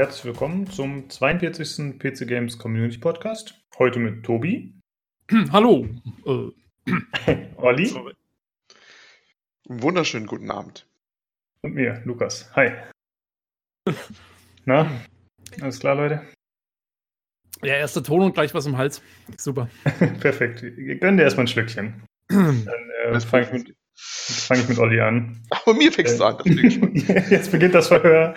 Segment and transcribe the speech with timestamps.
[0.00, 1.98] herzlich willkommen zum 42.
[1.98, 3.54] PC Games Community Podcast.
[3.78, 4.72] Heute mit Tobi.
[5.52, 5.86] Hallo.
[6.24, 7.46] Äh.
[7.56, 7.94] Olli.
[9.68, 10.88] Wunderschönen guten Abend.
[11.60, 12.50] Und mir, Lukas.
[12.56, 12.70] Hi.
[14.64, 14.90] Na,
[15.60, 16.26] alles klar, Leute?
[17.60, 19.02] Ja, erste Ton und gleich was im Hals.
[19.36, 19.68] Super.
[20.20, 20.62] Perfekt.
[20.62, 22.06] Gönn dir erstmal ein Schlückchen.
[22.30, 22.66] Dann
[23.04, 25.42] äh, fange ich, mit, fang ich mit Olli an.
[25.50, 26.38] Aber mir fängst du an.
[27.30, 28.34] Jetzt beginnt das Verhör.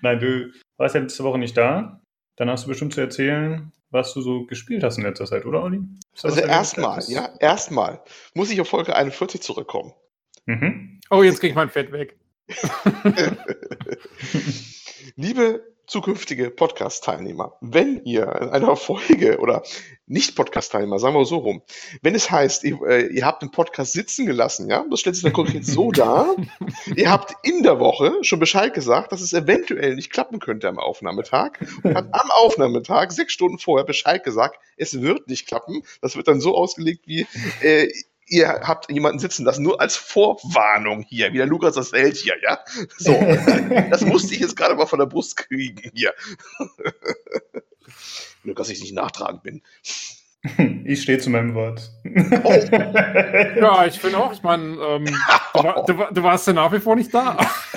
[0.00, 2.00] Nein, du warst ja letzte Woche nicht da.
[2.36, 5.62] Dann hast du bestimmt zu erzählen, was du so gespielt hast in letzter Zeit, oder
[5.62, 5.80] Olli?
[6.22, 8.02] Also erstmal, ja, erstmal
[8.34, 9.92] muss ich auf Folge 41 zurückkommen.
[10.46, 11.00] Mhm.
[11.10, 12.16] Oh, jetzt krieg ich mein Fett weg.
[15.16, 19.62] Liebe zukünftige Podcast-Teilnehmer, wenn ihr in einer Folge oder
[20.06, 21.62] nicht Podcast-Teilnehmer, sagen wir so rum,
[22.00, 25.22] wenn es heißt, ihr, äh, ihr habt den Podcast sitzen gelassen, ja, das stellt sich
[25.22, 26.34] dann konkret so dar,
[26.96, 30.78] ihr habt in der Woche schon Bescheid gesagt, dass es eventuell nicht klappen könnte am
[30.78, 35.82] Aufnahmetag und habt am Aufnahmetag sechs Stunden vorher Bescheid gesagt, es wird nicht klappen.
[36.00, 37.26] Das wird dann so ausgelegt wie,
[37.60, 37.88] äh,
[38.32, 42.34] ihr habt jemanden sitzen lassen, nur als Vorwarnung hier, wie der Lukas das hält hier,
[42.42, 42.60] ja?
[42.96, 43.12] So,
[43.90, 46.14] das musste ich jetzt gerade mal von der Brust kriegen hier.
[48.42, 49.62] nur, dass ich nicht nachtragend bin.
[50.84, 51.90] Ich stehe zu meinem Wort.
[52.04, 52.52] Oh.
[53.60, 54.32] ja, ich finde auch.
[54.32, 55.04] Ich meine, ähm,
[55.54, 57.36] du, du, du, warst ja nach wie vor nicht da.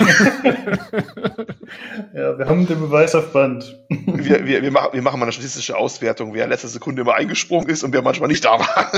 [2.13, 3.79] ja, wir haben den Beweis auf Band.
[3.89, 7.69] Wir, wir, wir, machen, wir machen mal eine statistische Auswertung, wer letzte Sekunde immer eingesprungen
[7.69, 8.91] ist und wer manchmal nicht da war.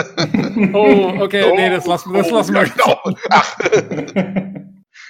[0.73, 2.63] oh, okay, oh, nee, das lassen, das lassen wir.
[2.63, 3.01] Genau.
[3.29, 3.57] Ach.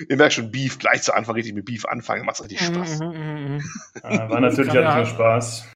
[0.09, 3.00] Ihr merkt schon, Beef gleich zu Anfang richtig mit Beef anfangen, macht richtig Spaß.
[3.00, 3.61] Mhm, mhm, mhm.
[4.03, 5.67] ja, war natürlich alles nur Spaß.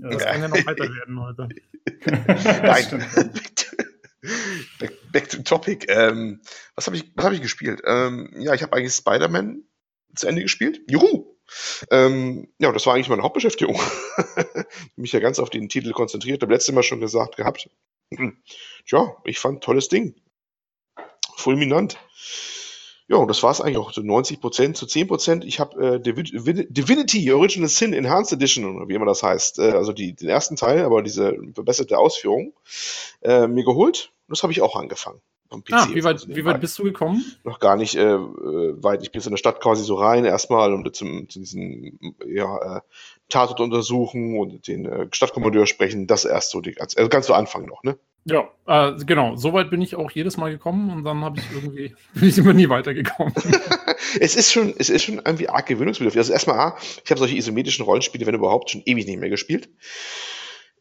[0.00, 0.32] Das ja.
[0.32, 1.48] kann ja noch weiter werden heute.
[2.62, 3.06] Nein.
[4.78, 5.86] back, back, to topic.
[5.88, 6.40] Ähm,
[6.74, 7.82] was habe ich, hab ich gespielt?
[7.86, 9.62] Ähm, ja, ich habe eigentlich Spider-Man
[10.14, 10.80] zu Ende gespielt.
[10.88, 11.36] Juhu!
[11.90, 13.78] Ähm, ja, das war eigentlich meine Hauptbeschäftigung.
[14.96, 16.42] mich ja ganz auf den Titel konzentriert.
[16.42, 17.68] Habe letztes Mal schon gesagt gehabt.
[18.86, 20.14] Tja, ich fand tolles Ding.
[21.36, 21.98] Fulminant.
[23.06, 25.44] Ja, und das war es eigentlich auch zu 90 Prozent, zu 10 Prozent.
[25.44, 29.92] Ich habe äh, Divinity Original Sin Enhanced Edition, oder wie immer das heißt, äh, also
[29.92, 32.54] die, den ersten Teil, aber diese verbesserte Ausführung,
[33.22, 34.12] äh, mir geholt.
[34.28, 35.20] Das habe ich auch angefangen.
[35.70, 37.22] ah, wie weit, wie weit bist du gekommen?
[37.44, 39.02] Noch gar nicht äh, weit.
[39.02, 42.78] Ich bin jetzt in der Stadt quasi so rein, erstmal, um zum, zu diesen ja,
[42.78, 42.80] äh,
[43.28, 46.06] Tatort untersuchen und den äh, Stadtkommandeur sprechen.
[46.06, 47.98] Das erst so, die, also ganz zu Anfang noch, ne?
[48.26, 49.36] Ja, äh, genau.
[49.36, 52.54] Soweit bin ich auch jedes Mal gekommen und dann habe ich irgendwie bin ich immer
[52.54, 53.34] nie weitergekommen.
[54.20, 56.18] es ist schon, es ist schon irgendwie arg gewöhnungsbedürftig.
[56.18, 56.74] Also erstmal,
[57.04, 59.68] ich habe solche isometrischen Rollenspiele, wenn überhaupt, schon ewig nicht mehr gespielt.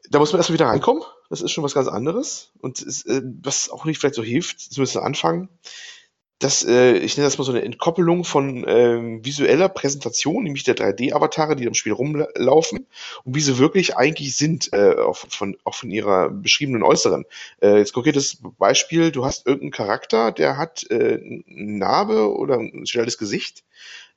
[0.10, 1.04] Da muss man erstmal wieder reinkommen.
[1.30, 2.52] Das ist schon was ganz anderes.
[2.62, 5.50] Und es, äh, was auch nicht vielleicht so hilft, zumindest am Anfang,
[6.44, 10.76] das, äh, ich nenne das mal so eine Entkoppelung von ähm, visueller Präsentation, nämlich der
[10.76, 12.86] 3D-Avatare, die im Spiel rumlaufen
[13.24, 17.24] und wie sie wirklich eigentlich sind, äh, auch, von, auch von ihrer beschriebenen Äußeren.
[17.62, 22.86] Äh, jetzt konkretes Beispiel, du hast irgendeinen Charakter, der hat äh, eine Narbe oder ein
[22.88, 23.64] schnelles Gesicht.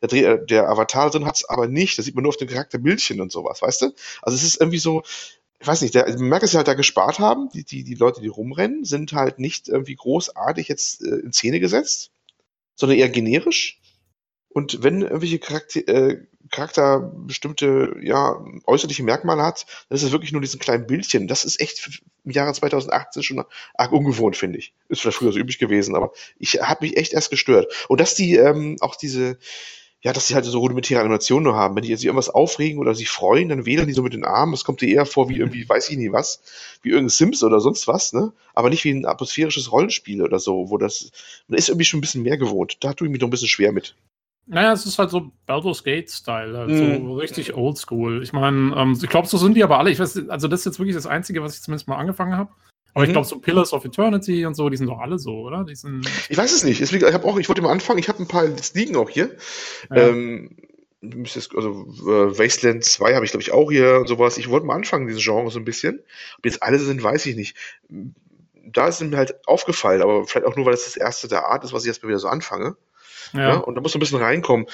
[0.03, 1.97] Der, der Avatar drin hat es aber nicht.
[1.97, 3.87] Das sieht man nur auf dem Charakterbildchen und sowas, weißt du?
[4.21, 5.05] Also es ist irgendwie so,
[5.61, 7.49] ich weiß nicht, der, man merkt, dass sie halt da gespart haben.
[7.55, 11.61] Die, die, die Leute, die rumrennen, sind halt nicht irgendwie großartig jetzt äh, in Szene
[11.61, 12.11] gesetzt
[12.77, 13.81] sondern eher generisch.
[14.49, 16.19] Und wenn irgendwelche Charakter, äh,
[16.51, 21.29] Charakter bestimmte ja, äußerliche Merkmale hat, dann ist es wirklich nur diesen kleinen Bildchen.
[21.29, 23.45] Das ist echt im Jahre 2018 schon
[23.75, 24.73] arg ungewohnt, finde ich.
[24.89, 27.73] Ist vielleicht früher so üblich gewesen, aber ich habe mich echt erst gestört.
[27.89, 29.39] Und dass die ähm, auch diese,
[30.03, 31.75] ja, dass sie halt so rudimentäre Animationen nur haben.
[31.75, 34.53] Wenn die sich irgendwas aufregen oder sich freuen, dann wedern die so mit den Armen.
[34.53, 36.43] Das kommt dir eher vor wie irgendwie, weiß ich nicht was,
[36.83, 38.33] wie irgendein Sims oder sonst was, ne?
[38.55, 41.11] Aber nicht wie ein atmosphärisches Rollenspiel oder so, wo das,
[41.49, 42.79] man ist irgendwie schon ein bisschen mehr gewohnt.
[42.81, 43.97] Da tue ich mich noch ein bisschen schwer mit.
[44.49, 47.09] Naja, es ist halt so Baldur's Gate-Style, halt mm.
[47.09, 48.23] so richtig oldschool.
[48.23, 49.91] Ich meine, ähm, ich glaube, so sind die aber alle.
[49.91, 52.53] Ich weiß, also das ist jetzt wirklich das Einzige, was ich zumindest mal angefangen habe.
[52.97, 53.11] Aber mhm.
[53.11, 55.65] ich glaube, so Pillars of Eternity und so, die sind doch alle so, oder?
[55.65, 56.81] Die sind ich weiß es nicht.
[56.81, 59.37] Ich, auch, ich wollte mal anfangen, ich habe ein paar liegen auch hier.
[59.91, 60.09] Ja.
[60.09, 60.57] Ähm,
[61.03, 64.39] also äh, Wasteland 2 habe ich, glaube ich, auch hier und sowas.
[64.39, 66.03] Ich wollte mal anfangen, dieses Genre so ein bisschen.
[66.39, 67.55] Ob jetzt alle sind, weiß ich nicht.
[68.65, 71.65] Da ist mir halt aufgefallen, aber vielleicht auch nur, weil es das erste der Art
[71.65, 72.79] ist, was ich jetzt mal wieder so anfange.
[73.35, 73.41] Ja.
[73.41, 73.57] ja.
[73.57, 74.69] und da muss so ein bisschen reinkommen.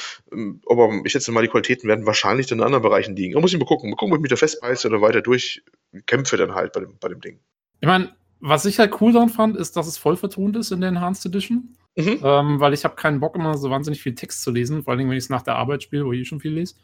[0.68, 3.34] Aber ich schätze mal, die Qualitäten werden wahrscheinlich in anderen Bereichen liegen.
[3.34, 3.90] Da muss ich mal gucken.
[3.90, 7.08] Mal gucken, ob ich mich da festbeiße oder weiter durchkämpfe dann halt bei dem, bei
[7.08, 7.40] dem Ding.
[7.82, 10.81] Ich meine, was ich halt cool daran fand, ist, dass es voll vertont ist in
[10.81, 11.76] der Enhanced Edition.
[11.96, 12.20] Mhm.
[12.23, 15.11] Ähm, weil ich habe keinen Bock, immer so wahnsinnig viel Text zu lesen, vor allem
[15.11, 16.76] wenn ich es nach der Arbeit spiele, wo ich eh schon viel lese.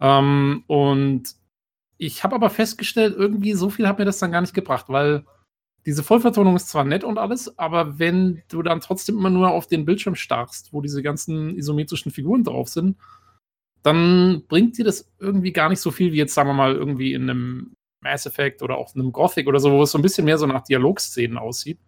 [0.00, 1.34] Ähm, und
[1.98, 5.24] ich habe aber festgestellt, irgendwie so viel hat mir das dann gar nicht gebracht, weil
[5.86, 9.66] diese Vollvertonung ist zwar nett und alles, aber wenn du dann trotzdem immer nur auf
[9.66, 12.96] den Bildschirm starrst, wo diese ganzen isometrischen Figuren drauf sind,
[13.82, 17.12] dann bringt dir das irgendwie gar nicht so viel wie jetzt, sagen wir mal, irgendwie
[17.12, 20.02] in einem Mass Effect oder auch in einem Gothic oder so, wo es so ein
[20.02, 21.78] bisschen mehr so nach Dialogszenen aussieht.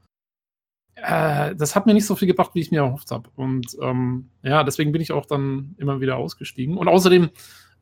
[0.96, 3.30] Äh, das hat mir nicht so viel gebracht, wie ich mir erhofft habe.
[3.36, 6.76] Und ähm, ja, deswegen bin ich auch dann immer wieder ausgestiegen.
[6.76, 7.30] Und außerdem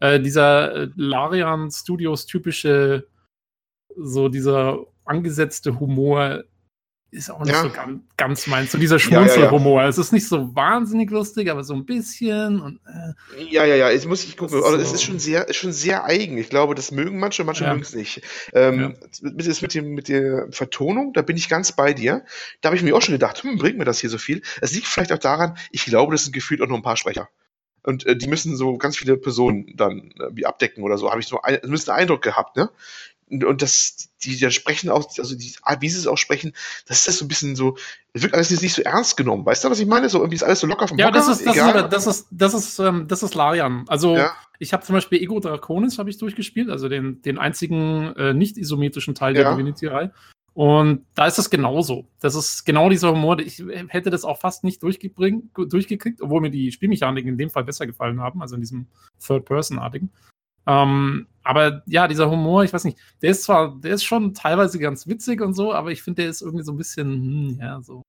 [0.00, 3.08] äh, dieser äh, Larian Studios typische,
[3.96, 6.44] so dieser angesetzte Humor
[7.10, 7.62] ist auch nicht ja.
[7.62, 8.72] so ganz, ganz meins.
[8.72, 9.80] So dieser Schmunzelhumor.
[9.80, 12.60] Ja, ja, es ist nicht so wahnsinnig lustig, aber so ein bisschen.
[12.60, 13.90] Und, äh, ja, ja, ja.
[13.90, 14.62] Jetzt muss ich gucken.
[14.62, 16.36] Also, es ist schon sehr, ist schon sehr eigen.
[16.36, 18.22] Ich glaube, das mögen manche, manche mögen es nicht.
[18.52, 22.24] Ähm, mit, mit, dem, mit der Vertonung, da bin ich ganz bei dir.
[22.60, 24.42] Da habe ich mir auch schon gedacht, hm, bringt mir das hier so viel?
[24.60, 27.30] Es liegt vielleicht auch daran, ich glaube, das sind gefühlt auch nur ein paar Sprecher.
[27.84, 31.10] Und äh, die müssen so ganz viele Personen dann äh, abdecken oder so.
[31.10, 32.68] Habe ich so ein, einen Eindruck gehabt, ne?
[33.30, 36.52] Und das, die da sprechen auch, also die wie sie es auch sprechen,
[36.86, 37.76] das ist das so ein bisschen so,
[38.12, 40.08] es wird alles nicht so ernst genommen, weißt du, was ich meine?
[40.08, 41.84] So irgendwie ist alles so locker vom Ja, Bocker, das ist, das egal.
[41.84, 43.84] ist, das ist, das ist, ähm, das ist Larian.
[43.88, 44.32] Also, ja.
[44.58, 48.56] ich habe zum Beispiel Ego Draconis habe ich durchgespielt, also den, den einzigen äh, nicht
[48.56, 49.52] isometrischen Teil der ja.
[49.52, 50.12] Divinity-Reihe.
[50.54, 52.08] Und da ist es genauso.
[52.18, 53.38] Das ist genau dieser Humor.
[53.38, 57.86] Ich hätte das auch fast nicht durchgekriegt, obwohl mir die Spielmechaniken in dem Fall besser
[57.86, 58.88] gefallen haben, also in diesem
[59.24, 60.10] Third-Person-artigen.
[60.68, 64.78] Ähm, aber ja, dieser Humor, ich weiß nicht, der ist zwar, der ist schon teilweise
[64.78, 67.80] ganz witzig und so, aber ich finde, der ist irgendwie so ein bisschen, hm, ja,
[67.80, 68.02] so,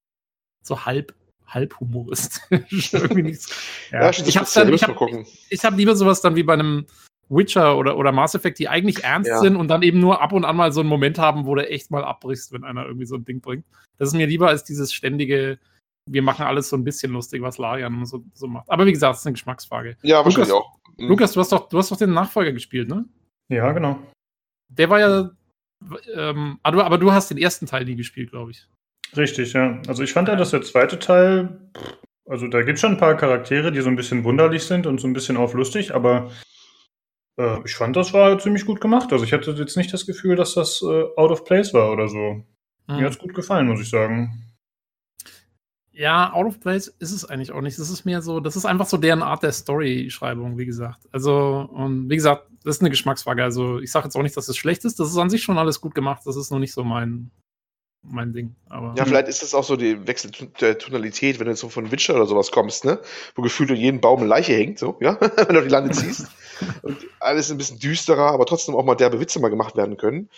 [0.61, 1.15] so halb,
[1.47, 2.41] halb humoristisch.
[2.93, 3.49] irgendwie nichts.
[3.91, 5.25] Ja, ja ich habe dann, ich habe
[5.63, 6.85] hab lieber sowas dann wie bei einem
[7.29, 9.39] Witcher oder, oder Mass Effect, die eigentlich ernst ja.
[9.39, 11.67] sind und dann eben nur ab und an mal so einen Moment haben, wo du
[11.67, 13.65] echt mal abbrichst, wenn einer irgendwie so ein Ding bringt.
[13.97, 15.59] Das ist mir lieber als dieses ständige,
[16.05, 18.69] wir machen alles so ein bisschen lustig, was Larian so, so macht.
[18.69, 19.95] Aber wie gesagt, das ist eine Geschmacksfrage.
[20.01, 20.78] Ja, wahrscheinlich Lukas, auch.
[20.99, 21.07] Mhm.
[21.07, 23.05] Lukas, du hast doch, du hast doch den Nachfolger gespielt, ne?
[23.49, 23.99] Ja, genau.
[24.67, 25.31] Der war ja.
[26.13, 28.67] Ähm, aber, aber du hast den ersten Teil nie gespielt, glaube ich.
[29.15, 29.81] Richtig, ja.
[29.87, 31.71] Also ich fand ja, dass der zweite Teil,
[32.27, 34.99] also da gibt es schon ein paar Charaktere, die so ein bisschen wunderlich sind und
[34.99, 36.31] so ein bisschen auf lustig, aber
[37.37, 39.11] äh, ich fand, das war ziemlich gut gemacht.
[39.13, 42.07] Also ich hatte jetzt nicht das Gefühl, dass das äh, out of place war oder
[42.07, 42.45] so.
[42.87, 42.97] Mhm.
[42.97, 44.48] Mir hat es gut gefallen, muss ich sagen.
[45.99, 47.77] Ja, out of place ist es eigentlich auch nicht.
[47.77, 51.01] Das ist mehr so, das ist einfach so deren Art der Story-Schreibung, wie gesagt.
[51.11, 53.43] Also, und wie gesagt, das ist eine Geschmacksfrage.
[53.43, 54.97] Also, ich sage jetzt auch nicht, dass es schlecht ist.
[55.01, 56.21] Das ist an sich schon alles gut gemacht.
[56.23, 57.31] Das ist noch nicht so mein,
[58.01, 58.55] mein Ding.
[58.69, 60.31] Aber, ja, vielleicht ist das auch so die Wechsel
[60.61, 63.01] der Tonalität, wenn du jetzt so von Witcher oder sowas kommst, ne?
[63.35, 65.19] Wo gefühlt in jedem Baum eine Leiche hängt, so, ja?
[65.19, 66.27] wenn du auf die Lande ziehst.
[66.81, 70.29] und alles ein bisschen düsterer, aber trotzdem auch mal derbe Witze mal gemacht werden können.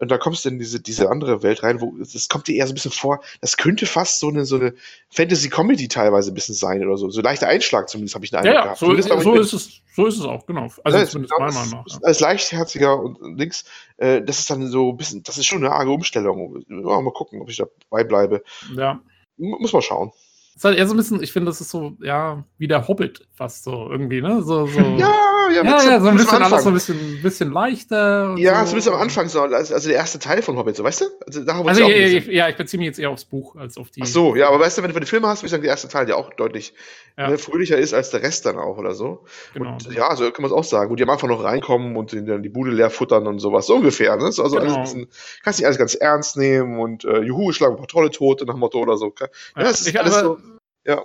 [0.00, 2.66] Und da kommst du in diese, diese andere Welt rein, wo das kommt dir eher
[2.66, 4.74] so ein bisschen vor, das könnte fast so eine, so eine
[5.10, 7.10] Fantasy-Comedy teilweise ein bisschen sein oder so.
[7.10, 8.78] So leichter Einschlag zumindest, habe ich einen Eindruck ja, gehabt.
[8.78, 10.68] So, ist, so ist es, so ist es auch, genau.
[10.84, 12.02] Also ja, zumindest genau, meiner Meinung nach.
[12.02, 13.64] Als leichtherziger und links,
[13.96, 16.64] äh, das ist dann so ein bisschen, das ist schon eine arge Umstellung.
[16.68, 18.42] Ja, mal gucken, ob ich dabei bleibe.
[18.76, 19.00] Ja.
[19.36, 20.12] Muss man schauen.
[20.54, 23.26] ist halt eher so ein bisschen, ich finde, das ist so, ja, wie der Hobbit
[23.34, 24.42] fast so irgendwie, ne?
[24.42, 24.80] So, so.
[24.80, 25.14] Ja,
[25.50, 28.34] ja, ja, ja, so ein bisschen alles so ein bisschen, bisschen leichter.
[28.36, 28.66] ja, so.
[28.66, 31.04] zumindest am Anfang so, also, der erste Teil von Hobbit, so, weißt du?
[31.26, 34.02] Also, also ja, ja, ja, ich beziehe mich jetzt eher aufs Buch als auf die.
[34.02, 35.62] Ach so, ja, aber weißt du, wenn du, wenn du Filme hast, würde ich sagen,
[35.62, 36.74] der erste Teil, der auch deutlich
[37.18, 37.30] ja.
[37.30, 39.24] ne, fröhlicher ist als der Rest dann auch oder so.
[39.52, 39.72] Genau.
[39.72, 40.88] Und ja, so kann man es auch sagen.
[40.88, 43.74] Gut, die am Anfang noch reinkommen und dann die Bude leer futtern und sowas, so
[43.74, 44.16] ungefähr.
[44.16, 44.26] Ne?
[44.26, 44.60] Also genau.
[44.60, 45.08] alles ein bisschen,
[45.42, 48.56] kannst nicht alles ganz ernst nehmen und äh, Juhu, schlagen ein paar tolle Tote nach
[48.56, 49.12] Motto oder so.
[49.18, 49.26] Ja,
[49.56, 50.38] ja das ist alles so.
[50.84, 51.04] Ja.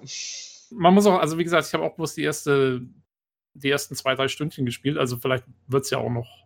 [0.69, 2.81] Man muss auch, also wie gesagt, ich habe auch bloß die erste
[3.53, 4.97] die ersten zwei, drei Stündchen gespielt.
[4.97, 6.45] Also vielleicht wird es ja auch noch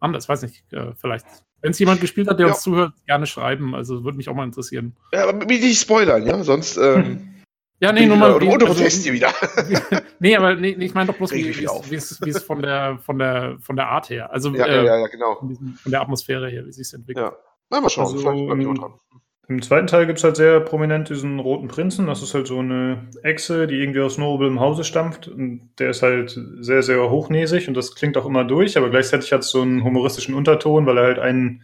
[0.00, 0.28] anders.
[0.28, 1.26] Weiß nicht, äh, vielleicht.
[1.60, 2.52] Wenn es jemand gespielt hat, der ja.
[2.52, 3.74] uns zuhört, gerne schreiben.
[3.74, 4.96] Also würde mich auch mal interessieren.
[5.12, 6.42] Ja, aber nicht spoilern, ja?
[6.44, 6.76] Sonst.
[6.76, 7.42] Ähm,
[7.80, 8.34] ja, nee, nur mal.
[8.34, 9.32] Oder also, Test wieder.
[10.18, 13.76] nee, aber nee, ich meine doch bloß, wie, wie es von der, von, der, von
[13.76, 14.30] der Art her.
[14.30, 15.36] Also ja, äh, ja, ja, genau.
[15.36, 17.26] Von, diesem, von der Atmosphäre her, wie sich es entwickelt.
[17.26, 17.36] Ja.
[17.70, 18.12] Na, mal schauen.
[18.12, 19.00] Also, vielleicht
[19.46, 22.06] im zweiten Teil gibt es halt sehr prominent diesen roten Prinzen.
[22.06, 25.28] Das ist halt so eine Echse, die irgendwie aus noblem Hause stammt.
[25.28, 29.32] Und der ist halt sehr, sehr hochnäsig und das klingt auch immer durch, aber gleichzeitig
[29.32, 31.62] hat es so einen humoristischen Unterton, weil er halt einen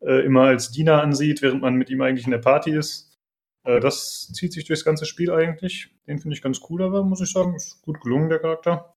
[0.00, 3.16] äh, immer als Diener ansieht, während man mit ihm eigentlich in der Party ist.
[3.64, 5.90] Äh, das zieht sich durchs ganze Spiel eigentlich.
[6.06, 8.94] Den finde ich ganz cool, aber muss ich sagen, ist gut gelungen, der Charakter.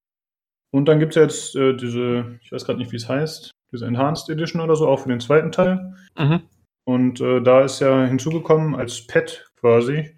[0.72, 3.86] Und dann gibt es jetzt äh, diese, ich weiß gerade nicht, wie es heißt, diese
[3.86, 5.96] Enhanced Edition oder so, auch für den zweiten Teil.
[6.18, 6.44] Mhm.
[6.86, 10.16] Und äh, da ist ja hinzugekommen als Pet quasi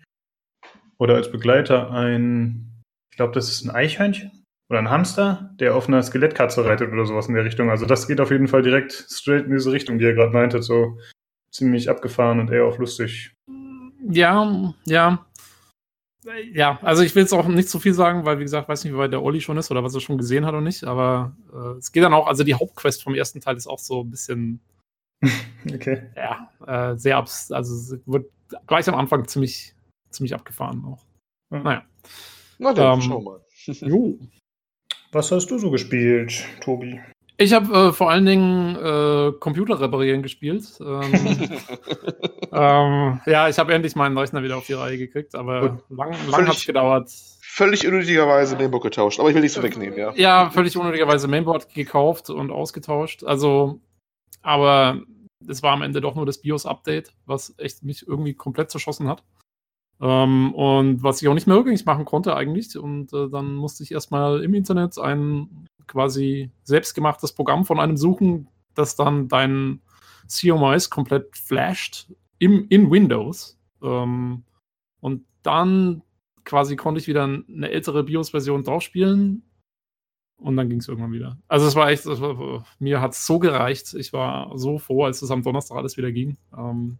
[0.97, 5.87] oder als Begleiter ein, ich glaube, das ist ein Eichhörnchen oder ein Hamster, der auf
[5.87, 7.69] einer Skelettkatze reitet oder sowas in der Richtung.
[7.69, 10.63] Also das geht auf jeden Fall direkt straight in diese Richtung, die ihr gerade meintet,
[10.63, 10.97] so
[11.51, 13.35] ziemlich abgefahren und eher auch lustig.
[14.09, 15.25] Ja, ja.
[16.53, 18.93] Ja, also ich will jetzt auch nicht so viel sagen, weil wie gesagt, weiß nicht,
[18.93, 21.35] wie weit der Olli schon ist oder was er schon gesehen hat oder nicht, aber
[21.51, 24.09] äh, es geht dann auch, also die Hauptquest vom ersten Teil ist auch so ein
[24.09, 24.61] bisschen
[25.73, 26.03] okay.
[26.15, 28.29] Ja, äh, sehr abs also wird
[28.67, 29.73] gleich am Anfang ziemlich,
[30.09, 31.03] ziemlich abgefahren auch.
[31.49, 31.63] Mhm.
[31.63, 31.83] Naja.
[32.59, 33.41] Na dann, ähm, schau mal.
[33.65, 34.17] jo.
[35.11, 36.99] Was hast du so gespielt, Tobi?
[37.37, 40.65] Ich habe äh, vor allen Dingen äh, Computer reparieren gespielt.
[40.79, 41.13] Ähm,
[42.51, 46.15] ähm, ja, ich habe endlich meinen Rechner wieder auf die Reihe gekriegt, aber Und lang,
[46.29, 47.11] lang hat es gedauert.
[47.41, 50.13] Völlig unnötigerweise Mainboard getauscht, aber ich will nichts so wegnehmen, ja.
[50.15, 53.23] Ja, völlig unnötigerweise Mainboard gekauft und ausgetauscht.
[53.23, 53.79] Also,
[54.41, 55.01] aber
[55.47, 59.23] es war am Ende doch nur das BIOS-Update, was echt mich irgendwie komplett zerschossen hat.
[60.01, 62.77] Ähm, und was ich auch nicht mehr rückgängig machen konnte eigentlich.
[62.77, 68.47] Und äh, dann musste ich erstmal im Internet ein quasi selbstgemachtes Programm von einem suchen,
[68.73, 69.81] das dann dein
[70.27, 72.07] CMOS komplett flasht
[72.39, 73.57] im, in Windows.
[73.81, 74.43] Ähm,
[74.99, 76.01] und dann
[76.45, 79.43] quasi konnte ich wieder eine ältere BIOS-Version draufspielen.
[80.43, 81.37] Und dann ging es irgendwann wieder.
[81.47, 83.93] Also es war echt, war, mir hat es so gereicht.
[83.93, 86.35] Ich war so froh, als es am Donnerstag alles wieder ging.
[86.55, 86.99] Ähm,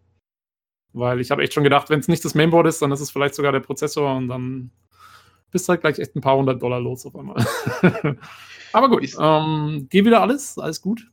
[0.94, 3.12] weil ich habe echt schon gedacht, wenn es nicht das Mainboard ist, dann ist es
[3.12, 4.72] vielleicht sogar der Prozessor und dann
[5.52, 7.46] bist du halt gleich echt ein paar hundert Dollar los auf einmal.
[8.74, 11.12] Aber gut, ähm, geh wieder alles, alles gut.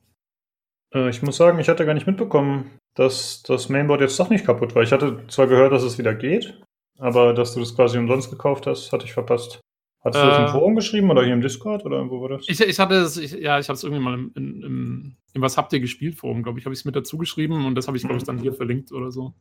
[0.95, 4.47] Äh, ich muss sagen, ich hatte gar nicht mitbekommen, dass das Mainboard jetzt doch nicht
[4.47, 4.83] kaputt war.
[4.85, 6.63] Ich hatte zwar gehört, dass es wieder geht,
[6.99, 9.61] aber dass du das quasi umsonst gekauft hast, hatte ich verpasst.
[10.03, 10.49] Hattest du das im äh.
[10.49, 12.49] Forum geschrieben oder hier im Discord oder wo war das?
[12.49, 15.43] Ich, ich hatte es, ich, ja, ich habe es irgendwie mal im, im, im, im,
[15.43, 17.87] Was habt ihr gespielt Forum, glaube ich, habe ich es mit dazu geschrieben und das
[17.87, 19.35] habe ich, glaube ich, dann hier verlinkt oder so.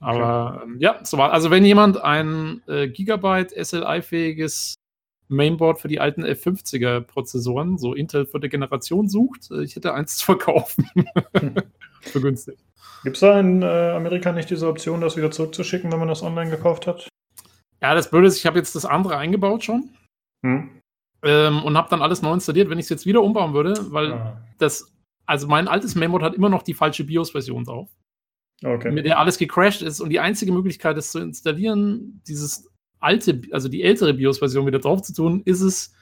[0.00, 0.64] Aber okay.
[0.64, 1.32] ähm, ja, so war.
[1.32, 4.74] Also wenn jemand ein äh, Gigabyte SLI-fähiges
[5.28, 10.16] Mainboard für die alten F50er Prozessoren, so Intel vierte Generation sucht, äh, ich hätte eins
[10.16, 10.90] zu verkaufen.
[12.00, 12.58] für günstig.
[13.04, 16.22] Gibt es da in äh, Amerika nicht diese Option, das wieder zurückzuschicken, wenn man das
[16.24, 17.08] online gekauft hat?
[17.82, 19.90] Ja, das Blöde ist, ich habe jetzt das andere eingebaut schon.
[20.44, 20.70] Hm.
[21.24, 24.12] Ähm, und habe dann alles neu installiert, wenn ich es jetzt wieder umbauen würde, weil
[24.12, 24.42] ah.
[24.58, 24.92] das,
[25.26, 27.90] also mein altes Mainboard hat immer noch die falsche BIOS-Version drauf.
[28.64, 28.92] Okay.
[28.92, 32.68] Mit der alles gecrashed ist und die einzige Möglichkeit, das zu installieren, dieses
[33.00, 35.94] alte, also die ältere BIOS-Version wieder drauf zu tun, ist es,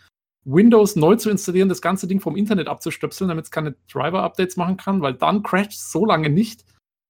[0.45, 4.77] Windows neu zu installieren, das ganze Ding vom Internet abzustöpseln, damit es keine Driver-Updates machen
[4.77, 6.65] kann, weil dann crasht es so lange nicht,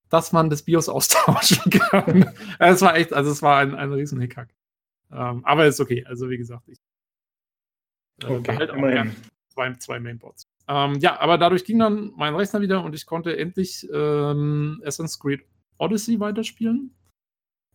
[0.09, 2.35] dass man das BIOS austauschen kann.
[2.59, 4.49] Es war echt, also es war ein, ein riesen Hickhack.
[5.13, 6.79] Ähm, aber ist okay, also wie gesagt, ich
[8.23, 9.15] äh, okay, halt auch immerhin.
[9.49, 10.47] zwei, zwei Mainboards.
[10.69, 15.19] Ähm, ja, aber dadurch ging dann mein Rechner wieder und ich konnte endlich ähm, Assassin's
[15.19, 15.45] Creed
[15.79, 16.95] Odyssey weiterspielen.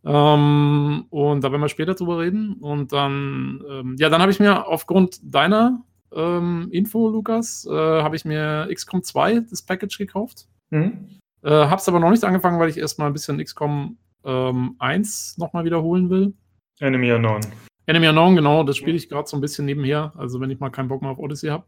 [0.05, 2.53] Ähm, und da werden wir später drüber reden.
[2.53, 8.15] Und dann, ähm, ja, dann habe ich mir aufgrund deiner ähm, Info, Lukas, äh, habe
[8.15, 10.47] ich mir XCOM 2, das Package gekauft.
[10.69, 11.19] Mhm.
[11.43, 15.37] Äh, habe es aber noch nicht angefangen, weil ich erstmal ein bisschen XCOM ähm, 1
[15.37, 16.33] nochmal wiederholen will.
[16.79, 17.41] Enemy Unknown.
[17.85, 20.69] Enemy Unknown, genau, das spiele ich gerade so ein bisschen nebenher, also wenn ich mal
[20.69, 21.65] keinen Bock mehr auf Odyssey habe.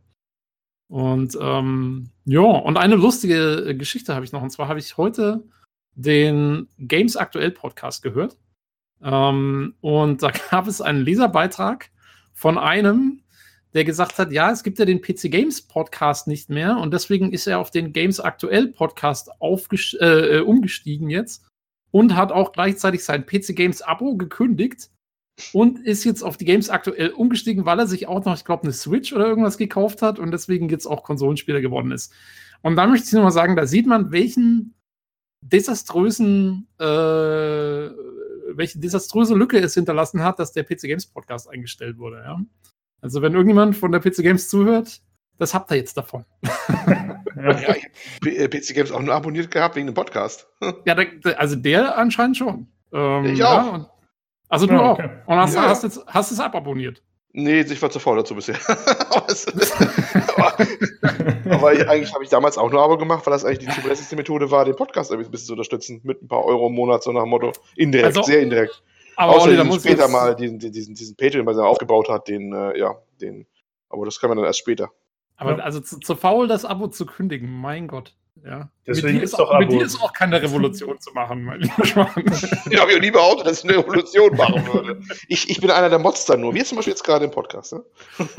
[0.90, 4.42] Und ähm, ja, und eine lustige Geschichte habe ich noch.
[4.42, 5.44] Und zwar habe ich heute
[5.96, 8.38] den Games Aktuell Podcast gehört.
[9.02, 11.90] Ähm, und da gab es einen Leserbeitrag
[12.34, 13.22] von einem,
[13.74, 17.34] der gesagt hat, ja, es gibt ja den PC Games Podcast nicht mehr und deswegen
[17.34, 21.46] ist er auf den Games Aktuell Podcast äh, umgestiegen jetzt
[21.92, 24.90] und hat auch gleichzeitig sein PC Games Abo gekündigt
[25.53, 28.63] und ist jetzt auf die Games aktuell umgestiegen, weil er sich auch noch, ich glaube,
[28.63, 32.13] eine Switch oder irgendwas gekauft hat und deswegen jetzt auch Konsolenspieler geworden ist.
[32.62, 34.74] Und da möchte ich nur mal sagen, da sieht man, welchen
[35.41, 42.17] desaströsen, äh, welche desaströse Lücke es hinterlassen hat, dass der PC Games Podcast eingestellt wurde.
[42.17, 42.39] Ja?
[43.01, 45.01] Also wenn irgendjemand von der PC Games zuhört,
[45.38, 46.25] das habt ihr jetzt davon.
[46.44, 47.86] ja, ich
[48.39, 50.48] habe PC Games auch nur abonniert gehabt wegen dem Podcast.
[50.86, 50.96] ja,
[51.38, 52.67] also der anscheinend schon.
[52.91, 53.77] Ähm, ich auch.
[53.77, 53.91] Ja,
[54.50, 55.00] also du ja, auch.
[55.00, 55.10] Okay.
[55.25, 55.63] Und hast, ja.
[55.63, 57.01] hast, jetzt, hast es ababonniert?
[57.34, 58.56] Nee, ich war zu faul dazu bisher.
[60.36, 60.58] aber,
[61.51, 64.16] aber ich, eigentlich habe ich damals auch nur Abo gemacht, weil das eigentlich die zuverlässigste
[64.16, 67.12] Methode war, den Podcast ein bisschen zu unterstützen mit ein paar Euro im Monat, so
[67.12, 67.51] nach dem Motto.
[67.75, 68.82] Indirekt, also, sehr indirekt.
[69.18, 72.54] Aber Außer Olli, diesen später mal diesen, diesen, diesen Patreon, was er aufgebaut hat, den,
[72.54, 73.46] äh, ja, den.
[73.89, 74.89] Aber das kann man dann erst später.
[75.36, 75.63] Aber ja.
[75.63, 78.16] also zu, zu faul, das Abo zu kündigen, mein Gott.
[78.46, 78.72] Ja.
[78.86, 81.86] Deswegen mit, ist doch auch, mit dir ist auch keine Revolution zu machen, mein lieber
[81.86, 82.08] Schwan.
[82.70, 85.01] ja, habe ich auch nie behauptet, dass ich eine Revolution machen würde.
[85.27, 86.53] Ich, ich bin einer der Mods dann nur.
[86.53, 87.74] Wir zum Beispiel jetzt gerade im Podcast.
[87.74, 87.84] Ne?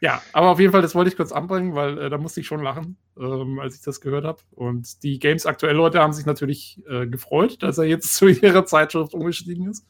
[0.00, 2.46] ja, aber auf jeden Fall, das wollte ich kurz anbringen, weil äh, da musste ich
[2.46, 4.42] schon lachen, ähm, als ich das gehört habe.
[4.50, 8.66] Und die Games aktuell Leute haben sich natürlich äh, gefreut, dass er jetzt zu ihrer
[8.66, 9.86] Zeitschrift umgestiegen ist.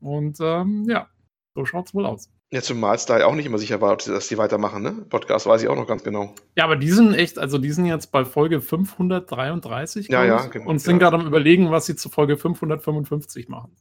[0.00, 1.08] Und ähm, ja,
[1.54, 2.28] so schaut es wohl aus.
[2.52, 4.92] Ja, zumal es da auch nicht immer sicher war, dass die weitermachen, ne?
[5.08, 6.34] Podcast weiß ich auch noch ganz genau.
[6.54, 10.08] Ja, aber die sind echt, also die sind jetzt bei Folge 533.
[10.08, 10.68] Ja, ja, genau.
[10.68, 11.08] Und sind ja.
[11.08, 13.74] gerade am Überlegen, was sie zu Folge 555 machen.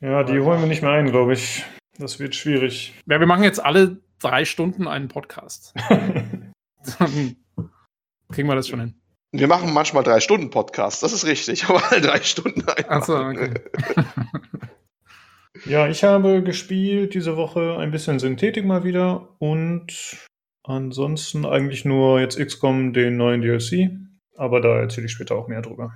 [0.00, 1.64] Ja, die holen wir nicht mehr ein, glaube ich.
[1.98, 2.94] Das wird schwierig.
[3.06, 5.72] Ja, wir machen jetzt alle drei Stunden einen Podcast.
[5.88, 6.52] Dann
[8.32, 9.00] kriegen wir das schon hin.
[9.32, 12.90] Wir machen manchmal drei Stunden Podcast, das ist richtig, aber alle drei Stunden einfach.
[12.90, 13.54] Achso, okay.
[15.64, 20.26] Ja, ich habe gespielt diese Woche ein bisschen Synthetik mal wieder und
[20.62, 23.90] ansonsten eigentlich nur jetzt XCOM den neuen DLC,
[24.36, 25.94] aber da erzähle ich später auch mehr drüber.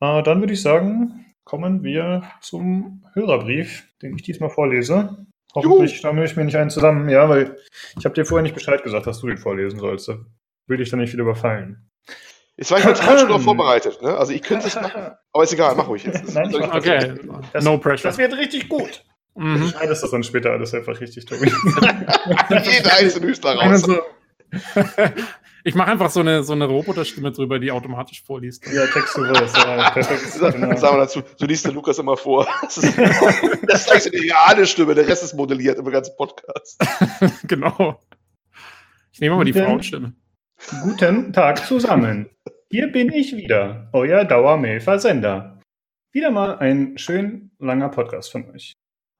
[0.00, 5.26] Äh, dann würde ich sagen, kommen wir zum Hörerbrief, den ich diesmal vorlese.
[5.54, 7.58] Hoffentlich stammel ich mir nicht einen zusammen, ja, weil
[7.98, 10.08] ich habe dir vorher nicht Bescheid gesagt, dass du den vorlesen sollst.
[10.08, 10.18] Da
[10.66, 11.90] will ich dann nicht wieder überfallen.
[12.56, 14.16] Jetzt war ich heute schon darauf vorbereitet, ne?
[14.16, 16.34] Also ich könnte es machen, aber ist egal, mach ruhig jetzt.
[16.34, 17.14] Nein, ich mach Okay,
[17.52, 18.10] das, no pressure.
[18.10, 19.04] Das wird richtig gut.
[19.34, 19.60] Mhm.
[19.60, 21.46] Du schneidest das dann später alles einfach richtig, Tobi.
[22.50, 23.84] Jeder einzelne Hüster raus.
[23.84, 24.00] Also,
[25.64, 28.66] Ich mache einfach so eine, so eine Roboterstimme drüber, die automatisch vorliest.
[28.66, 30.20] ja, Text to Voice, ja, perfekt.
[30.32, 30.76] Sag, Genau.
[30.76, 32.48] Sagen wir dazu, so liest der Lukas immer vor.
[32.62, 36.84] Das ist, das ist eine reale Stimme, der Rest ist modelliert im ganzen Podcast.
[37.44, 38.00] genau.
[39.12, 40.14] Ich nehme mal die Frauenstimme.
[40.70, 42.30] Guten Tag zusammen.
[42.70, 45.60] Hier bin ich wieder, euer Dauermail-Versender.
[46.12, 48.72] Wieder mal ein schön langer Podcast von euch.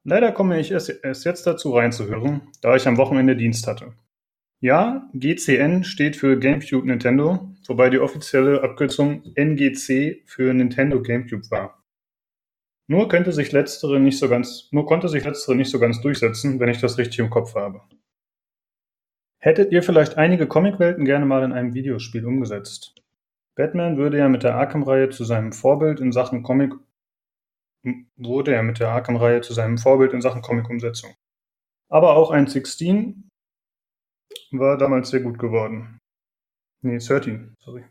[0.05, 3.95] Leider komme ich erst, jetzt dazu reinzuhören, da ich am Wochenende Dienst hatte.
[4.61, 11.83] Ja, GCN steht für GameCube Nintendo, wobei die offizielle Abkürzung NGC für Nintendo GameCube war.
[12.87, 16.61] Nur könnte sich letztere nicht so ganz, nur konnte sich letztere nicht so ganz durchsetzen,
[16.61, 17.83] wenn ich das richtig im Kopf habe.
[19.45, 22.95] Hättet ihr vielleicht einige Comicwelten gerne mal in einem Videospiel umgesetzt?
[23.57, 26.75] Batman würde ja mit der Arkham-Reihe zu seinem Vorbild in Sachen Comic
[28.17, 31.17] wurde ja mit der Arkham-Reihe zu seinem Vorbild in Sachen Comic-Umsetzung.
[31.89, 33.29] Aber auch ein 16
[34.53, 35.99] war damals sehr gut geworden.
[36.83, 37.85] Nee, 13, sorry.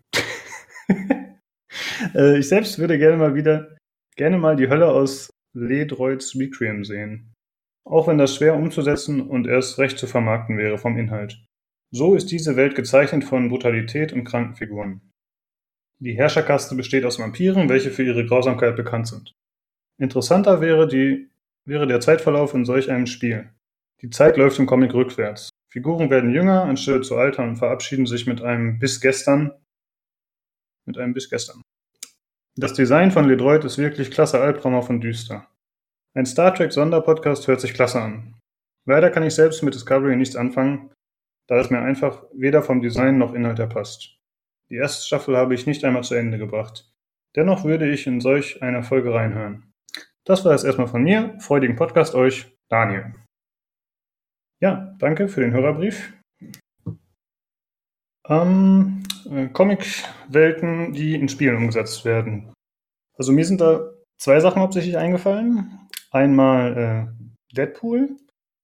[2.15, 3.77] Äh, ich selbst würde gerne mal wieder,
[4.15, 7.31] gerne mal die Hölle aus Ledroids Requiem sehen.
[7.83, 11.43] Auch wenn das schwer umzusetzen und erst recht zu vermarkten wäre vom Inhalt.
[11.91, 15.01] So ist diese Welt gezeichnet von Brutalität und kranken Figuren.
[15.99, 19.33] Die Herrscherkaste besteht aus Vampiren, welche für ihre Grausamkeit bekannt sind.
[19.97, 21.29] Interessanter wäre, die,
[21.65, 23.51] wäre der Zeitverlauf in solch einem Spiel.
[24.01, 25.51] Die Zeit läuft im Comic rückwärts.
[25.69, 29.51] Figuren werden jünger, anstelle zu altern und verabschieden sich mit einem bis gestern.
[30.85, 31.61] Mit einem bis gestern.
[32.55, 35.47] Das Design von Ledroit ist wirklich klasse Albtraumhaft und düster.
[36.13, 38.35] Ein Star Trek Sonderpodcast hört sich klasse an.
[38.85, 40.91] Leider kann ich selbst mit Discovery nichts anfangen,
[41.47, 44.17] da es mir einfach weder vom Design noch Inhalt her passt.
[44.69, 46.91] Die erste Staffel habe ich nicht einmal zu Ende gebracht.
[47.37, 49.71] Dennoch würde ich in solch einer Folge reinhören.
[50.25, 51.39] Das war es erstmal von mir.
[51.39, 53.15] Freudigen Podcast euch, Daniel.
[54.59, 56.13] Ja, danke für den Hörerbrief.
[58.27, 62.53] Ähm, äh, Comic-Welten, die in Spielen umgesetzt werden.
[63.17, 65.80] Also mir sind da zwei Sachen hauptsächlich eingefallen.
[66.11, 68.17] Einmal äh, Deadpool,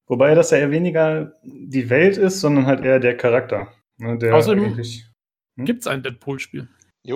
[0.07, 3.71] wobei das ja eher weniger die Welt ist, sondern halt eher der Charakter.
[3.97, 5.09] Ne, der Außerdem- eigentlich,
[5.57, 6.67] Gibt es ein Deadpool-Spiel?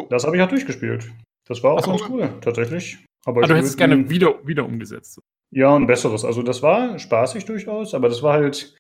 [0.10, 1.12] Das habe ich auch durchgespielt.
[1.48, 1.92] Das war auch Ach so.
[1.92, 3.04] ganz cool, tatsächlich.
[3.26, 5.20] Aber Ah, ich du hättest es gerne wieder, wieder umgesetzt.
[5.54, 6.24] Ja, ein besseres.
[6.26, 8.76] Also das war spaßig durchaus, aber das war halt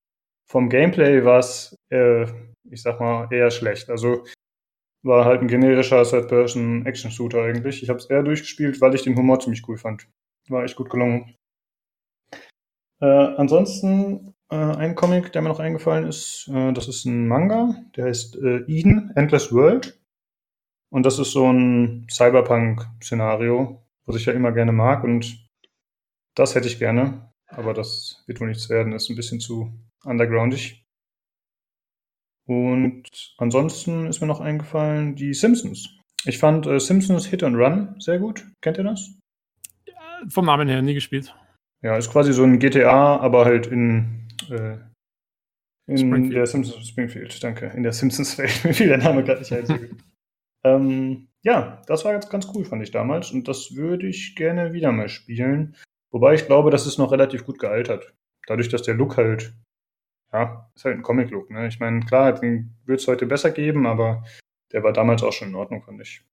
[0.49, 2.23] vom Gameplay was, äh,
[2.69, 3.89] ich sag mal, eher schlecht.
[3.89, 4.23] Also
[5.03, 7.83] war halt ein generischer Third-Person-Action-Shooter eigentlich.
[7.83, 10.07] Ich habe es eher durchgespielt, weil ich den Humor ziemlich cool fand.
[10.49, 11.35] War echt gut gelungen.
[13.01, 17.75] Äh, ansonsten äh, ein Comic, der mir noch eingefallen ist, äh, das ist ein Manga,
[17.95, 19.99] der heißt äh, Eden, Endless World.
[20.89, 25.47] Und das ist so ein Cyberpunk-Szenario, was ich ja immer gerne mag und
[26.35, 29.71] das hätte ich gerne, aber das wird wohl nichts werden, ist ein bisschen zu
[30.03, 30.85] undergroundig.
[32.45, 35.97] Und ansonsten ist mir noch eingefallen die Simpsons.
[36.25, 38.45] Ich fand äh, Simpsons Hit and Run sehr gut.
[38.61, 39.17] Kennt ihr das?
[40.27, 41.33] Vom Namen her nie gespielt.
[41.84, 44.78] Ja, ist quasi so ein GTA, aber halt in, äh,
[45.88, 46.36] in Springfield.
[46.36, 47.44] der Simpsons Springfield.
[47.44, 47.67] Danke.
[47.76, 48.62] In der Simpsons-Welt.
[48.63, 49.98] Mir fiel der Name gerade nicht ein.
[50.63, 53.32] ähm, ja, das war jetzt ganz cool, fand ich damals.
[53.32, 55.76] Und das würde ich gerne wieder mal spielen.
[56.12, 58.13] Wobei ich glaube, das ist noch relativ gut gealtert.
[58.46, 59.54] Dadurch, dass der Look halt,
[60.32, 61.50] ja, ist halt ein Comic-Look.
[61.50, 61.67] Ne?
[61.67, 64.24] Ich meine, klar, den wird es heute besser geben, aber
[64.72, 66.24] der war damals auch schon in Ordnung, fand ich.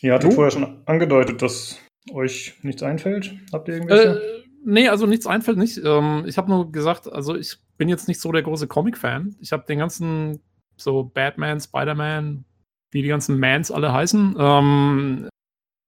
[0.00, 0.36] Ihr hattet Jo.
[0.36, 1.78] vorher schon angedeutet, dass
[2.12, 3.34] euch nichts einfällt.
[3.52, 4.20] Habt ihr irgendwelche?
[4.20, 5.80] Äh, nee, also nichts einfällt nicht.
[5.84, 9.36] Ähm, ich habe nur gesagt, also ich bin jetzt nicht so der große Comic-Fan.
[9.40, 10.40] Ich habe den ganzen,
[10.76, 12.44] so Batman, Spider-Man,
[12.90, 14.36] wie die ganzen Mans alle heißen.
[14.38, 15.28] Ähm,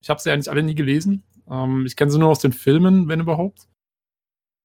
[0.01, 1.23] ich habe sie eigentlich alle nie gelesen.
[1.51, 3.69] Ähm, ich kenne sie nur aus den Filmen, wenn überhaupt.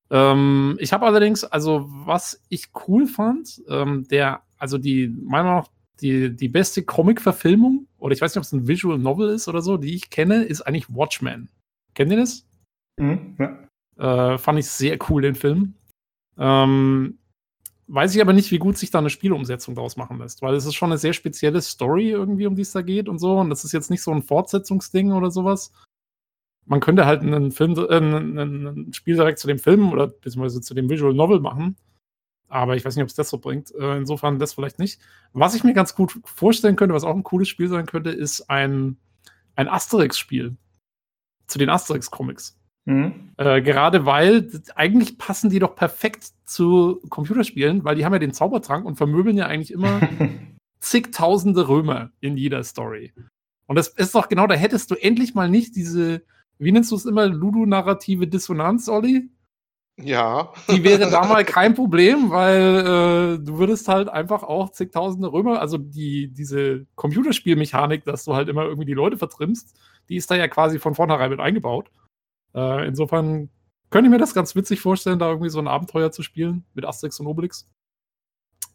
[0.09, 5.61] Ähm, ich habe allerdings, also was ich cool fand, ähm, der, also die, meiner Meinung
[5.61, 9.47] nach, die, die beste Comic-Verfilmung, oder ich weiß nicht, ob es ein Visual Novel ist
[9.47, 11.49] oder so, die ich kenne, ist eigentlich Watchmen.
[11.93, 12.45] Kennt ihr das?
[12.99, 14.33] Mhm, ja.
[14.33, 15.73] Äh, fand ich sehr cool, den Film.
[16.37, 17.17] Ähm,
[17.87, 20.65] weiß ich aber nicht, wie gut sich da eine Spielumsetzung daraus machen lässt, weil es
[20.65, 23.39] ist schon eine sehr spezielle Story irgendwie, um die es da geht und so.
[23.39, 25.71] Und das ist jetzt nicht so ein Fortsetzungsding oder sowas.
[26.65, 30.61] man könnte halt einen Film, äh, ein, ein Spiel direkt zu dem Film oder beziehungsweise
[30.61, 31.77] zu dem Visual Novel machen.
[32.47, 33.73] Aber ich weiß nicht, ob es das so bringt.
[33.75, 35.01] Äh, insofern das vielleicht nicht.
[35.33, 38.49] Was ich mir ganz gut vorstellen könnte, was auch ein cooles Spiel sein könnte, ist
[38.49, 38.97] ein,
[39.55, 40.55] ein Asterix-Spiel.
[41.47, 42.57] Zu den Asterix-Comics.
[42.85, 43.33] Mhm.
[43.35, 48.33] Äh, gerade weil eigentlich passen die doch perfekt zu Computerspielen, weil die haben ja den
[48.33, 49.99] Zaubertrank und vermöbeln ja eigentlich immer
[50.79, 53.13] zigtausende Römer in jeder Story.
[53.65, 56.23] Und das ist doch genau, da hättest du endlich mal nicht diese,
[56.59, 59.29] wie nennst du es immer, ludonarrative Dissonanz, Olli?
[59.99, 60.53] Ja.
[60.69, 65.59] Die wäre da mal kein Problem, weil äh, du würdest halt einfach auch zigtausende Römer,
[65.59, 69.75] also die, diese Computerspielmechanik, dass du halt immer irgendwie die Leute vertrimmst,
[70.09, 71.89] die ist da ja quasi von vornherein mit eingebaut.
[72.53, 73.49] Äh, insofern
[73.89, 76.85] könnte ich mir das ganz witzig vorstellen, da irgendwie so ein Abenteuer zu spielen mit
[76.85, 77.67] Asterix und Obelix.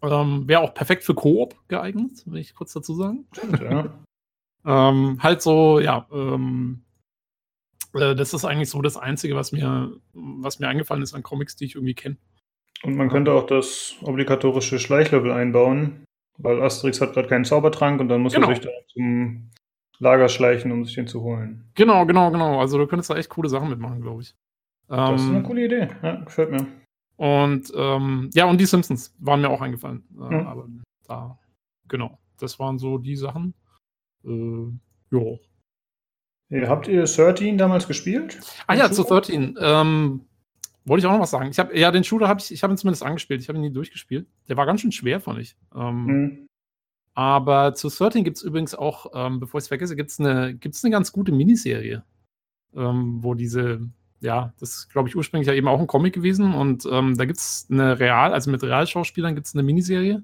[0.02, 3.26] Ähm, Wäre auch perfekt für Koop geeignet, will ich kurz dazu sagen.
[3.60, 3.92] Ja.
[4.90, 6.82] ähm, halt so, ja, ähm,
[7.94, 11.56] äh, das ist eigentlich so das Einzige, was mir, was mir eingefallen ist an Comics,
[11.56, 12.16] die ich irgendwie kenne.
[12.82, 16.04] Und man könnte auch das obligatorische Schleichlevel einbauen,
[16.38, 18.48] weil Asterix hat gerade keinen Zaubertrank und dann muss genau.
[18.48, 19.50] er sich da zum
[19.98, 21.70] Lager schleichen, um sich den zu holen.
[21.74, 22.60] Genau, genau, genau.
[22.60, 24.34] Also du könntest da echt coole Sachen mitmachen, glaube ich.
[24.88, 25.88] Das ist eine ähm, coole Idee.
[26.02, 26.66] Ja, gefällt mir.
[27.16, 30.04] Und ähm, ja, und die Simpsons waren mir auch eingefallen.
[30.18, 30.46] Äh, hm.
[30.46, 30.68] Aber
[31.06, 31.38] da,
[31.86, 32.18] genau.
[32.38, 33.54] Das waren so die Sachen.
[34.24, 34.72] Äh,
[35.10, 35.38] jo.
[36.52, 38.38] Ja, habt ihr 13 damals gespielt?
[38.66, 39.56] Ah ja, zu 13.
[39.58, 40.20] Ähm,
[40.84, 41.48] wollte ich auch noch was sagen.
[41.50, 43.40] Ich habe ja den Shooter habe ich, ich habe ihn zumindest angespielt.
[43.40, 44.26] Ich habe ihn nie durchgespielt.
[44.48, 45.56] Der war ganz schön schwer, fand ich.
[45.74, 46.46] Ähm, hm.
[47.14, 50.54] Aber zu 13 gibt es übrigens auch, ähm, bevor ich es vergesse, gibt es eine,
[50.54, 52.04] gibt's eine ganz gute Miniserie,
[52.74, 53.88] ähm, wo diese,
[54.20, 57.26] ja, das ist, glaube ich, ursprünglich ja eben auch ein Comic gewesen und ähm, da
[57.26, 60.22] gibt es eine Real, also mit Realschauspielern gibt es eine Miniserie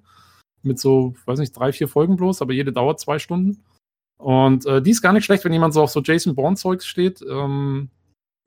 [0.62, 3.62] mit so, weiß nicht, drei, vier Folgen bloß, aber jede dauert zwei Stunden.
[4.18, 7.22] Und äh, die ist gar nicht schlecht, wenn jemand so auf so Jason Bourne-Zeugs steht.
[7.22, 7.90] Ähm,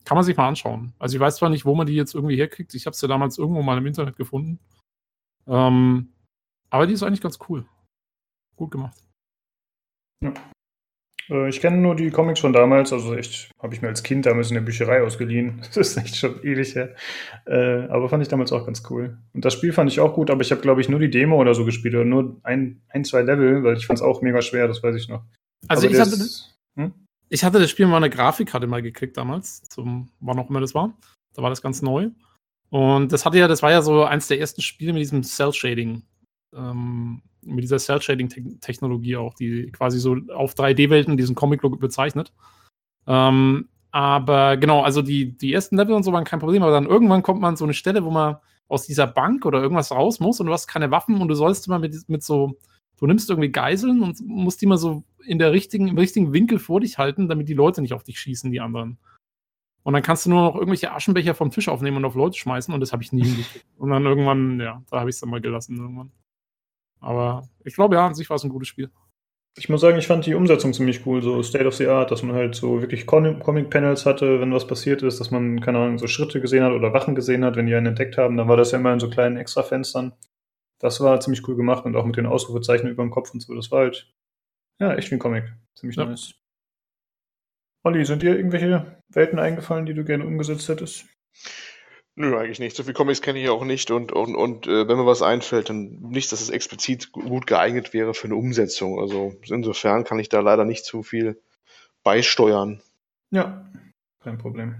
[0.03, 0.93] kann man sich mal anschauen.
[0.99, 2.73] Also ich weiß zwar nicht, wo man die jetzt irgendwie herkriegt.
[2.73, 4.59] Ich habe sie ja damals irgendwo mal im Internet gefunden.
[5.47, 6.09] Ähm,
[6.69, 7.65] aber die ist eigentlich ganz cool
[8.61, 8.97] gut gemacht.
[10.23, 10.33] Ja.
[11.29, 14.27] Äh, ich kenne nur die Comics von damals, also echt, habe ich mir als Kind
[14.27, 15.61] damals in der Bücherei ausgeliehen.
[15.73, 16.95] Das ist echt schon ewig her.
[17.47, 19.17] Äh, aber fand ich damals auch ganz cool.
[19.33, 21.37] Und das Spiel fand ich auch gut, aber ich habe, glaube ich, nur die Demo
[21.37, 24.41] oder so gespielt oder nur ein, ein zwei Level, weil ich fand es auch mega
[24.41, 25.23] schwer, das weiß ich noch.
[25.67, 26.93] Also ich hatte, das, hm?
[27.29, 30.73] ich hatte das Spiel mal eine Grafikkarte mal gekriegt damals, zum, wann auch immer das
[30.75, 30.93] war.
[31.33, 32.09] Da war das ganz neu.
[32.69, 36.03] Und das hatte ja, das war ja so eins der ersten Spiele mit diesem Cell-Shading.
[36.55, 42.31] Ähm, mit dieser Cell-Shading-Technologie auch, die quasi so auf 3D-Welten diesen Comic-Look bezeichnet.
[43.07, 46.85] Ähm, aber genau, also die, die ersten Level und so waren kein Problem, aber dann
[46.85, 50.21] irgendwann kommt man an so eine Stelle, wo man aus dieser Bank oder irgendwas raus
[50.21, 52.57] muss und du hast keine Waffen und du sollst immer mit, mit so,
[53.01, 56.59] du nimmst irgendwie Geiseln und musst die mal so in der richtigen, im richtigen Winkel
[56.59, 58.97] vor dich halten, damit die Leute nicht auf dich schießen, die anderen.
[59.83, 62.73] Und dann kannst du nur noch irgendwelche Aschenbecher vom Tisch aufnehmen und auf Leute schmeißen
[62.73, 63.65] und das habe ich nie hingekriegt.
[63.77, 66.11] Und dann irgendwann, ja, da habe ich es dann mal gelassen irgendwann.
[66.99, 68.91] Aber ich glaube, ja, an sich war es ein gutes Spiel.
[69.57, 72.23] Ich muss sagen, ich fand die Umsetzung ziemlich cool, so State of the Art, dass
[72.23, 76.07] man halt so wirklich Comic-Panels hatte, wenn was passiert ist, dass man, keine Ahnung, so
[76.07, 78.71] Schritte gesehen hat oder Wachen gesehen hat, wenn die einen entdeckt haben, dann war das
[78.71, 80.13] ja immer in so kleinen Extrafenstern.
[80.81, 83.53] Das war ziemlich cool gemacht und auch mit den Ausrufezeichen über dem Kopf und so,
[83.53, 84.11] das war halt,
[84.79, 85.45] ja, echt wie ein Comic.
[85.75, 86.05] Ziemlich ja.
[86.05, 86.33] nice.
[87.83, 91.05] Olli, sind dir irgendwelche Welten eingefallen, die du gerne umgesetzt hättest?
[92.15, 92.75] Nö, eigentlich nicht.
[92.75, 95.21] So viel Comics kenne ich ja auch nicht und, und, und äh, wenn mir was
[95.21, 98.99] einfällt, dann nicht, dass es explizit gut geeignet wäre für eine Umsetzung.
[98.99, 101.41] Also insofern kann ich da leider nicht zu viel
[102.03, 102.81] beisteuern.
[103.31, 103.71] Ja,
[104.23, 104.75] kein Problem.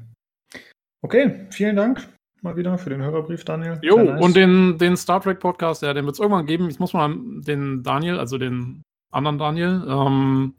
[1.04, 2.08] Okay, vielen Dank
[2.41, 3.80] mal wieder für den Hörerbrief, Daniel.
[3.82, 4.21] Jo, nice.
[4.21, 6.69] und den, den Star Trek Podcast, ja, den wird es irgendwann geben.
[6.69, 10.56] Ich muss mal den Daniel, also den anderen Daniel, ähm,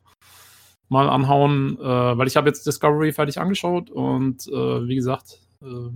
[0.88, 5.90] mal anhauen, äh, weil ich habe jetzt Discovery fertig angeschaut und äh, wie gesagt, äh,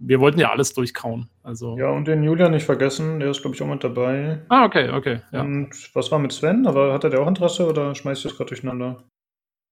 [0.00, 1.28] wir wollten ja alles durchkauen.
[1.42, 1.76] Also.
[1.76, 4.42] Ja, und den Julian nicht vergessen, der ist, glaube ich, auch mit dabei.
[4.48, 5.20] Ah, okay, okay.
[5.32, 5.40] Ja.
[5.40, 6.66] Und was war mit Sven?
[6.66, 9.02] Aber hat er der auch Interesse oder schmeißt du es gerade durcheinander?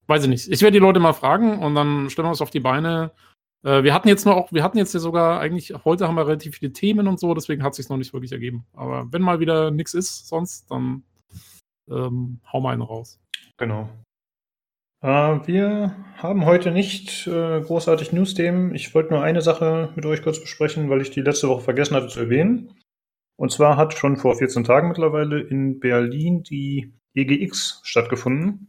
[0.09, 0.51] Weiß ich nicht.
[0.51, 3.13] Ich werde die Leute mal fragen und dann stellen wir uns auf die Beine.
[3.67, 6.57] Äh, wir hatten jetzt auch, wir hatten jetzt ja sogar eigentlich, heute haben wir relativ
[6.57, 8.65] viele Themen und so, deswegen hat es sich noch nicht wirklich ergeben.
[8.73, 11.03] Aber wenn mal wieder nichts ist sonst, dann
[11.91, 13.19] ähm, hau mal einen raus.
[13.57, 13.89] Genau.
[15.03, 15.09] Äh,
[15.47, 18.73] wir haben heute nicht äh, großartig News-Themen.
[18.73, 21.97] Ich wollte nur eine Sache mit euch kurz besprechen, weil ich die letzte Woche vergessen
[21.97, 22.73] hatte zu erwähnen.
[23.37, 28.69] Und zwar hat schon vor 14 Tagen mittlerweile in Berlin die EGX stattgefunden.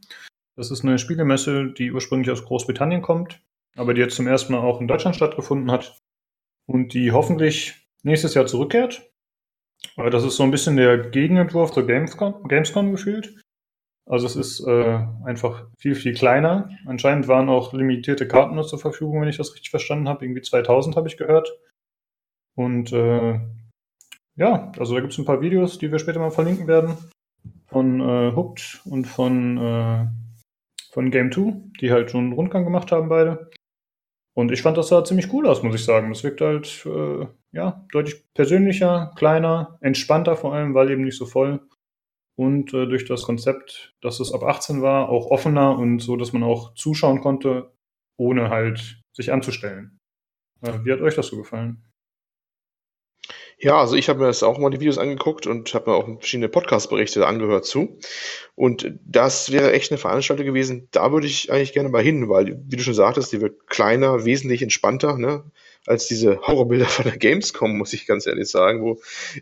[0.55, 3.39] Das ist eine Spielemesse, die ursprünglich aus Großbritannien kommt,
[3.77, 5.97] aber die jetzt zum ersten Mal auch in Deutschland stattgefunden hat
[6.65, 9.09] und die hoffentlich nächstes Jahr zurückkehrt.
[9.95, 13.41] Das ist so ein bisschen der Gegenentwurf zur Gamescom, Gamescom gefühlt.
[14.05, 16.69] Also es ist äh, einfach viel, viel kleiner.
[16.85, 20.25] Anscheinend waren auch limitierte Karten nur zur Verfügung, wenn ich das richtig verstanden habe.
[20.25, 21.51] Irgendwie 2000 habe ich gehört.
[22.55, 23.39] Und äh,
[24.35, 26.95] ja, also da gibt es ein paar Videos, die wir später mal verlinken werden.
[27.65, 30.07] Von äh, Hooked und von, äh,
[30.91, 33.51] von Game 2, die halt schon einen Rundgang gemacht haben, beide.
[34.37, 36.09] Und ich fand das sah ziemlich cool aus, muss ich sagen.
[36.09, 41.25] Das wirkt halt, äh, ja, deutlich persönlicher, kleiner, entspannter vor allem, weil eben nicht so
[41.25, 41.67] voll
[42.35, 46.33] und äh, durch das Konzept, dass es ab 18 war, auch offener und so, dass
[46.33, 47.71] man auch zuschauen konnte,
[48.15, 49.97] ohne halt sich anzustellen.
[50.61, 51.86] Äh, wie hat euch das so gefallen?
[53.59, 56.05] Ja, also ich habe mir das auch mal die Videos angeguckt und habe mir auch
[56.19, 57.97] verschiedene Podcast-Berichte angehört zu.
[58.55, 62.59] Und das wäre echt eine Veranstaltung gewesen, da würde ich eigentlich gerne mal hin, weil,
[62.67, 65.43] wie du schon sagtest, die wird kleiner, wesentlich entspannter, ne?
[65.87, 68.99] als diese Horrorbilder von der Gamescom, muss ich ganz ehrlich sagen, wo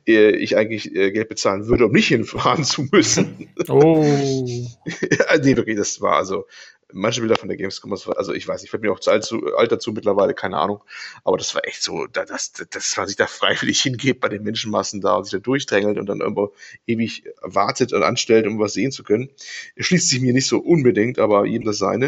[0.07, 3.49] äh, ich eigentlich äh, Geld bezahlen würde, um nicht hinfahren zu müssen.
[3.67, 4.03] Oh.
[4.85, 6.45] ja, nee, wirklich, das war also
[6.93, 9.55] manche Bilder von der Gamescom, also ich weiß, ich fällt mir auch zu alt, zu
[9.55, 10.83] alt dazu mittlerweile, keine Ahnung,
[11.23, 15.01] aber das war echt so, dass, dass man sich da freiwillig hingeht bei den Menschenmassen
[15.01, 16.53] da und sich da durchdrängelt und dann irgendwo
[16.85, 19.29] ewig wartet und anstellt, um was sehen zu können.
[19.77, 22.07] Schließt sich mir nicht so unbedingt, aber jedem das seine.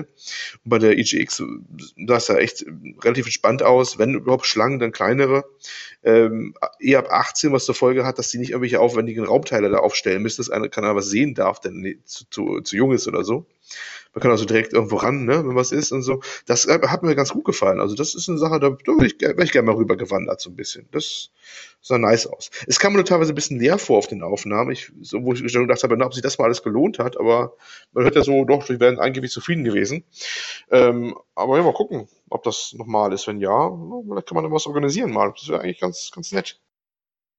[0.63, 1.43] Und bei der EGX,
[1.97, 2.65] da ist ja echt
[3.01, 5.45] relativ entspannt aus, wenn überhaupt Schlangen, dann kleinere,
[6.03, 9.79] ähm, eher ab 18, was zur Folge hat, dass sie nicht irgendwelche aufwendigen Raumteile da
[9.79, 13.23] aufstellen müssen, dass einer keiner was sehen darf, denn zu, zu, zu jung ist oder
[13.23, 13.45] so.
[14.13, 16.21] Man kann also direkt irgendwo ran, ne, wenn was ist und so.
[16.45, 17.79] Das äh, hat mir ganz gut gefallen.
[17.79, 20.41] Also das ist eine Sache, da, da wäre ich, wär ich gerne mal rüber gewandert,
[20.41, 20.87] so ein bisschen.
[20.91, 21.31] Das
[21.81, 22.49] sah nice aus.
[22.67, 25.33] Es kam mir nur teilweise ein bisschen leer vor auf den Aufnahmen, ich, so, wo
[25.33, 27.53] ich gedacht habe, na, ob sich das mal alles gelohnt hat, aber
[27.93, 30.03] man hört ja so, doch, die wären angeblich zufrieden gewesen.
[30.71, 33.27] Ähm, aber ja, mal gucken, ob das nochmal ist.
[33.27, 33.71] Wenn ja,
[34.07, 35.31] vielleicht kann man da was organisieren mal.
[35.35, 36.59] Das wäre eigentlich ganz, ganz nett.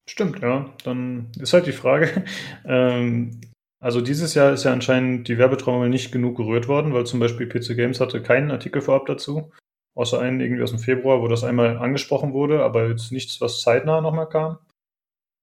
[0.08, 0.72] Stimmt, ja.
[0.84, 2.24] Dann ist halt die Frage,
[2.64, 3.40] ähm,
[3.80, 7.48] also dieses Jahr ist ja anscheinend die Werbetrommel nicht genug gerührt worden, weil zum Beispiel
[7.48, 9.52] PC Games hatte keinen Artikel vorab dazu,
[9.94, 13.60] außer einen irgendwie aus dem Februar, wo das einmal angesprochen wurde, aber jetzt nichts, was
[13.60, 14.58] zeitnah nochmal kam.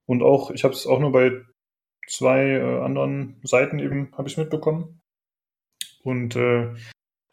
[0.05, 1.41] Und auch, ich habe es auch nur bei
[2.07, 4.99] zwei äh, anderen Seiten eben, habe ich mitbekommen.
[6.03, 6.73] Und äh,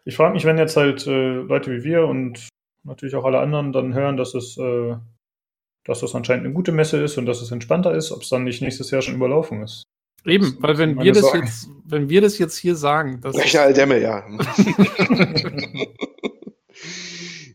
[0.04, 2.48] ich frage mich, wenn jetzt halt äh, Leute wie wir und
[2.84, 4.96] natürlich auch alle anderen dann hören, dass es, äh,
[5.84, 8.44] dass das anscheinend eine gute Messe ist und dass es entspannter ist, ob es dann
[8.44, 9.84] nicht nächstes Jahr schon überlaufen ist.
[10.24, 13.98] Eben, weil wenn wir das jetzt, wenn wir das jetzt hier sagen, das Löcher Dämme,
[14.00, 14.24] ja.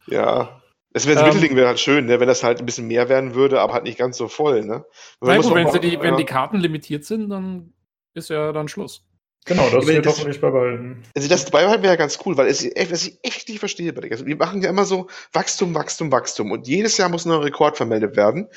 [0.07, 0.61] ja.
[0.93, 3.35] Es wäre ähm, Mittelding wäre halt schön, ne, wenn das halt ein bisschen mehr werden
[3.35, 4.83] würde, aber halt nicht ganz so voll, ne?
[5.21, 6.01] Nein, gut, wenn, die, ja.
[6.01, 7.73] wenn die Karten limitiert sind, dann
[8.13, 9.06] ist ja dann Schluss.
[9.47, 11.03] Genau, das wird hoffentlich beibehalten.
[11.15, 14.01] Also das beibehalten wäre ja ganz cool, weil es, was ich echt nicht verstehe bei
[14.01, 17.31] der also Wir machen ja immer so Wachstum, Wachstum, Wachstum und jedes Jahr muss ein
[17.31, 18.47] Rekord vermeldet werden.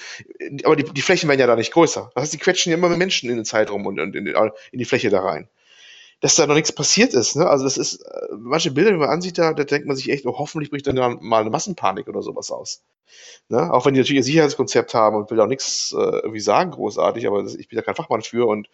[0.64, 2.11] Aber die, die Flächen werden ja da nicht größer.
[2.14, 4.79] Das heißt, die quetschen ja immer mit Menschen in den Zeitraum und, und in, in
[4.79, 5.48] die Fläche da rein
[6.20, 7.37] dass da noch nichts passiert ist.
[7.37, 7.48] Ne?
[7.48, 10.26] Also das ist, äh, manche Bilder, die man ansieht, da, da denkt man sich echt,
[10.26, 12.83] oh, hoffentlich bricht dann mal eine Massenpanik oder sowas aus.
[13.48, 13.72] Ne?
[13.72, 17.26] Auch wenn die natürlich ein Sicherheitskonzept haben und will auch nichts äh, irgendwie sagen, großartig,
[17.26, 18.68] aber das, ich bin da kein Fachmann für und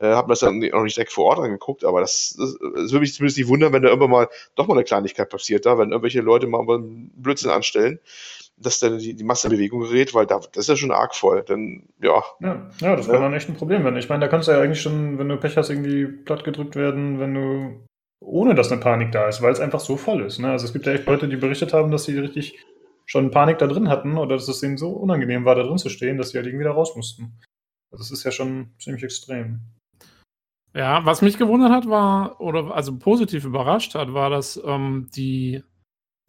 [0.00, 2.92] äh, habe mir das dann noch nicht direkt vor Ort angeguckt, aber das, das, das
[2.92, 5.76] würde mich zumindest nicht wundern, wenn da irgendwann mal doch mal eine Kleinigkeit passiert da,
[5.78, 7.98] wenn irgendwelche Leute mal einen Blödsinn anstellen
[8.56, 11.14] dass dann die, die Masse in Bewegung gerät, weil da, das ist ja schon arg
[11.14, 11.42] voll.
[11.42, 12.22] Denn, ja.
[12.40, 13.12] Ja, ja das ja.
[13.12, 13.96] kann dann echt ein Problem werden.
[13.96, 17.18] Ich meine, da kannst du ja eigentlich schon, wenn du Pech hast, irgendwie plattgedrückt werden,
[17.18, 17.86] wenn du,
[18.20, 20.38] ohne dass eine Panik da ist, weil es einfach so voll ist.
[20.38, 20.50] Ne?
[20.50, 22.58] Also es gibt ja echt Leute, die berichtet haben, dass sie richtig
[23.06, 25.88] schon Panik da drin hatten oder dass es ihnen so unangenehm war, da drin zu
[25.88, 27.38] stehen, dass sie halt irgendwie da raus mussten.
[27.90, 29.60] Also das ist ja schon ziemlich extrem.
[30.74, 35.62] Ja, was mich gewundert hat, war, oder also positiv überrascht hat, war, dass ähm, die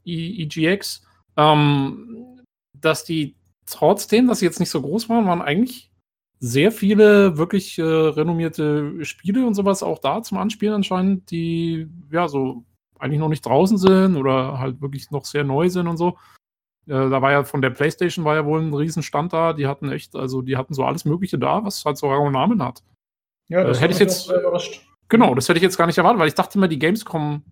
[0.05, 1.05] EGX
[1.37, 2.41] ähm,
[2.73, 5.91] dass die trotzdem, dass sie jetzt nicht so groß waren, waren eigentlich
[6.39, 12.27] sehr viele wirklich äh, renommierte Spiele und sowas auch da zum Anspielen anscheinend, die ja
[12.27, 12.65] so
[12.99, 16.17] eigentlich noch nicht draußen sind oder halt wirklich noch sehr neu sind und so.
[16.85, 19.53] Äh, da war ja von der PlayStation war ja wohl ein Riesenstand da.
[19.53, 22.61] Die hatten echt, also die hatten so alles Mögliche da, was halt so einen Namen
[22.61, 22.83] hat.
[23.47, 24.31] Ja, das äh, hätte ich jetzt.
[25.09, 27.43] Genau, das hätte ich jetzt gar nicht erwartet, weil ich dachte immer, die Gamescom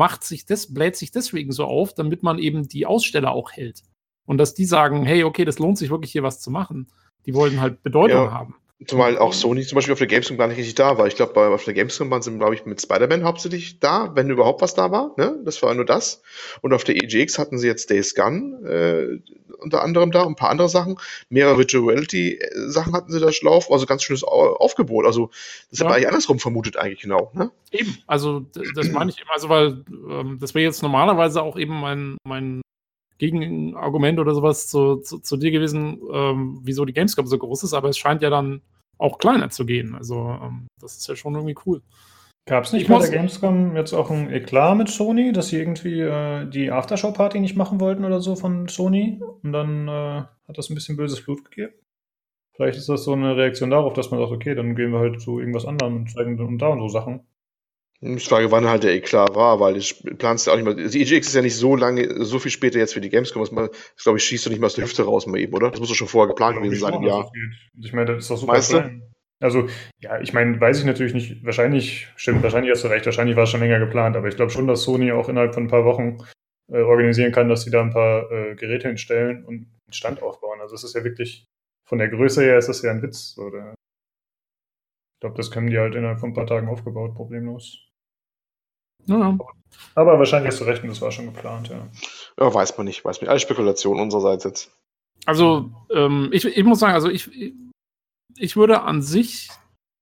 [0.00, 3.82] macht sich das, bläht sich deswegen so auf, damit man eben die Aussteller auch hält.
[4.24, 6.88] Und dass die sagen, hey, okay, das lohnt sich wirklich hier was zu machen.
[7.26, 8.32] Die wollen halt Bedeutung ja.
[8.32, 8.54] haben.
[8.86, 11.06] Zumal auch Sony zum Beispiel auf der Gamescom gar nicht richtig da war.
[11.06, 14.62] Ich glaube, auf der Gamescom waren sie, glaube ich, mit Spider-Man hauptsächlich da, wenn überhaupt
[14.62, 15.12] was da war.
[15.18, 15.38] Ne?
[15.44, 16.22] Das war nur das.
[16.62, 19.18] Und auf der EGX hatten sie jetzt Days Gun äh,
[19.60, 20.98] unter anderem da, ein paar andere Sachen.
[21.28, 23.72] Mehrere Virtual Reality-Sachen hatten sie da laufen.
[23.72, 25.06] Also ganz schönes Aufgebot.
[25.06, 25.30] Also
[25.70, 25.84] das ja.
[25.84, 27.30] man eigentlich andersrum vermutet eigentlich genau.
[27.34, 27.50] Ne?
[27.70, 27.98] Eben.
[28.06, 28.40] Also
[28.74, 29.32] das meine ich immer.
[29.32, 32.62] Also weil ähm, das wäre jetzt normalerweise auch eben mein, mein
[33.18, 37.74] Gegenargument oder sowas zu, zu, zu dir gewesen, ähm, wieso die Gamescom so groß ist,
[37.74, 38.62] aber es scheint ja dann
[38.98, 39.94] auch kleiner zu gehen.
[39.94, 41.82] Also ähm, das ist ja schon irgendwie cool.
[42.46, 46.00] Gab es nicht bei der Gamescom jetzt auch ein Eklat mit Sony, dass sie irgendwie
[46.00, 49.20] äh, die Aftershow-Party nicht machen wollten oder so von Sony?
[49.42, 51.72] Und dann äh, hat das ein bisschen böses Blut gegeben?
[52.54, 55.20] Vielleicht ist das so eine Reaktion darauf, dass man sagt, okay, dann gehen wir halt
[55.20, 57.26] zu irgendwas anderem und zeigen dann da und so Sachen.
[58.02, 60.74] Ich frage, wann halt der Eklat war, weil ich planst ja auch nicht mal.
[60.74, 63.42] Die EGX ist ja nicht so lange, so viel später jetzt für die Gamescom.
[63.42, 65.70] Das, das glaube ich, schießt du nicht mal aus der Hüfte raus mal eben, oder?
[65.70, 67.30] Das muss doch schon vorher geplant gewesen sein, ja.
[67.78, 69.02] Ich meine, das ist doch super weißt klein.
[69.42, 69.68] Also,
[70.00, 71.44] ja, ich meine, weiß ich natürlich nicht.
[71.44, 73.06] Wahrscheinlich, stimmt, wahrscheinlich hast du recht.
[73.06, 74.16] Wahrscheinlich war es schon länger geplant.
[74.16, 76.18] Aber ich glaube schon, dass Sony auch innerhalb von ein paar Wochen
[76.70, 80.60] äh, organisieren kann, dass sie da ein paar äh, Geräte hinstellen und einen Stand aufbauen.
[80.60, 81.46] Also, es ist ja wirklich,
[81.88, 83.38] von der Größe her ist das ja ein Witz.
[83.38, 83.74] Oder?
[85.16, 87.78] Ich glaube, das können die halt innerhalb von ein paar Tagen aufgebaut, problemlos.
[89.06, 89.38] Ja.
[89.94, 91.88] Aber wahrscheinlich hast du recht, und das war schon geplant, ja.
[92.38, 93.30] Ja, weiß man nicht, weiß man nicht.
[93.30, 94.76] Alles Spekulation unsererseits jetzt.
[95.24, 97.30] Also, ähm, ich, ich muss sagen, also ich,
[98.36, 99.50] ich würde an sich,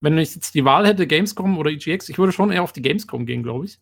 [0.00, 2.82] wenn ich jetzt die Wahl hätte, Gamescom oder EGX, ich würde schon eher auf die
[2.82, 3.78] Gamescom gehen, glaube ich.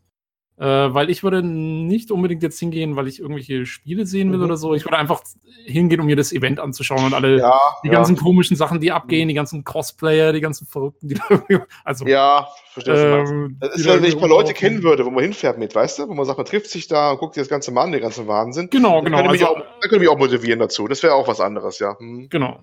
[0.59, 4.44] Äh, weil ich würde nicht unbedingt jetzt hingehen, weil ich irgendwelche Spiele sehen will mhm.
[4.46, 4.72] oder so.
[4.72, 5.20] Ich würde einfach
[5.66, 7.92] hingehen, um mir das Event anzuschauen und alle ja, die ja.
[7.92, 11.18] ganzen komischen Sachen, die abgehen, die ganzen Cosplayer, die ganzen Verrückten, die
[11.85, 15.59] also ja, verstehe ähm, Das ist, wenn ich mal Leute kennen würde, wo man hinfährt
[15.59, 17.70] mit, weißt du, wo man sagt, man trifft sich da und guckt sich das ganze
[17.70, 18.70] Mal an, den ganzen Wahnsinn.
[18.70, 19.18] Genau, genau.
[19.18, 20.88] Könnte also, auch, dann könnte mich auch motivieren dazu.
[20.88, 21.98] Das wäre auch was anderes, ja.
[21.98, 22.30] Hm.
[22.30, 22.61] Genau.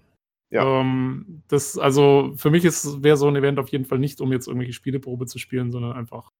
[0.53, 0.81] Ja.
[0.81, 4.47] Ähm, das, also für mich wäre so ein Event auf jeden Fall nicht, um jetzt
[4.47, 6.31] irgendwelche Spieleprobe zu spielen, sondern einfach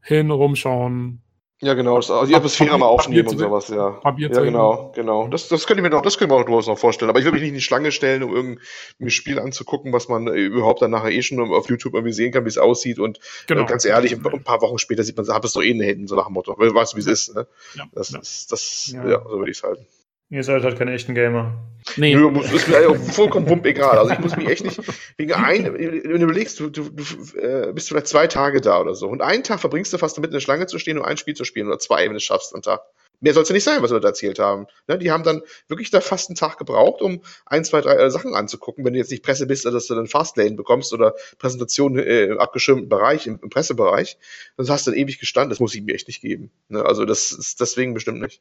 [0.00, 1.22] hin, rumschauen.
[1.60, 3.90] Ja, genau, das, also die Atmosphäre mal aufnehmen und sowas, ja.
[3.90, 5.28] Papier ja, genau, genau.
[5.28, 7.08] Das, das könnte ich mir noch, das könnte ich mir auch durchaus noch vorstellen.
[7.08, 10.26] Aber ich würde mich nicht in die Schlange stellen, um irgendein Spiel anzugucken, was man
[10.28, 12.98] überhaupt dann nachher eh schon auf YouTube irgendwie sehen kann, wie es aussieht.
[13.00, 13.62] Und genau.
[13.62, 15.78] äh, ganz ehrlich, ein, ein, paar Wochen später sieht man, hat es doch eh in
[15.78, 16.56] den Händen, so nach dem Motto.
[16.58, 17.46] Weißt du, wie es ist, ne?
[17.76, 17.84] Ja.
[17.92, 18.18] Das, ja.
[18.18, 19.08] das, das ja.
[19.08, 19.86] ja, so würde ich es halten.
[20.32, 21.62] Ihr seid halt keine echten Gamer.
[21.96, 22.14] Nee.
[22.14, 23.98] Nö, ist mir vollkommen pump egal.
[23.98, 24.80] Also ich muss mich echt nicht,
[25.18, 28.94] wegen ein, wenn du überlegst, du, du, du äh, bist vielleicht zwei Tage da oder
[28.94, 31.18] so und einen Tag verbringst du fast damit in der Schlange zu stehen und ein
[31.18, 32.80] Spiel zu spielen oder zwei, wenn du es schaffst am Tag.
[33.20, 34.68] Mehr soll es ja nicht sein, was wir da erzählt haben.
[34.88, 38.10] Ne, die haben dann wirklich da fast einen Tag gebraucht, um ein, zwei, drei äh,
[38.10, 38.86] Sachen anzugucken.
[38.86, 42.38] Wenn du jetzt nicht Presse bist, dass du dann Fastlane bekommst oder Präsentation äh, im
[42.38, 44.16] abgeschirmten Bereich, im, im Pressebereich,
[44.56, 45.50] dann hast du dann ewig gestanden.
[45.50, 46.50] Das muss ich mir echt nicht geben.
[46.68, 48.40] Ne, also das ist deswegen bestimmt nicht.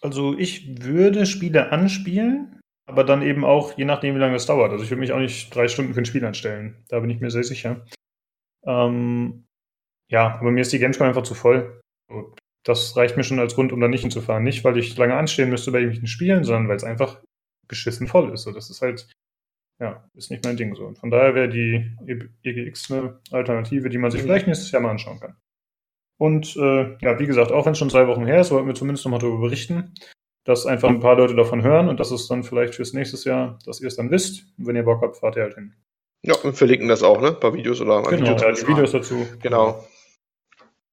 [0.00, 4.72] Also ich würde Spiele anspielen, aber dann eben auch, je nachdem, wie lange es dauert.
[4.72, 6.84] Also ich würde mich auch nicht drei Stunden für ein Spiel anstellen.
[6.88, 7.84] Da bin ich mir sehr sicher.
[8.64, 9.44] Ähm,
[10.10, 11.80] ja, aber mir ist die Gamescom einfach zu voll.
[12.64, 14.42] Das reicht mir schon als Grund, um da nicht hinzufahren.
[14.42, 17.22] Nicht, weil ich lange anstehen müsste bei irgendwelchen Spielen, sondern weil es einfach
[17.68, 18.42] geschissen voll ist.
[18.42, 19.08] So, das ist halt,
[19.80, 20.84] ja, ist nicht mein Ding so.
[20.86, 21.96] Und von daher wäre die
[22.42, 25.36] EGX eine Alternative, die man sich vielleicht nächstes Jahr mal anschauen kann.
[26.20, 28.74] Und äh, ja, wie gesagt, auch wenn es schon zwei Wochen her ist, wollten wir
[28.74, 29.94] zumindest nochmal darüber berichten,
[30.44, 33.58] dass einfach ein paar Leute davon hören und dass es dann vielleicht fürs nächste Jahr,
[33.64, 34.44] dass ihr es dann wisst.
[34.58, 35.72] Und wenn ihr Bock habt, fahrt ihr halt hin.
[36.22, 37.28] Ja, und verlinken das auch, ne?
[37.28, 39.26] Ein paar Videos oder genau, Videos, ja, die Videos dazu.
[39.40, 39.82] Genau.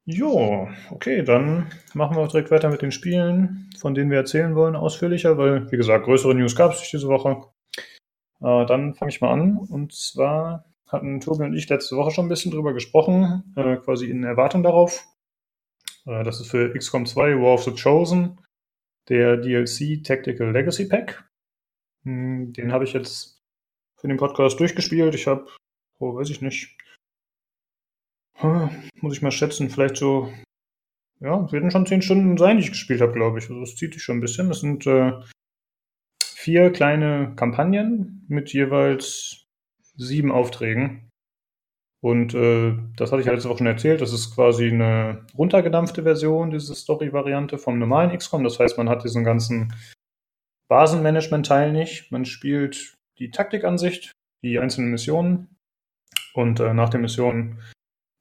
[0.06, 4.56] Jo, okay, dann machen wir auch direkt weiter mit den Spielen, von denen wir erzählen
[4.56, 7.44] wollen, ausführlicher, weil, wie gesagt, größere News gab es diese Woche.
[8.40, 9.58] Äh, dann fange ich mal an.
[9.58, 14.10] Und zwar hatten Tobi und ich letzte Woche schon ein bisschen drüber gesprochen, äh, quasi
[14.10, 15.04] in Erwartung darauf,
[16.08, 18.40] das ist für XCOM 2 War of the Chosen,
[19.10, 21.30] der DLC Tactical Legacy Pack.
[22.04, 23.42] Hm, den habe ich jetzt
[24.00, 25.16] für den Podcast durchgespielt.
[25.16, 25.48] Ich habe,
[26.00, 26.78] oh, weiß ich nicht,
[29.02, 30.32] muss ich mal schätzen, vielleicht so,
[31.20, 33.50] ja, werden schon zehn Stunden sein, die ich gespielt habe, glaube ich.
[33.50, 34.50] Also das zieht sich schon ein bisschen.
[34.50, 35.14] Das sind äh,
[36.24, 39.48] vier kleine Kampagnen mit jeweils
[39.96, 41.07] sieben Aufträgen.
[42.02, 44.02] Und äh, das hatte ich letzte Woche schon erzählt.
[44.02, 48.44] Das ist quasi eine runtergedampfte Version, diese Story-Variante vom normalen XCOM.
[48.44, 49.74] Das heißt, man hat diesen ganzen
[50.70, 52.12] Basenmanagement-Teil nicht.
[52.12, 54.12] Man spielt die Taktikansicht,
[54.44, 55.56] die einzelnen Missionen.
[56.34, 57.60] Und äh, nach den Missionen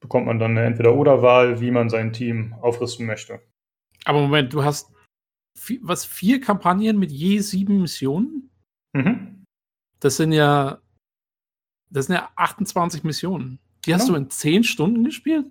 [0.00, 3.40] bekommt man dann eine Entweder-Oder-Wahl, wie man sein Team aufrüsten möchte.
[4.04, 4.90] Aber Moment, du hast
[5.58, 8.50] vier, was, vier Kampagnen mit je sieben Missionen?
[8.94, 9.44] Mhm.
[10.00, 10.80] Das sind ja,
[11.90, 13.58] das sind ja 28 Missionen.
[13.86, 14.18] Die hast genau.
[14.18, 15.46] du in 10 Stunden gespielt?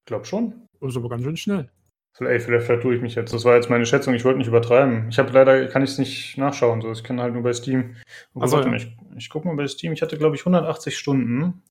[0.00, 0.68] Ich glaube schon.
[0.80, 1.70] Das ist aber ganz schön schnell.
[2.14, 3.32] Vielleicht, vielleicht vertue ich mich jetzt.
[3.32, 4.14] Das war jetzt meine Schätzung.
[4.14, 5.08] Ich wollte nicht übertreiben.
[5.08, 6.82] Ich habe leider, kann ich es nicht nachschauen.
[6.82, 6.90] So.
[6.92, 7.96] Ich kann halt nur bei Steam.
[8.34, 8.72] Also, ja.
[8.74, 9.92] ich, ich gucke mal bei Steam.
[9.92, 11.62] Ich hatte, glaube ich, 180 Stunden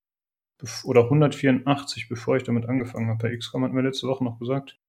[0.83, 3.19] oder 184, bevor ich damit angefangen habe.
[3.29, 4.79] Bei XCOM hatten wir letzte Woche noch gesagt.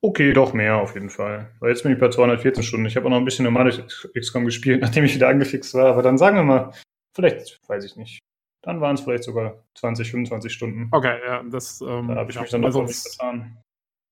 [0.00, 1.50] Okay, doch mehr auf jeden Fall.
[1.58, 2.86] Weil jetzt bin ich bei 214 Stunden.
[2.86, 3.82] Ich habe auch noch ein bisschen normales
[4.16, 5.86] XCOM gespielt, nachdem ich wieder angefixt war.
[5.86, 6.72] Aber dann sagen wir mal,
[7.14, 8.20] vielleicht, weiß ich nicht,
[8.62, 10.88] dann waren es vielleicht sogar 20, 25 Stunden.
[10.90, 11.80] Okay, ja, das.
[11.80, 13.58] Ähm, da habe ich ja, mich dann doch sonst, nicht getan.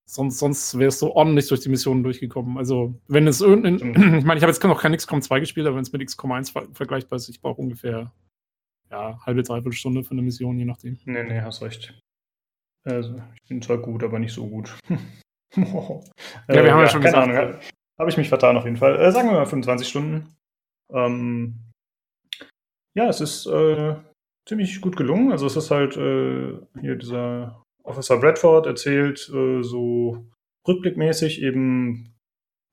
[0.09, 2.57] Sonst, sonst wärst du ordentlich durch die Missionen durchgekommen.
[2.57, 3.75] Also, wenn es irgendein.
[4.19, 6.31] ich meine, ich habe jetzt noch kein XCOM 2 gespielt, aber wenn es mit XCOM
[6.31, 8.13] 1 ver vergleichbar ist, ich brauche ungefähr
[8.89, 10.97] ja, halbe, dreiviertel Stunde für eine Mission, je nachdem.
[11.05, 11.99] Nee, nee, hast recht.
[12.85, 14.77] Also, ich bin zwar gut, aber nicht so gut.
[14.89, 14.95] ja,
[16.47, 17.37] wir äh, haben ja, schon keine gesagt.
[17.37, 17.59] Ahnung,
[17.99, 18.97] habe ich mich vertan auf jeden Fall.
[18.97, 20.37] Äh, sagen wir mal 25 Stunden.
[20.89, 21.59] Ähm,
[22.93, 23.95] ja, es ist äh,
[24.47, 25.31] ziemlich gut gelungen.
[25.31, 30.25] Also es ist halt äh, hier dieser Officer Bradford erzählt äh, so
[30.67, 32.15] rückblickmäßig eben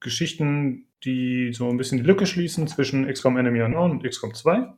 [0.00, 4.72] Geschichten, die so ein bisschen die Lücke schließen zwischen XCOM Enemy Unknown und XCOM 2.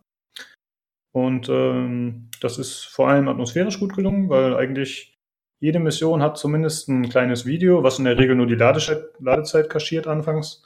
[1.12, 5.16] Und ähm, das ist vor allem atmosphärisch gut gelungen, weil eigentlich
[5.60, 9.70] jede Mission hat zumindest ein kleines Video, was in der Regel nur die Ladezeit, Ladezeit
[9.70, 10.64] kaschiert anfangs.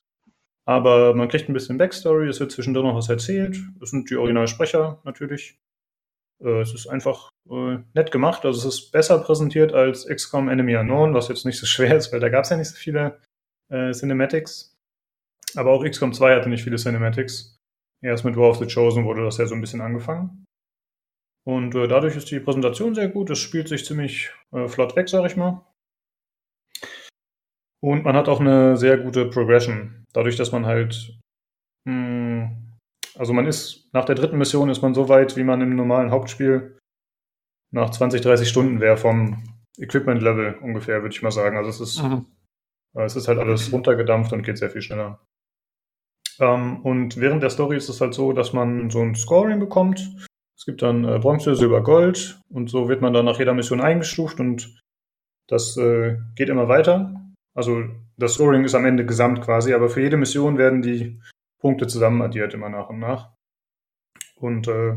[0.66, 3.57] Aber man kriegt ein bisschen Backstory, es wird zwischendrin noch was erzählt.
[3.81, 5.57] Es sind die Originalsprecher natürlich.
[6.43, 8.45] Äh, es ist einfach äh, nett gemacht.
[8.45, 12.12] Also es ist besser präsentiert als XCOM Enemy Unknown, was jetzt nicht so schwer ist,
[12.12, 13.20] weil da gab es ja nicht so viele
[13.70, 14.76] äh, Cinematics.
[15.57, 17.59] Aber auch XCOM 2 hatte nicht viele Cinematics.
[18.03, 20.45] Erst mit War of the Chosen wurde das ja so ein bisschen angefangen.
[21.47, 23.30] Und äh, dadurch ist die Präsentation sehr gut.
[23.30, 25.66] Es spielt sich ziemlich äh, flott weg, sag ich mal.
[27.82, 30.07] Und man hat auch eine sehr gute Progression.
[30.12, 31.18] Dadurch, dass man halt.
[31.84, 32.70] Mh, hm,
[33.21, 36.11] also man ist nach der dritten Mission ist man so weit, wie man im normalen
[36.11, 36.79] Hauptspiel
[37.71, 39.45] nach 20, 30 Stunden wäre vom
[39.77, 41.59] Equipment-Level ungefähr, würde ich mal sagen.
[41.59, 42.25] Also es ist, mhm.
[42.95, 45.21] äh, es ist halt alles runtergedampft und geht sehr viel schneller.
[46.39, 50.01] Ähm, und während der Story ist es halt so, dass man so ein Scoring bekommt.
[50.57, 53.83] Es gibt dann äh, Bronze, Silber, Gold und so wird man dann nach jeder Mission
[53.83, 54.81] eingestuft und
[55.47, 57.21] das äh, geht immer weiter.
[57.55, 57.85] Also
[58.16, 61.21] das Scoring ist am Ende gesamt quasi, aber für jede Mission werden die
[61.61, 63.33] Punkte zusammen addiert immer nach und nach.
[64.35, 64.97] Und äh,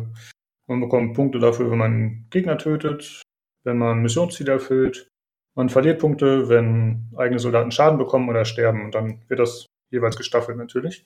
[0.68, 3.22] man bekommt Punkte dafür, wenn man Gegner tötet,
[3.64, 5.10] wenn man Missionsziele erfüllt.
[5.56, 8.84] Man verliert Punkte, wenn eigene Soldaten Schaden bekommen oder sterben.
[8.84, 11.06] Und dann wird das jeweils gestaffelt natürlich.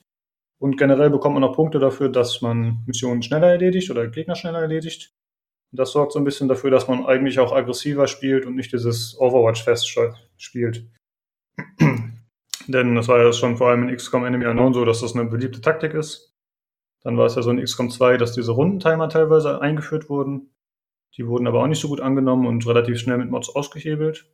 [0.60, 4.60] Und generell bekommt man auch Punkte dafür, dass man Missionen schneller erledigt oder Gegner schneller
[4.60, 5.12] erledigt.
[5.70, 8.72] Und das sorgt so ein bisschen dafür, dass man eigentlich auch aggressiver spielt und nicht
[8.72, 9.88] dieses Overwatch-Fest
[10.36, 10.86] spielt.
[12.68, 15.24] Denn das war ja schon vor allem in XCOM Enemy Unknown so, dass das eine
[15.24, 16.34] beliebte Taktik ist.
[17.02, 20.50] Dann war es ja so in XCOM 2, dass diese Rundentimer teilweise eingeführt wurden.
[21.16, 24.30] Die wurden aber auch nicht so gut angenommen und relativ schnell mit Mods ausgehebelt.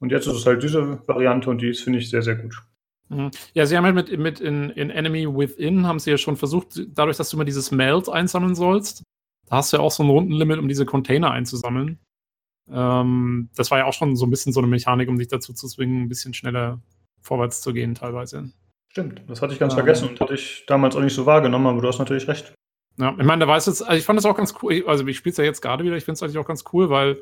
[0.00, 2.62] Und jetzt ist es halt diese Variante und die ist, finde ich, sehr, sehr gut.
[3.08, 3.30] Mhm.
[3.52, 6.80] Ja, sie haben halt mit, mit in, in Enemy Within haben sie ja schon versucht,
[6.88, 9.02] dadurch, dass du immer dieses Melt einsammeln sollst,
[9.46, 11.98] da hast du ja auch so ein Rundenlimit, um diese Container einzusammeln.
[12.70, 15.52] Ähm, das war ja auch schon so ein bisschen so eine Mechanik, um dich dazu
[15.52, 16.80] zu zwingen, ein bisschen schneller
[17.24, 18.52] vorwärts zu gehen, teilweise.
[18.92, 21.66] Stimmt, das hatte ich ganz ähm, vergessen und hatte ich damals auch nicht so wahrgenommen,
[21.66, 22.54] aber du hast natürlich recht.
[22.96, 25.16] Ja, ich meine, da weiß jetzt, also ich fand das auch ganz cool, also ich
[25.16, 27.20] spiele es ja jetzt gerade wieder, ich finde es eigentlich auch ganz cool, weil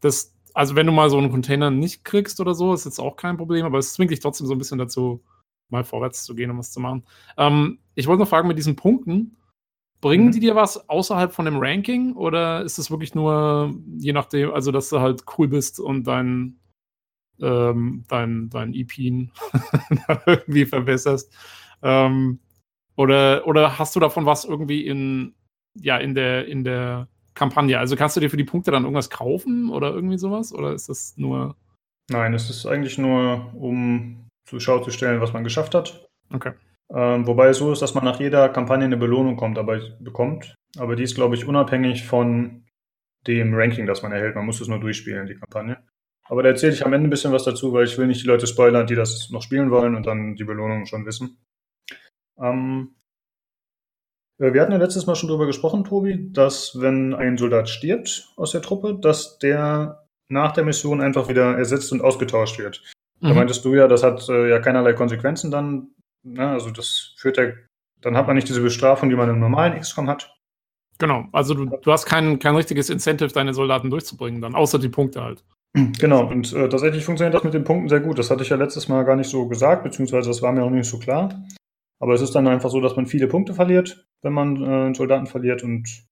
[0.00, 3.16] das, also wenn du mal so einen Container nicht kriegst oder so, ist jetzt auch
[3.16, 5.22] kein Problem, aber es zwingt dich trotzdem so ein bisschen dazu,
[5.68, 7.04] mal vorwärts zu gehen, um was zu machen.
[7.36, 9.36] Ähm, ich wollte noch fragen, mit diesen Punkten,
[10.00, 10.32] bringen mhm.
[10.32, 14.72] die dir was außerhalb von dem Ranking oder ist es wirklich nur, je nachdem, also
[14.72, 16.58] dass du halt cool bist und dein
[17.40, 18.98] ähm, dein, dein EP
[20.26, 21.34] irgendwie verbesserst.
[21.82, 22.40] Ähm,
[22.96, 25.34] oder, oder hast du davon was irgendwie in,
[25.74, 27.78] ja, in der, in der Kampagne?
[27.78, 30.52] Also kannst du dir für die Punkte dann irgendwas kaufen oder irgendwie sowas?
[30.52, 31.56] Oder ist das nur.
[32.10, 36.06] Nein, es ist eigentlich nur, um zur Schau zu stellen, was man geschafft hat.
[36.32, 36.52] Okay.
[36.94, 40.54] Ähm, wobei es so ist, dass man nach jeder Kampagne eine Belohnung kommt, aber, bekommt.
[40.78, 42.64] Aber die ist, glaube ich, unabhängig von
[43.26, 44.36] dem Ranking, das man erhält.
[44.36, 45.78] Man muss es nur durchspielen, die Kampagne.
[46.28, 48.26] Aber da erzähle ich am Ende ein bisschen was dazu, weil ich will nicht die
[48.26, 51.38] Leute spoilern, die das noch spielen wollen und dann die Belohnung schon wissen.
[52.38, 52.96] Ähm,
[54.38, 58.32] äh, wir hatten ja letztes Mal schon drüber gesprochen, Tobi, dass wenn ein Soldat stirbt
[58.36, 62.82] aus der Truppe, dass der nach der Mission einfach wieder ersetzt und ausgetauscht wird.
[63.20, 63.28] Mhm.
[63.28, 65.88] Da meintest du ja, das hat äh, ja keinerlei Konsequenzen dann.
[66.22, 66.50] Na, ne?
[66.52, 67.52] also das führt ja,
[68.00, 70.32] dann hat man nicht diese Bestrafung, die man im normalen XCOM hat.
[70.98, 74.88] Genau, also du, du hast kein, kein richtiges Incentive, deine Soldaten durchzubringen, dann, außer die
[74.88, 75.44] Punkte halt.
[75.98, 78.18] Genau, und äh, tatsächlich funktioniert das mit den Punkten sehr gut.
[78.18, 80.70] Das hatte ich ja letztes Mal gar nicht so gesagt, beziehungsweise das war mir auch
[80.70, 81.44] nicht so klar.
[81.98, 84.94] Aber es ist dann einfach so, dass man viele Punkte verliert, wenn man äh, einen
[84.94, 85.62] Soldaten verliert.
[85.62, 86.06] Und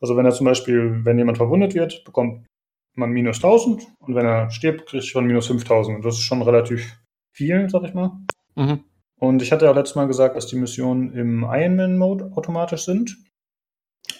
[0.00, 2.46] also wenn er zum Beispiel, wenn jemand verwundet wird, bekommt
[2.94, 5.96] man minus 1000 und wenn er stirbt, kriegt man minus 5000.
[5.96, 7.00] Und das ist schon relativ
[7.32, 8.12] viel, sag ich mal.
[8.54, 8.84] Mhm.
[9.20, 13.16] Und ich hatte ja letztes Mal gesagt, dass die Missionen im Ironman-Mode automatisch sind.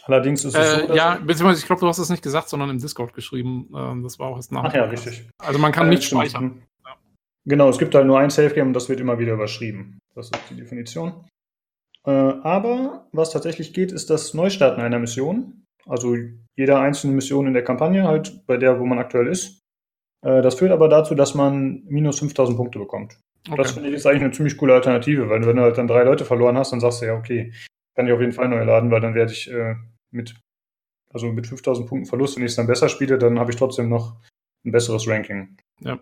[0.08, 0.94] Allerdings ist es äh, so.
[0.94, 3.68] Ja, beziehungsweise ich glaube, du hast es nicht gesagt, sondern im Discord geschrieben.
[3.76, 4.64] Ähm, das war auch erst nach.
[4.64, 5.28] Ach ja, richtig.
[5.38, 6.62] Also man kann äh, nicht speichern.
[6.84, 6.96] Ja.
[7.44, 9.98] Genau, es gibt halt nur ein Safe Game und das wird immer wieder überschrieben.
[10.14, 11.26] Das ist die Definition.
[12.06, 15.64] Äh, aber was tatsächlich geht, ist das Neustarten einer Mission.
[15.86, 16.16] Also
[16.56, 19.60] jeder einzelne Mission in der Kampagne, halt bei der, wo man aktuell ist.
[20.24, 23.18] Äh, das führt aber dazu, dass man minus 5000 Punkte bekommt.
[23.46, 23.56] Okay.
[23.58, 26.02] Das finde ich ist eigentlich eine ziemlich coole Alternative, weil wenn du halt dann drei
[26.04, 27.52] Leute verloren hast, dann sagst du ja, okay,
[27.94, 29.76] kann ich auf jeden Fall neu laden, weil dann werde ich äh,
[30.10, 30.34] mit
[31.12, 33.88] Also mit 5000 Punkten Verlust, wenn ich es dann besser spiele, dann habe ich trotzdem
[33.88, 34.16] noch
[34.64, 35.56] ein besseres Ranking.
[35.80, 35.98] Ja.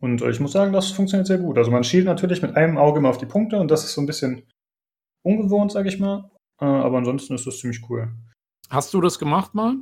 [0.00, 1.58] Und äh, ich muss sagen, das funktioniert sehr gut.
[1.58, 4.00] Also man schielt natürlich mit einem Auge immer auf die Punkte und das ist so
[4.00, 4.42] ein bisschen
[5.22, 6.30] ungewohnt, sage ich mal.
[6.60, 8.08] Äh, aber ansonsten ist das ziemlich cool.
[8.68, 9.76] Hast du das gemacht mal?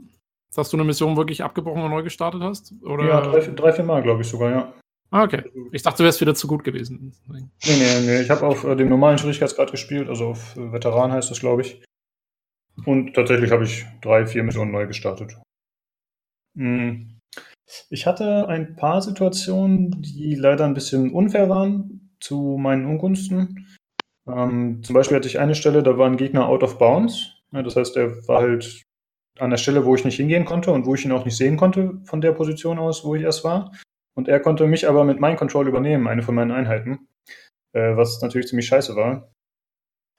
[0.54, 2.72] Dass du eine Mission wirklich abgebrochen und neu gestartet hast?
[2.82, 3.06] Oder?
[3.06, 4.72] Ja, drei, drei vier Mal, glaube ich sogar, ja.
[5.10, 5.42] Ah, okay.
[5.72, 7.12] Ich dachte, du wärst wieder zu gut gewesen.
[7.26, 8.20] Nee, nee, nee.
[8.20, 11.62] Ich habe auf äh, dem normalen Schwierigkeitsgrad gespielt, also auf äh, Veteran heißt das, glaube
[11.62, 11.82] ich.
[12.84, 15.36] Und tatsächlich habe ich drei, vier Missionen neu gestartet.
[16.56, 17.18] Hm.
[17.90, 23.66] Ich hatte ein paar Situationen, die leider ein bisschen unfair waren zu meinen Ungunsten.
[24.26, 27.34] Ähm, zum Beispiel hatte ich eine Stelle, da war ein Gegner out of bounds.
[27.52, 28.84] Ja, das heißt, er war halt
[29.38, 31.56] an der Stelle, wo ich nicht hingehen konnte und wo ich ihn auch nicht sehen
[31.56, 33.72] konnte von der Position aus, wo ich erst war.
[34.14, 37.08] Und er konnte mich aber mit Mind Control übernehmen, eine von meinen Einheiten,
[37.72, 39.30] äh, was natürlich ziemlich scheiße war.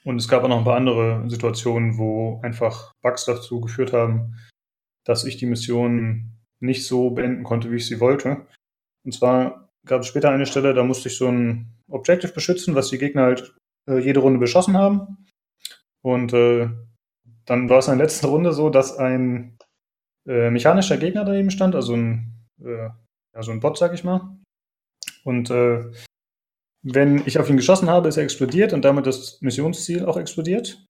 [0.06, 4.36] Und es gab auch noch ein paar andere Situationen, wo einfach Bugs dazu geführt haben,
[5.06, 8.46] dass ich die Mission nicht so beenden konnte, wie ich sie wollte.
[9.06, 12.90] Und zwar gab es später eine Stelle, da musste ich so ein Objective beschützen, was
[12.90, 13.56] die Gegner halt
[13.90, 15.26] äh, jede Runde beschossen haben.
[16.02, 16.70] Und äh,
[17.46, 19.58] dann war es in der letzten Runde so, dass ein
[20.28, 22.90] äh, mechanischer Gegner daneben stand, also ein, äh,
[23.34, 24.38] also ein Bot, sag ich mal.
[25.24, 25.92] Und äh,
[26.82, 30.86] wenn ich auf ihn geschossen habe, ist er explodiert und damit das Missionsziel auch explodiert.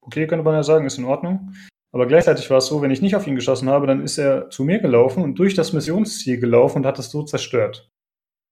[0.00, 1.54] Okay, könnte man ja sagen, ist in Ordnung.
[1.92, 4.50] Aber gleichzeitig war es so, wenn ich nicht auf ihn geschossen habe, dann ist er
[4.50, 7.88] zu mir gelaufen und durch das Missionsziel gelaufen und hat es so zerstört.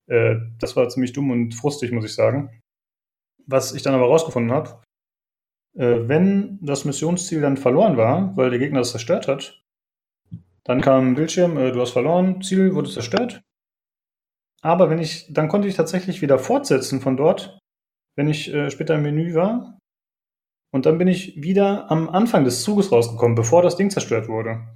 [0.09, 2.61] Äh, das war ziemlich dumm und frustig, muss ich sagen.
[3.47, 4.83] Was ich dann aber rausgefunden habe,
[5.77, 9.63] äh, wenn das Missionsziel dann verloren war, weil der Gegner es zerstört hat,
[10.65, 13.43] dann kam ein Bildschirm, äh, du hast verloren, Ziel wurde zerstört.
[14.65, 17.59] Aber wenn ich, dann konnte ich tatsächlich wieder fortsetzen von dort,
[18.17, 19.79] wenn ich äh, später im Menü war.
[20.73, 24.67] Und dann bin ich wieder am Anfang des Zuges rausgekommen, bevor das Ding zerstört wurde.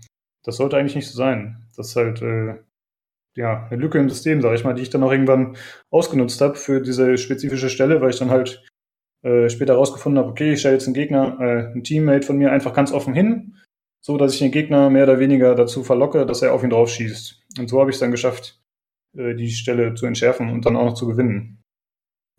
[0.45, 1.67] Das sollte eigentlich nicht so sein.
[1.75, 2.57] Das ist halt äh,
[3.35, 5.57] ja eine Lücke im System, sag ich mal, die ich dann auch irgendwann
[5.91, 8.67] ausgenutzt habe für diese spezifische Stelle, weil ich dann halt
[9.23, 12.53] äh, später rausgefunden habe, okay, ich stelle jetzt einen Gegner, äh, ein Teammate von mir
[12.53, 13.57] einfach ganz offen hin,
[14.05, 16.91] so dass ich den Gegner mehr oder weniger dazu verlocke, dass er auf ihn drauf
[16.91, 17.43] schießt.
[17.59, 18.61] Und so habe ich es dann geschafft,
[19.17, 21.63] äh, die Stelle zu entschärfen und dann auch noch zu gewinnen.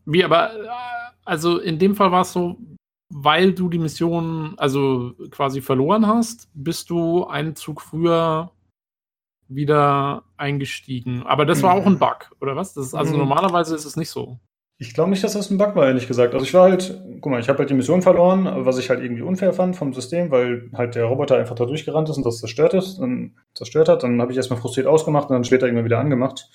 [0.06, 0.68] Wie, aber, äh,
[1.26, 2.58] also in dem Fall war es so,
[3.12, 8.52] weil du die Mission also quasi verloren hast, bist du einen Zug früher
[9.48, 11.24] wieder eingestiegen.
[11.24, 12.74] Aber das war auch ein Bug, oder was?
[12.74, 13.20] Das also mhm.
[13.20, 14.40] normalerweise ist es nicht so.
[14.82, 16.34] Ich glaube nicht, dass das ein Bug war, ehrlich gesagt.
[16.34, 19.02] Also ich war halt, guck mal, ich habe halt die Mission verloren, was ich halt
[19.02, 22.40] irgendwie unfair fand vom System, weil halt der Roboter einfach da durchgerannt ist und das
[22.40, 24.04] zerstört ist, dann zerstört hat.
[24.04, 26.50] Dann habe ich erstmal frustriert ausgemacht und dann später irgendwann wieder angemacht.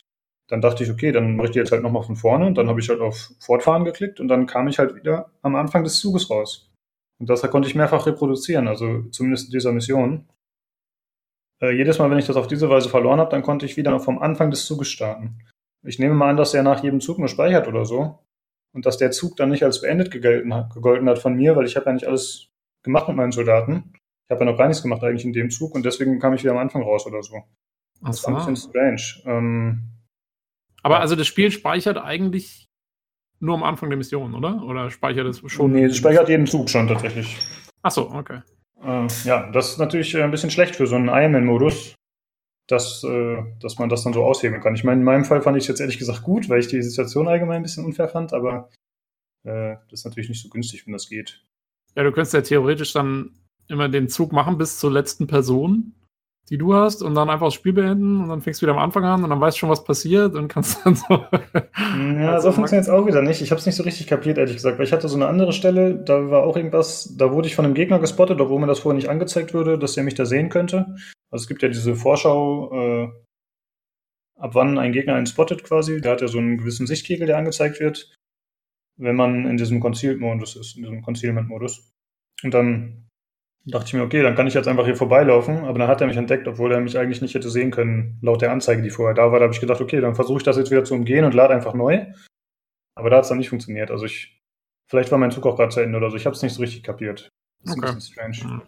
[0.48, 2.68] Dann dachte ich, okay, dann mache ich die jetzt halt nochmal von vorne und dann
[2.68, 5.98] habe ich halt auf Fortfahren geklickt und dann kam ich halt wieder am Anfang des
[5.98, 6.70] Zuges raus.
[7.18, 10.26] Und das konnte ich mehrfach reproduzieren, also zumindest in dieser Mission.
[11.60, 14.00] Äh, jedes Mal, wenn ich das auf diese Weise verloren habe, dann konnte ich wieder
[14.00, 15.38] vom Anfang des Zuges starten.
[15.84, 18.18] Ich nehme mal an, dass er nach jedem Zug nur speichert oder so.
[18.72, 20.52] Und dass der Zug dann nicht als beendet gegolten
[21.08, 22.48] hat, von mir, weil ich habe ja nicht alles
[22.82, 23.92] gemacht mit meinen Soldaten.
[24.24, 26.42] Ich habe ja noch gar nichts gemacht eigentlich in dem Zug und deswegen kam ich
[26.42, 27.44] wieder am Anfang raus oder so.
[28.02, 28.28] Das so.
[28.28, 29.02] war ein bisschen strange.
[29.26, 29.82] Ähm,
[30.82, 32.68] aber also das Spiel speichert eigentlich
[33.38, 34.62] nur am Anfang der Mission, oder?
[34.62, 35.72] Oder speichert es schon?
[35.72, 37.38] Nee, es speichert jeden Zug schon tatsächlich.
[37.82, 38.40] Ach so, okay.
[38.82, 41.94] Äh, ja, das ist natürlich äh, ein bisschen schlecht für so einen Ironman-Modus,
[42.66, 44.74] dass, äh, dass man das dann so aushebeln kann.
[44.74, 46.82] Ich meine, in meinem Fall fand ich es jetzt ehrlich gesagt gut, weil ich die
[46.82, 48.70] Situation allgemein ein bisschen unfair fand, aber
[49.44, 51.44] äh, das ist natürlich nicht so günstig, wenn das geht.
[51.94, 53.32] Ja, du könntest ja theoretisch dann
[53.68, 55.94] immer den Zug machen bis zur letzten Person
[56.50, 58.82] die du hast und dann einfach das Spiel beenden und dann fängst du wieder am
[58.82, 61.24] Anfang an und dann weißt du schon, was passiert und kannst dann so.
[62.18, 63.40] Ja, also so funktioniert es auch wieder nicht.
[63.40, 65.52] Ich habe es nicht so richtig kapiert, ehrlich gesagt, weil ich hatte so eine andere
[65.52, 68.80] Stelle, da war auch irgendwas, da wurde ich von einem Gegner gespottet, obwohl mir das
[68.80, 70.96] vorher nicht angezeigt würde, dass er mich da sehen könnte.
[71.30, 73.08] Also es gibt ja diese Vorschau, äh,
[74.36, 76.00] ab wann ein Gegner einen spottet quasi.
[76.00, 78.14] Der hat ja so einen gewissen Sichtkegel, der angezeigt wird,
[78.98, 81.90] wenn man in diesem Concealed-Modus ist, in diesem Concealment-Modus.
[82.42, 83.03] Und dann
[83.66, 86.06] dachte ich mir, okay, dann kann ich jetzt einfach hier vorbeilaufen, aber dann hat er
[86.06, 89.14] mich entdeckt, obwohl er mich eigentlich nicht hätte sehen können, laut der Anzeige, die vorher
[89.14, 89.38] da war.
[89.38, 91.54] Da habe ich gedacht, okay, dann versuche ich das jetzt wieder zu umgehen und lade
[91.54, 92.06] einfach neu.
[92.94, 93.90] Aber da hat es dann nicht funktioniert.
[93.90, 94.40] Also ich,
[94.88, 96.16] vielleicht war mein Zug auch gerade zu Ende oder so.
[96.16, 97.28] Ich habe es nicht so richtig kapiert.
[97.62, 97.88] Das ist okay.
[97.88, 98.54] ein bisschen strange.
[98.54, 98.62] Mhm.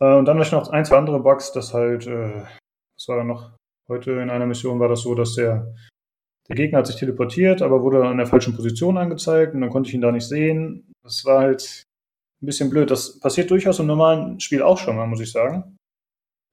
[0.00, 2.42] Äh, und dann noch ein, zwei andere Bugs, das halt, äh,
[2.96, 3.52] was war da noch?
[3.88, 5.74] Heute in einer Mission war das so, dass der,
[6.48, 9.88] der Gegner hat sich teleportiert, aber wurde an der falschen Position angezeigt und dann konnte
[9.88, 10.92] ich ihn da nicht sehen.
[11.02, 11.82] Das war halt,
[12.42, 12.90] ein bisschen blöd.
[12.90, 15.76] Das passiert durchaus im normalen Spiel auch schon mal, muss ich sagen.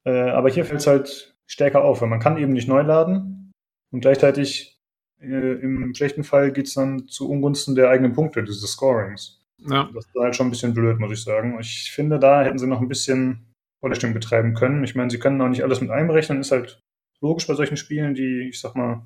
[0.06, 3.52] Äh, aber hier fällt es halt stärker auf, weil man kann eben nicht neu laden
[3.92, 4.80] und gleichzeitig
[5.20, 9.42] äh, im schlechten Fall geht es dann zu Ungunsten der eigenen Punkte, dieses Scorings.
[9.58, 9.90] Ja.
[9.94, 11.58] Das ist halt schon ein bisschen blöd, muss ich sagen.
[11.60, 14.84] Ich finde, da hätten sie noch ein bisschen Polishing betreiben können.
[14.84, 16.80] Ich meine, sie können auch nicht alles mit einberechnen, ist halt
[17.22, 19.06] logisch bei solchen Spielen, die, ich sag mal,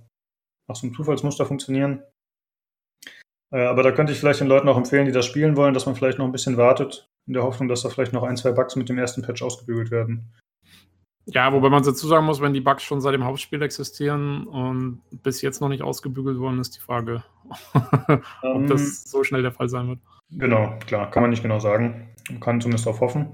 [0.68, 2.04] nach so einem Zufallsmuster funktionieren.
[3.54, 5.86] Äh, aber da könnte ich vielleicht den Leuten auch empfehlen, die das spielen wollen, dass
[5.86, 8.52] man vielleicht noch ein bisschen wartet, in der Hoffnung, dass da vielleicht noch ein, zwei
[8.52, 10.34] Bugs mit dem ersten Patch ausgebügelt werden.
[11.26, 15.02] Ja, wobei man dazu sagen muss, wenn die Bugs schon seit dem Hauptspiel existieren und
[15.24, 17.24] bis jetzt noch nicht ausgebügelt worden, ist die Frage,
[18.42, 20.00] ob das ähm, so schnell der Fall sein wird.
[20.32, 22.10] Genau, klar, kann man nicht genau sagen.
[22.30, 23.34] Man kann zumindest darauf hoffen.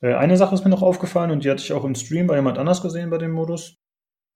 [0.00, 2.36] Äh, eine Sache ist mir noch aufgefallen und die hatte ich auch im Stream bei
[2.36, 3.74] jemand anders gesehen bei dem Modus,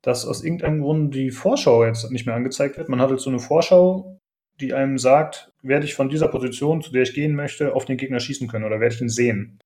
[0.02, 2.90] dass aus irgendeinem Grund die Vorschau jetzt nicht mehr angezeigt wird.
[2.90, 4.19] Man hat jetzt so eine Vorschau,
[4.60, 7.96] die einem sagt, werde ich von dieser Position, zu der ich gehen möchte, auf den
[7.96, 9.58] Gegner schießen können oder werde ich ihn sehen.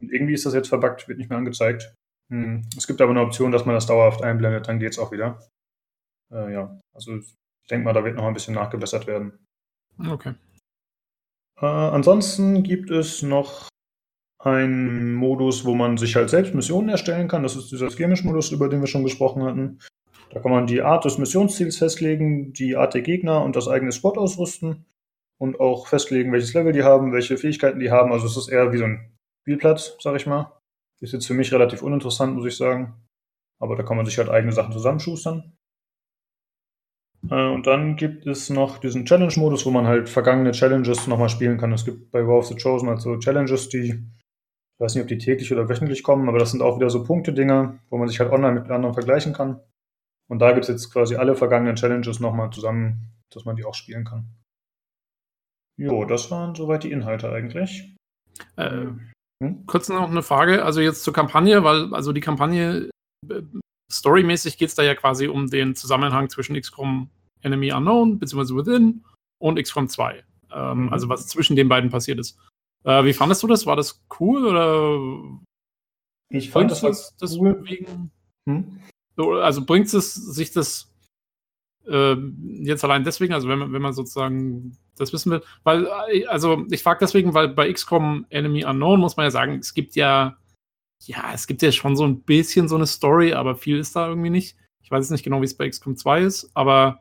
[0.00, 1.94] Und irgendwie ist das jetzt verbuggt, wird nicht mehr angezeigt.
[2.30, 2.62] Hm.
[2.76, 5.38] Es gibt aber eine Option, dass man das dauerhaft einblendet, dann geht es auch wieder.
[6.32, 9.38] Äh, ja, also ich denke mal, da wird noch ein bisschen nachgebessert werden.
[9.98, 10.34] Okay.
[11.60, 13.68] Äh, ansonsten gibt es noch
[14.38, 17.44] einen Modus, wo man sich halt selbst Missionen erstellen kann.
[17.44, 19.78] Das ist dieser Skirmish-Modus, über den wir schon gesprochen hatten.
[20.32, 23.92] Da kann man die Art des Missionsziels festlegen, die Art der Gegner und das eigene
[23.92, 24.86] Squad ausrüsten
[25.38, 28.12] und auch festlegen, welches Level die haben, welche Fähigkeiten die haben.
[28.12, 29.12] Also es ist eher wie so ein
[29.42, 30.58] Spielplatz, sag ich mal.
[31.00, 32.94] Ist jetzt für mich relativ uninteressant, muss ich sagen.
[33.60, 35.52] Aber da kann man sich halt eigene Sachen zusammenschustern.
[37.28, 41.58] Äh, und dann gibt es noch diesen Challenge-Modus, wo man halt vergangene Challenges nochmal spielen
[41.58, 41.72] kann.
[41.72, 45.08] Es gibt bei War of the Chosen halt so Challenges, die, ich weiß nicht, ob
[45.08, 48.18] die täglich oder wöchentlich kommen, aber das sind auch wieder so Punkte-Dinger, wo man sich
[48.18, 49.60] halt online mit anderen vergleichen kann.
[50.32, 53.74] Und da gibt es jetzt quasi alle vergangenen Challenges nochmal zusammen, dass man die auch
[53.74, 54.34] spielen kann.
[55.78, 57.94] Jo, das waren soweit die Inhalte eigentlich.
[58.56, 58.86] Äh,
[59.44, 59.66] hm?
[59.66, 62.88] Kurz noch eine Frage, also jetzt zur Kampagne, weil also die Kampagne
[63.28, 63.42] äh,
[63.92, 67.10] storymäßig geht es da ja quasi um den Zusammenhang zwischen XCOM
[67.42, 68.56] Enemy Unknown bzw.
[68.56, 69.04] Within
[69.38, 70.24] und XCOM 2.
[70.50, 70.92] Ähm, mhm.
[70.94, 72.38] Also was zwischen den beiden passiert ist.
[72.84, 73.66] Äh, wie fandest du das?
[73.66, 75.42] War das cool oder?
[76.30, 77.62] Ich fand das, das, das cool.
[77.68, 78.10] wegen.
[78.48, 78.80] Hm?
[79.16, 80.92] Also bringt es sich das
[81.86, 82.16] äh,
[82.62, 86.64] jetzt allein deswegen, also wenn man, wenn man sozusagen das wissen will, weil, äh, also
[86.70, 90.36] ich frage deswegen, weil bei XCOM Enemy Unknown muss man ja sagen, es gibt ja,
[91.04, 94.08] ja, es gibt ja schon so ein bisschen so eine Story, aber viel ist da
[94.08, 94.56] irgendwie nicht.
[94.82, 97.00] Ich weiß jetzt nicht genau, wie es bei XCOM 2 ist, aber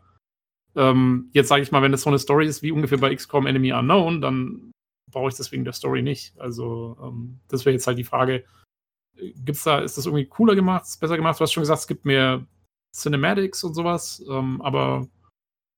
[0.76, 3.46] ähm, jetzt sage ich mal, wenn es so eine Story ist wie ungefähr bei XCOM
[3.46, 4.72] Enemy Unknown, dann
[5.12, 6.40] brauche ich das wegen der Story nicht.
[6.40, 8.46] Also ähm, das wäre jetzt halt die Frage,
[9.16, 11.40] gibt's da, ist das irgendwie cooler gemacht, besser gemacht?
[11.40, 12.46] Du hast schon gesagt, es gibt mehr
[12.94, 14.24] Cinematics und sowas.
[14.30, 15.08] Ähm, aber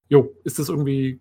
[0.09, 1.19] jo, ist das irgendwie,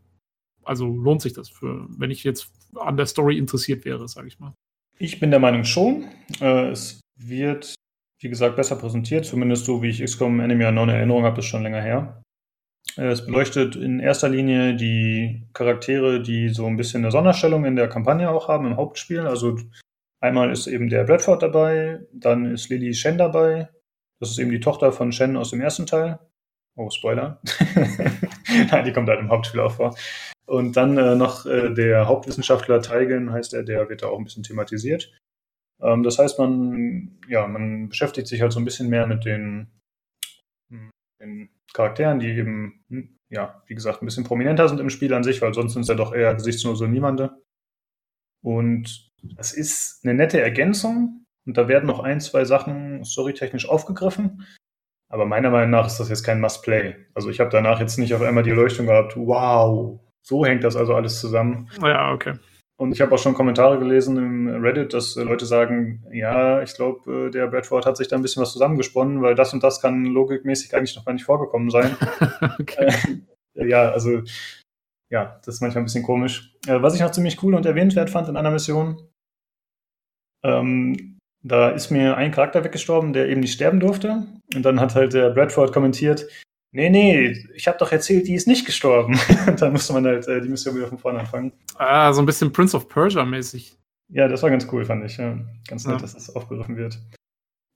[0.64, 4.38] also lohnt sich das für, wenn ich jetzt an der Story interessiert wäre, sage ich
[4.38, 4.54] mal.
[4.98, 6.08] Ich bin der Meinung schon.
[6.40, 7.74] Äh, es wird,
[8.20, 11.46] wie gesagt, besser präsentiert, zumindest so wie ich XCOM Enemy Unknown in Erinnerung habe, ist
[11.46, 12.22] schon länger her.
[12.96, 17.76] Äh, es beleuchtet in erster Linie die Charaktere, die so ein bisschen eine Sonderstellung in
[17.76, 19.20] der Kampagne auch haben, im Hauptspiel.
[19.20, 19.58] Also
[20.22, 23.68] einmal ist eben der Bradford dabei, dann ist Lily Shen dabei,
[24.20, 26.18] das ist eben die Tochter von Shen aus dem ersten Teil.
[26.76, 27.40] Oh, Spoiler.
[28.70, 29.96] Nein, die kommt halt im Hauptspiel auch vor.
[30.46, 34.24] Und dann äh, noch äh, der Hauptwissenschaftler Teigen heißt er, der wird da auch ein
[34.24, 35.12] bisschen thematisiert.
[35.80, 39.70] Ähm, das heißt, man, ja, man beschäftigt sich halt so ein bisschen mehr mit den,
[41.20, 45.24] den Charakteren, die eben, hm, ja, wie gesagt, ein bisschen prominenter sind im Spiel an
[45.24, 47.42] sich, weil sonst sind es ja doch eher gesichtslose Niemande.
[48.42, 54.46] Und es ist eine nette Ergänzung und da werden noch ein, zwei Sachen storytechnisch aufgegriffen.
[55.08, 56.96] Aber meiner Meinung nach ist das jetzt kein Must-Play.
[57.14, 60.76] Also ich habe danach jetzt nicht auf einmal die Erleuchtung gehabt, wow, so hängt das
[60.76, 61.68] also alles zusammen.
[61.82, 62.34] Ja, okay.
[62.76, 67.26] Und ich habe auch schon Kommentare gelesen im Reddit, dass Leute sagen, ja, ich glaube,
[67.28, 70.04] äh, der Bradford hat sich da ein bisschen was zusammengesponnen, weil das und das kann
[70.04, 71.96] logikmäßig eigentlich noch gar nicht vorgekommen sein.
[72.58, 72.92] okay.
[73.54, 74.22] äh, ja, also
[75.10, 76.56] ja, das ist manchmal ein bisschen komisch.
[76.66, 78.96] Äh, was ich noch ziemlich cool und erwähnenswert fand in einer Mission,
[80.44, 84.26] ähm, da ist mir ein Charakter weggestorben, der eben nicht sterben durfte.
[84.54, 86.26] Und dann hat halt der Bradford kommentiert,
[86.72, 89.18] nee, nee, ich habe doch erzählt, die ist nicht gestorben.
[89.46, 91.52] und dann musste man halt äh, die Mission wieder von vorne anfangen.
[91.76, 93.76] Ah, so ein bisschen Prince of Persia mäßig.
[94.12, 95.16] Ja, das war ganz cool, fand ich.
[95.16, 95.38] Ja.
[95.68, 96.02] Ganz nett, ja.
[96.02, 96.98] dass das aufgegriffen wird.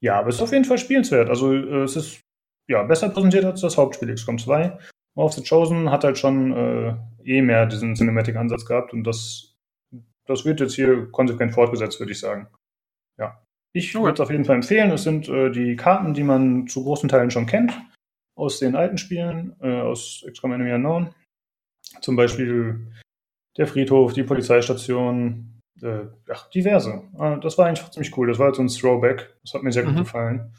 [0.01, 1.29] Ja, aber es ist auf jeden Fall spielenswert.
[1.29, 2.21] Also äh, es ist
[2.69, 4.79] ja besser präsentiert als das Hauptspiel XCOM 2.
[5.15, 6.95] War of the Chosen hat halt schon äh,
[7.25, 9.57] eh mehr diesen Cinematic-Ansatz gehabt und das,
[10.27, 12.49] das wird jetzt hier konsequent fortgesetzt, würde ich sagen.
[13.19, 13.43] Ja.
[13.73, 14.91] Ich würde es auf jeden Fall empfehlen.
[14.91, 17.79] Es sind äh, die Karten, die man zu großen Teilen schon kennt
[18.37, 21.15] aus den alten Spielen, äh, aus XCOM Enemy Unknown.
[22.01, 22.93] Zum Beispiel
[23.57, 27.03] der Friedhof, die Polizeistation, äh, ach, diverse.
[27.19, 28.29] Äh, das war eigentlich ziemlich cool.
[28.29, 29.35] Das war halt so ein Throwback.
[29.43, 29.89] Das hat mir sehr mhm.
[29.89, 30.53] gut gefallen.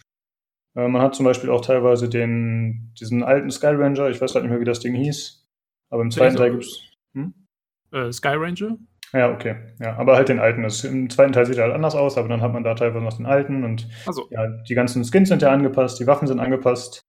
[0.76, 4.44] Äh, man hat zum Beispiel auch teilweise den, diesen alten Sky Ranger, ich weiß halt
[4.44, 5.46] nicht mehr, wie das Ding hieß,
[5.90, 6.92] aber im zweiten Teil gibt es.
[7.14, 7.34] Hm?
[7.92, 8.78] Äh, Sky Ranger?
[9.14, 9.56] Ja, okay.
[9.80, 10.64] Ja, aber halt den alten.
[10.64, 13.04] Das, Im zweiten Teil sieht er halt anders aus, aber dann hat man da teilweise
[13.04, 16.40] noch den alten und Also, ja, die ganzen Skins sind ja angepasst, die Waffen sind
[16.40, 17.02] angepasst.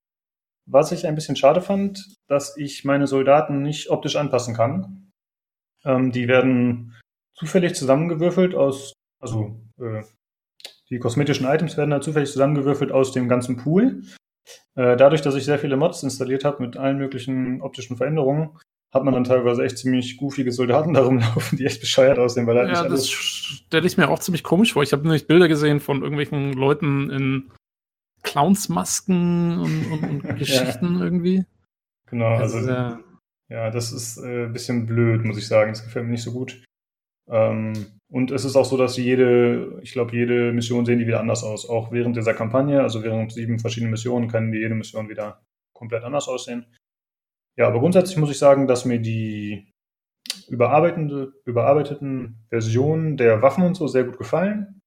[0.67, 5.11] Was ich ein bisschen schade fand, dass ich meine Soldaten nicht optisch anpassen kann.
[5.85, 6.95] Ähm, die werden
[7.35, 10.03] zufällig zusammengewürfelt aus, also äh,
[10.91, 14.03] die kosmetischen Items werden da zufällig zusammengewürfelt aus dem ganzen Pool.
[14.75, 18.59] Äh, dadurch, dass ich sehr viele Mods installiert habe mit allen möglichen optischen Veränderungen,
[18.93, 22.57] hat man dann teilweise echt ziemlich goofige Soldaten da rumlaufen, die echt bescheuert aussehen, weil
[22.57, 24.83] halt ja, nicht das stelle ich mir auch ziemlich komisch vor.
[24.83, 27.51] Ich habe nämlich Bilder gesehen von irgendwelchen Leuten in
[28.23, 31.45] Clownsmasken und, und, und Geschichten irgendwie.
[32.11, 32.97] Genau, also äh,
[33.51, 35.73] ja, das ist äh, ein bisschen blöd, muss ich sagen.
[35.73, 36.63] Das gefällt mir nicht so gut.
[37.31, 41.21] Ähm, und es ist auch so, dass jede, ich glaube, jede Mission sehen die wieder
[41.21, 41.69] anders aus.
[41.69, 45.43] Auch während dieser Kampagne, also während sieben verschiedenen Missionen, kann die jede Mission wieder
[45.75, 46.65] komplett anders aussehen.
[47.59, 49.73] Ja, aber grundsätzlich muss ich sagen, dass mir die
[50.49, 54.81] überarbeitende, überarbeiteten Versionen der Waffen und so sehr gut gefallen.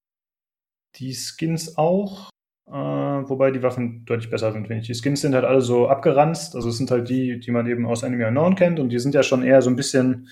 [0.95, 2.29] Die Skins auch,
[2.67, 4.87] äh, wobei die Waffen deutlich besser sind, finde ich.
[4.87, 7.85] Die Skins sind halt alle so abgeranzt, also es sind halt die, die man eben
[7.85, 10.29] aus Enemy Unknown kennt und die sind ja schon eher so ein bisschen,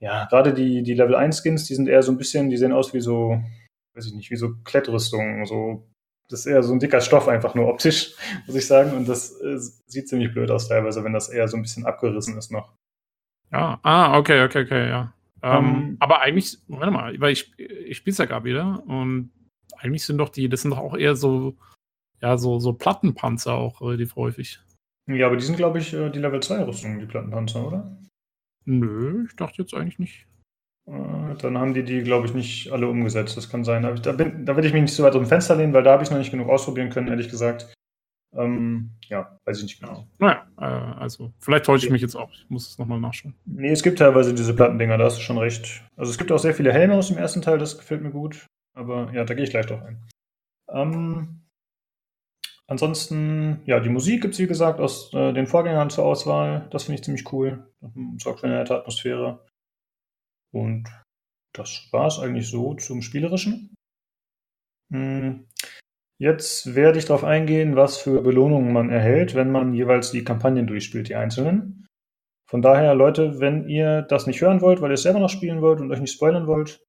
[0.00, 2.72] ja, gerade die, die Level 1 Skins, die sind eher so ein bisschen, die sehen
[2.72, 3.42] aus wie so,
[3.94, 5.88] weiß ich nicht, wie so Klettrüstungen, so,
[6.28, 8.14] das ist eher so ein dicker Stoff einfach nur optisch,
[8.46, 11.56] muss ich sagen, und das äh, sieht ziemlich blöd aus teilweise, wenn das eher so
[11.56, 12.74] ein bisschen abgerissen ist noch.
[13.52, 15.14] ja, ah, okay, okay, okay, ja.
[15.42, 19.30] Ähm, Ähm, aber eigentlich, warte mal, weil ich, ich spiele es ja gerade wieder und
[19.76, 21.56] eigentlich sind doch die, das sind doch auch eher so,
[22.20, 24.60] ja, so, so Plattenpanzer auch relativ häufig.
[25.08, 27.96] Ja, aber die sind, glaube ich, äh, die Level 2 Rüstungen, die Plattenpanzer, oder?
[28.66, 30.27] Nö, ich dachte jetzt eigentlich nicht.
[30.88, 33.36] Äh, Dann haben die die, glaube ich, nicht alle umgesetzt.
[33.36, 33.82] Das kann sein.
[33.82, 35.72] Da, ich- da, bin, da will ich mich nicht so weit aus dem Fenster lehnen,
[35.72, 37.72] weil da habe ich noch nicht genug ausprobieren können, ehrlich gesagt.
[38.36, 40.06] Ähm, ja, weiß ich nicht genau.
[40.18, 42.30] Naja, äh, also, vielleicht täusche ich mich jetzt auch.
[42.30, 43.34] Ich muss es nochmal nachschauen.
[43.46, 45.82] Nee, es gibt teilweise diese Plattendinger, da hast du schon recht.
[45.96, 48.46] Also es gibt auch sehr viele Helme aus dem ersten Teil, das gefällt mir gut.
[48.76, 50.02] Aber ja, da gehe ich gleich drauf ein.
[50.70, 51.40] Ähm,
[52.66, 56.68] ansonsten, ja, die Musik gibt es, wie gesagt, aus äh, den Vorgängern zur Auswahl.
[56.70, 57.66] Das finde ich ziemlich cool.
[58.18, 59.40] Sorgt für eine nette Atmosphäre.
[60.52, 60.88] Und
[61.54, 63.74] das war es eigentlich so zum Spielerischen.
[64.92, 65.46] Hm.
[66.20, 70.66] Jetzt werde ich darauf eingehen, was für Belohnungen man erhält, wenn man jeweils die Kampagnen
[70.66, 71.86] durchspielt, die einzelnen.
[72.50, 75.60] Von daher, Leute, wenn ihr das nicht hören wollt, weil ihr es selber noch spielen
[75.60, 76.82] wollt und euch nicht spoilern wollt,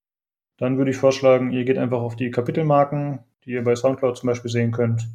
[0.58, 4.28] dann würde ich vorschlagen, ihr geht einfach auf die Kapitelmarken, die ihr bei Soundcloud zum
[4.28, 5.08] Beispiel sehen könnt.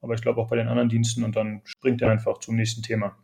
[0.00, 2.82] Aber ich glaube auch bei den anderen Diensten und dann springt ihr einfach zum nächsten
[2.82, 3.18] Thema.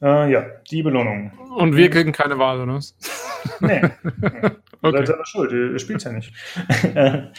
[0.00, 1.32] Äh, ja, die Belohnungen.
[1.56, 2.74] Und wir kriegen keine Wahl, oder?
[2.74, 2.94] was?
[3.60, 3.80] Nee,
[4.82, 4.98] Ihr Okay.
[4.98, 6.32] seid selber schuld, ihr, ihr spielt ja nicht.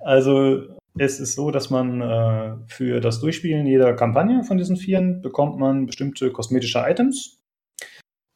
[0.00, 0.62] also,
[0.98, 5.58] es ist so, dass man äh, für das Durchspielen jeder Kampagne von diesen Vieren bekommt
[5.58, 7.38] man bestimmte kosmetische Items.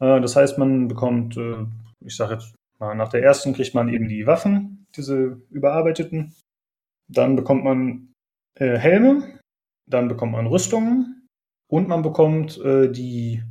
[0.01, 1.67] Äh, das heißt, man bekommt, äh,
[2.05, 6.35] ich sage jetzt mal, nach der ersten kriegt man eben die Waffen, diese überarbeiteten.
[7.09, 8.13] Dann bekommt man
[8.59, 9.39] äh, Helme,
[9.89, 11.16] dann bekommt man Rüstungen
[11.69, 13.43] und man bekommt äh, die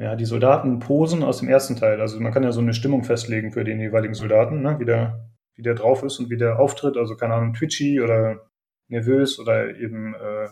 [0.00, 2.00] ja, die Soldatenposen aus dem ersten Teil.
[2.00, 4.78] Also man kann ja so eine Stimmung festlegen für den jeweiligen Soldaten, ne?
[4.80, 6.96] wie, der, wie der drauf ist und wie der auftritt.
[6.96, 8.48] Also keine Ahnung, twitchy oder
[8.88, 10.48] nervös oder eben äh,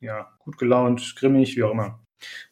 [0.00, 2.04] ja, gut gelaunt, grimmig, wie auch immer.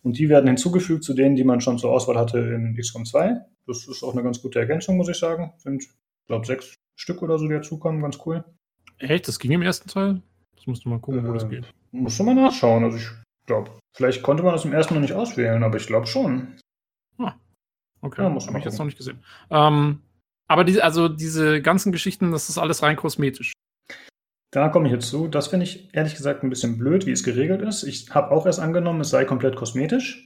[0.02, 3.36] Und die werden hinzugefügt zu denen, die man schon zur Auswahl hatte in XCOM 2.
[3.66, 5.52] Das ist auch eine ganz gute Ergänzung, muss ich sagen.
[5.59, 5.90] Sind, ich
[6.28, 8.00] glaube, sechs Stück oder so, die dazukommen.
[8.00, 8.42] Ganz cool.
[8.98, 9.28] Echt?
[9.28, 10.22] Das ging im ersten Teil?
[10.56, 11.74] Das musst du mal gucken, wo das Äh, geht.
[11.92, 12.84] Muss schon mal nachschauen.
[12.84, 13.06] Also ich
[13.49, 16.57] glaube, vielleicht konnte man das im ersten noch nicht auswählen, aber ich glaube schon.
[18.01, 19.24] Okay, Ja, habe ich jetzt noch nicht gesehen.
[19.51, 20.03] Ähm,
[20.46, 23.53] aber diese, also diese ganzen Geschichten, das ist alles rein kosmetisch.
[24.51, 25.28] Da komme ich jetzt zu.
[25.28, 27.82] Das finde ich ehrlich gesagt ein bisschen blöd, wie es geregelt ist.
[27.82, 30.24] Ich habe auch erst angenommen, es sei komplett kosmetisch.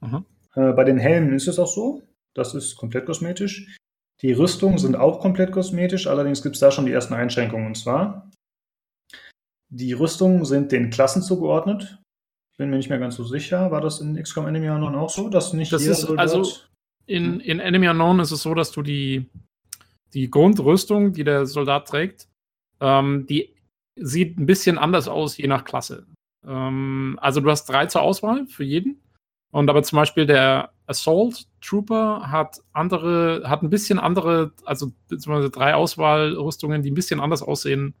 [0.00, 0.24] Mhm.
[0.54, 2.02] Äh, bei den Helmen ist es auch so.
[2.34, 3.76] Das ist komplett kosmetisch.
[4.22, 7.66] Die Rüstungen sind auch komplett kosmetisch, allerdings gibt es da schon die ersten Einschränkungen.
[7.66, 8.30] Und zwar,
[9.68, 11.98] die Rüstungen sind den Klassen zugeordnet.
[12.56, 13.70] Ich bin mir nicht mehr ganz so sicher.
[13.70, 16.50] War das in XCOM Enemy Unknown auch so, dass nicht Das jeder ist Soldat- also
[17.04, 19.26] in, in Enemy Unknown ist es so, dass du die,
[20.14, 22.28] die Grundrüstung, die der Soldat trägt,
[22.80, 23.54] ähm, die
[23.94, 26.06] sieht ein bisschen anders aus, je nach Klasse.
[26.46, 29.02] Ähm, also du hast drei zur Auswahl für jeden.
[29.52, 35.50] Und aber zum Beispiel der Assault Trooper hat andere, hat ein bisschen andere, also beziehungsweise
[35.50, 37.94] drei Auswahlrüstungen, die ein bisschen anders aussehen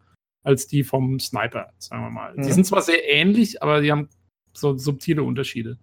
[0.44, 2.32] als die vom Sniper, sagen wir mal.
[2.34, 2.42] Mhm.
[2.42, 4.08] Die sind zwar sehr ähnlich, aber die haben
[4.56, 5.78] so subtile Unterschiede.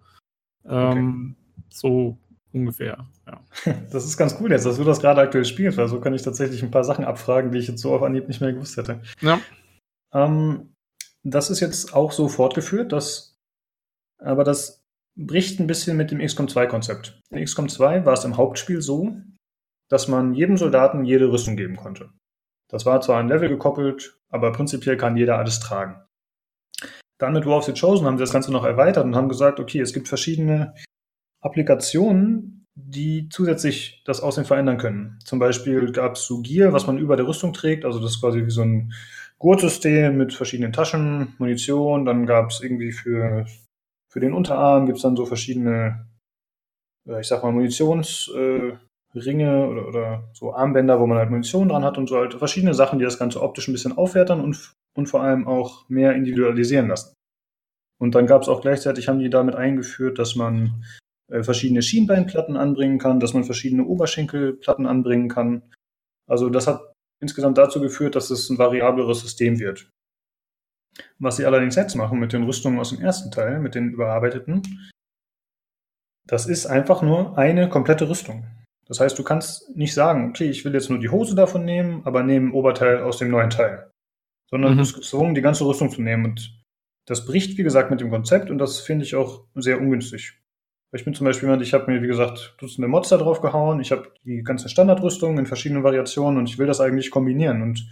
[0.66, 1.36] Ähm,
[1.68, 2.18] So
[2.52, 3.40] ungefähr, ja.
[3.90, 6.22] Das ist ganz cool jetzt, dass du das gerade aktuell spielst, weil so kann ich
[6.22, 9.00] tatsächlich ein paar Sachen abfragen, die ich jetzt so auf Anhieb nicht mehr gewusst hätte.
[9.20, 9.40] Ja.
[10.12, 10.74] Ähm,
[11.22, 13.36] das ist jetzt auch so fortgeführt, dass,
[14.18, 14.84] aber das
[15.16, 17.20] bricht ein bisschen mit dem XCOM 2-Konzept.
[17.30, 19.16] In XCOM 2 war es im Hauptspiel so,
[19.88, 22.10] dass man jedem Soldaten jede Rüstung geben konnte.
[22.68, 26.02] Das war zwar an Level gekoppelt, aber prinzipiell kann jeder alles tragen.
[27.18, 29.60] Dann mit War of the Chosen haben sie das Ganze noch erweitert und haben gesagt,
[29.60, 30.74] okay, es gibt verschiedene
[31.40, 35.18] Applikationen, die zusätzlich das Aussehen verändern können.
[35.24, 38.20] Zum Beispiel gab es so Gear, was man über der Rüstung trägt, also das ist
[38.20, 38.92] quasi wie so ein
[39.38, 43.46] Gurtsystem mit verschiedenen Taschen, Munition, dann gab es irgendwie für,
[44.08, 46.08] für den Unterarm gibt es dann so verschiedene,
[47.06, 48.78] äh, ich sag mal, Munitionsringe
[49.14, 52.74] äh, oder, oder so Armbänder, wo man halt Munition dran hat und so halt verschiedene
[52.74, 56.88] Sachen, die das Ganze optisch ein bisschen aufwertern und, und vor allem auch mehr individualisieren
[56.88, 57.14] lassen.
[58.00, 60.84] Und dann gab es auch gleichzeitig, haben die damit eingeführt, dass man
[61.30, 65.62] äh, verschiedene Schienbeinplatten anbringen kann, dass man verschiedene Oberschenkelplatten anbringen kann.
[66.28, 69.88] Also das hat insgesamt dazu geführt, dass es ein variableres System wird.
[71.18, 74.90] Was sie allerdings jetzt machen mit den Rüstungen aus dem ersten Teil, mit den überarbeiteten,
[76.26, 78.46] das ist einfach nur eine komplette Rüstung.
[78.86, 82.02] Das heißt, du kannst nicht sagen, okay, ich will jetzt nur die Hose davon nehmen,
[82.04, 83.90] aber nehme Oberteil aus dem neuen Teil.
[84.54, 84.76] Sondern mhm.
[84.76, 86.26] du bist gezwungen, die ganze Rüstung zu nehmen.
[86.26, 86.56] Und
[87.06, 90.34] das bricht, wie gesagt, mit dem Konzept und das finde ich auch sehr ungünstig.
[90.92, 93.80] Ich bin zum Beispiel jemand, ich habe mir, wie gesagt, Dutzende Mods da drauf gehauen.
[93.80, 97.84] Ich habe die ganze Standardrüstung in verschiedenen Variationen und ich will das eigentlich kombinieren und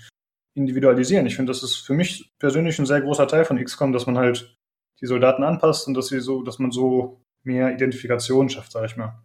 [0.55, 1.27] individualisieren.
[1.27, 4.17] Ich finde, das ist für mich persönlich ein sehr großer Teil von XCOM, dass man
[4.17, 4.57] halt
[5.01, 8.97] die Soldaten anpasst und dass sie so, dass man so mehr Identifikation schafft, sag ich
[8.97, 9.21] mal.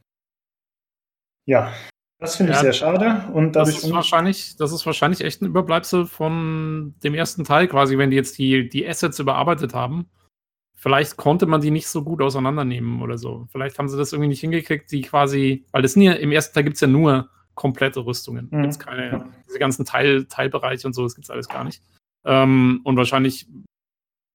[1.45, 1.71] Ja,
[2.19, 3.25] das finde ich sehr schade.
[3.33, 7.97] Und das ist, wahrscheinlich, das ist wahrscheinlich echt ein Überbleibsel von dem ersten Teil, quasi,
[7.97, 10.09] wenn die jetzt die, die Assets überarbeitet haben
[10.77, 13.47] vielleicht konnte man die nicht so gut auseinandernehmen oder so.
[13.51, 16.63] Vielleicht haben sie das irgendwie nicht hingekriegt, die quasi, weil das ja, im ersten Teil
[16.63, 18.47] gibt es ja nur komplette Rüstungen.
[18.51, 18.61] Mhm.
[18.61, 21.81] Gibt's keine, diese ganzen Teil, Teilbereiche und so, das gibt es alles gar nicht.
[22.25, 23.47] Ähm, und wahrscheinlich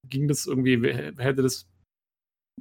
[0.09, 0.85] ging das irgendwie,
[1.17, 1.69] hätte das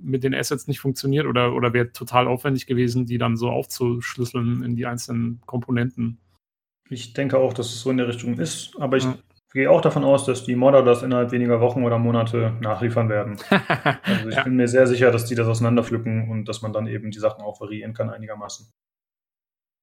[0.01, 4.63] mit den Assets nicht funktioniert oder, oder wäre total aufwendig gewesen, die dann so aufzuschlüsseln
[4.63, 6.19] in die einzelnen Komponenten.
[6.89, 9.17] Ich denke auch, dass es so in der Richtung ist, aber ich ja.
[9.53, 13.37] Gehe auch davon aus, dass die Modder das innerhalb weniger Wochen oder Monate nachliefern werden.
[14.03, 14.45] also ich ja.
[14.45, 17.43] bin mir sehr sicher, dass die das auseinanderpflücken und dass man dann eben die Sachen
[17.43, 18.71] auch variieren kann einigermaßen.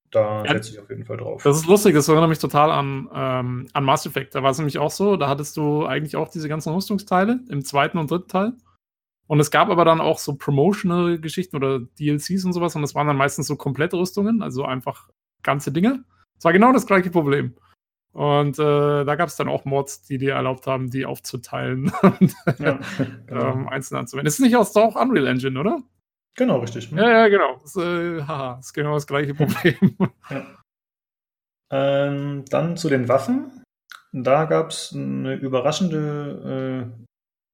[0.09, 1.43] Da ja, setze ich auf jeden Fall drauf.
[1.43, 4.33] Das ist lustig, das erinnert mich total an, ähm, an Mass Effect.
[4.33, 7.63] Da war es nämlich auch so, da hattest du eigentlich auch diese ganzen Rüstungsteile im
[7.63, 8.53] zweiten und dritten Teil.
[9.29, 12.95] Und es gab aber dann auch so promotional Geschichten oder DLCs und sowas und das
[12.95, 15.07] waren dann meistens so komplette Rüstungen, also einfach
[15.43, 16.03] ganze Dinge.
[16.39, 17.53] Es war genau das gleiche Problem.
[18.11, 22.33] Und äh, da gab es dann auch Mods, die dir erlaubt haben, die aufzuteilen und
[22.57, 22.79] ja,
[23.27, 23.51] genau.
[23.51, 24.25] ähm, einzeln anzuwenden.
[24.25, 25.83] Das ist nicht aus auch Unreal Engine, oder?
[26.35, 26.89] Genau, richtig.
[26.89, 27.59] Ja, ja, genau.
[27.61, 29.95] Das, äh, haha, das ist genau das gleiche Problem.
[30.31, 30.43] ja.
[31.71, 33.63] ähm, dann zu den Waffen.
[34.11, 37.08] Da gab es eine überraschende äh,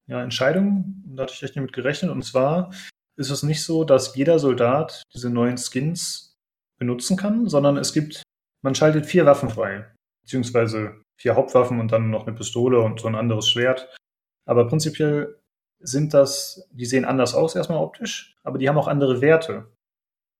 [0.08, 1.02] ja, Entscheidung.
[1.06, 2.10] Da hatte ich echt nicht mit gerechnet.
[2.10, 2.72] Und zwar
[3.16, 6.36] ist es nicht so, dass jeder Soldat diese neuen Skins
[6.78, 8.22] benutzen kann, sondern es gibt,
[8.62, 9.86] man schaltet vier Waffen frei
[10.26, 13.96] beziehungsweise vier Hauptwaffen und dann noch eine Pistole und so ein anderes Schwert.
[14.44, 15.40] Aber prinzipiell
[15.80, 19.72] sind das, die sehen anders aus erstmal optisch, aber die haben auch andere Werte.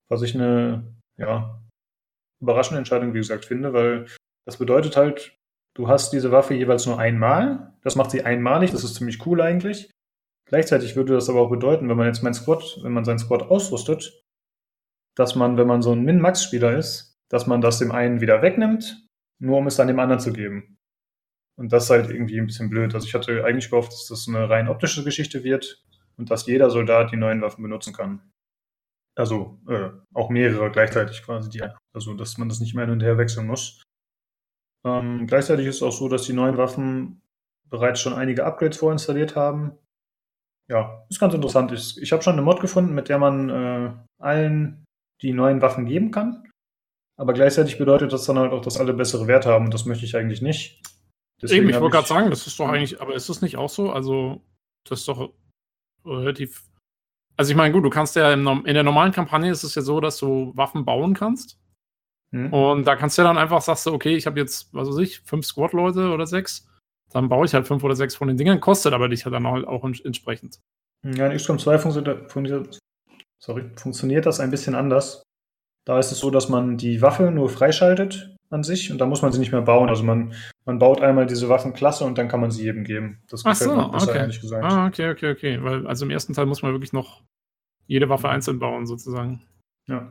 [0.09, 1.63] Was ich eine, ja,
[2.41, 4.07] überraschende Entscheidung, wie gesagt, finde, weil
[4.45, 5.36] das bedeutet halt,
[5.77, 7.75] du hast diese Waffe jeweils nur einmal.
[7.83, 9.91] Das macht sie einmalig, das ist ziemlich cool eigentlich.
[10.47, 13.43] Gleichzeitig würde das aber auch bedeuten, wenn man jetzt mein Squad, wenn man seinen Squad
[13.43, 14.23] ausrüstet,
[15.15, 19.07] dass man, wenn man so ein Min-Max-Spieler ist, dass man das dem einen wieder wegnimmt
[19.39, 20.79] nur um es dann dem anderen zu geben.
[21.59, 22.95] Und das ist halt irgendwie ein bisschen blöd.
[22.95, 25.83] Also ich hatte eigentlich gehofft, dass das eine rein optische Geschichte wird
[26.17, 28.31] und dass jeder Soldat die neuen Waffen benutzen kann.
[29.17, 31.63] Also äh, auch mehrere gleichzeitig quasi, die,
[31.95, 33.83] also dass man das nicht mehr hin und her wechseln muss.
[34.87, 37.21] Ähm, gleichzeitig ist es auch so, dass die neuen Waffen
[37.69, 39.73] bereits schon einige Upgrades vorinstalliert haben.
[40.69, 41.73] Ja, ist ganz interessant.
[41.73, 44.85] Ich, ich habe schon eine Mod gefunden, mit der man äh, allen
[45.23, 46.49] die neuen Waffen geben kann.
[47.19, 50.05] Aber gleichzeitig bedeutet das dann halt auch, dass alle bessere Werte haben und das möchte
[50.05, 50.83] ich eigentlich nicht.
[51.43, 53.69] Deswegen Eben, ich wollte gerade sagen, das ist doch eigentlich, aber ist das nicht auch
[53.69, 53.91] so?
[53.91, 54.43] Also,
[54.85, 55.33] das ist doch
[56.05, 56.63] relativ.
[57.37, 60.01] Also, ich meine, gut, du kannst ja in der normalen Kampagne ist es ja so,
[60.01, 61.59] dass du Waffen bauen kannst.
[62.37, 62.53] Hm.
[62.53, 64.99] Und da kannst du ja dann einfach, sagst du, okay, ich habe jetzt, was weiß
[64.99, 66.69] ich, fünf Squad-Leute oder sechs.
[67.13, 69.47] Dann baue ich halt fünf oder sechs von den Dingern, kostet aber dich halt dann
[69.47, 70.61] auch, auch entsprechend.
[71.03, 72.79] Ja, in XCOM 2 funktioniert,
[73.39, 75.23] sorry, funktioniert das ein bisschen anders.
[75.87, 79.23] Da ist es so, dass man die Waffe nur freischaltet an sich und da muss
[79.23, 79.89] man sie nicht mehr bauen.
[79.89, 80.35] Also man,
[80.65, 83.23] man baut einmal diese Waffenklasse und dann kann man sie jedem geben.
[83.29, 84.19] Das Ach gefällt so, mir besser, okay.
[84.19, 84.65] ehrlich gesagt.
[84.65, 85.63] Ah, okay, okay, okay.
[85.63, 87.23] Weil also im ersten Teil muss man wirklich noch
[87.87, 89.47] jede Waffe einzeln bauen, sozusagen.
[89.87, 90.09] Ja.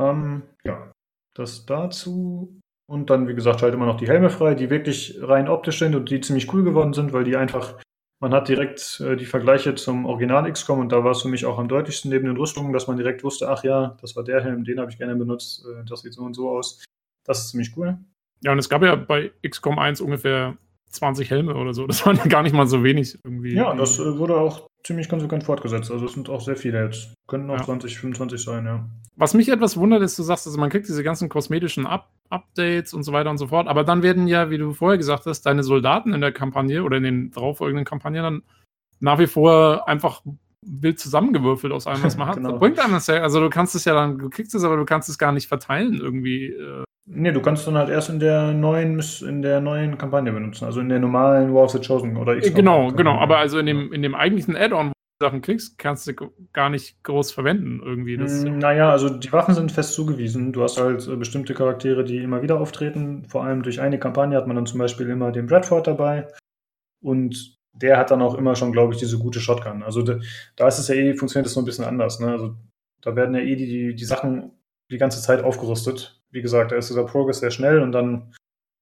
[0.00, 0.92] Ähm, ja.
[1.34, 2.60] Das dazu.
[2.90, 5.94] Und dann, wie gesagt, halt immer noch die Helme frei, die wirklich rein optisch sind
[5.94, 7.74] und die ziemlich cool geworden sind, weil die einfach
[8.20, 11.46] Man hat direkt äh, die Vergleiche zum Original XCOM und da war es für mich
[11.46, 14.42] auch am deutlichsten neben den Rüstungen, dass man direkt wusste, ach ja, das war der
[14.42, 16.84] Helm, den habe ich gerne benutzt, äh, das sieht so und so aus.
[17.24, 17.98] Das ist ziemlich cool.
[18.42, 20.56] Ja, und es gab ja bei XCOM 1 ungefähr
[20.90, 21.86] 20 Helme oder so.
[21.86, 23.54] Das waren ja gar nicht mal so wenig irgendwie.
[23.54, 25.90] Ja, das äh, wurde auch ziemlich konsequent fortgesetzt.
[25.90, 27.12] Also es sind auch sehr viele jetzt.
[27.26, 27.64] Könnten auch ja.
[27.64, 28.88] 20, 25 sein, ja.
[29.16, 32.92] Was mich etwas wundert, ist, du sagst, also man kriegt diese ganzen kosmetischen Up Updates
[32.92, 35.42] und so weiter und so fort, aber dann werden ja, wie du vorher gesagt hast,
[35.46, 38.42] deine Soldaten in der Kampagne oder in den darauffolgenden Kampagnen dann
[39.00, 40.22] nach wie vor einfach
[40.66, 42.36] wild zusammengewürfelt aus allem, was man hat.
[42.36, 42.50] genau.
[42.50, 44.76] Das bringt einem das ja, also du kannst es ja dann, du kriegst es, aber
[44.76, 46.46] du kannst es gar nicht verteilen irgendwie.
[46.46, 46.84] Äh.
[47.10, 50.80] Nee, du kannst dann halt erst in der neuen, in der neuen Kampagne benutzen, also
[50.80, 52.52] in der normalen War of the Chosen oder X.
[52.52, 56.06] Genau, genau, aber also in dem, in dem eigentlichen Add-on, wo du Sachen kriegst, kannst
[56.06, 56.12] du
[56.52, 58.18] gar nicht groß verwenden irgendwie.
[58.18, 60.52] Das mm, naja, also die Waffen sind fest zugewiesen.
[60.52, 63.24] Du hast halt äh, bestimmte Charaktere, die immer wieder auftreten.
[63.26, 66.28] Vor allem durch eine Kampagne hat man dann zum Beispiel immer den Bradford dabei.
[67.02, 69.82] Und der hat dann auch immer schon, glaube ich, diese gute Shotgun.
[69.82, 72.20] Also da ist es ja eh, funktioniert das so ein bisschen anders.
[72.20, 72.32] Ne?
[72.32, 72.56] Also
[73.00, 74.52] da werden ja eh die, die Sachen
[74.90, 76.17] die ganze Zeit aufgerüstet.
[76.30, 78.34] Wie gesagt, da ist dieser Progress sehr schnell und dann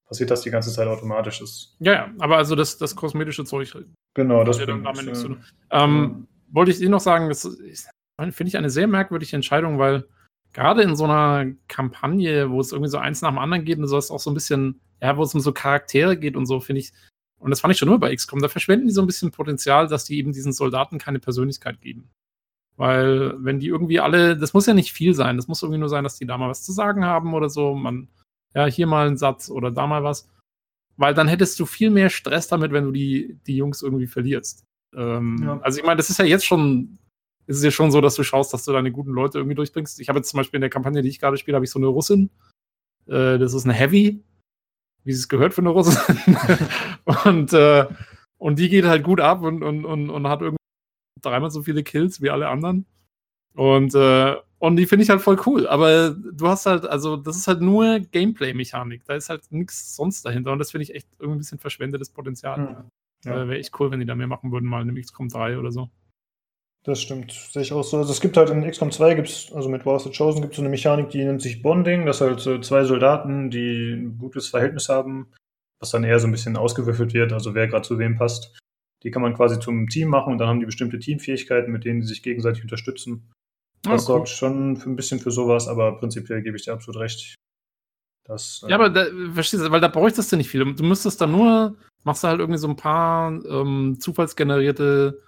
[0.07, 1.41] passiert das die ganze Zeit automatisch.
[1.41, 1.77] Ist.
[1.81, 3.75] Ja, ja, aber also das, das kosmetische Zeug.
[4.15, 5.45] Genau, das ja dann damit nichts zu tun.
[5.71, 6.55] Ähm, ja.
[6.55, 10.07] Wollte ich dir noch sagen, das finde ich eine sehr merkwürdige Entscheidung, weil
[10.53, 13.89] gerade in so einer Kampagne, wo es irgendwie so eins nach dem anderen geht und
[13.89, 16.61] so ist auch so ein bisschen, ja, wo es um so Charaktere geht und so,
[16.61, 16.93] finde ich,
[17.39, 19.87] und das fand ich schon immer bei XCOM, da verschwenden die so ein bisschen Potenzial,
[19.87, 22.09] dass die eben diesen Soldaten keine Persönlichkeit geben.
[22.77, 25.89] Weil, wenn die irgendwie alle, das muss ja nicht viel sein, das muss irgendwie nur
[25.89, 28.09] sein, dass die da mal was zu sagen haben oder so, man,
[28.55, 30.29] ja, hier mal einen Satz oder da mal was.
[30.99, 34.65] Weil dann hättest du viel mehr Stress damit, wenn du die, die Jungs irgendwie verlierst.
[34.95, 35.59] Ähm, ja.
[35.61, 36.99] Also, ich meine, das ist ja jetzt schon,
[37.47, 40.01] ist es ja schon so, dass du schaust, dass du deine guten Leute irgendwie durchbringst.
[40.01, 41.79] Ich habe jetzt zum Beispiel in der Kampagne, die ich gerade spiele, habe ich so
[41.79, 42.31] eine Russin.
[43.07, 44.23] Äh, das ist eine Heavy,
[45.05, 46.37] wie es gehört für eine Russin.
[47.25, 47.87] und, äh,
[48.39, 50.57] und die geht halt gut ab und, und, und, und hat irgendwie
[51.27, 52.87] dreimal so viele Kills wie alle anderen.
[53.55, 55.67] Und, äh, und die finde ich halt voll cool.
[55.67, 59.05] Aber du hast halt, also das ist halt nur Gameplay-Mechanik.
[59.05, 60.53] Da ist halt nichts sonst dahinter.
[60.53, 62.57] Und das finde ich echt irgendwie ein bisschen verschwendetes Potenzial.
[62.57, 62.77] Hm.
[63.25, 63.43] Ja.
[63.43, 65.59] Äh, Wäre echt cool, wenn die da mehr machen würden, mal in einem XCOM 3
[65.59, 65.91] oder so.
[66.85, 67.99] Das stimmt, sehe ich auch so.
[67.99, 70.53] Also es gibt halt in XCOM 2 gibt's, also mit War of the Chosen gibt
[70.53, 72.07] es so eine Mechanik, die nennt sich Bonding.
[72.07, 75.33] Das halt so zwei Soldaten, die ein gutes Verhältnis haben,
[75.81, 78.57] was dann eher so ein bisschen ausgewürfelt wird, also wer gerade zu wem passt.
[79.03, 82.03] Die kann man quasi zum Team machen und dann haben die bestimmte Teamfähigkeiten, mit denen
[82.03, 83.31] sie sich gegenseitig unterstützen.
[83.83, 83.99] Das oh, cool.
[83.99, 87.37] sorgt schon für ein bisschen für sowas, aber prinzipiell gebe ich dir absolut recht.
[88.25, 90.75] Das, ja, äh, aber da, verstehst du, weil da bräuchtest du nicht viel.
[90.75, 95.23] Du müsstest dann nur, machst du halt irgendwie so ein paar ähm, zufallsgenerierte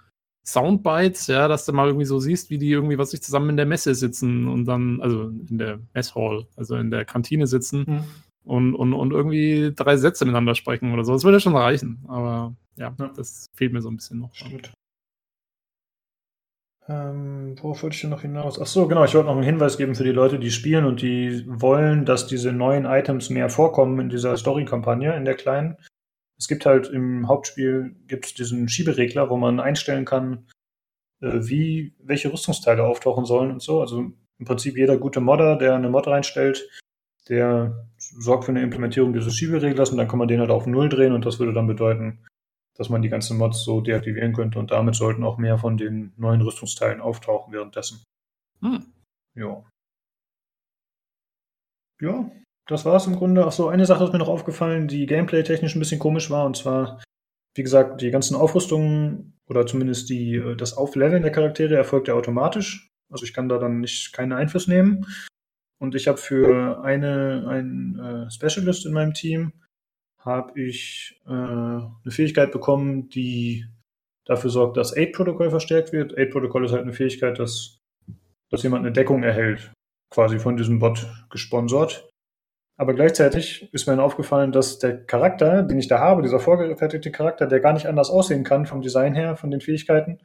[0.45, 3.57] Soundbites, ja, dass du mal irgendwie so siehst, wie die irgendwie, was sich zusammen in
[3.57, 8.03] der Messe sitzen und dann, also in der Messhall, also in der Kantine sitzen mhm.
[8.43, 11.13] und, und, und irgendwie drei Sätze miteinander sprechen oder so.
[11.13, 12.03] Das würde schon reichen.
[12.07, 14.33] Aber ja, ja, das fehlt mir so ein bisschen noch.
[14.33, 14.73] Stimmt.
[16.87, 18.59] Ähm, worauf wollte ich denn noch hinaus?
[18.59, 21.03] Ach so, genau, ich wollte noch einen Hinweis geben für die Leute, die spielen und
[21.03, 25.77] die wollen, dass diese neuen Items mehr vorkommen in dieser Story-Kampagne, in der kleinen.
[26.39, 30.47] Es gibt halt im Hauptspiel gibt's diesen Schieberegler, wo man einstellen kann,
[31.21, 33.81] äh, wie, welche Rüstungsteile auftauchen sollen und so.
[33.81, 33.99] Also
[34.39, 36.67] im Prinzip jeder gute Modder, der eine Mod reinstellt,
[37.27, 40.89] der sorgt für eine Implementierung dieses Schiebereglers und dann kann man den halt auf Null
[40.89, 42.25] drehen und das würde dann bedeuten,
[42.79, 46.13] dass man die ganzen Mods so deaktivieren könnte und damit sollten auch mehr von den
[46.15, 48.01] neuen Rüstungsteilen auftauchen währenddessen.
[48.61, 48.85] Hm.
[49.35, 49.65] Ja.
[52.01, 52.31] Ja,
[52.67, 53.45] das war es im Grunde.
[53.45, 57.03] Achso, eine Sache ist mir noch aufgefallen, die gameplay-technisch ein bisschen komisch war, und zwar,
[57.53, 62.13] wie gesagt, die ganzen Aufrüstungen oder zumindest die, äh, das Aufleveln der Charaktere erfolgt ja
[62.13, 62.87] automatisch.
[63.11, 65.05] Also ich kann da dann nicht keinen Einfluss nehmen.
[65.81, 69.51] Und ich habe für eine, einen äh, Specialist in meinem Team
[70.19, 73.65] habe ich äh, eine Fähigkeit bekommen, die
[74.25, 76.17] dafür sorgt, dass Aid-Protokoll verstärkt wird.
[76.17, 77.79] Aid-Protokoll ist halt eine Fähigkeit, dass,
[78.51, 79.73] dass jemand eine Deckung erhält,
[80.13, 82.09] quasi von diesem Bot gesponsert.
[82.77, 87.45] Aber gleichzeitig ist mir aufgefallen, dass der Charakter, den ich da habe, dieser vorgefertigte Charakter,
[87.45, 90.19] der gar nicht anders aussehen kann vom Design her, von den Fähigkeiten,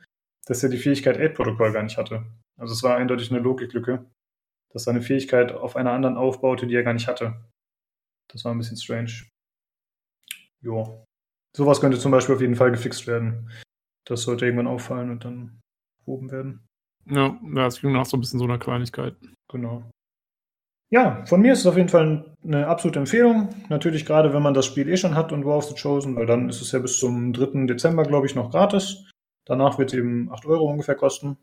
[0.47, 2.25] dass er die Fähigkeit Aid-Protokoll gar nicht hatte.
[2.57, 4.05] Also es war eindeutig eine Logiklücke,
[4.73, 7.35] dass seine Fähigkeit auf einer anderen aufbaute, die er gar nicht hatte.
[8.31, 9.25] Das war ein bisschen strange.
[10.65, 11.05] Jo.
[11.57, 13.51] Sowas könnte zum Beispiel auf jeden Fall gefixt werden.
[14.07, 15.61] Das sollte irgendwann auffallen und dann
[16.05, 16.67] behoben werden.
[17.07, 19.15] Ja, das klingt nach so ein bisschen so einer Kleinigkeit.
[19.51, 19.85] Genau.
[20.91, 23.49] Ja, von mir ist es auf jeden Fall eine absolute Empfehlung.
[23.69, 26.27] Natürlich gerade, wenn man das Spiel eh schon hat und War of the Chosen, weil
[26.27, 27.67] dann ist es ja bis zum 3.
[27.67, 29.11] Dezember, glaube ich, noch gratis.
[29.47, 31.37] Danach wird es eben 8 Euro ungefähr kosten.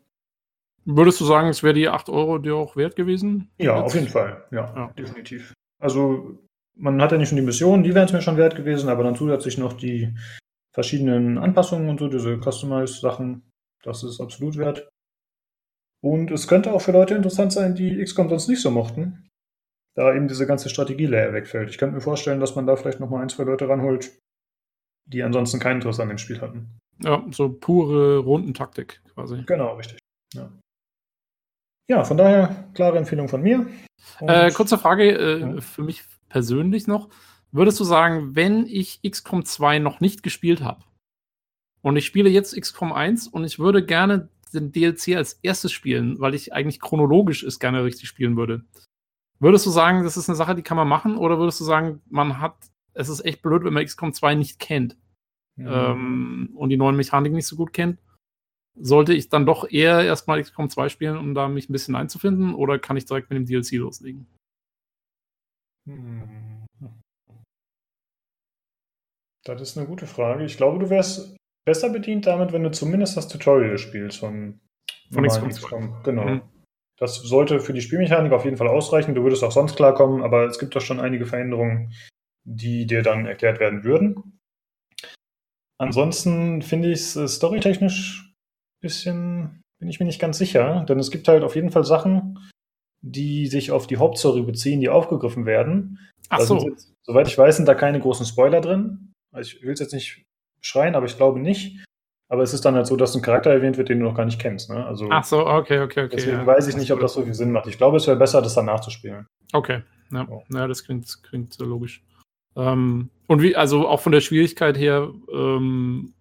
[0.84, 3.50] Würdest du sagen, es wäre die 8 Euro dir auch wert gewesen?
[3.58, 3.84] Ja, Jetzt?
[3.84, 4.44] auf jeden Fall.
[4.50, 5.52] Ja, ja, definitiv.
[5.80, 6.38] Also,
[6.76, 9.04] man hat ja nicht schon die Mission, die wären es mir schon wert gewesen, aber
[9.04, 10.14] dann zusätzlich noch die,
[10.72, 13.42] verschiedenen Anpassungen und so, diese Customize-Sachen,
[13.82, 14.88] das ist absolut wert.
[16.02, 19.28] Und es könnte auch für Leute interessant sein, die XCOM sonst nicht so mochten,
[19.94, 21.70] da eben diese ganze Strategie-Layer wegfällt.
[21.70, 24.18] Ich könnte mir vorstellen, dass man da vielleicht nochmal ein, zwei Leute ranholt,
[25.06, 26.78] die ansonsten kein Interesse an dem Spiel hatten.
[27.02, 29.42] Ja, so pure Rundentaktik quasi.
[29.46, 29.98] Genau, richtig.
[30.34, 30.50] Ja,
[31.88, 33.66] ja von daher klare Empfehlung von mir.
[34.20, 35.60] Äh, kurze Frage äh, ja.
[35.60, 36.02] für mich
[36.32, 37.10] persönlich noch.
[37.52, 40.82] Würdest du sagen, wenn ich XCOM 2 noch nicht gespielt habe
[41.82, 46.18] und ich spiele jetzt XCOM 1 und ich würde gerne den DLC als erstes spielen,
[46.18, 48.64] weil ich eigentlich chronologisch es gerne richtig spielen würde.
[49.38, 51.18] Würdest du sagen, das ist eine Sache, die kann man machen?
[51.18, 52.56] Oder würdest du sagen, man hat,
[52.94, 54.96] es ist echt blöd, wenn man XCOM 2 nicht kennt
[55.56, 55.68] mhm.
[55.68, 57.98] ähm, und die neuen Mechaniken nicht so gut kennt?
[58.74, 62.54] Sollte ich dann doch eher erstmal XCOM 2 spielen, um da mich ein bisschen einzufinden?
[62.54, 64.26] Oder kann ich direkt mit dem DLC loslegen?
[65.86, 66.66] Hm.
[69.44, 70.44] Das ist eine gute Frage.
[70.44, 74.60] Ich glaube, du wärst besser bedient damit, wenn du zumindest das Tutorial spielst von,
[75.10, 75.48] von XCOM.
[75.48, 76.02] XCOM.
[76.04, 76.24] Genau.
[76.26, 76.42] Mhm.
[76.98, 79.14] Das sollte für die Spielmechanik auf jeden Fall ausreichen.
[79.14, 81.92] Du würdest auch sonst klarkommen, aber es gibt doch schon einige Veränderungen,
[82.44, 84.38] die dir dann erklärt werden würden.
[85.78, 91.00] Ansonsten finde ich es äh, storytechnisch ein bisschen, bin ich mir nicht ganz sicher, denn
[91.00, 92.38] es gibt halt auf jeden Fall Sachen,
[93.02, 95.98] die sich auf die Hauptstory beziehen, die aufgegriffen werden.
[96.28, 96.58] Ach so.
[96.68, 99.12] Jetzt, soweit ich weiß, sind da keine großen Spoiler drin.
[99.32, 100.24] Also ich will es jetzt nicht
[100.60, 101.84] schreien, aber ich glaube nicht.
[102.28, 104.24] Aber es ist dann halt so, dass ein Charakter erwähnt wird, den du noch gar
[104.24, 104.70] nicht kennst.
[104.70, 104.86] Ne?
[104.86, 106.16] Also, Ach so, okay, okay, okay.
[106.16, 106.46] Deswegen ja.
[106.46, 107.66] weiß ich nicht, ob das so viel Sinn macht.
[107.66, 109.26] Ich glaube, es wäre besser, das dann nachzuspielen.
[109.52, 110.42] Okay, ja, oh.
[110.50, 112.02] ja das klingt, klingt so logisch.
[112.56, 116.14] Ähm, und wie, also auch von der Schwierigkeit her, ähm,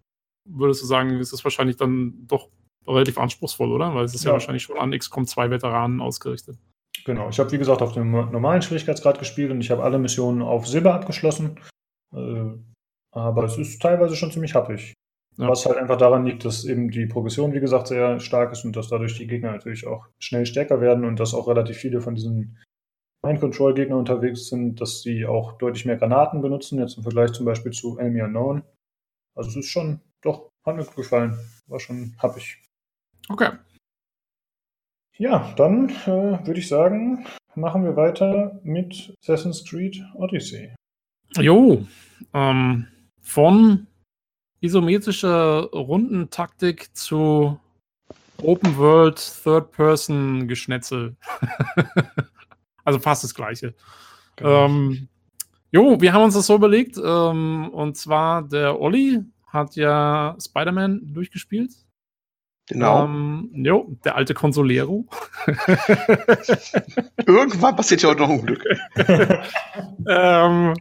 [0.43, 2.49] würdest du sagen, ist es wahrscheinlich dann doch
[2.85, 3.95] relativ anspruchsvoll, oder?
[3.95, 6.57] Weil es ist ja, ja wahrscheinlich schon an XCOM 2 Veteranen ausgerichtet.
[7.05, 10.41] Genau, ich habe wie gesagt auf dem normalen Schwierigkeitsgrad gespielt und ich habe alle Missionen
[10.41, 11.59] auf Silber abgeschlossen.
[12.13, 12.51] Äh,
[13.11, 14.93] aber es ist teilweise schon ziemlich happig.
[15.37, 15.47] Ja.
[15.47, 18.75] Was halt einfach daran liegt, dass eben die Progression, wie gesagt, sehr stark ist und
[18.75, 22.15] dass dadurch die Gegner natürlich auch schnell stärker werden und dass auch relativ viele von
[22.15, 22.57] diesen
[23.23, 27.71] Mind-Control-Gegnern unterwegs sind, dass sie auch deutlich mehr Granaten benutzen, jetzt im Vergleich zum Beispiel
[27.71, 28.63] zu Enemy Unknown.
[29.35, 31.37] Also es ist schon, doch, hat mir gut gefallen.
[31.67, 32.57] War schon happig.
[33.29, 33.49] Okay.
[35.17, 40.73] Ja, dann äh, würde ich sagen, machen wir weiter mit Assassin's Creed Odyssey.
[41.37, 41.85] Jo,
[42.33, 42.87] ähm,
[43.21, 43.87] von
[44.61, 47.59] isometrischer Rundentaktik zu
[48.41, 51.15] Open World Third Person Geschnetzel.
[52.83, 53.73] also fast das gleiche.
[54.35, 54.65] Genau.
[54.65, 55.07] Ähm,
[55.71, 56.97] jo, wir haben uns das so überlegt.
[56.97, 61.71] Ähm, und zwar der Olli hat ja Spider-Man durchgespielt.
[62.71, 63.03] Genau.
[63.03, 65.05] Ähm, jo, der alte Consolero.
[67.25, 68.65] Irgendwann passiert ja auch noch ein Unglück.
[70.07, 70.73] ähm,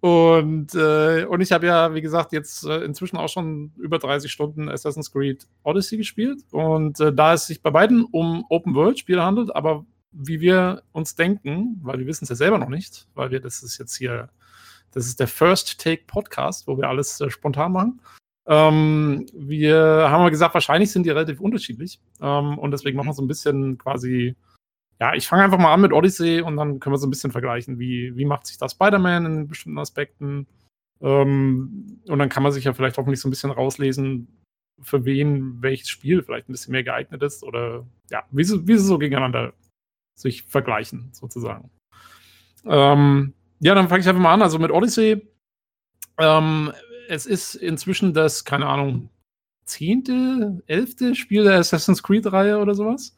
[0.00, 4.30] und, äh, und ich habe ja, wie gesagt, jetzt äh, inzwischen auch schon über 30
[4.30, 6.42] Stunden Assassin's Creed Odyssey gespielt.
[6.50, 11.80] Und äh, da es sich bei beiden um Open-World-Spiele handelt, aber wie wir uns denken,
[11.82, 14.28] weil wir wissen es ja selber noch nicht, weil wir, das ist jetzt hier,
[14.90, 18.02] das ist der First Take Podcast, wo wir alles äh, spontan machen.
[18.46, 19.76] Ähm, wir
[20.10, 22.00] haben mal gesagt, wahrscheinlich sind die relativ unterschiedlich.
[22.20, 24.36] Ähm, und deswegen machen wir so ein bisschen quasi
[25.02, 27.32] ja, ich fange einfach mal an mit Odyssey und dann können wir so ein bisschen
[27.32, 30.46] vergleichen, wie, wie macht sich das Spider-Man in bestimmten Aspekten.
[31.00, 34.28] Ähm, und dann kann man sich ja vielleicht hoffentlich so ein bisschen rauslesen,
[34.80, 38.76] für wen welches Spiel vielleicht ein bisschen mehr geeignet ist oder ja, wie sie, wie
[38.76, 39.54] sie so gegeneinander
[40.16, 41.68] sich vergleichen, sozusagen.
[42.64, 44.42] Ähm, ja, dann fange ich einfach mal an.
[44.42, 45.20] Also mit Odyssey.
[47.08, 49.08] Es ist inzwischen das, keine Ahnung,
[49.64, 53.16] zehnte, elfte Spiel der Assassin's Creed-Reihe oder sowas.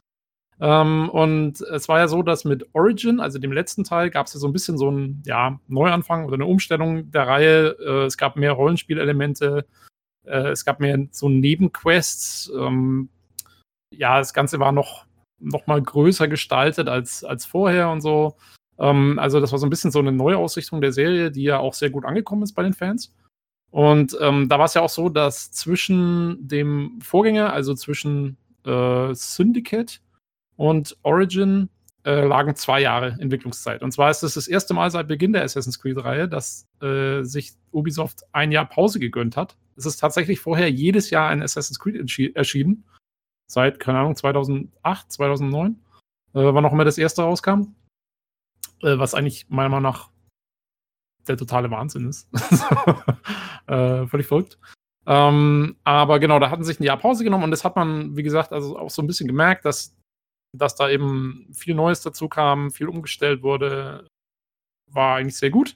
[0.61, 4.35] Ähm, und es war ja so, dass mit Origin, also dem letzten Teil, gab es
[4.35, 7.77] ja so ein bisschen so einen ja, Neuanfang oder eine Umstellung der Reihe.
[7.81, 9.66] Äh, es gab mehr Rollenspielelemente,
[10.24, 12.52] äh, es gab mehr so Nebenquests.
[12.56, 13.09] Ähm,
[13.93, 15.06] ja, das Ganze war noch,
[15.40, 18.36] noch mal größer gestaltet als, als vorher und so.
[18.78, 21.74] Ähm, also das war so ein bisschen so eine Neuausrichtung der Serie, die ja auch
[21.74, 23.12] sehr gut angekommen ist bei den Fans.
[23.75, 29.13] Und ähm, da war es ja auch so, dass zwischen dem Vorgänger, also zwischen äh,
[29.15, 30.01] Syndicate
[30.55, 31.69] und Origin
[32.05, 33.83] äh, lagen zwei Jahre Entwicklungszeit.
[33.83, 37.55] Und zwar ist es das, erste Mal seit Beginn der Assassin's Creed-Reihe, dass äh, sich
[37.73, 39.57] Ubisoft ein Jahr Pause gegönnt hat.
[39.77, 41.97] Es ist tatsächlich vorher jedes Jahr ein Assassin's Creed
[42.37, 42.85] erschienen.
[43.51, 45.75] Seit, keine Ahnung, 2008, 2009, äh,
[46.35, 47.75] wann auch immer das erste rauskam.
[48.83, 50.11] Äh, was eigentlich meiner Meinung nach
[51.29, 52.29] der totale Wahnsinn ist.
[53.67, 54.59] äh, völlig verrückt.
[55.07, 58.23] Ähm, aber genau, da hatten sich ein Jahr Pause genommen und das hat man, wie
[58.23, 59.95] gesagt, also auch so ein bisschen gemerkt, dass
[60.55, 64.07] dass da eben viel Neues dazu kam, viel umgestellt wurde,
[64.91, 65.75] war eigentlich sehr gut.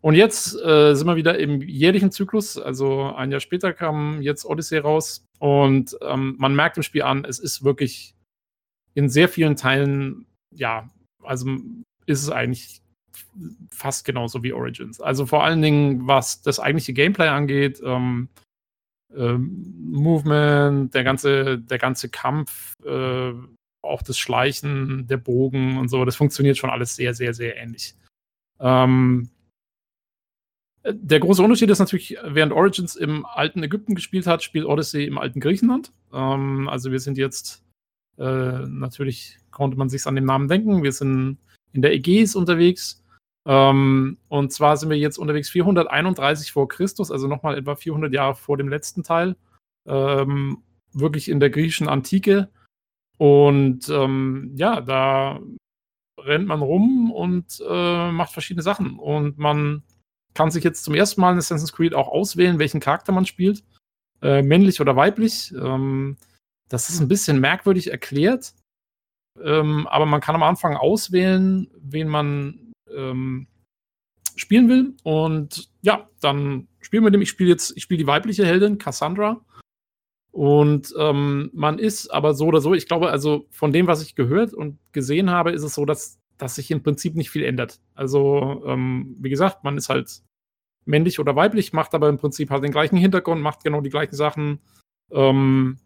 [0.00, 2.56] Und jetzt äh, sind wir wieder im jährlichen Zyklus.
[2.56, 5.24] Also ein Jahr später kam jetzt Odyssey raus.
[5.38, 8.14] Und ähm, man merkt im Spiel an, es ist wirklich
[8.94, 10.88] in sehr vielen Teilen, ja,
[11.22, 11.46] also
[12.06, 12.80] ist es eigentlich
[13.70, 15.00] fast genauso wie Origins.
[15.00, 18.28] Also vor allen Dingen, was das eigentliche Gameplay angeht, ähm,
[19.16, 23.32] ähm, Movement, der ganze, der ganze Kampf, äh,
[23.82, 27.94] auch das Schleichen, der Bogen und so, das funktioniert schon alles sehr, sehr, sehr ähnlich.
[28.60, 29.30] Ähm,
[30.84, 35.18] der große Unterschied ist natürlich, während Origins im alten Ägypten gespielt hat, spielt Odyssey im
[35.18, 35.92] alten Griechenland.
[36.12, 37.64] Ähm, also wir sind jetzt,
[38.18, 38.22] äh,
[38.66, 41.38] natürlich konnte man sich an den Namen denken, wir sind
[41.72, 43.04] in der Ägäis unterwegs.
[43.46, 48.34] Ähm, und zwar sind wir jetzt unterwegs 431 vor Christus, also nochmal etwa 400 Jahre
[48.34, 49.36] vor dem letzten Teil.
[49.86, 50.62] Ähm,
[50.92, 52.50] wirklich in der griechischen Antike.
[53.16, 55.40] Und ähm, ja, da
[56.18, 58.98] rennt man rum und äh, macht verschiedene Sachen.
[58.98, 59.82] Und man
[60.34, 63.64] kann sich jetzt zum ersten Mal in Assassin's Creed auch auswählen, welchen Charakter man spielt.
[64.22, 65.52] Äh, männlich oder weiblich.
[65.52, 66.16] Ähm,
[66.68, 68.54] das ist ein bisschen merkwürdig erklärt.
[69.42, 73.46] Ähm, aber man kann am Anfang auswählen, wen man ähm,
[74.36, 74.94] spielen will.
[75.02, 77.22] Und ja, dann spielen wir dem.
[77.22, 79.44] Ich spiele jetzt, ich spiele die weibliche Heldin, Cassandra.
[80.30, 84.14] Und ähm, man ist aber so oder so, ich glaube, also von dem, was ich
[84.14, 87.80] gehört und gesehen habe, ist es so, dass, dass sich im Prinzip nicht viel ändert.
[87.94, 90.22] Also, ähm, wie gesagt, man ist halt
[90.84, 94.14] männlich oder weiblich, macht aber im Prinzip halt den gleichen Hintergrund, macht genau die gleichen
[94.14, 94.60] Sachen.
[95.10, 95.78] Ähm,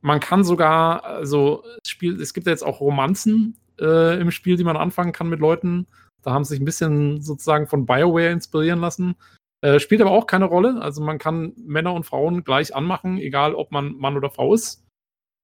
[0.00, 4.64] man kann sogar, also Spiel, es gibt ja jetzt auch Romanzen äh, im Spiel, die
[4.64, 5.86] man anfangen kann mit Leuten.
[6.22, 9.16] Da haben sie sich ein bisschen sozusagen von BioWare inspirieren lassen.
[9.60, 10.80] Äh, spielt aber auch keine Rolle.
[10.80, 14.84] Also man kann Männer und Frauen gleich anmachen, egal ob man Mann oder Frau ist.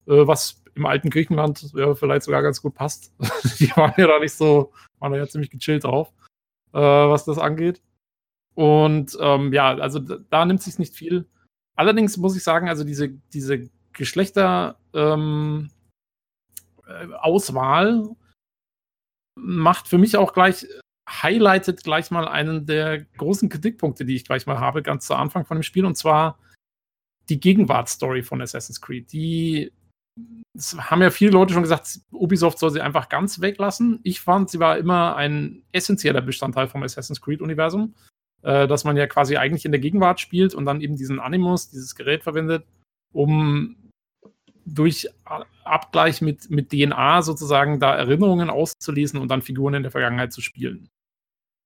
[0.06, 3.12] Äh, was im alten Griechenland ja, vielleicht sogar ganz gut passt.
[3.58, 6.12] die waren ja da nicht so, waren ja ziemlich gechillt drauf,
[6.72, 7.80] äh, was das angeht.
[8.54, 11.26] Und ähm, ja, also da, da nimmt sich nicht viel.
[11.76, 15.70] Allerdings muss ich sagen, also diese, diese Geschlechter ähm,
[16.86, 18.08] äh, Auswahl
[19.36, 20.66] macht für mich auch gleich,
[21.08, 25.44] highlightet gleich mal einen der großen Kritikpunkte, die ich gleich mal habe, ganz zu Anfang
[25.44, 26.38] von dem Spiel, und zwar
[27.28, 29.12] die Gegenwartsstory von Assassin's Creed.
[29.12, 29.72] Die
[30.78, 34.00] haben ja viele Leute schon gesagt, Ubisoft soll sie einfach ganz weglassen.
[34.04, 37.94] Ich fand, sie war immer ein essentieller Bestandteil vom Assassin's Creed-Universum,
[38.42, 41.70] äh, dass man ja quasi eigentlich in der Gegenwart spielt und dann eben diesen Animus,
[41.70, 42.64] dieses Gerät verwendet,
[43.12, 43.76] um
[44.66, 45.08] durch
[45.64, 50.40] Abgleich mit, mit DNA sozusagen da Erinnerungen auszulesen und dann Figuren in der Vergangenheit zu
[50.40, 50.88] spielen.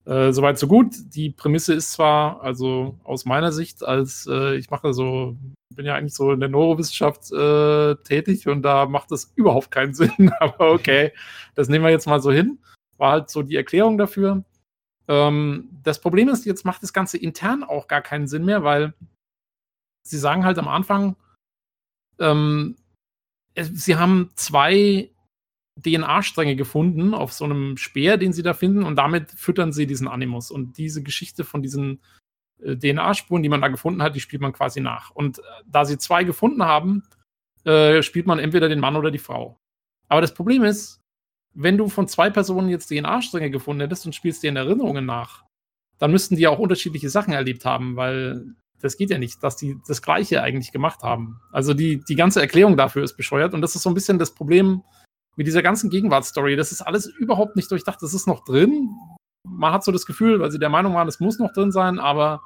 [0.08, 0.94] Äh, soweit so gut.
[1.14, 5.36] Die Prämisse ist zwar, also aus meiner Sicht, als äh, ich mache so,
[5.74, 9.92] bin ja eigentlich so in der Neurowissenschaft äh, tätig und da macht das überhaupt keinen
[9.94, 11.12] Sinn, aber okay,
[11.54, 12.58] das nehmen wir jetzt mal so hin.
[12.96, 14.44] War halt so die Erklärung dafür.
[15.08, 18.94] Ähm, das Problem ist, jetzt macht das Ganze intern auch gar keinen Sinn mehr, weil
[20.06, 21.16] sie sagen halt am Anfang,
[22.18, 22.76] ähm,
[23.62, 25.10] sie haben zwei
[25.82, 30.08] DNA-Stränge gefunden auf so einem Speer, den sie da finden, und damit füttern sie diesen
[30.08, 30.50] Animus.
[30.50, 32.00] Und diese Geschichte von diesen
[32.62, 35.10] äh, DNA-Spuren, die man da gefunden hat, die spielt man quasi nach.
[35.10, 37.04] Und äh, da sie zwei gefunden haben,
[37.64, 39.58] äh, spielt man entweder den Mann oder die Frau.
[40.08, 41.00] Aber das Problem ist,
[41.54, 45.44] wenn du von zwei Personen jetzt DNA-Stränge gefunden hättest und spielst dir in Erinnerungen nach,
[45.98, 49.78] dann müssten die auch unterschiedliche Sachen erlebt haben, weil das geht ja nicht, dass die
[49.86, 51.40] das Gleiche eigentlich gemacht haben.
[51.52, 54.34] Also die, die ganze Erklärung dafür ist bescheuert und das ist so ein bisschen das
[54.34, 54.82] Problem
[55.36, 56.56] mit dieser ganzen Gegenwartsstory.
[56.56, 58.02] Das ist alles überhaupt nicht durchdacht.
[58.02, 58.90] Das ist noch drin.
[59.44, 61.98] Man hat so das Gefühl, weil sie der Meinung waren, es muss noch drin sein,
[61.98, 62.42] aber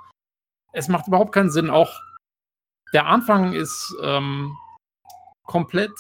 [0.73, 1.71] es macht überhaupt keinen Sinn.
[1.71, 2.01] Auch
[2.93, 4.55] der Anfang ist ähm,
[5.45, 5.93] komplett,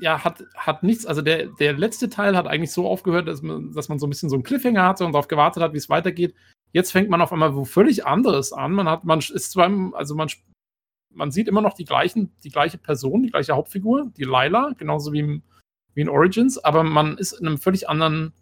[0.00, 1.06] ja, hat, hat nichts.
[1.06, 4.10] Also der, der letzte Teil hat eigentlich so aufgehört, dass man, dass man so ein
[4.10, 6.34] bisschen so einen Cliffhanger hatte und darauf gewartet hat, wie es weitergeht.
[6.72, 8.72] Jetzt fängt man auf einmal wo völlig anderes an.
[8.72, 10.28] Man hat, man ist zwar, also man,
[11.10, 15.12] man sieht immer noch die gleichen, die gleiche Person, die gleiche Hauptfigur, die Lila, genauso
[15.12, 15.42] wie, im,
[15.94, 18.32] wie in Origins, aber man ist in einem völlig anderen,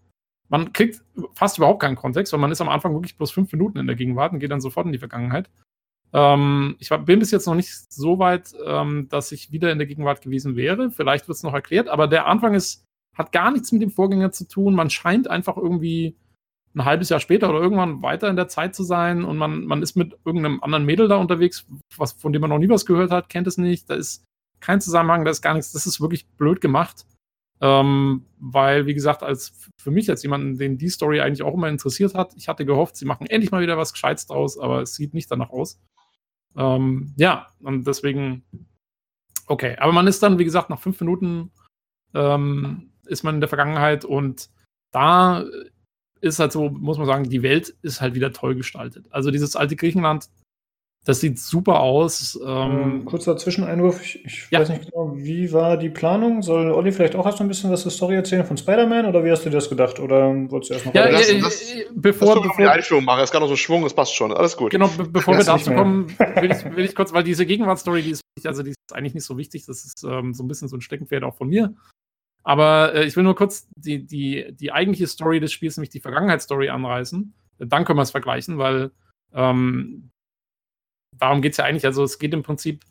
[0.49, 1.03] man kriegt
[1.35, 3.97] fast überhaupt keinen Kontext, weil man ist am Anfang wirklich bloß fünf Minuten in der
[3.97, 5.51] Gegenwart und geht dann sofort in die Vergangenheit.
[6.13, 9.87] Ähm, ich bin bis jetzt noch nicht so weit, ähm, dass ich wieder in der
[9.87, 10.91] Gegenwart gewesen wäre.
[10.91, 12.85] Vielleicht wird es noch erklärt, aber der Anfang ist,
[13.17, 14.75] hat gar nichts mit dem Vorgänger zu tun.
[14.75, 16.17] Man scheint einfach irgendwie
[16.75, 19.83] ein halbes Jahr später oder irgendwann weiter in der Zeit zu sein und man, man
[19.83, 21.67] ist mit irgendeinem anderen Mädel da unterwegs,
[21.97, 24.25] was, von dem man noch nie was gehört hat, kennt es nicht, da ist
[24.61, 27.05] kein Zusammenhang, da ist gar nichts, das ist wirklich blöd gemacht.
[27.61, 31.69] Ähm, weil, wie gesagt, als für mich als jemanden, den die Story eigentlich auch immer
[31.69, 34.95] interessiert hat, ich hatte gehofft, sie machen endlich mal wieder was Gescheites draus, aber es
[34.95, 35.79] sieht nicht danach aus.
[36.57, 38.45] Ähm, ja, und deswegen,
[39.47, 39.77] okay.
[39.79, 41.51] Aber man ist dann, wie gesagt, nach fünf Minuten
[42.15, 44.51] ähm, ist man in der Vergangenheit und
[44.93, 45.45] da
[46.21, 49.07] ist halt so, muss man sagen, die Welt ist halt wieder toll gestaltet.
[49.11, 50.29] Also dieses alte Griechenland
[51.05, 52.39] das sieht super aus.
[52.47, 54.01] Ähm, ähm, kurzer Zwischeneinwurf.
[54.03, 54.61] Ich, ich ja.
[54.61, 56.43] weiß nicht genau, wie war die Planung?
[56.43, 59.31] Soll Olli vielleicht auch erst ein bisschen was zur Story erzählen von Spider-Man oder wie
[59.33, 59.99] hast du dir das gedacht?
[59.99, 63.21] Oder wolltest du erst noch ja, lass, äh, lass, bevor, lass bevor, Einführung machen.
[63.25, 64.33] Es kann noch so Schwung, es passt schon.
[64.33, 64.71] Alles gut.
[64.71, 68.11] Genau, be bevor wir dazu kommen, will ich, will ich kurz, weil diese Gegenwartsstory, die
[68.11, 69.67] ist, also die ist eigentlich nicht so wichtig.
[69.67, 71.75] Das ist ähm, so ein bisschen so ein Steckenpferd auch von mir.
[72.45, 76.01] Aber äh, ich will nur kurz die, die, die eigentliche Story des Spiels, nämlich die
[76.01, 77.35] Vergangenheitsstory, anreißen.
[77.59, 78.93] Dann können wir es vergleichen, weil
[79.35, 80.11] ähm,
[81.19, 81.87] darum geht es ja eigentlich.
[81.87, 82.85] Also es geht im Prinzip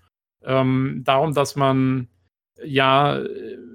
[0.43, 2.07] ähm, darum, dass man
[2.63, 3.21] ja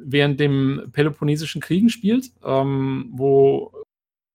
[0.05, 3.73] während dem Peloponnesischen Kriegen spielt, ähm, wo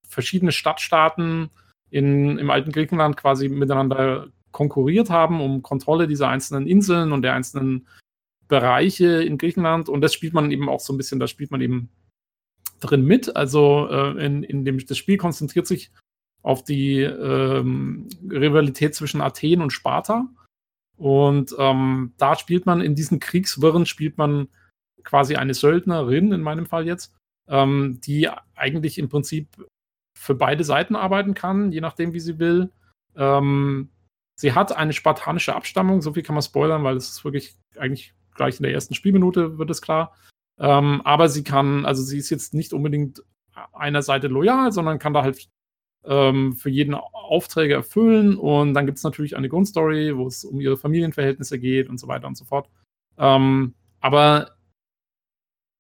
[0.08, 1.50] verschiedene Stadtstaaten
[1.90, 7.34] in, im alten Griechenland quasi miteinander konkurriert haben um Kontrolle dieser einzelnen Inseln und der
[7.34, 7.88] einzelnen
[8.48, 9.88] Bereiche in Griechenland.
[9.88, 11.90] Und das spielt man eben auch so ein bisschen, da spielt man eben
[12.82, 13.36] drin mit.
[13.36, 15.92] Also äh, in, in dem, das Spiel konzentriert sich
[16.44, 20.28] auf die ähm, Rivalität zwischen Athen und Sparta.
[20.98, 24.48] Und ähm, da spielt man in diesen Kriegswirren, spielt man
[25.04, 27.16] quasi eine Söldnerin, in meinem Fall jetzt,
[27.48, 29.48] ähm, die eigentlich im Prinzip
[30.18, 32.72] für beide Seiten arbeiten kann, je nachdem, wie sie will.
[33.16, 33.90] Ähm,
[34.40, 38.14] sie hat eine spartanische Abstammung, so viel kann man spoilern, weil es ist wirklich eigentlich
[38.36, 40.16] gleich in der ersten Spielminute wird es klar.
[40.60, 43.24] Ähm, aber sie kann, also sie ist jetzt nicht unbedingt
[43.74, 45.48] einer Seite loyal, sondern kann da halt
[46.06, 48.38] ähm, für jeden Aufträge erfüllen.
[48.38, 52.08] Und dann gibt es natürlich eine Grundstory, wo es um ihre Familienverhältnisse geht und so
[52.08, 52.70] weiter und so fort.
[53.18, 54.56] Ähm, aber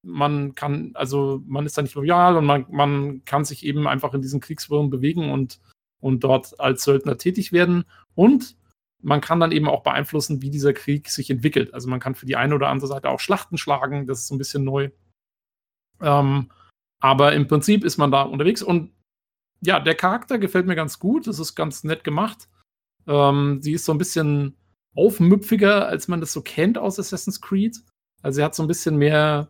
[0.03, 4.14] man kann, also man ist da nicht loyal und man, man kann sich eben einfach
[4.14, 5.60] in diesen Kriegswirren bewegen und,
[5.99, 7.85] und dort als Söldner tätig werden.
[8.15, 8.56] Und
[9.03, 11.73] man kann dann eben auch beeinflussen, wie dieser Krieg sich entwickelt.
[11.73, 14.35] Also man kann für die eine oder andere Seite auch Schlachten schlagen, das ist so
[14.35, 14.89] ein bisschen neu.
[16.02, 16.52] Ähm,
[16.99, 18.91] aber im Prinzip ist man da unterwegs und
[19.61, 21.27] ja, der Charakter gefällt mir ganz gut.
[21.27, 22.49] Das ist ganz nett gemacht.
[23.07, 24.55] Ähm, sie ist so ein bisschen
[24.95, 27.77] aufmüpfiger, als man das so kennt aus Assassin's Creed.
[28.21, 29.49] Also sie hat so ein bisschen mehr,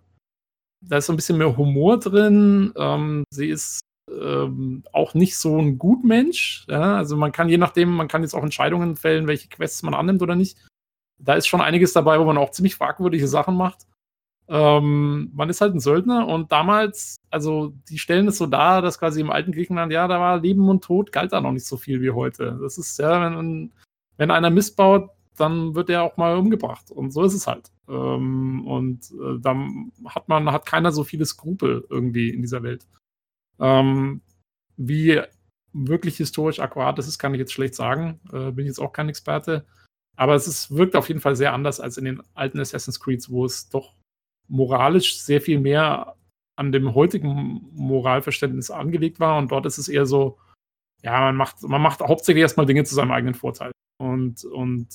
[0.82, 2.74] da ist so ein bisschen mehr Humor drin.
[2.78, 6.66] Ähm, sie ist ähm, auch nicht so ein Gutmensch.
[6.68, 6.98] Ja?
[6.98, 10.22] Also man kann je nachdem, man kann jetzt auch Entscheidungen fällen, welche Quests man annimmt
[10.22, 10.58] oder nicht.
[11.20, 13.86] Da ist schon einiges dabei, wo man auch ziemlich fragwürdige Sachen macht.
[14.54, 19.00] Ähm, man ist halt ein Söldner und damals, also die stellen es so dar, dass
[19.00, 21.78] quasi im alten Griechenland, ja, da war Leben und Tod, galt da noch nicht so
[21.78, 22.60] viel wie heute.
[22.62, 23.72] Das ist ja, wenn,
[24.18, 26.92] wenn einer missbaut, dann wird er auch mal umgebracht.
[26.92, 27.72] Und so ist es halt.
[27.88, 32.86] Ähm, und äh, dann hat man, hat keiner so viele Skrupel irgendwie in dieser Welt.
[33.58, 34.20] Ähm,
[34.76, 35.22] wie
[35.72, 38.20] wirklich historisch akkurat das ist, kann ich jetzt schlecht sagen.
[38.34, 39.66] Äh, bin jetzt auch kein Experte.
[40.18, 43.30] Aber es ist, wirkt auf jeden Fall sehr anders als in den alten Assassin's Creeds,
[43.30, 43.94] wo es doch
[44.52, 46.16] moralisch sehr viel mehr
[46.58, 49.38] an dem heutigen Moralverständnis angelegt war.
[49.38, 50.38] Und dort ist es eher so,
[51.02, 53.72] ja, man macht, man macht hauptsächlich erstmal Dinge zu seinem eigenen Vorteil.
[53.98, 54.88] Und, und,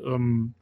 [0.00, 0.54] ähm,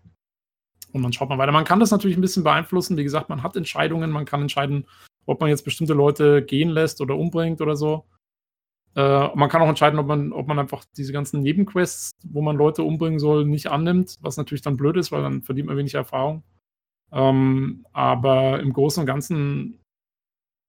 [0.93, 1.53] und dann schaut man weiter.
[1.53, 2.97] Man kann das natürlich ein bisschen beeinflussen.
[2.97, 4.87] Wie gesagt, man hat Entscheidungen, man kann entscheiden,
[5.25, 8.05] ob man jetzt bestimmte Leute gehen lässt oder umbringt oder so.
[8.95, 12.57] Äh, man kann auch entscheiden, ob man, ob man einfach diese ganzen Nebenquests, wo man
[12.57, 15.95] Leute umbringen soll, nicht annimmt, was natürlich dann blöd ist, weil dann verdient man wenig
[15.95, 16.43] Erfahrung.
[17.13, 19.81] Ähm, aber im Großen und Ganzen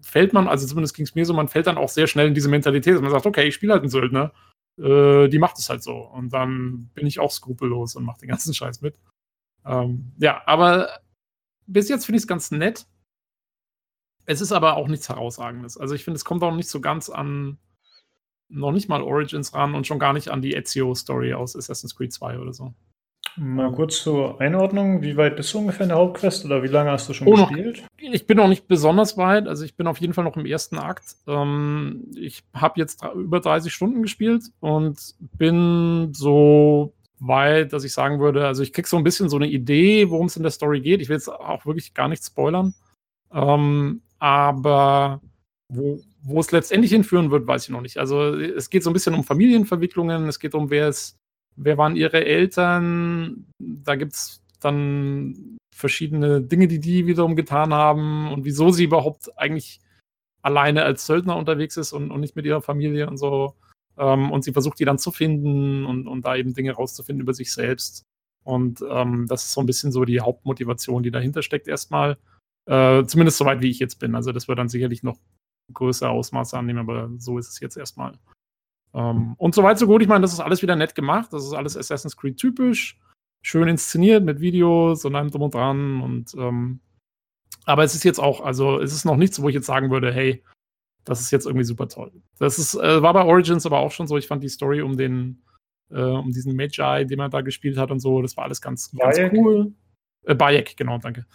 [0.01, 2.33] fällt man, also zumindest ging es mir so, man fällt dann auch sehr schnell in
[2.33, 4.33] diese Mentalität, dass man sagt, okay, ich spiele halt einen Söldner,
[4.77, 5.95] äh, die macht es halt so.
[5.95, 8.97] Und dann bin ich auch skrupellos und mache den ganzen Scheiß mit.
[9.65, 10.99] Ähm, ja, aber
[11.65, 12.85] bis jetzt finde ich es ganz nett.
[14.25, 15.77] Es ist aber auch nichts Herausragendes.
[15.77, 17.57] Also ich finde, es kommt auch nicht so ganz an,
[18.49, 22.13] noch nicht mal Origins ran und schon gar nicht an die Ezio-Story aus Assassin's Creed
[22.13, 22.73] 2 oder so.
[23.35, 25.01] Mal kurz zur Einordnung.
[25.01, 27.47] Wie weit bist du ungefähr in der Hauptquest oder wie lange hast du schon oh,
[27.47, 27.81] gespielt?
[27.81, 29.47] Noch, ich bin noch nicht besonders weit.
[29.47, 31.15] Also ich bin auf jeden Fall noch im ersten Akt.
[31.27, 38.19] Ähm, ich habe jetzt über 30 Stunden gespielt und bin so weit, dass ich sagen
[38.19, 40.81] würde, also ich krieg so ein bisschen so eine Idee, worum es in der Story
[40.81, 41.01] geht.
[41.01, 42.75] Ich will jetzt auch wirklich gar nicht spoilern.
[43.31, 45.21] Ähm, aber
[45.69, 47.97] wo, wo es letztendlich hinführen wird, weiß ich noch nicht.
[47.97, 51.17] Also es geht so ein bisschen um Familienverwicklungen, es geht um, wer ist
[51.55, 53.45] wer waren ihre Eltern?
[53.59, 59.37] Da gibt es dann verschiedene Dinge, die die wiederum getan haben und wieso sie überhaupt
[59.37, 59.81] eigentlich
[60.41, 63.55] alleine als Söldner unterwegs ist und, und nicht mit ihrer Familie und so.
[63.97, 67.33] Ähm, und sie versucht die dann zu finden und, und da eben Dinge rauszufinden über
[67.33, 68.03] sich selbst.
[68.43, 72.17] Und ähm, das ist so ein bisschen so die Hauptmotivation, die dahinter steckt erstmal.
[72.65, 74.15] Äh, zumindest soweit wie ich jetzt bin.
[74.15, 75.17] Also das wird dann sicherlich noch
[75.73, 78.17] größere Ausmaße annehmen, aber so ist es jetzt erstmal.
[78.93, 80.01] Ähm, und so weit, so gut.
[80.01, 81.31] Ich meine, das ist alles wieder nett gemacht.
[81.31, 82.99] Das ist alles Assassin's Creed typisch.
[83.41, 86.01] Schön inszeniert mit Videos und allem drum und dran.
[86.01, 86.79] Und, ähm,
[87.65, 90.13] aber es ist jetzt auch, also es ist noch nichts, wo ich jetzt sagen würde,
[90.13, 90.43] hey,
[91.05, 92.11] das ist jetzt irgendwie super toll.
[92.39, 94.17] Das ist, äh, war bei Origins aber auch schon so.
[94.17, 95.43] Ich fand die Story um den,
[95.91, 98.91] äh, um diesen Magi, den man da gespielt hat und so, das war alles ganz,
[98.97, 99.73] ganz cool.
[100.25, 101.25] Äh, Bayek, genau, danke.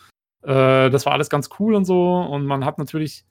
[0.42, 2.16] Äh, das war alles ganz cool und so.
[2.18, 3.24] Und man hat natürlich,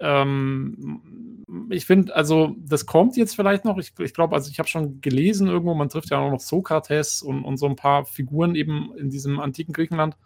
[0.00, 3.78] ähm, ich finde, also das kommt jetzt vielleicht noch.
[3.78, 7.22] Ich, ich glaube, also ich habe schon gelesen irgendwo, man trifft ja auch noch Sokrates
[7.22, 10.16] und, und so ein paar Figuren eben in diesem antiken Griechenland.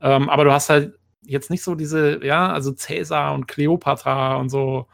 [0.00, 4.48] Ähm, aber du hast halt jetzt nicht so diese, ja, also Cäsar und Kleopatra und
[4.48, 4.86] so,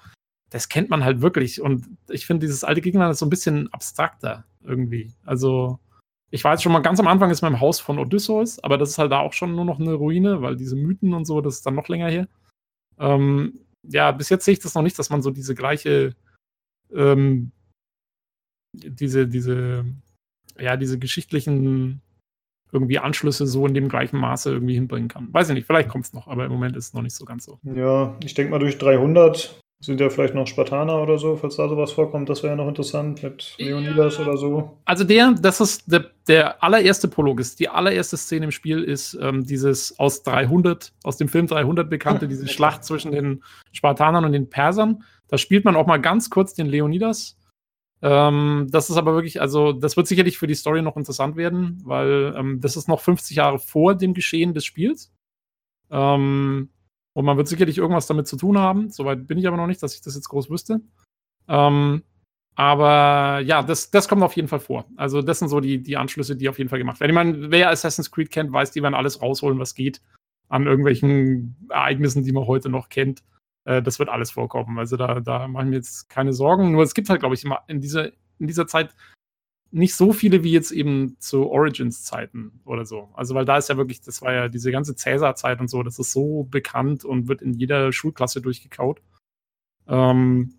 [0.50, 1.60] das kennt man halt wirklich.
[1.60, 5.12] Und ich finde, dieses alte Griechenland ist so ein bisschen abstrakter irgendwie.
[5.24, 5.78] Also,
[6.30, 8.90] ich war jetzt schon mal ganz am Anfang ist mein Haus von Odysseus, aber das
[8.90, 11.56] ist halt da auch schon nur noch eine Ruine, weil diese Mythen und so, das
[11.56, 12.28] ist dann noch länger her.
[12.98, 16.14] Ähm, ja, bis jetzt sehe ich das noch nicht, dass man so diese gleiche,
[16.92, 17.52] ähm,
[18.72, 19.84] diese, diese,
[20.58, 22.00] ja, diese geschichtlichen
[22.70, 25.32] irgendwie Anschlüsse so in dem gleichen Maße irgendwie hinbringen kann.
[25.32, 27.24] Weiß ich nicht, vielleicht kommt es noch, aber im Moment ist es noch nicht so
[27.24, 27.58] ganz so.
[27.62, 31.68] Ja, ich denke mal durch 300 sind ja vielleicht noch Spartaner oder so, falls da
[31.68, 34.24] sowas vorkommt, das wäre ja noch interessant mit Leonidas ja.
[34.24, 34.76] oder so.
[34.84, 39.16] Also der, das ist der, der allererste Prolog ist, die allererste Szene im Spiel ist
[39.20, 44.32] ähm, dieses aus 300, aus dem Film 300 bekannte, diese Schlacht zwischen den Spartanern und
[44.32, 45.04] den Persern.
[45.28, 47.38] Da spielt man auch mal ganz kurz den Leonidas
[48.00, 51.80] ähm, das ist aber wirklich, also das wird sicherlich für die Story noch interessant werden,
[51.84, 55.12] weil ähm, das ist noch 50 Jahre vor dem Geschehen des Spiels.
[55.90, 56.70] Ähm,
[57.14, 58.90] und man wird sicherlich irgendwas damit zu tun haben.
[58.90, 60.80] Soweit bin ich aber noch nicht, dass ich das jetzt groß wüsste.
[61.48, 62.02] Ähm,
[62.54, 64.84] aber ja, das, das kommt auf jeden Fall vor.
[64.96, 67.10] Also, das sind so die, die Anschlüsse, die auf jeden Fall gemacht werden.
[67.10, 70.00] Ich meine, wer Assassin's Creed kennt, weiß, die werden alles rausholen, was geht
[70.48, 73.22] an irgendwelchen Ereignissen, die man heute noch kennt.
[73.64, 74.78] Äh, das wird alles vorkommen.
[74.78, 76.72] Also da, da machen wir jetzt keine Sorgen.
[76.72, 78.08] Nur es gibt halt, glaube ich, immer in dieser,
[78.38, 78.94] in dieser Zeit
[79.70, 83.10] nicht so viele wie jetzt eben zu Origins-Zeiten oder so.
[83.14, 85.98] Also, weil da ist ja wirklich, das war ja diese ganze Cäsar-Zeit und so, das
[85.98, 89.02] ist so bekannt und wird in jeder Schulklasse durchgekaut.
[89.86, 90.54] Ähm,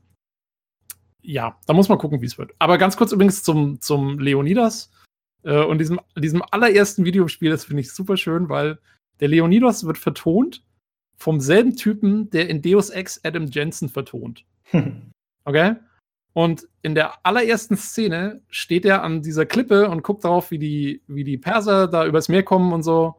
[1.22, 2.54] ja, da muss man gucken, wie es wird.
[2.60, 4.92] Aber ganz kurz übrigens zum, zum Leonidas
[5.44, 8.80] äh, und diesem, diesem allerersten Videospiel, das finde ich super schön, weil
[9.20, 10.64] der Leonidas wird vertont
[11.18, 14.46] vom selben Typen, der in Deus Ex Adam Jensen vertont.
[15.46, 15.78] Okay?
[16.34, 21.02] Und in der allerersten Szene steht er an dieser Klippe und guckt darauf, wie die,
[21.08, 23.16] wie die Perser da übers Meer kommen und so.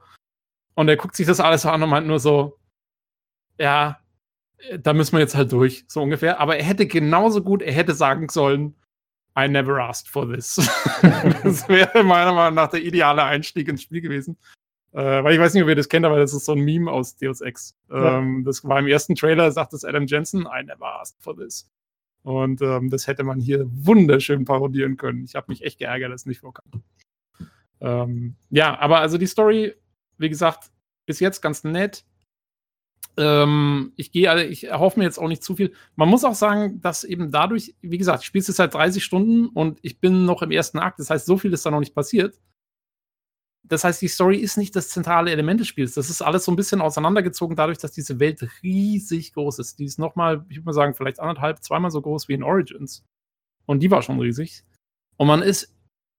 [0.75, 2.59] Und er guckt sich das alles an und meint nur so,
[3.59, 3.99] ja,
[4.79, 6.41] da müssen wir jetzt halt durch, so ungefähr.
[6.41, 8.77] Aber er hätte genauso gut, er hätte sagen sollen,
[9.39, 10.57] I never asked for this.
[11.43, 14.37] das wäre meiner Meinung nach der ideale Einstieg ins Spiel gewesen.
[14.93, 16.91] Äh, weil ich weiß nicht, ob ihr das kennt, aber das ist so ein Meme
[16.91, 17.77] aus Deus Ex.
[17.91, 18.19] Ja.
[18.19, 21.71] Ähm, das war im ersten Trailer, sagt es Adam Jensen, I never asked for this.
[22.23, 25.25] Und ähm, das hätte man hier wunderschön parodieren können.
[25.25, 26.83] Ich habe mich echt geärgert, dass es nicht vorkam.
[27.81, 29.75] Ähm, ja, aber also die Story,
[30.19, 30.71] wie gesagt,
[31.07, 32.05] bis jetzt ganz nett.
[33.17, 35.73] Ähm, ich gehe, ich erhoffe mir jetzt auch nicht zu viel.
[35.97, 39.49] Man muss auch sagen, dass eben dadurch, wie gesagt, ich spiele es seit 30 Stunden
[39.49, 40.99] und ich bin noch im ersten Akt.
[40.99, 42.39] Das heißt, so viel ist da noch nicht passiert
[43.71, 45.95] das heißt, die Story ist nicht das zentrale Element des Spiels.
[45.95, 49.79] Das ist alles so ein bisschen auseinandergezogen dadurch, dass diese Welt riesig groß ist.
[49.79, 53.05] Die ist nochmal, ich würde mal sagen, vielleicht anderthalb, zweimal so groß wie in Origins.
[53.67, 54.65] Und die war schon riesig.
[55.19, 55.73] Und man ist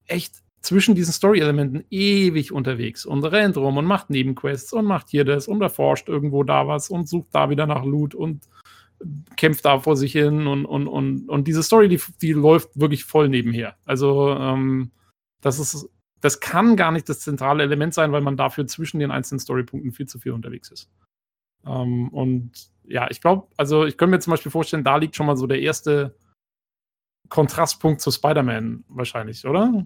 [0.05, 5.25] echt zwischen diesen Story-Elementen ewig unterwegs und rennt rum und macht Nebenquests und macht hier
[5.25, 8.47] das und erforscht irgendwo da was und sucht da wieder nach Loot und
[9.35, 13.03] kämpft da vor sich hin und, und, und, und diese Story, die, die läuft wirklich
[13.03, 13.75] voll nebenher.
[13.85, 14.91] Also, ähm,
[15.41, 15.89] das ist
[16.21, 19.91] das kann gar nicht das zentrale Element sein, weil man dafür zwischen den einzelnen Storypunkten
[19.91, 20.89] viel zu viel unterwegs ist.
[21.65, 25.25] Ähm, und ja, ich glaube, also ich könnte mir zum Beispiel vorstellen, da liegt schon
[25.25, 26.15] mal so der erste
[27.29, 29.85] Kontrastpunkt zu Spider-Man wahrscheinlich, oder?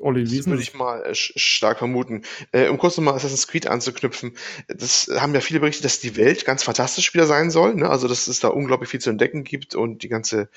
[0.00, 2.22] Olli Das würde ich mal äh, stark vermuten.
[2.52, 4.36] Äh, um kurz nochmal Assassin's Creed anzuknüpfen,
[4.68, 7.88] das haben ja viele berichtet, dass die Welt ganz fantastisch wieder sein soll, ne?
[7.88, 10.48] Also, dass es da unglaublich viel zu entdecken gibt und die ganze,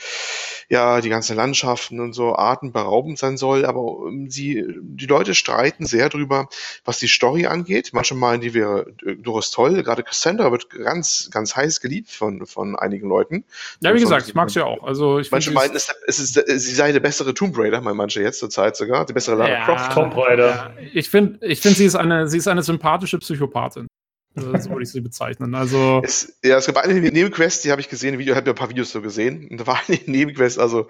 [0.69, 3.65] ja, die ganze Landschaften und so atemberaubend sein soll.
[3.65, 6.49] Aber ähm, sie, die Leute streiten sehr drüber,
[6.83, 7.91] was die Story angeht.
[7.93, 9.83] Manche meinen, die wäre äh, durchaus toll.
[9.83, 13.45] Gerade Cassandra wird ganz, ganz heiß geliebt von, von einigen Leuten.
[13.81, 14.83] Ja, wie gesagt, ich mag sie auch.
[14.83, 18.21] Also, ich manche meinen, es, es ist, sie sei der bessere Tomb Raider, meinen manche
[18.21, 19.05] jetzt zur Zeit sogar.
[19.05, 19.91] Die bessere Lara ja, Croft.
[19.93, 20.47] Tomb Raider.
[20.47, 20.71] Ja.
[20.93, 23.87] Ich finde, ich find, sie, ist eine, sie ist eine sympathische Psychopathin.
[24.37, 25.55] Äh, so würde ich sie bezeichnen.
[25.55, 28.69] Also es, ja, es gab eine Nebenquest, die habe ich gesehen, Video, habe ein paar
[28.69, 29.47] Videos so gesehen.
[29.49, 30.87] Und da war eine Nebenquest, also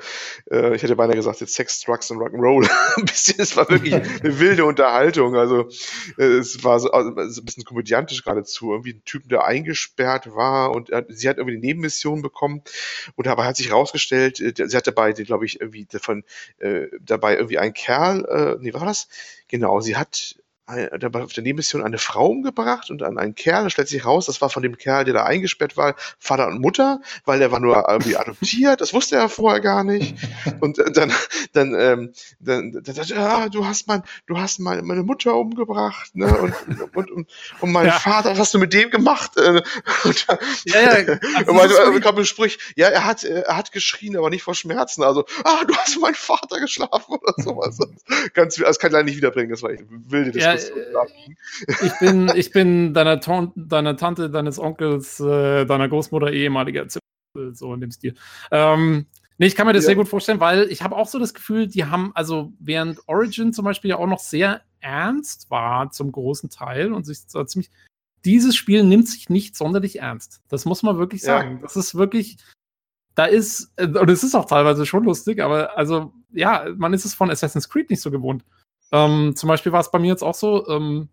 [0.51, 2.69] äh, ich hätte beinahe gesagt, jetzt Sex, Drugs und Rock'n'Roll.
[2.97, 3.93] ein bisschen, es war wirklich
[4.23, 5.35] eine wilde Unterhaltung.
[5.35, 5.69] Also
[6.17, 8.71] äh, es war so, also, so ein bisschen komödiantisch geradezu.
[8.71, 12.61] Irgendwie ein Typ, der eingesperrt war und er, sie hat irgendwie eine Nebenmission bekommen
[13.15, 16.23] und dabei hat sich herausgestellt, äh, sie hat dabei, glaube ich, irgendwie davon
[16.59, 19.07] äh, dabei irgendwie ein Kerl, äh, nee, war das?
[19.47, 20.35] Genau, sie hat
[20.67, 23.63] auf der Nebenmission eine Frau umgebracht und dann einen Kerl.
[23.63, 26.59] Da stellt sich raus, das war von dem Kerl, der da eingesperrt war, Vater und
[26.59, 28.81] Mutter, weil der war nur irgendwie adoptiert.
[28.81, 30.15] Das wusste er vorher gar nicht.
[30.59, 31.13] Und äh, dann,
[31.53, 36.15] dann, ähm, dann, dann, dann ja, du hast mein, du hast meine, meine Mutter umgebracht,
[36.15, 36.27] ne?
[36.37, 36.53] Und,
[36.93, 37.29] und, und,
[37.61, 37.93] und mein ja.
[37.93, 39.37] Vater, was hast du mit dem gemacht?
[39.37, 39.61] Äh,
[40.03, 40.27] und,
[40.65, 41.17] ja, ja.
[41.35, 44.55] Also und man, so kam Sprich, ja, er hat, er hat geschrien, aber nicht vor
[44.55, 45.03] Schmerzen.
[45.03, 47.77] Also, ah, du hast meinen Vater geschlafen oder sowas.
[48.33, 49.49] Ganz, das kann ich leider nicht wiederbringen.
[49.49, 50.41] Das war echt wilde Diskussion.
[50.41, 50.56] Ja, äh,
[51.81, 53.17] ich bin, ich bin deiner,
[53.55, 58.15] deiner Tante, deines Onkels, äh, deiner Großmutter ehemaliger Zippel, so in dem Stil.
[58.51, 59.05] Ähm,
[59.37, 59.87] nee, ich kann mir das ja.
[59.87, 63.53] sehr gut vorstellen, weil ich habe auch so das Gefühl, die haben, also während Origin
[63.53, 67.71] zum Beispiel ja auch noch sehr ernst war zum großen Teil und sich so ziemlich
[68.25, 70.41] dieses Spiel nimmt sich nicht sonderlich ernst.
[70.49, 71.55] Das muss man wirklich sagen.
[71.55, 71.61] Ja.
[71.61, 72.37] Das ist wirklich,
[73.15, 77.05] da ist, äh, und es ist auch teilweise schon lustig, aber also, ja, man ist
[77.05, 78.43] es von Assassin's Creed nicht so gewohnt.
[78.91, 81.09] Ähm, zum Beispiel war es bei mir jetzt auch so, ähm,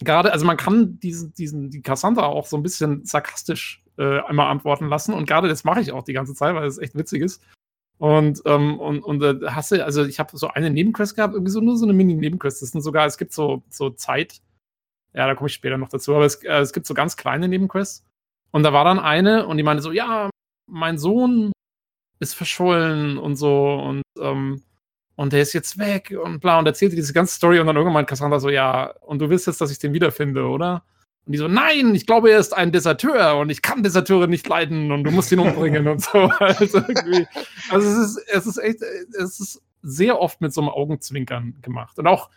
[0.00, 4.50] gerade, also man kann diesen, diesen, die Cassandra auch so ein bisschen sarkastisch äh, einmal
[4.50, 7.22] antworten lassen und gerade das mache ich auch die ganze Zeit, weil es echt witzig
[7.22, 7.42] ist.
[7.98, 11.50] Und, ähm, und, und äh, hast du, also ich habe so eine Nebenquest gehabt, irgendwie
[11.50, 12.60] so nur so eine Mini-Nebenquest.
[12.60, 14.42] Das sind sogar, es gibt so, so Zeit,
[15.14, 17.48] ja, da komme ich später noch dazu, aber es, äh, es gibt so ganz kleine
[17.48, 18.04] Nebenquests.
[18.50, 20.30] Und da war dann eine und die meinte so, ja,
[20.66, 21.52] mein Sohn
[22.18, 24.62] ist verschollen und so und ähm,
[25.16, 28.06] und der ist jetzt weg und bla und erzählte diese ganze Story und dann irgendwann
[28.06, 30.84] Cassandra so, ja, und du willst jetzt, dass ich den wiederfinde, oder?
[31.24, 34.46] Und die so, nein, ich glaube, er ist ein Deserteur und ich kann Deserteure nicht
[34.46, 36.30] leiden und du musst ihn umbringen und so.
[36.38, 36.78] Also,
[37.70, 41.98] also es ist, es ist echt, es ist sehr oft mit so einem Augenzwinkern gemacht.
[41.98, 42.30] Und auch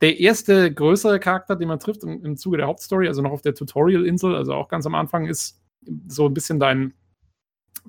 [0.00, 3.42] der erste größere Charakter, den man trifft im, im Zuge der Hauptstory, also noch auf
[3.42, 5.60] der Tutorial-Insel, also auch ganz am Anfang, ist
[6.08, 6.94] so ein bisschen dein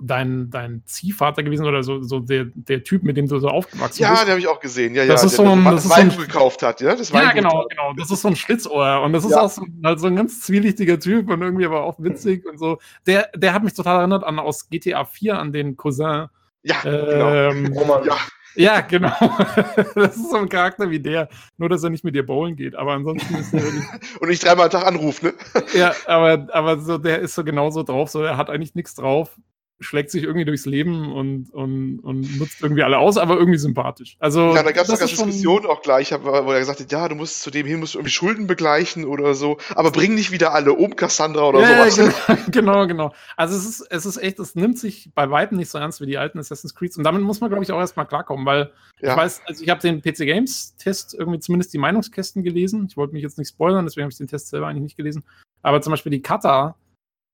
[0.02, 3.88] dein, dein Ziehvater gewesen oder so, so der, der Typ, mit dem du so aufgewachsen
[3.88, 4.00] bist.
[4.00, 4.96] Ja, den habe ich auch gesehen.
[4.96, 6.96] Ja, das ja, ist so ein, das, das Weinbuch so gekauft hat, ja?
[6.96, 7.94] Das ja, genau, genau.
[7.94, 9.42] Das ist so ein Schlitzohr und das ist ja.
[9.42, 12.80] auch so, halt so ein ganz zwielichtiger Typ und irgendwie aber auch witzig und so.
[13.06, 16.28] Der, der hat mich total erinnert an aus GTA 4 an den Cousin.
[16.64, 17.34] Ja, genau.
[17.34, 18.04] ähm, genau.
[18.04, 18.18] Ja.
[18.56, 19.16] Ja, genau.
[19.96, 21.30] das ist so ein Charakter wie der.
[21.58, 22.76] Nur, dass er nicht mit dir bowlen geht.
[22.76, 23.86] Aber ansonsten ist er wirklich.
[24.20, 25.34] Und nicht dreimal am Tag anruft, ne?
[25.74, 28.10] ja, aber, aber so, der ist so genauso drauf.
[28.10, 29.38] So, er hat eigentlich nichts drauf
[29.82, 34.16] schlägt sich irgendwie durchs Leben und, und, und nutzt irgendwie alle aus, aber irgendwie sympathisch.
[34.20, 37.16] Also, ja, da gab es sogar Diskussionen auch gleich, wo er gesagt hat, ja, du
[37.16, 40.54] musst zu dem hin, musst du irgendwie Schulden begleichen oder so, aber bring nicht wieder
[40.54, 41.98] alle um, Cassandra oder ja, sowas.
[42.28, 43.14] Ja, genau, genau, genau.
[43.36, 46.06] Also es ist, es ist echt, es nimmt sich bei weitem nicht so ernst wie
[46.06, 48.72] die alten Assassin's Creed und damit muss man, glaube ich, auch erstmal klarkommen, weil
[49.02, 49.12] ja.
[49.12, 52.86] ich weiß, also ich habe den PC Games Test irgendwie zumindest die Meinungskästen gelesen.
[52.90, 55.24] Ich wollte mich jetzt nicht spoilern, deswegen habe ich den Test selber eigentlich nicht gelesen.
[55.64, 56.76] Aber zum Beispiel die Kata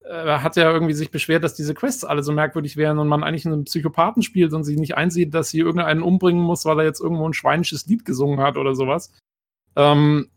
[0.10, 3.24] äh, hat ja irgendwie sich beschwert, dass diese Quests alle so merkwürdig wären und man
[3.24, 6.86] eigentlich einen Psychopathen spielt und sich nicht einsieht, dass sie irgendeinen umbringen muss, weil er
[6.86, 9.12] jetzt irgendwo ein schweinisches Lied gesungen hat oder sowas.
[9.76, 10.30] Ähm,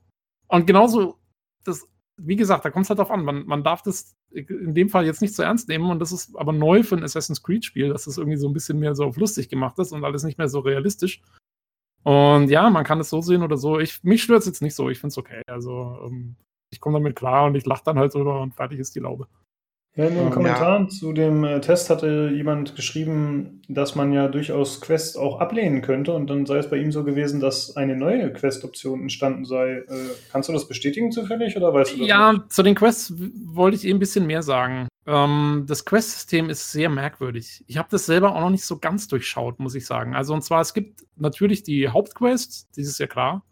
[0.48, 1.18] und genauso,
[1.64, 1.86] das,
[2.16, 3.24] wie gesagt, da kommt es halt drauf an.
[3.24, 6.36] Man, man darf das in dem Fall jetzt nicht so ernst nehmen und das ist
[6.36, 9.16] aber neu für ein Assassin's Creed-Spiel, dass das irgendwie so ein bisschen mehr so auf
[9.16, 11.20] lustig gemacht ist und alles nicht mehr so realistisch.
[12.02, 13.78] Und ja, man kann es so sehen oder so.
[13.78, 15.42] Ich, mich stört es jetzt nicht so, ich finde es okay.
[15.46, 16.36] Also, ähm,
[16.72, 19.26] ich komme damit klar und ich lache dann halt drüber und fertig ist die Laube.
[19.96, 20.88] Ja, in den ähm, Kommentaren ja.
[20.88, 26.12] zu dem äh, Test hatte jemand geschrieben, dass man ja durchaus Quests auch ablehnen könnte
[26.12, 29.78] und dann sei es bei ihm so gewesen, dass eine neue Quest-Option entstanden sei.
[29.78, 29.84] Äh,
[30.30, 32.52] kannst du das bestätigen zufällig oder weißt du das Ja, nicht?
[32.52, 34.86] zu den Quests wollte ich eben ein bisschen mehr sagen.
[35.08, 37.64] Ähm, das Quest-System ist sehr merkwürdig.
[37.66, 40.14] Ich habe das selber auch noch nicht so ganz durchschaut, muss ich sagen.
[40.14, 43.44] Also und zwar, es gibt natürlich die Hauptquest, das ist ja klar.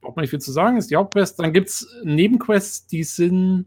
[0.00, 1.40] Braucht man nicht viel zu sagen, ist die Hauptquest.
[1.40, 3.66] Dann gibt es Nebenquests, die sind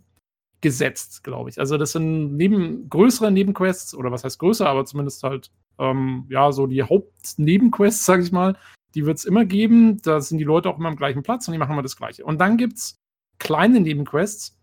[0.61, 1.59] gesetzt, glaube ich.
[1.59, 6.51] Also das sind neben größere Nebenquests, oder was heißt größer, aber zumindest halt, ähm, ja,
[6.51, 8.57] so die Hauptnebenquests, sage ich mal,
[8.95, 10.01] die wird es immer geben.
[10.01, 12.25] Da sind die Leute auch immer am gleichen Platz und die machen immer das Gleiche.
[12.25, 12.97] Und dann gibt es
[13.37, 14.57] kleine Nebenquests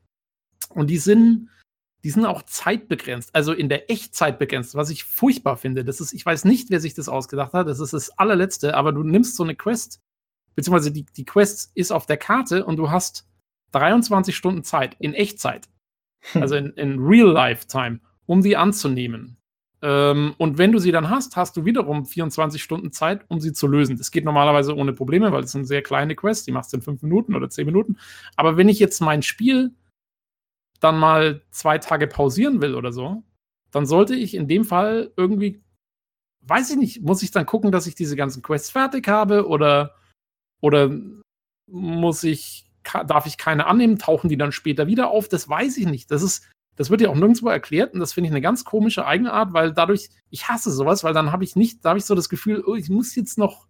[0.70, 1.50] und die sind,
[2.02, 5.84] die sind auch zeitbegrenzt, also in der Echtzeit begrenzt, was ich furchtbar finde.
[5.84, 8.92] Das ist, ich weiß nicht, wer sich das ausgedacht hat, das ist das allerletzte, aber
[8.92, 10.00] du nimmst so eine Quest,
[10.56, 13.28] beziehungsweise die, die Quest ist auf der Karte und du hast
[13.72, 15.68] 23 Stunden Zeit in Echtzeit.
[16.34, 19.36] also in, in Real-Life-Time, um die anzunehmen.
[19.82, 23.52] Ähm, und wenn du sie dann hast, hast du wiederum 24 Stunden Zeit, um sie
[23.52, 23.98] zu lösen.
[23.98, 26.82] Das geht normalerweise ohne Probleme, weil es sind sehr kleine Quests, die machst du in
[26.82, 27.98] fünf Minuten oder zehn Minuten.
[28.36, 29.74] Aber wenn ich jetzt mein Spiel
[30.80, 33.24] dann mal zwei Tage pausieren will oder so,
[33.70, 35.62] dann sollte ich in dem Fall irgendwie,
[36.42, 39.96] weiß ich nicht, muss ich dann gucken, dass ich diese ganzen Quests fertig habe oder,
[40.62, 40.96] oder
[41.66, 45.28] muss ich darf ich keine annehmen, tauchen die dann später wieder auf?
[45.28, 46.10] Das weiß ich nicht.
[46.10, 49.06] Das ist, das wird ja auch nirgendwo erklärt und das finde ich eine ganz komische
[49.06, 52.14] Eigenart, weil dadurch, ich hasse sowas, weil dann habe ich nicht, da habe ich so
[52.14, 53.66] das Gefühl, oh, ich muss jetzt noch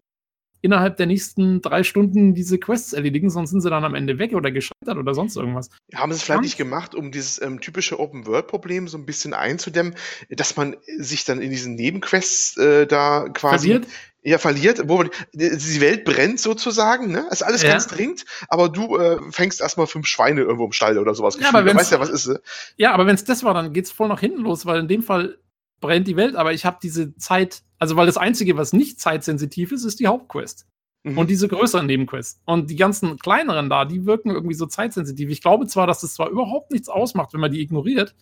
[0.65, 4.33] innerhalb der nächsten drei Stunden diese Quests erledigen, sonst sind sie dann am Ende weg
[4.33, 5.69] oder gescheitert oder sonst irgendwas.
[5.95, 9.95] Haben sie es vielleicht nicht gemacht, um dieses ähm, typische Open-World-Problem so ein bisschen einzudämmen,
[10.31, 13.93] dass man sich dann in diesen Nebenquests äh, da quasi Verliert?
[14.25, 17.27] Ja, verliert, wo man, die Welt brennt sozusagen, ne?
[17.31, 17.71] Ist alles Ja.
[17.73, 21.39] ganz dringend, aber du äh, fängst erstmal fünf Schweine irgendwo im Stall oder sowas.
[21.39, 22.27] Ja, aber weißt ja, was ist.
[22.29, 22.39] äh?
[22.77, 25.03] Ja, aber wenn es das war, dann geht's voll nach hinten los, weil in dem
[25.03, 25.39] Fall
[25.81, 29.73] brennt die Welt, aber ich habe diese Zeit, also weil das Einzige, was nicht zeitsensitiv
[29.73, 30.67] ist, ist die Hauptquest.
[31.03, 31.19] Mhm.
[31.19, 32.41] Und diese größeren Nebenquests.
[32.47, 35.29] Und die ganzen kleineren da, die wirken irgendwie so zeitsensitiv.
[35.29, 38.15] Ich glaube zwar, dass das zwar überhaupt nichts ausmacht, wenn man die ignoriert,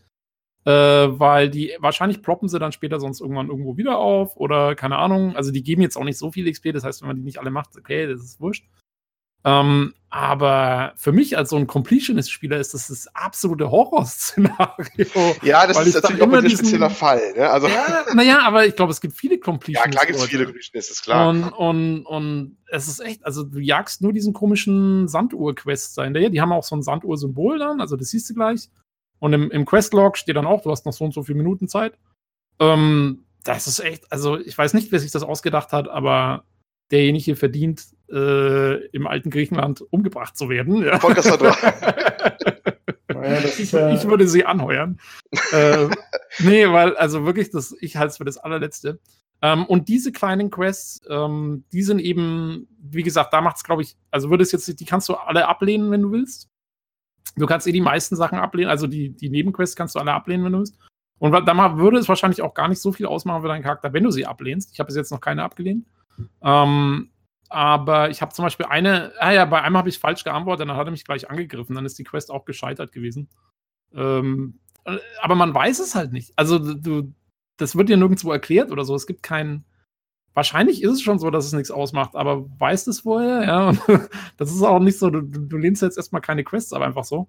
[0.64, 4.96] äh, weil die wahrscheinlich ploppen sie dann später sonst irgendwann irgendwo wieder auf oder keine
[4.98, 5.34] Ahnung.
[5.36, 7.38] Also die geben jetzt auch nicht so viel XP, das heißt, wenn man die nicht
[7.38, 8.64] alle macht, okay, das ist wurscht.
[9.44, 15.06] Ähm, aber für mich als so ein Completionist-Spieler ist das das absolute Horrorszenario.
[15.42, 17.20] ja, das ist natürlich auch immer ein diesen- spezieller Fall.
[17.36, 17.50] Ne?
[17.50, 19.90] Also, ja, Ja, naja, aber ich glaube, es gibt viele Completionists.
[19.90, 20.46] klar gibt es viele.
[20.46, 21.28] Grüchen, ist klar.
[21.28, 26.30] Und, und, und es ist echt, also du jagst nur diesen komischen Sanduhr-Quest da hinterher.
[26.30, 28.68] Die haben auch so ein Sanduhr-Symbol dann, also das siehst du gleich.
[29.22, 31.68] Und im, im Quest-Log steht dann auch, du hast noch so und so viele Minuten
[31.68, 31.96] Zeit.
[32.58, 36.42] Ähm, das ist echt, also ich weiß nicht, wer sich das ausgedacht hat, aber
[36.90, 40.82] derjenige verdient, äh, im alten Griechenland umgebracht zu werden.
[40.82, 40.98] Ja.
[43.14, 44.98] Naja, das ich, ist ja, ich würde sie anheuern.
[45.52, 45.88] äh,
[46.40, 48.98] nee, weil, also wirklich, das, ich halte es für das allerletzte.
[49.40, 53.82] Ähm, und diese kleinen Quests, ähm, die sind eben, wie gesagt, da macht es, glaube
[53.82, 56.48] ich, also würde es jetzt, die kannst du alle ablehnen, wenn du willst.
[57.36, 60.44] Du kannst eh die meisten Sachen ablehnen, also die, die Nebenquests kannst du alle ablehnen,
[60.44, 60.78] wenn du willst.
[61.18, 64.02] Und da würde es wahrscheinlich auch gar nicht so viel ausmachen für deinen Charakter, wenn
[64.02, 64.72] du sie ablehnst.
[64.72, 65.86] Ich habe bis jetzt noch keine abgelehnt.
[66.42, 67.10] Ähm,
[67.48, 70.76] aber ich habe zum Beispiel eine, ah ja, bei einem habe ich falsch geantwortet, dann
[70.76, 73.28] hat er mich gleich angegriffen, dann ist die Quest auch gescheitert gewesen.
[73.94, 76.32] Ähm, äh, aber man weiß es halt nicht.
[76.36, 77.14] Also du,
[77.56, 78.94] das wird dir nirgendwo erklärt oder so.
[78.94, 79.64] Es gibt keinen.
[80.34, 83.72] Wahrscheinlich ist es schon so, dass es nichts ausmacht, aber weißt es vorher, ja.
[84.38, 87.28] Das ist auch nicht so, du, du lehnst jetzt erstmal keine Quests, aber einfach so.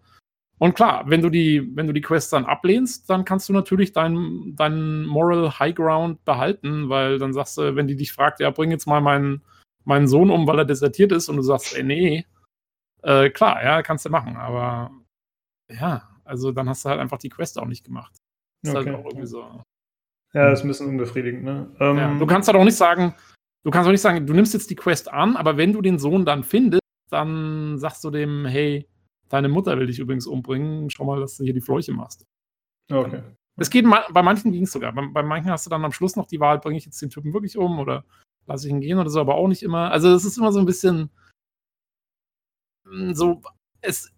[0.60, 3.92] Und klar, wenn du die, wenn du die Quests dann ablehnst, dann kannst du natürlich
[3.92, 8.50] deinen dein Moral High Ground behalten, weil dann sagst du, wenn die dich fragt, ja,
[8.52, 9.44] bring jetzt mal meinen,
[9.84, 12.26] meinen Sohn um, weil er desertiert ist, und du sagst, ey, nee,
[13.02, 14.92] äh, klar, ja, kannst du machen, aber
[15.70, 18.16] ja, also dann hast du halt einfach die Quest auch nicht gemacht.
[18.62, 18.92] Ist Okay.
[18.92, 19.62] halt auch irgendwie so.
[20.34, 21.72] Ja, das ist ein bisschen unbefriedigend, ne?
[21.80, 23.14] Ähm, Ja, du kannst halt auch nicht sagen,
[23.64, 26.00] du kannst auch nicht sagen, du nimmst jetzt die Quest an, aber wenn du den
[26.00, 28.88] Sohn dann findest, dann sagst du dem, hey,
[29.30, 32.26] deine Mutter will dich übrigens umbringen, schau mal, dass du hier die Fleuche machst.
[33.00, 33.22] okay.
[33.56, 34.94] Es geht bei manchen ging es sogar.
[34.94, 37.12] Bei, bei manchen hast du dann am Schluss noch die Wahl, bringe ich jetzt den
[37.12, 38.04] Typen wirklich um oder
[38.48, 39.92] lasse ich ihn gehen oder so, aber auch nicht immer.
[39.92, 41.12] Also es ist immer so ein bisschen
[42.86, 43.42] mm, so,
[43.82, 44.12] es,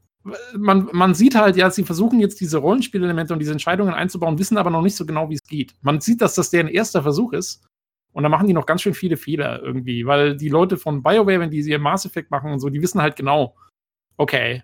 [0.56, 4.58] man, man sieht halt, ja, sie versuchen jetzt diese Rollenspielelemente und diese Entscheidungen einzubauen, wissen
[4.58, 5.76] aber noch nicht so genau, wie es geht.
[5.82, 7.64] Man sieht, dass das deren erster Versuch ist.
[8.14, 11.42] Und da machen die noch ganz schön viele Fehler irgendwie, weil die Leute von BioWare,
[11.42, 13.56] wenn die ihr Mass Effect machen und so, die wissen halt genau,
[14.18, 14.64] okay,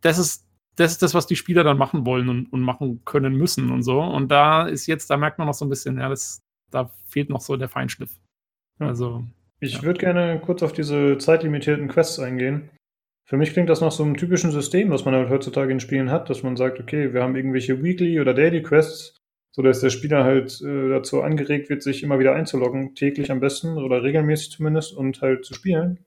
[0.00, 3.34] das ist, das ist das, was die Spieler dann machen wollen und, und machen können
[3.34, 4.00] müssen und so.
[4.00, 6.40] Und da ist jetzt, da merkt man noch so ein bisschen, ja, das,
[6.70, 8.16] da fehlt noch so der Feinschliff.
[8.78, 9.24] Also,
[9.60, 9.82] Ich Ja.
[9.82, 12.70] würde gerne kurz auf diese zeitlimitierten Quests eingehen.
[13.26, 16.10] Für mich klingt das nach so einem typischen System, was man halt heutzutage in Spielen
[16.10, 19.16] hat, dass man sagt, okay, wir haben irgendwelche Weekly- oder Daily-Quests,
[19.52, 23.78] sodass der Spieler halt äh, dazu angeregt wird, sich immer wieder einzuloggen, täglich am besten
[23.78, 26.04] oder regelmäßig zumindest und halt zu spielen.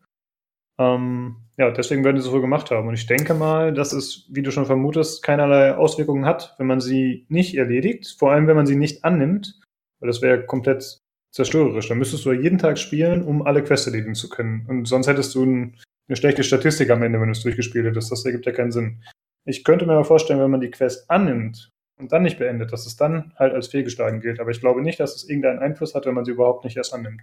[0.79, 2.87] Ähm, ja, deswegen werden die so viel gemacht haben.
[2.87, 6.81] Und ich denke mal, dass es, wie du schon vermutest, keinerlei Auswirkungen hat, wenn man
[6.81, 9.59] sie nicht erledigt, vor allem wenn man sie nicht annimmt,
[9.99, 10.99] weil das wäre komplett
[11.31, 11.87] zerstörerisch.
[11.87, 14.65] Dann müsstest du ja jeden Tag spielen, um alle Quests erledigen zu können.
[14.67, 15.77] Und sonst hättest du ein,
[16.07, 18.11] eine schlechte Statistik am Ende, wenn du es durchgespielt hättest.
[18.11, 19.03] Das ergibt ja keinen Sinn.
[19.45, 21.69] Ich könnte mir aber vorstellen, wenn man die Quest annimmt
[21.99, 24.39] und dann nicht beendet, dass es dann halt als fehlgeschlagen gilt.
[24.39, 26.93] Aber ich glaube nicht, dass es irgendeinen Einfluss hat, wenn man sie überhaupt nicht erst
[26.93, 27.21] annimmt.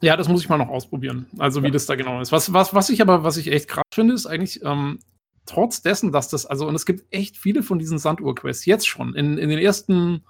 [0.00, 1.26] ja, das muss ich mal noch ausprobieren.
[1.38, 1.72] Also, wie Ja.
[1.72, 2.32] das da genau ist.
[2.32, 4.98] Was, was, was ich aber, was ich echt krass finde, ist eigentlich, ähm,
[5.46, 9.14] trotz dessen, dass das, also, und es gibt echt viele von diesen Sanduhr-Quests jetzt schon.
[9.14, 10.24] In, in den ersten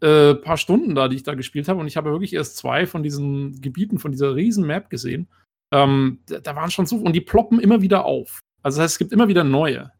[0.00, 2.86] äh, paar Stunden da, die ich da gespielt habe, und ich habe wirklich erst zwei
[2.86, 5.28] von diesen Gebieten, von dieser riesen Map gesehen.
[5.72, 8.40] Ähm, da, waren schon so, und die ploppen immer wieder auf.
[8.62, 9.92] Also, das heißt, es gibt immer wieder neue.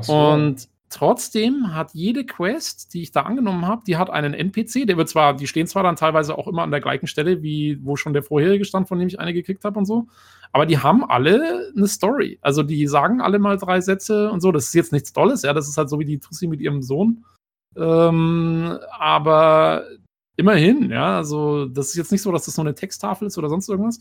[0.00, 0.12] So.
[0.12, 4.96] Und trotzdem hat jede Quest, die ich da angenommen habe, die hat einen NPC, der
[4.96, 7.96] wird zwar, die stehen zwar dann teilweise auch immer an der gleichen Stelle, wie wo
[7.96, 10.06] schon der vorherige stand, von dem ich eine gekriegt habe und so,
[10.52, 12.38] aber die haben alle eine Story.
[12.40, 14.52] Also die sagen alle mal drei Sätze und so.
[14.52, 16.82] Das ist jetzt nichts Tolles, ja, das ist halt so wie die Tussi mit ihrem
[16.82, 17.24] Sohn.
[17.76, 19.84] Ähm, aber
[20.36, 23.48] immerhin, ja, also das ist jetzt nicht so, dass das nur eine Texttafel ist oder
[23.48, 24.00] sonst irgendwas.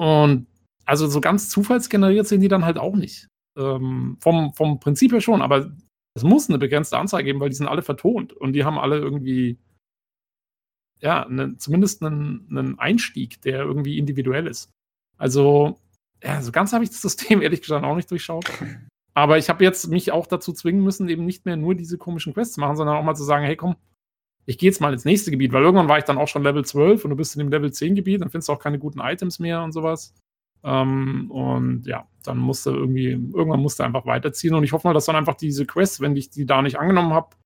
[0.00, 0.46] Und
[0.86, 3.28] also so ganz zufallsgeneriert sind die dann halt auch nicht.
[3.58, 5.70] Ähm, vom, vom Prinzip her schon, aber
[6.14, 8.98] es muss eine begrenzte Anzahl geben, weil die sind alle vertont und die haben alle
[8.98, 9.58] irgendwie
[11.00, 14.70] ja, ne, zumindest einen, Einstieg, der irgendwie individuell ist.
[15.18, 15.78] Also,
[16.22, 18.46] ja, so ganz habe ich das System ehrlich gesagt auch nicht durchschaut.
[19.12, 22.32] Aber ich habe jetzt mich auch dazu zwingen müssen, eben nicht mehr nur diese komischen
[22.32, 23.76] Quests zu machen, sondern auch mal zu sagen, hey komm,
[24.50, 26.64] ich gehe jetzt mal ins nächste Gebiet, weil irgendwann war ich dann auch schon Level
[26.64, 28.98] 12 und du bist in dem Level 10 Gebiet, dann findest du auch keine guten
[28.98, 30.12] Items mehr und sowas.
[30.64, 34.54] Ähm, und ja, dann musste irgendwie, irgendwann musste einfach weiterziehen.
[34.54, 37.14] Und ich hoffe mal, dass dann einfach diese Quests, wenn ich die da nicht angenommen
[37.14, 37.36] habe,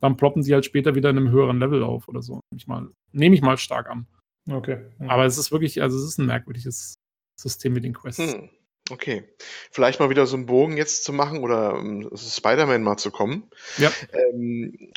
[0.00, 2.40] dann ploppen sie halt später wieder in einem höheren Level auf oder so.
[2.50, 4.06] Nehme ich mal, nehme ich mal stark an.
[4.50, 4.86] Okay.
[5.06, 6.94] Aber es ist wirklich, also es ist ein merkwürdiges
[7.38, 8.32] System mit den Quests.
[8.32, 8.48] Hm.
[8.90, 9.24] Okay.
[9.70, 13.44] Vielleicht mal wieder so einen Bogen jetzt zu machen oder um, Spider-Man mal zu kommen.
[13.78, 13.90] Ja.
[14.12, 14.92] Ähm,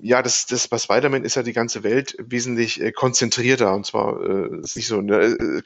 [0.00, 4.22] ja, das, das bei Spider-Man ist ja die ganze Welt wesentlich äh, konzentrierter und zwar
[4.22, 5.62] äh, ist nicht so, ne, äh,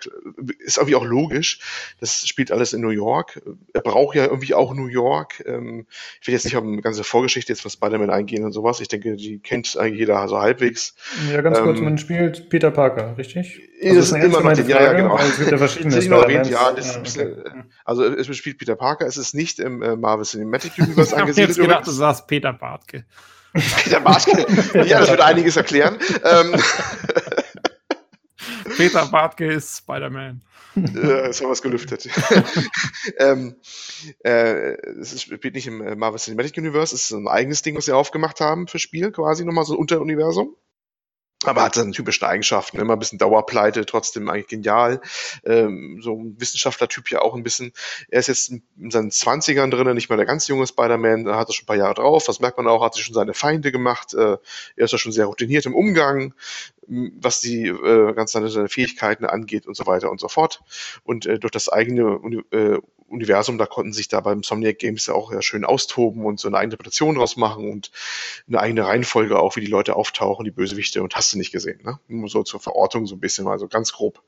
[0.59, 1.61] ist irgendwie auch logisch.
[2.01, 3.41] Das spielt alles in New York.
[3.73, 5.45] Er braucht ja irgendwie auch New York.
[5.47, 5.87] Ähm,
[6.21, 8.81] ich will jetzt nicht auf eine ganze Vorgeschichte jetzt von Spider-Man eingehen und sowas.
[8.81, 10.97] Ich denke, die kennt eigentlich jeder so halbwegs.
[11.33, 13.61] Ja, ganz kurz, ähm, man spielt Peter Parker, richtig?
[13.81, 15.17] Also das ist immer noch Frage, ja, ja, genau.
[15.19, 17.65] Es gibt ja verschiedene erwähnt, ja, das ist ein bisschen, okay.
[17.85, 21.51] also es spielt Peter Parker, es ist nicht im äh, Marvel Cinematic Universe angesiedelt.
[21.51, 23.05] Ich habe gedacht, du sagst Peter Bartke.
[23.53, 24.47] Peter Bartke,
[24.87, 25.99] ja, das würde einiges erklären.
[26.23, 26.55] Ähm,
[28.77, 30.43] Peter Bartke ist Spider-Man.
[30.77, 32.09] Äh, jetzt haben wir es gelüftet.
[33.19, 33.57] ähm,
[34.25, 37.87] äh, es spielt nicht im äh, Marvel Cinematic Universe, es ist ein eigenes Ding, was
[37.87, 40.55] sie aufgemacht haben für Spiel, quasi nochmal so ein Unteruniversum.
[41.45, 45.01] Aber hat seine typischen Eigenschaften, immer ein bisschen Dauerpleite, trotzdem eigentlich genial.
[45.45, 47.73] Ähm, so ein Wissenschaftler-Typ ja auch ein bisschen.
[48.09, 51.49] Er ist jetzt in seinen Zwanzigern drin, nicht mal der ganz junge Spider-Man, da hat
[51.49, 52.25] er schon ein paar Jahre drauf.
[52.27, 54.15] Das merkt man auch, hat sich schon seine Feinde gemacht.
[54.15, 54.39] Äh,
[54.77, 56.35] er ist ja schon sehr routiniert im Umgang,
[56.89, 60.61] was die äh, ganz seine Fähigkeiten angeht und so weiter und so fort.
[61.05, 62.19] Und äh, durch das eigene
[62.51, 62.79] äh,
[63.09, 66.49] Universum, da konnten sich da beim Somniac Games ja auch ja schön austoben und so
[66.49, 67.91] eine eigene Interpretation draus machen und
[68.47, 71.81] eine eigene Reihenfolge auch, wie die Leute auftauchen, die Bösewichte und hast du nicht gesehen,
[71.83, 71.99] ne?
[72.09, 74.23] Nur so zur Verortung so ein bisschen mal, so ganz grob.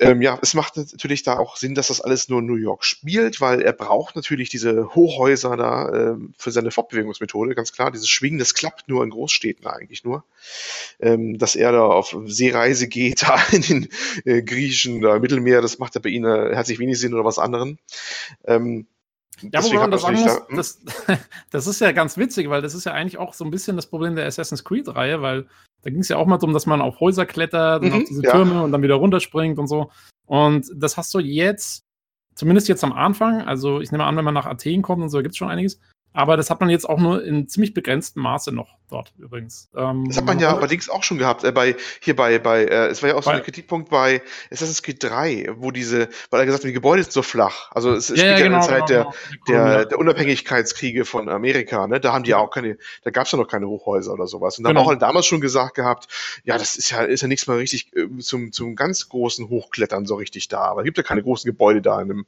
[0.00, 2.84] Ähm, ja, es macht natürlich da auch Sinn, dass das alles nur in New York
[2.84, 7.90] spielt, weil er braucht natürlich diese Hochhäuser da äh, für seine Fortbewegungsmethode, ganz klar.
[7.90, 10.24] Dieses Schwingen, das klappt nur in Großstädten eigentlich nur.
[11.00, 13.88] Ähm, dass er da auf Seereise geht, da in den
[14.24, 17.38] äh, Griechen, da Mittelmeer, das macht er bei ihnen äh, herzlich wenig Sinn oder was
[17.38, 17.78] anderen.
[18.44, 18.86] Ähm,
[19.40, 20.56] ja, wobei man das sagen muss, da, hm?
[20.56, 20.80] das,
[21.50, 23.86] das ist ja ganz witzig, weil das ist ja eigentlich auch so ein bisschen das
[23.88, 25.46] Problem der Assassin's Creed-Reihe, weil
[25.82, 28.04] da ging es ja auch mal darum, dass man auf Häuser klettert und mhm, auf
[28.04, 28.30] diese ja.
[28.30, 29.90] Türme und dann wieder runterspringt und so.
[30.26, 31.84] Und das hast du jetzt,
[32.34, 35.18] zumindest jetzt am Anfang, also ich nehme an, wenn man nach Athen kommt und so,
[35.18, 35.80] gibt es schon einiges,
[36.12, 39.68] aber das hat man jetzt auch nur in ziemlich begrenztem Maße noch dort übrigens.
[39.76, 42.86] Ähm, das hat man ja allerdings auch schon gehabt, äh, bei, hier bei, bei, äh,
[42.86, 44.22] es war ja auch so ein Kritikpunkt bei
[44.52, 47.70] Assassin's Creed 3, wo diese, weil er gesagt hat, die Gebäude sind so flach.
[47.72, 49.12] Also es ja, spielt ja, genau, in der Zeit genau,
[49.48, 51.98] der, der, der Unabhängigkeitskriege von Amerika, ne?
[51.98, 54.58] Da haben die ja auch keine, da gab es ja noch keine Hochhäuser oder sowas.
[54.58, 54.80] Und da genau.
[54.80, 56.06] haben auch halt damals schon gesagt gehabt,
[56.44, 60.06] ja, das ist ja, ist ja nichts mal richtig äh, zum, zum ganz großen Hochklettern
[60.06, 60.60] so richtig da.
[60.60, 62.26] Aber es gibt ja keine großen Gebäude da in einem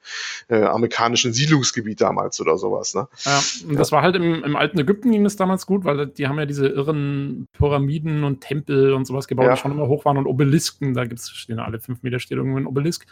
[0.48, 3.06] äh, amerikanischen Siedlungsgebiet damals oder sowas, ne?
[3.24, 6.26] Ja, und das war halt im, im alten Ägypten ging es damals gut, weil die
[6.26, 9.54] haben ja diese irren Pyramiden und Tempel und sowas gebaut, ja.
[9.54, 12.58] die schon immer hoch waren und Obelisken, da gibt's, stehen alle fünf Meter steht irgendwo
[12.58, 13.06] ein Obelisk.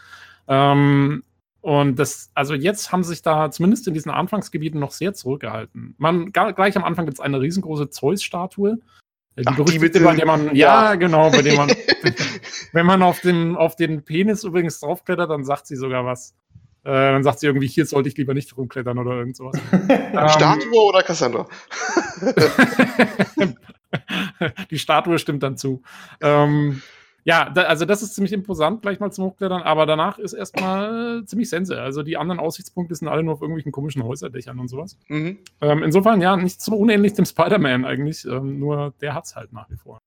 [0.49, 1.23] Ähm,
[1.61, 5.95] und das, also jetzt haben sich da zumindest in diesen Anfangsgebieten noch sehr zurückgehalten.
[5.99, 8.79] Man, gar, gleich am Anfang gibt es eine riesengroße Zeus-Statue.
[9.39, 11.69] Die Ach, berüchtigte, bei der man, ja, ja, genau, bei dem man,
[12.73, 16.35] wenn man auf den, auf den Penis übrigens draufklettert, dann sagt sie sogar was.
[16.85, 19.59] Äh, dann sagt sie irgendwie, hier sollte ich lieber nicht rumklettern oder irgend sowas.
[19.73, 21.47] ähm, Statue oder Cassandra?
[24.71, 25.83] die Statue stimmt dann zu.
[26.21, 26.83] Ähm,
[27.25, 31.25] ja, da, also das ist ziemlich imposant, gleich mal zum Hochklettern, aber danach ist erstmal
[31.25, 31.81] ziemlich sense.
[31.81, 34.99] Also die anderen Aussichtspunkte sind alle nur auf irgendwelchen komischen Häuserdächern und sowas.
[35.09, 35.39] Mhm.
[35.63, 39.55] Ähm, insofern, ja, nicht so unähnlich dem Spider-Man eigentlich, ähm, nur der hat es halt
[39.55, 40.01] nach wie vor.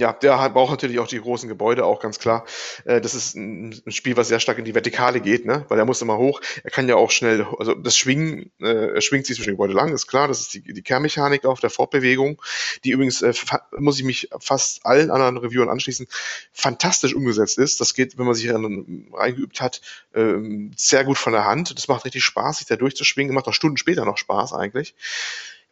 [0.00, 2.46] Ja, der braucht natürlich auch die großen Gebäude, auch ganz klar.
[2.86, 5.66] Äh, das ist ein Spiel, was sehr stark in die Vertikale geht, ne?
[5.68, 6.40] weil er muss immer hoch.
[6.64, 9.92] Er kann ja auch schnell, also das Schwingen, äh, er schwingt sich zwischen Gebäude lang,
[9.92, 10.26] ist klar.
[10.26, 12.40] Das ist die, die Kernmechanik auf der Fortbewegung,
[12.82, 13.34] die übrigens, äh,
[13.76, 16.06] muss ich mich fast allen anderen Reviewern anschließen,
[16.50, 17.78] fantastisch umgesetzt ist.
[17.82, 19.82] Das geht, wenn man sich reingeübt hat,
[20.14, 21.76] ähm, sehr gut von der Hand.
[21.76, 23.34] Das macht richtig Spaß, sich da durchzuschwingen.
[23.34, 24.94] Macht auch Stunden später noch Spaß eigentlich.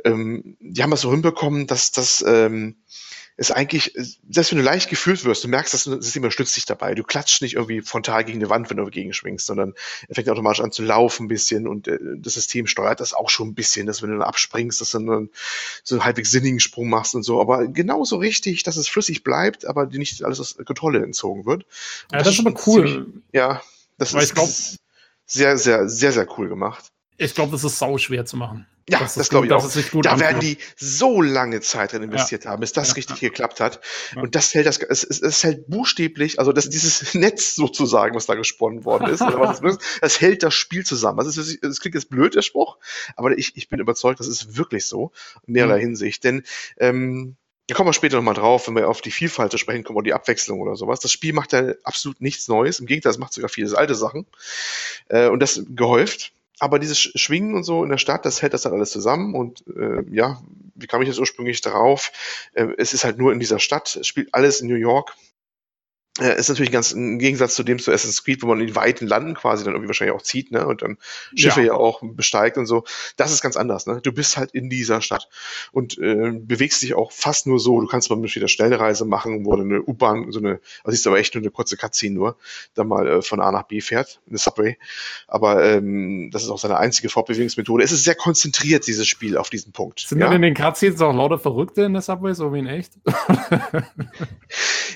[0.05, 2.23] Ähm, die haben das so hinbekommen, dass das...
[2.29, 2.77] Ähm,
[3.39, 3.95] ist eigentlich,
[4.29, 6.97] selbst wenn du leicht gefühlt wirst, du merkst, dass das System unterstützt dich dabei.
[6.97, 9.75] Du klatscht nicht irgendwie frontal gegen eine Wand, wenn du dagegen schwingst, sondern
[10.09, 13.31] er fängt automatisch an zu laufen ein bisschen und äh, das System steuert das auch
[13.31, 15.31] schon ein bisschen, dass wenn du dann abspringst, dass du dann
[15.85, 17.41] so einen halbwegs sinnigen Sprung machst und so.
[17.41, 21.65] Aber genauso richtig, dass es flüssig bleibt, aber dir nicht alles aus Kontrolle entzogen wird.
[22.11, 22.89] ja, das, das ist aber cool.
[22.89, 23.63] Ziemlich, ja,
[23.99, 24.49] das Weil ist, ich glaub,
[25.27, 26.91] sehr, sehr, sehr, sehr cool gemacht.
[27.19, 28.67] Ich glaube, das ist sau schwer zu machen.
[28.89, 29.69] Ja, das, das glaube ich auch.
[30.03, 32.53] da werden die so lange Zeit drin investiert ja.
[32.53, 33.29] haben, bis das ja, richtig ja.
[33.29, 33.81] geklappt hat.
[34.17, 38.35] Und das hält das, es, es, hält buchstäblich, also das, dieses Netz sozusagen, was da
[38.35, 41.19] gesponnen worden ist, das, das, hält das Spiel zusammen.
[41.19, 42.79] Das, ist, das klingt jetzt blöd, der Spruch,
[43.17, 45.13] aber ich, ich bin überzeugt, das ist wirklich so,
[45.47, 45.83] in mehrerlei mhm.
[45.83, 46.25] Hinsicht.
[46.25, 46.45] Denn
[46.79, 47.37] ähm,
[47.67, 50.05] da kommen wir später nochmal drauf, wenn wir auf die Vielfalt zu sprechen kommen oder
[50.05, 51.01] die Abwechslung oder sowas.
[51.01, 52.81] Das Spiel macht ja absolut nichts Neues.
[52.81, 54.25] Im Gegenteil, es macht sogar viele alte Sachen.
[55.09, 58.63] Äh, und das gehäuft aber dieses Schwingen und so in der Stadt, das hält das
[58.63, 59.35] dann alles zusammen.
[59.35, 60.41] Und äh, ja,
[60.75, 62.13] wie kam ich jetzt ursprünglich darauf?
[62.53, 65.15] Äh, es ist halt nur in dieser Stadt, es spielt alles in New York
[66.19, 69.07] ist natürlich ganz im Gegensatz zu dem zu Assassin's Creed, wo man in die weiten
[69.07, 70.99] Landen quasi dann irgendwie wahrscheinlich auch zieht, ne, und dann
[71.35, 72.85] Schiffe ja, ja auch besteigt und so.
[73.17, 74.01] Das ist ganz anders, ne.
[74.03, 75.29] Du bist halt in dieser Stadt
[75.73, 77.81] und äh, bewegst dich auch fast nur so.
[77.81, 81.35] Du kannst mal wieder Stellreise machen, wo eine U-Bahn, so eine, also siehst aber echt
[81.35, 82.37] nur eine kurze Cutscene nur,
[82.75, 84.77] dann mal äh, von A nach B fährt, eine Subway.
[85.27, 87.83] Aber ähm, das ist auch seine einzige Fortbewegungsmethode.
[87.85, 90.01] Es ist sehr konzentriert, dieses Spiel, auf diesen Punkt.
[90.01, 90.27] Sind ja?
[90.27, 92.93] denn in den Cutscenes auch lauter Verrückte in der Subway, so wie in echt?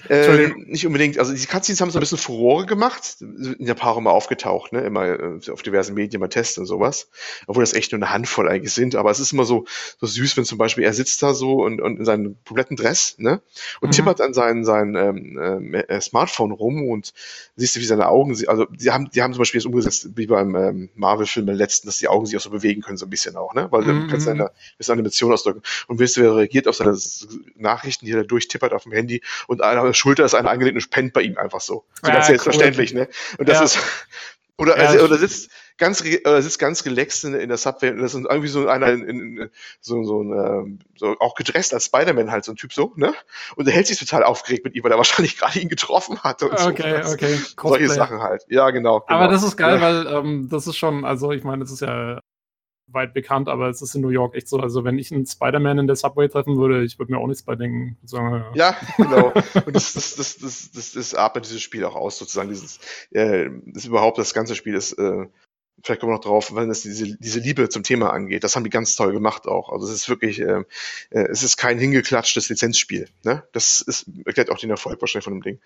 [0.08, 3.74] äh, nicht unbedingt unbedingt, also die Cutscenes haben so ein bisschen Furore gemacht, in der
[3.74, 7.08] Paar immer aufgetaucht, ne, immer äh, auf diversen Medien mal testen und sowas,
[7.46, 9.64] obwohl das echt nur eine Handvoll eigentlich sind, aber es ist immer so,
[10.00, 13.16] so süß, wenn zum Beispiel er sitzt da so und, und in seinem kompletten Dress,
[13.18, 13.40] ne,
[13.80, 13.92] und mhm.
[13.92, 17.12] tippert an sein, sein ähm, äh, Smartphone rum und
[17.56, 20.26] siehst du, wie seine Augen, also die haben, die haben zum Beispiel jetzt umgesetzt, wie
[20.26, 23.10] beim ähm, Marvel-Film im letzten, dass die Augen sich auch so bewegen können, so ein
[23.10, 24.02] bisschen auch, ne, weil mhm.
[24.02, 25.62] du kannst eine, eine Animation ausdrücken.
[25.86, 26.96] Und wirst du, wer reagiert auf seine
[27.56, 29.22] Nachrichten, die er da durchtippert auf dem Handy?
[29.46, 31.84] Und einer Schulter ist eine angelegte pennt bei ihm einfach so.
[32.00, 33.00] So ja, ganz selbstverständlich, cool.
[33.00, 33.08] ne?
[33.38, 33.64] Und das ja.
[33.64, 33.78] ist,
[34.58, 37.98] oder, ja, also, oder sitzt ganz, oder sitzt ganz relaxed in, in der Subway und
[37.98, 39.50] das ist irgendwie so einer in, in,
[39.80, 43.14] so, so, ein, ähm, so auch gedresst als Spider-Man halt, so ein Typ so, ne?
[43.56, 46.42] Und er hält sich total aufgeregt mit ihm, weil er wahrscheinlich gerade ihn getroffen hat
[46.42, 47.12] und okay, so.
[47.12, 48.44] Okay, Solche Sachen halt.
[48.48, 49.00] Ja, genau.
[49.00, 49.18] genau.
[49.18, 52.20] Aber das ist geil, weil ähm, das ist schon, also ich meine, das ist ja
[52.92, 54.58] weit bekannt, aber es ist in New York echt so.
[54.58, 57.42] Also wenn ich einen Spider-Man in der Subway treffen würde, ich würde mir auch nichts
[57.42, 57.96] bei denken.
[58.04, 58.70] Sagen, ja.
[58.70, 59.32] ja, genau.
[59.66, 62.48] Und das, das, das, das, das, das atmet dieses Spiel auch aus, sozusagen.
[62.48, 62.78] Dieses,
[63.10, 65.26] äh, das überhaupt das ganze Spiel ist äh,
[65.82, 68.44] vielleicht kommen wir noch drauf, wenn es diese, diese Liebe zum Thema angeht.
[68.44, 69.70] Das haben die ganz toll gemacht auch.
[69.70, 70.62] Also es ist wirklich, äh,
[71.10, 73.08] äh, es ist kein hingeklatschtes Lizenzspiel.
[73.24, 73.42] Ne?
[73.52, 75.60] Das ist, erklärt auch den Erfolg wahrscheinlich von dem Ding.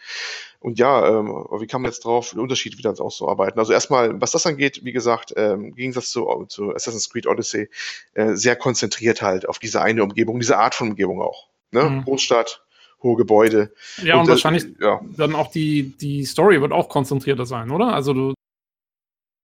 [0.60, 1.28] Und ja, ähm,
[1.60, 3.58] wie kann man jetzt drauf den Unterschied wieder auszuarbeiten?
[3.58, 7.68] Also erstmal, was das angeht, wie gesagt, ähm, im Gegensatz zu, zu Assassin's Creed Odyssey,
[8.14, 11.48] äh, sehr konzentriert halt auf diese eine Umgebung, diese Art von Umgebung auch.
[11.72, 11.82] Ne?
[11.82, 12.04] Mhm.
[12.04, 12.64] Großstadt,
[13.02, 13.72] hohe Gebäude.
[14.02, 15.00] Ja, und, und wahrscheinlich äh, ja.
[15.16, 17.92] dann auch die, die Story wird auch konzentrierter sein, oder?
[17.92, 18.34] Also du,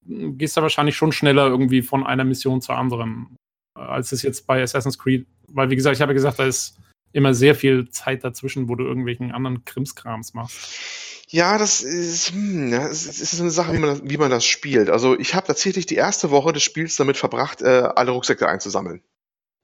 [0.07, 3.37] gehst da wahrscheinlich schon schneller irgendwie von einer Mission zur anderen,
[3.77, 6.47] äh, als es jetzt bei Assassin's Creed, weil wie gesagt, ich habe ja gesagt, da
[6.47, 6.79] ist
[7.12, 10.81] immer sehr viel Zeit dazwischen, wo du irgendwelchen anderen Krimskrams machst.
[11.29, 14.45] Ja, das ist, hm, ja, es ist eine Sache, wie man, das, wie man das
[14.45, 14.91] spielt.
[14.91, 19.03] Also ich habe tatsächlich die erste Woche des Spiels damit verbracht, äh, alle Rucksäcke einzusammeln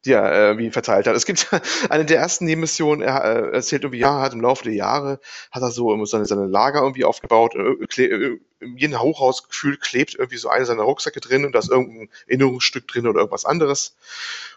[0.04, 1.16] die er äh, wie verteilt hat.
[1.16, 1.48] Es gibt
[1.90, 5.20] eine der ersten Nebenmissionen, er äh, erzählt irgendwie, ja, hat im Laufe der Jahre,
[5.50, 10.14] hat er so seine, seine Lager irgendwie aufgebaut, äh, äh, in jedem Hochhaus gefühlt klebt
[10.14, 13.96] irgendwie so eine seiner Rucksäcke drin und da ist irgendein Erinnerungsstück drin oder irgendwas anderes.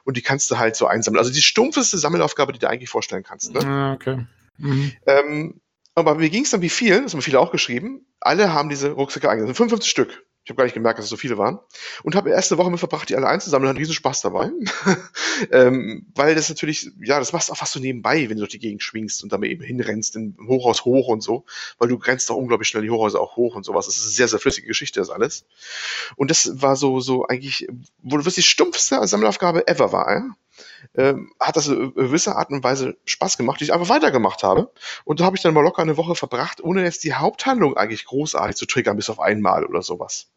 [0.03, 1.19] Und die kannst du halt so einsammeln.
[1.19, 3.53] Also die stumpfeste Sammelaufgabe, die du eigentlich vorstellen kannst.
[3.53, 3.63] Ne?
[3.63, 4.25] Ah, okay.
[4.57, 4.93] Mhm.
[5.05, 5.61] Ähm,
[5.93, 8.91] aber mir ging es dann wie viel, das haben viele auch geschrieben, alle haben diese
[8.91, 9.57] Rucksäcke eingesammelt.
[9.57, 10.23] 55 Stück.
[10.43, 11.59] Ich habe gar nicht gemerkt, dass es so viele waren.
[12.01, 14.49] Und habe erste Woche mit verbracht, die alle einzusammeln, hatte riesen Spaß dabei.
[15.51, 18.51] ähm, weil das natürlich, ja, das machst du auch fast so nebenbei, wenn du durch
[18.51, 21.45] die Gegend schwingst und damit eben hinrennst, im Hochhaus hoch und so.
[21.77, 23.85] Weil du grenzt auch unglaublich schnell die Hochhäuser auch hoch und sowas.
[23.85, 25.45] Das ist eine sehr, sehr flüssige Geschichte, das alles.
[26.15, 27.67] Und das war so, so eigentlich,
[28.01, 30.35] wo das die stumpfste Sammelaufgabe ever war, ja?
[30.95, 34.71] Ähm, hat das in gewisser Art und Weise Spaß gemacht, die ich einfach weitergemacht habe.
[35.05, 38.05] Und da habe ich dann mal locker eine Woche verbracht, ohne jetzt die Haupthandlung eigentlich
[38.05, 40.27] großartig zu triggern, bis auf einmal oder sowas.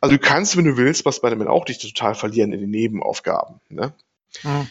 [0.00, 2.70] Also du kannst, wenn du willst, was bei dem auch dich total verlieren in den
[2.70, 3.60] Nebenaufgaben.
[3.68, 3.92] Ne?
[4.42, 4.68] Mhm.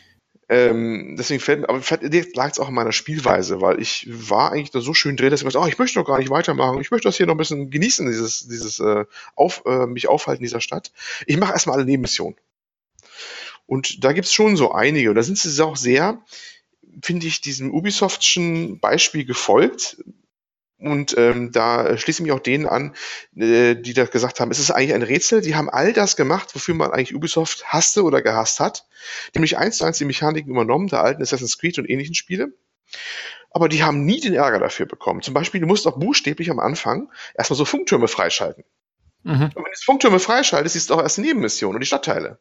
[0.50, 4.52] Ähm, deswegen fällt mir, aber vielleicht lag es auch in meiner Spielweise, weil ich war
[4.52, 6.82] eigentlich da so schön drin, dass ich mir oh, ich möchte doch gar nicht weitermachen,
[6.82, 9.06] ich möchte das hier noch ein bisschen genießen, dieses, dieses äh,
[9.36, 10.92] auf, äh, mich aufhalten in dieser Stadt.
[11.26, 12.36] Ich mache erstmal alle Nebenmissionen.
[13.66, 15.10] Und da gibt es schon so einige.
[15.10, 16.22] Und da sind sie auch sehr,
[17.02, 19.98] finde ich, diesem Ubisoftschen Beispiel gefolgt.
[20.78, 22.94] Und ähm, da schließe ich mich auch denen an,
[23.38, 25.40] äh, die da gesagt haben, es ist eigentlich ein Rätsel.
[25.40, 28.86] Die haben all das gemacht, wofür man eigentlich Ubisoft hasste oder gehasst hat.
[29.34, 32.54] Nämlich eins zu eins die Mechaniken übernommen, der alten Assassin's Creed und ähnlichen Spiele.
[33.50, 35.22] Aber die haben nie den Ärger dafür bekommen.
[35.22, 38.66] Zum Beispiel, du musst auch buchstäblich am Anfang erstmal so Funktürme freischalten.
[39.24, 39.44] Mhm.
[39.44, 42.40] Und wenn du Funktürme freischaltest, siehst du auch erst die Nebenmission und die Stadtteile.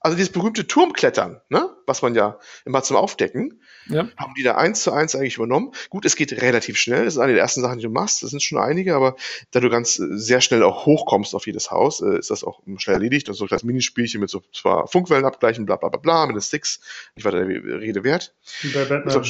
[0.00, 1.70] Also dieses berühmte Turmklettern, ne?
[1.86, 4.08] was man ja immer zum Aufdecken, ja.
[4.16, 5.72] haben die da eins zu eins eigentlich übernommen.
[5.90, 7.04] Gut, es geht relativ schnell.
[7.04, 8.22] Das ist eine der ersten Sachen, die du machst.
[8.22, 9.16] Das sind schon einige, aber
[9.50, 12.62] da du ganz äh, sehr schnell auch hochkommst auf jedes Haus, äh, ist das auch
[12.76, 13.28] schnell erledigt.
[13.28, 16.36] Das ist so ein Minispielchen mit so zwar Funkwellen abgleichen, bla bla bla bla, mit
[16.36, 16.80] den Sticks.
[17.16, 17.48] Nicht weiter der
[17.80, 18.34] Rede wert.
[18.62, 19.24] Wie bei Batman.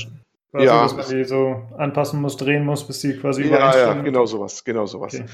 [0.50, 0.82] Quasi, ja.
[0.82, 4.64] dass man die so anpassen muss, drehen muss, bis die quasi Ja, ja, genau sowas,
[4.64, 5.14] genau sowas.
[5.14, 5.26] Okay.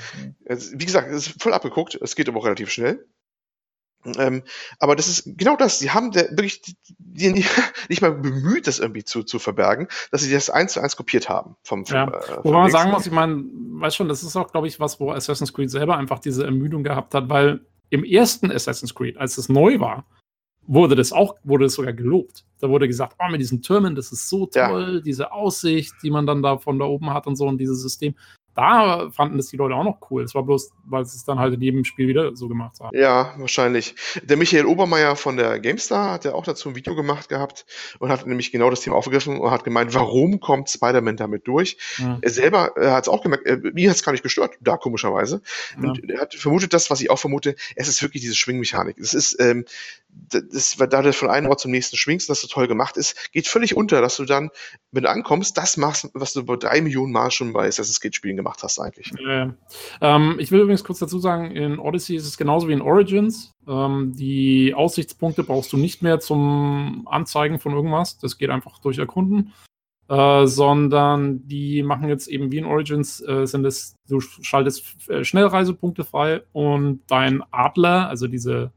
[0.72, 3.06] Wie gesagt, es ist voll abgeguckt, es geht aber auch relativ schnell.
[4.18, 4.42] Ähm,
[4.78, 5.78] aber das ist genau das.
[5.78, 7.44] Sie haben der, wirklich die, die,
[7.88, 11.28] nicht mal bemüht, das irgendwie zu, zu verbergen, dass sie das eins zu eins kopiert
[11.28, 11.56] haben.
[11.62, 12.08] Vom, vom, ja.
[12.08, 15.00] äh, Wobei man sagen muss, ich meine, weiß schon, das ist auch, glaube ich, was,
[15.00, 17.60] wo Assassin's Creed selber einfach diese Ermüdung gehabt hat, weil
[17.90, 20.04] im ersten Assassin's Creed, als es neu war,
[20.66, 22.44] wurde das auch, wurde das sogar gelobt.
[22.60, 25.00] Da wurde gesagt, oh, mit diesen Türmen, das ist so toll, ja.
[25.00, 28.14] diese Aussicht, die man dann da von da oben hat und so und dieses System
[28.54, 30.22] da fanden das die Leute auch noch cool.
[30.22, 32.96] Es war bloß, weil sie es dann halt in jedem Spiel wieder so gemacht haben.
[32.96, 33.94] Ja, wahrscheinlich.
[34.22, 37.66] Der Michael Obermeier von der GameStar hat ja auch dazu ein Video gemacht gehabt
[37.98, 41.76] und hat nämlich genau das Thema aufgegriffen und hat gemeint, warum kommt Spider-Man damit durch?
[41.98, 42.18] Ja.
[42.20, 45.42] Er selber hat es auch gemerkt, äh, mir hat es gar nicht gestört, da komischerweise.
[45.76, 46.14] Und ja.
[46.14, 48.98] er hat vermutet das, was ich auch vermute, es ist wirklich diese Schwingmechanik.
[48.98, 49.64] Es ist, ähm,
[50.30, 53.46] das, da du von einem Ort zum nächsten schwingst, das so toll gemacht ist, geht
[53.46, 54.50] völlig unter, dass du dann,
[54.92, 58.14] wenn du ankommst, das machst, was du bei drei Millionen Mal schon bei Assassin's Creed
[58.14, 59.12] Spielen gemacht hast eigentlich.
[59.26, 59.50] Äh,
[60.00, 63.52] ähm, ich will übrigens kurz dazu sagen, in Odyssey ist es genauso wie in Origins.
[63.66, 68.18] Ähm, die Aussichtspunkte brauchst du nicht mehr zum Anzeigen von irgendwas.
[68.18, 69.52] Das geht einfach durch Erkunden.
[70.06, 75.24] Äh, sondern die machen jetzt eben wie in Origins, äh, sind es, du schaltest äh,
[75.24, 78.70] Schnellreisepunkte frei und dein Adler, also diese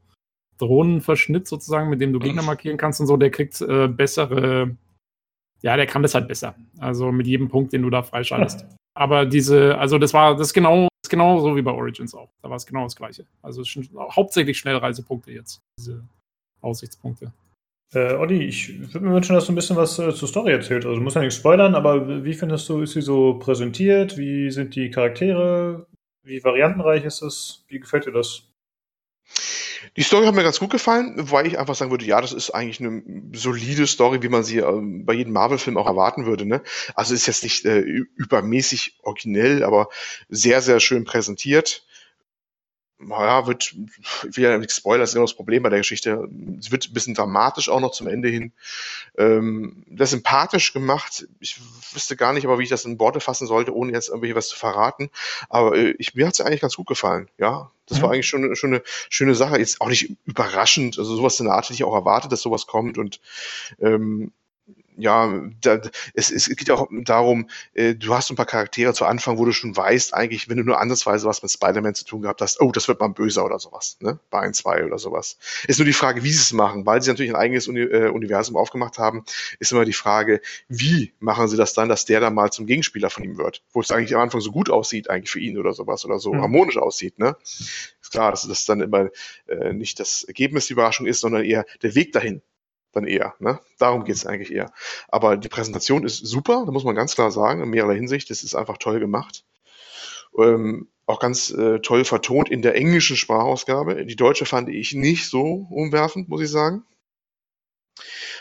[0.58, 4.76] Drohnenverschnitt sozusagen, mit dem du Gegner markieren kannst und so, der kriegt äh, bessere,
[5.62, 6.54] ja, der kann das halt besser.
[6.78, 8.66] Also mit jedem Punkt, den du da freischaltest.
[8.94, 12.14] Aber diese, also das war das ist genau, das ist genau so wie bei Origins
[12.14, 12.30] auch.
[12.42, 13.26] Da war es genau das gleiche.
[13.42, 16.02] Also es sind hauptsächlich Schnellreisepunkte jetzt, diese
[16.60, 17.32] Aussichtspunkte.
[17.94, 20.84] Äh, Olli, ich würde mir wünschen, dass du ein bisschen was äh, zur Story erzählt.
[20.84, 24.18] Also du musst ja nicht spoilern, aber wie findest du, ist sie so präsentiert?
[24.18, 25.86] Wie sind die Charaktere?
[26.22, 27.64] Wie variantenreich ist es?
[27.68, 28.42] Wie gefällt dir das?
[29.96, 32.50] Die Story hat mir ganz gut gefallen, weil ich einfach sagen würde, ja, das ist
[32.50, 33.02] eigentlich eine
[33.34, 36.46] solide Story, wie man sie ähm, bei jedem Marvel-Film auch erwarten würde.
[36.46, 36.62] Ne?
[36.94, 39.88] Also ist jetzt nicht äh, übermäßig originell, aber
[40.28, 41.84] sehr, sehr schön präsentiert
[42.98, 43.74] naja, wird,
[44.28, 46.28] ich will ja nicht spoilern, das ist immer das Problem bei der Geschichte.
[46.58, 48.52] Es wird ein bisschen dramatisch auch noch zum Ende hin.
[49.16, 51.26] Ähm, das sympathisch gemacht.
[51.38, 51.60] Ich
[51.92, 54.48] wüsste gar nicht, aber wie ich das in Worte fassen sollte, ohne jetzt irgendwie was
[54.48, 55.10] zu verraten.
[55.48, 57.28] Aber äh, ich, mir hat es eigentlich ganz gut gefallen.
[57.38, 58.02] Ja, das mhm.
[58.02, 59.58] war eigentlich schon, schon eine schöne Sache.
[59.58, 60.98] Jetzt auch nicht überraschend.
[60.98, 63.20] Also sowas in der Art hätte ich auch erwartet, dass sowas kommt und
[63.80, 64.32] ähm,
[64.98, 65.80] ja, da,
[66.14, 69.52] es, es geht auch darum, äh, du hast ein paar Charaktere zu Anfang, wo du
[69.52, 72.72] schon weißt, eigentlich, wenn du nur andersweise was mit Spider-Man zu tun gehabt hast, oh,
[72.72, 74.18] das wird mal böser oder sowas, ne?
[74.30, 75.38] Bei ein, zwei oder sowas.
[75.68, 78.08] Ist nur die Frage, wie sie es machen, weil sie natürlich ein eigenes Uni äh,
[78.08, 79.24] Universum aufgemacht haben,
[79.60, 83.10] ist immer die Frage, wie machen sie das dann, dass der dann mal zum Gegenspieler
[83.10, 85.72] von ihm wird, wo es eigentlich am Anfang so gut aussieht, eigentlich für ihn oder
[85.72, 86.42] sowas, oder so mhm.
[86.42, 87.36] harmonisch aussieht, ne?
[88.00, 89.10] Ist klar, dass das dann immer
[89.46, 92.42] äh, nicht das Ergebnis die Überraschung ist, sondern eher der Weg dahin
[93.00, 93.34] dann eher.
[93.38, 93.58] Ne?
[93.78, 94.72] Darum geht es eigentlich eher.
[95.08, 98.30] Aber die Präsentation ist super, da muss man ganz klar sagen, in mehrerer Hinsicht.
[98.30, 99.44] Das ist einfach toll gemacht.
[100.36, 104.04] Ähm, auch ganz äh, toll vertont in der englischen Sprachausgabe.
[104.04, 106.84] Die deutsche fand ich nicht so umwerfend, muss ich sagen.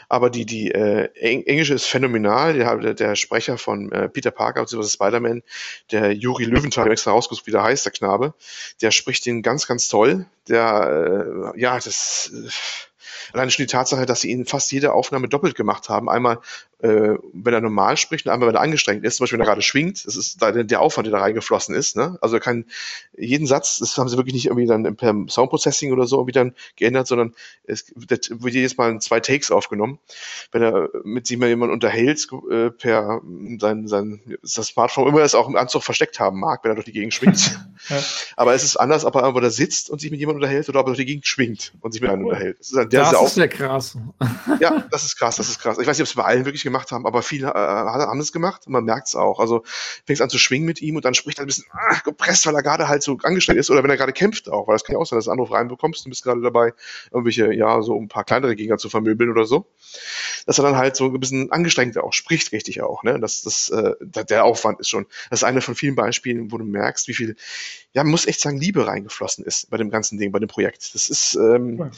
[0.09, 2.53] Aber die, die äh, Englische ist phänomenal.
[2.53, 4.87] Der, der Sprecher von äh, Peter Parker bzw.
[4.87, 5.43] Spider-Man,
[5.91, 8.33] der Juri Löwenthal, extra rausgesucht, wie der heißt, der Knabe,
[8.81, 10.25] der spricht den ganz, ganz toll.
[10.47, 12.31] Der, äh, ja, das.
[13.33, 16.09] Allein schon die Tatsache, dass sie ihn fast jede Aufnahme doppelt gemacht haben.
[16.09, 16.39] Einmal,
[16.79, 19.17] äh, wenn er normal spricht und einmal, wenn er angestrengt ist.
[19.17, 20.05] Zum Beispiel, wenn er gerade schwingt.
[20.05, 21.95] Das ist da der Aufwand, der da reingeflossen ist.
[21.95, 22.17] Ne?
[22.21, 22.65] Also er kann
[23.17, 26.53] jeden Satz, das haben sie wirklich nicht irgendwie dann per Soundprocessing oder so irgendwie dann
[26.75, 27.33] geändert, sondern
[27.63, 29.97] es wird jedes Mal in zwei Takes aufgenommen.
[30.51, 33.21] Wenn er mit sich mal jemand unterhält, äh, per
[33.59, 36.85] sein, sein das Smartphone immer es auch im Anzug versteckt haben mag, wenn er durch
[36.85, 37.59] die Gegend schwingt.
[37.89, 38.03] ja.
[38.35, 40.81] Aber es ist anders, ob er einfach da sitzt und sich mit jemandem unterhält oder
[40.81, 42.59] ob er durch die Gegend schwingt und sich mit einem unterhält.
[42.59, 43.97] Das ist, halt, das ist ja krass.
[44.59, 45.77] ja, das ist krass, das ist krass.
[45.79, 48.31] Ich weiß nicht, ob es bei allen wirklich gemacht haben, aber viele äh, haben es
[48.31, 49.39] gemacht und man merkt es auch.
[49.39, 49.63] Also
[50.05, 52.55] fängst an zu schwingen mit ihm und dann spricht er ein bisschen ah, gepresst, weil
[52.55, 54.93] er gerade halt so angestrengt ist oder wenn er gerade kämpft auch, weil das kann
[54.93, 56.73] ja auch sein, dass du einen Anruf reinbekommst und bist gerade dabei,
[57.11, 59.65] irgendwelche, ja, so ein paar kleinere Gegner zu vermöbeln oder so.
[60.45, 63.03] Dass er dann halt so ein bisschen angestrengt auch spricht, richtig auch.
[63.03, 63.19] Ne?
[63.19, 66.65] Das, das, äh, der Aufwand ist schon, das ist eine von vielen Beispielen, wo du
[66.65, 67.35] merkst, wie viel,
[67.93, 70.93] ja, man muss echt sagen, Liebe reingeflossen ist bei dem ganzen Ding, bei dem Projekt.
[70.93, 71.91] Das ist, ähm, ja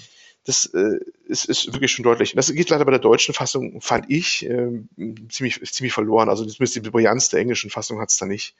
[0.49, 2.33] das äh, ist, ist wirklich schon deutlich.
[2.33, 4.81] Das geht leider bei der deutschen Fassung, fand ich, äh,
[5.29, 6.27] ziemlich, ziemlich verloren.
[6.27, 8.55] Also zumindest die Brillanz der englischen Fassung hat es da nicht.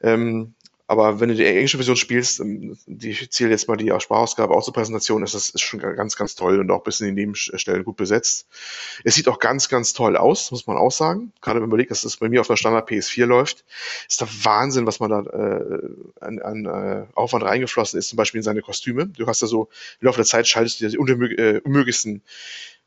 [0.00, 0.54] Ähm,
[0.90, 4.64] Aber wenn du die englische Version spielst, ähm, die zähle jetzt mal die Sprachausgabe auch
[4.64, 7.84] zur Präsentation, ist das ist schon ganz, ganz toll und auch bis in die Nebenstellen
[7.84, 8.48] gut besetzt.
[9.04, 11.32] Es sieht auch ganz, ganz toll aus, muss man auch sagen.
[11.42, 13.64] Gerade wenn man überlegt, dass das bei mir auf der Standard PS4 läuft,
[14.08, 18.40] ist der Wahnsinn, was man da äh, an, an äh, Aufwand reingeflossen ist, zum Beispiel
[18.40, 19.06] in seine Kostüme.
[19.06, 19.68] Du hast ja so,
[20.00, 22.22] im Laufe der Zeit schaltest du die äh, unmöglichsten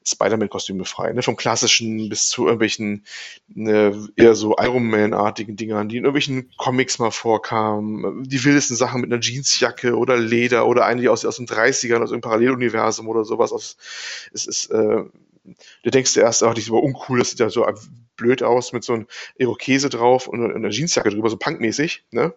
[0.05, 1.21] Spider-Man-Kostüme frei, ne?
[1.21, 3.05] Vom klassischen bis zu irgendwelchen
[3.47, 9.01] ne, eher so Iron Man-artigen Dingern, die in irgendwelchen Comics mal vorkamen, die wildesten Sachen
[9.01, 13.23] mit einer Jeansjacke oder Leder oder die aus, aus den 30ern, aus einem Paralleluniversum oder
[13.23, 13.51] sowas.
[13.51, 13.77] Aus,
[14.33, 15.03] es ist, äh,
[15.83, 17.65] du denkst erst, ach, die ist aber uncool, das sieht ja so
[18.15, 19.07] blöd aus mit so einem
[19.37, 22.33] Irokese drauf und einer Jeansjacke drüber, so punkmäßig, ne?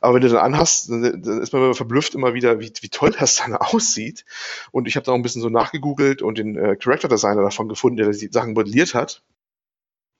[0.00, 2.88] Aber wenn du dann anhast, dann, dann ist man immer verblüfft immer wieder, wie, wie
[2.88, 4.24] toll das dann aussieht.
[4.70, 7.68] Und ich habe da auch ein bisschen so nachgegoogelt und den äh, Character Designer davon
[7.68, 9.22] gefunden, der die Sachen modelliert hat.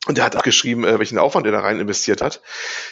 [0.08, 2.42] Und der hat auch geschrieben, äh, welchen Aufwand er da rein investiert hat.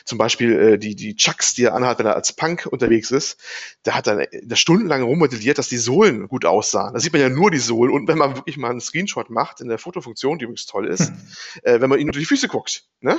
[0.04, 3.40] Zum Beispiel äh, die, die Chucks, die er anhat, wenn er als Punk unterwegs ist.
[3.84, 6.94] Der hat dann da stundenlang rummodelliert, dass die Sohlen gut aussahen.
[6.94, 7.92] Da sieht man ja nur die Sohlen.
[7.92, 11.12] Und wenn man wirklich mal einen Screenshot macht in der Fotofunktion, die übrigens toll ist,
[11.64, 13.18] äh, wenn man ihn unter die Füße guckt, ne?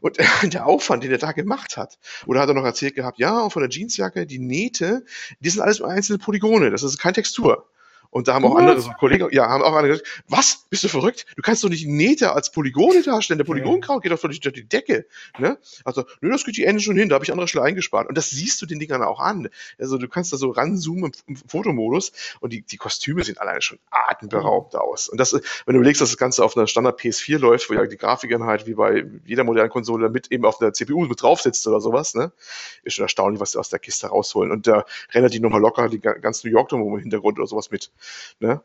[0.00, 1.98] Und der Aufwand, den er da gemacht hat.
[2.26, 5.04] Oder hat er noch erzählt gehabt, ja, von der Jeansjacke, die Nähte,
[5.40, 7.68] die sind alles einzelne Polygone, das ist keine Textur.
[8.14, 10.66] Und da haben auch andere so Kollegen, ja, haben auch andere gesagt, was?
[10.70, 11.26] Bist du verrückt?
[11.34, 13.38] Du kannst doch nicht Nähte als Polygone darstellen.
[13.38, 15.06] Der Polygonkraut geht doch völlig durch die Decke.
[15.36, 15.58] Ne?
[15.84, 18.08] Also, nö, das geht die Ende schon hin, da habe ich andere Stelle eingespart.
[18.08, 19.48] Und das siehst du den Dingern auch an.
[19.80, 23.60] Also du kannst da so ranzoomen im, im Fotomodus und die, die Kostüme sehen alleine
[23.62, 25.08] schon atemberaubend aus.
[25.08, 27.84] Und das, wenn du überlegst, dass das Ganze auf einer Standard PS4 läuft, wo ja
[27.84, 31.66] die Grafikeinheit wie bei jeder modernen Konsole mit eben auf der CPU mit drauf sitzt
[31.66, 32.30] oder sowas, ne?
[32.84, 34.52] Ist schon erstaunlich, was sie aus der Kiste rausholen.
[34.52, 37.90] Und da rennt die nochmal locker die ganz New York im Hintergrund oder sowas mit.
[38.40, 38.62] Ne?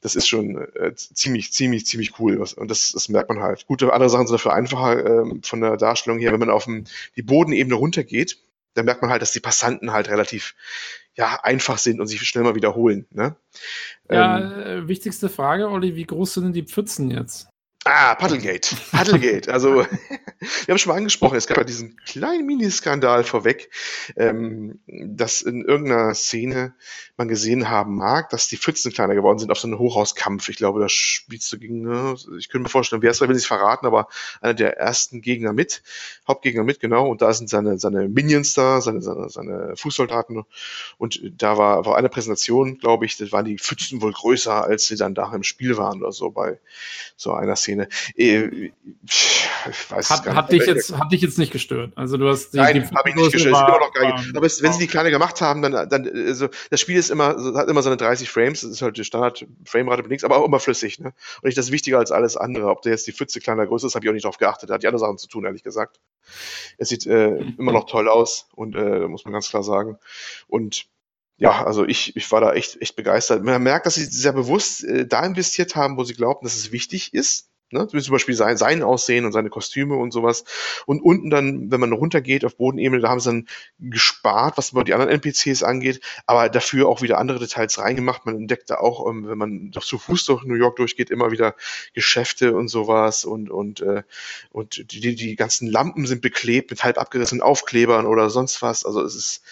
[0.00, 2.40] Das ist schon äh, ziemlich, ziemlich, ziemlich cool.
[2.40, 3.66] Was, und das, das merkt man halt.
[3.66, 6.84] Gute andere Sachen sind dafür einfacher ähm, von der Darstellung her, wenn man auf dem,
[7.16, 8.38] die Bodenebene runtergeht,
[8.74, 10.54] dann merkt man halt, dass die Passanten halt relativ
[11.14, 13.06] ja, einfach sind und sich schnell mal wiederholen.
[13.10, 13.36] Ne?
[14.08, 17.48] Ja, ähm, äh, wichtigste Frage, Olli, wie groß sind denn die Pfützen jetzt?
[17.86, 18.76] Ah, Paddlegate.
[18.90, 19.50] Paddlegate.
[19.50, 19.86] Also, wir
[20.68, 23.70] haben schon mal angesprochen, es gab ja diesen kleinen Miniskandal vorweg,
[24.16, 26.74] ähm, dass in irgendeiner Szene
[27.16, 30.50] man gesehen haben mag, dass die Pfützen kleiner geworden sind auf so einen Hochhauskampf.
[30.50, 33.46] Ich glaube, da spielst du gegen, ne, ich könnte mir vorstellen, wer es will, ich
[33.46, 34.08] verraten, aber
[34.42, 35.82] einer der ersten Gegner mit,
[36.28, 40.44] Hauptgegner mit, genau, und da sind seine, seine Minions da, seine, seine, seine Fußsoldaten.
[40.98, 44.86] Und da war, war eine Präsentation, glaube ich, da waren die Pfützen wohl größer, als
[44.86, 46.58] sie dann da im Spiel waren oder so bei
[47.16, 47.69] so einer Szene.
[47.70, 47.88] Szene.
[48.16, 48.70] Äh,
[49.04, 51.92] ich weiß hat, hat dich jetzt, hat dich jetzt nicht gestört.
[51.96, 53.54] Also du hast die, Nein, habe ich nicht gestört.
[53.54, 54.36] War, immer noch gar nicht.
[54.36, 57.36] Aber es, wenn sie die kleine gemacht haben, dann, dann also das Spiel ist immer,
[57.54, 60.46] hat immer so eine 30 Frames, das ist halt die Standard Framerate nichts, aber auch
[60.46, 60.98] immer flüssig.
[60.98, 61.12] Ne?
[61.42, 62.68] Und ich das wichtiger als alles andere.
[62.70, 64.70] Ob der jetzt die Pfütze kleiner größer ist, habe ich auch nicht drauf geachtet.
[64.70, 66.00] Da hat die andere Sachen zu tun, ehrlich gesagt.
[66.78, 69.98] Es sieht äh, immer noch toll aus und äh, muss man ganz klar sagen.
[70.48, 70.86] Und
[71.40, 73.42] ja, also ich, ich war da echt, echt begeistert.
[73.42, 76.70] Man merkt, dass sie sehr bewusst äh, da investiert haben, wo sie glaubten, dass es
[76.70, 77.49] wichtig ist.
[77.72, 77.86] Ne?
[77.86, 80.44] Zum Beispiel sein, sein Aussehen und seine Kostüme und sowas.
[80.86, 83.48] Und unten dann, wenn man runtergeht auf Bodenebene, da haben sie dann
[83.78, 88.26] gespart, was die anderen NPCs angeht, aber dafür auch wieder andere Details reingemacht.
[88.26, 91.30] Man entdeckt da auch, ähm, wenn man doch zu Fuß durch New York durchgeht, immer
[91.30, 91.54] wieder
[91.94, 94.02] Geschäfte und sowas und, und, äh,
[94.50, 98.84] und die, die ganzen Lampen sind beklebt mit halb abgerissenen Aufklebern oder sonst was.
[98.84, 99.42] Also es ist,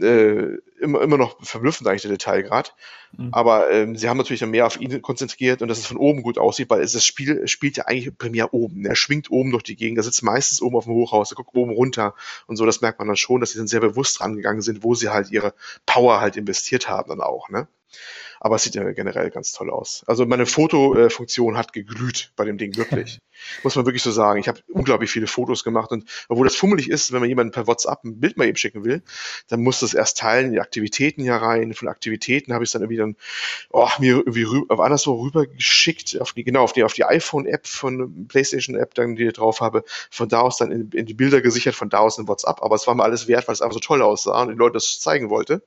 [0.00, 2.74] äh, immer, immer noch verblüffend eigentlich der Detailgrad.
[3.16, 3.28] Mhm.
[3.32, 6.38] Aber ähm, sie haben natürlich mehr auf ihn konzentriert und dass es von oben gut
[6.38, 8.84] aussieht, weil es, das Spiel spielt ja eigentlich primär oben.
[8.84, 11.54] Er schwingt oben durch die Gegend, er sitzt meistens oben auf dem Hochhaus, er guckt
[11.54, 12.14] oben runter
[12.46, 14.94] und so, das merkt man dann schon, dass sie dann sehr bewusst rangegangen sind, wo
[14.94, 15.54] sie halt ihre
[15.86, 17.68] Power halt investiert haben dann auch, ne?
[18.40, 20.04] Aber es sieht ja generell ganz toll aus.
[20.06, 23.18] Also meine Fotofunktion hat geglüht bei dem Ding, wirklich.
[23.62, 24.40] Muss man wirklich so sagen.
[24.40, 27.66] Ich habe unglaublich viele Fotos gemacht und obwohl das fummelig ist, wenn man jemanden per
[27.66, 29.02] WhatsApp ein Bild mal eben schicken will,
[29.48, 31.74] dann muss das erst teilen, die Aktivitäten hier rein.
[31.74, 33.16] Von Aktivitäten habe ich es dann irgendwie dann
[33.70, 37.66] oh, mir irgendwie rüber, anderswo rüber geschickt, auf die, genau, auf die, auf die iPhone-App
[37.66, 41.40] von PlayStation-App, dann die ich drauf habe, von da aus dann in, in die Bilder
[41.40, 42.62] gesichert, von da aus in WhatsApp.
[42.62, 44.74] Aber es war mir alles wert, weil es einfach so toll aussah und die Leute
[44.74, 45.62] das zeigen wollte.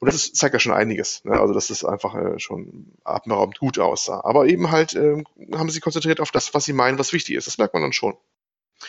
[0.00, 1.24] Und das ist, zeigt ja schon einiges.
[1.24, 1.32] Ne?
[1.32, 4.20] Also, dass es einfach äh, schon atemberaubend gut aussah.
[4.24, 5.22] Aber eben halt äh,
[5.54, 7.46] haben sie konzentriert auf das, was sie meinen, was wichtig ist.
[7.46, 8.14] Das merkt man dann schon.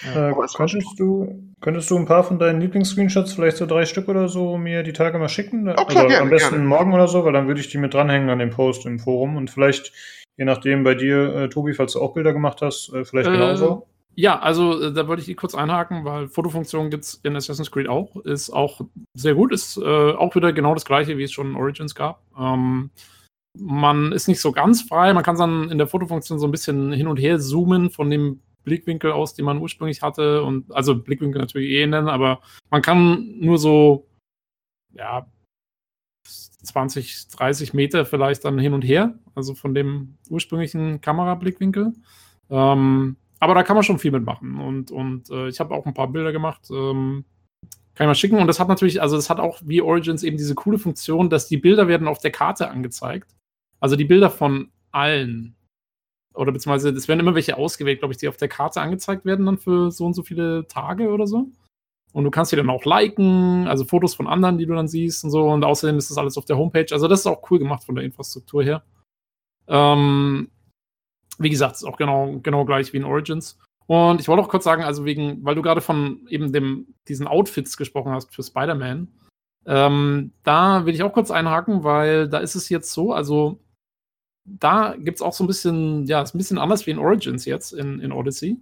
[0.03, 4.29] Äh, könntest, du, könntest du ein paar von deinen Lieblingsscreenshots, vielleicht so drei Stück oder
[4.29, 5.67] so, mir die Tage mal schicken?
[5.67, 6.65] Oh, klar, also gerne, am besten gerne.
[6.65, 9.35] morgen oder so, weil dann würde ich die mit dranhängen an dem Post im Forum
[9.35, 9.91] und vielleicht,
[10.37, 13.33] je nachdem bei dir, äh, Tobi, falls du auch Bilder gemacht hast, äh, vielleicht äh,
[13.33, 13.87] genauso.
[14.19, 17.87] Ja, also äh, da wollte ich kurz einhaken, weil Fotofunktion gibt es in Assassin's Creed
[17.87, 18.17] auch.
[18.25, 18.81] Ist auch
[19.13, 22.21] sehr gut, ist äh, auch wieder genau das gleiche, wie es schon in Origins gab.
[22.37, 22.89] Ähm,
[23.57, 26.91] man ist nicht so ganz frei, man kann dann in der Fotofunktion so ein bisschen
[26.91, 30.43] hin und her zoomen von dem Blickwinkel aus, den man ursprünglich hatte.
[30.43, 34.05] Und also Blickwinkel natürlich eh nennen, aber man kann nur so,
[34.91, 35.27] ja,
[36.25, 41.93] 20, 30 Meter vielleicht dann hin und her, also von dem ursprünglichen Kamerablickwinkel.
[42.49, 44.59] Ähm, aber da kann man schon viel mitmachen.
[44.59, 46.69] Und, und äh, ich habe auch ein paar Bilder gemacht.
[46.71, 47.25] Ähm,
[47.95, 48.39] kann ich mal schicken.
[48.39, 51.47] Und das hat natürlich, also das hat auch wie Origins eben diese coole Funktion, dass
[51.47, 53.35] die Bilder werden auf der Karte angezeigt.
[53.79, 55.55] Also die Bilder von allen.
[56.33, 59.45] Oder beziehungsweise es werden immer welche ausgewählt, glaube ich, die auf der Karte angezeigt werden
[59.45, 61.49] dann für so und so viele Tage oder so.
[62.11, 65.23] Und du kannst die dann auch liken, also Fotos von anderen, die du dann siehst
[65.23, 65.47] und so.
[65.49, 66.87] Und außerdem ist das alles auf der Homepage.
[66.91, 68.83] Also das ist auch cool gemacht von der Infrastruktur her.
[69.67, 70.49] Ähm,
[71.39, 73.57] wie gesagt, ist auch genau, genau gleich wie in Origins.
[73.87, 77.27] Und ich wollte auch kurz sagen, also wegen, weil du gerade von eben dem, diesen
[77.27, 79.07] Outfits gesprochen hast für Spider-Man,
[79.65, 83.59] ähm, da will ich auch kurz einhaken, weil da ist es jetzt so, also
[84.45, 87.45] da gibt es auch so ein bisschen, ja, ist ein bisschen anders wie in Origins
[87.45, 88.57] jetzt, in, in Odyssey.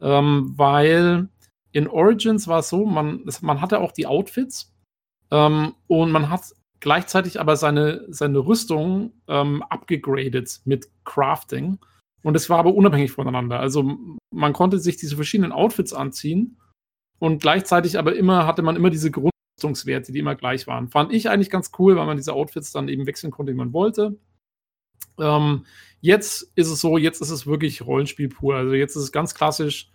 [0.00, 1.28] Ähm, weil
[1.72, 4.72] in Origins war es so, man, man hatte auch die Outfits
[5.30, 6.42] ähm, und man hat
[6.80, 11.78] gleichzeitig aber seine, seine Rüstung ähm, abgegradet mit Crafting.
[12.22, 13.60] Und es war aber unabhängig voneinander.
[13.60, 13.96] Also
[14.30, 16.58] man konnte sich diese verschiedenen Outfits anziehen
[17.18, 20.88] und gleichzeitig aber immer hatte man immer diese Grundrüstungswerte, die immer gleich waren.
[20.88, 23.72] Fand ich eigentlich ganz cool, weil man diese Outfits dann eben wechseln konnte, wie man
[23.72, 24.18] wollte.
[25.18, 25.64] Ähm,
[26.00, 28.56] jetzt ist es so, jetzt ist es wirklich Rollenspiel pur.
[28.56, 29.90] Also jetzt ist es ganz klassisch.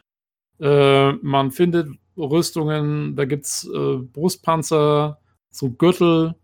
[0.59, 5.19] Äh, man findet Rüstungen, da gibt es äh, Brustpanzer,
[5.49, 6.35] so Gürtel,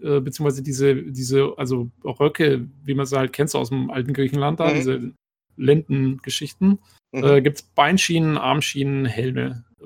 [0.00, 4.12] äh, beziehungsweise diese, diese, also Röcke, wie man sie halt kennt, so aus dem alten
[4.12, 4.74] Griechenland da, mhm.
[4.74, 5.12] diese
[5.56, 6.78] Lendengeschichten.
[7.12, 7.24] Mhm.
[7.24, 9.84] Äh, gibt es Beinschienen, Armschienen, Helme äh,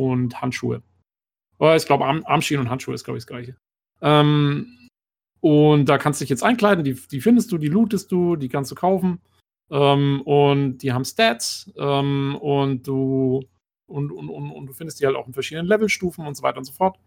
[0.00, 0.82] und Handschuhe.
[1.58, 3.56] Oh, ich glaube, Arm, Armschienen und Handschuhe ist, glaube ich, das gleiche.
[4.00, 4.88] Ähm,
[5.40, 8.48] und da kannst du dich jetzt einkleiden, die, die findest du, die lootest du, die
[8.48, 9.20] kannst du kaufen.
[9.70, 13.42] Ähm, und die haben Stats ähm, und du
[13.86, 16.58] und, und, und, und, du findest die halt auch in verschiedenen Levelstufen und so weiter
[16.58, 16.98] und so fort.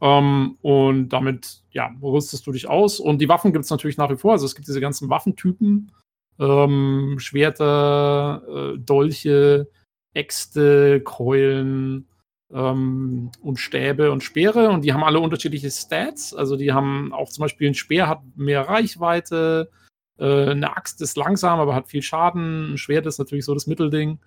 [0.00, 3.00] Ähm, und damit, ja, rüstest du dich aus.
[3.00, 4.32] Und die Waffen gibt es natürlich nach wie vor.
[4.32, 5.92] Also es gibt diese ganzen Waffentypen.
[6.38, 8.42] Ähm, Schwerter,
[8.74, 9.68] äh, Dolche,
[10.14, 12.06] Äxte, Keulen,
[12.52, 16.34] ähm, und Stäbe und Speere und die haben alle unterschiedliche Stats.
[16.34, 19.70] Also die haben auch zum Beispiel ein Speer hat mehr Reichweite,
[20.18, 23.66] äh, eine Axt ist langsam, aber hat viel Schaden, ein Schwert ist natürlich so das
[23.66, 24.18] Mittelding.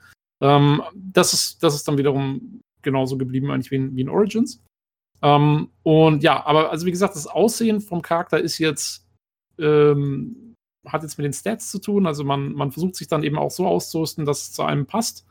[0.42, 4.64] Ähm, das, ist, das ist dann wiederum genauso geblieben eigentlich wie in, wie in Origins.
[5.22, 9.08] Ähm, und ja, aber also wie gesagt, das Aussehen vom Charakter ist jetzt
[9.60, 10.55] ähm,
[10.88, 12.06] hat jetzt mit den Stats zu tun.
[12.06, 15.26] Also man, man versucht sich dann eben auch so auszurüsten, dass es zu einem passt.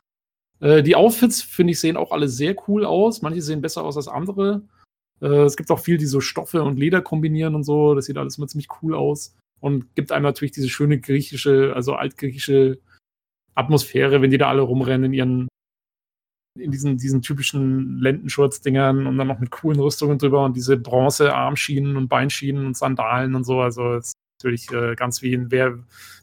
[0.60, 3.22] Äh, die Outfits, finde ich, sehen auch alle sehr cool aus.
[3.22, 4.62] Manche sehen besser aus als andere.
[5.20, 7.94] Äh, es gibt auch viel, die so Stoffe und Leder kombinieren und so.
[7.94, 9.34] Das sieht alles immer ziemlich cool aus.
[9.60, 12.78] Und gibt einem natürlich diese schöne griechische, also altgriechische
[13.54, 15.48] Atmosphäre, wenn die da alle rumrennen in ihren,
[16.58, 21.96] in diesen, diesen typischen Lendenschurz-Dingern und dann noch mit coolen Rüstungen drüber und diese Bronze-Armschienen
[21.96, 23.60] und Beinschienen und Sandalen und so.
[23.60, 25.78] Also es natürlich äh, ganz wie in, wer,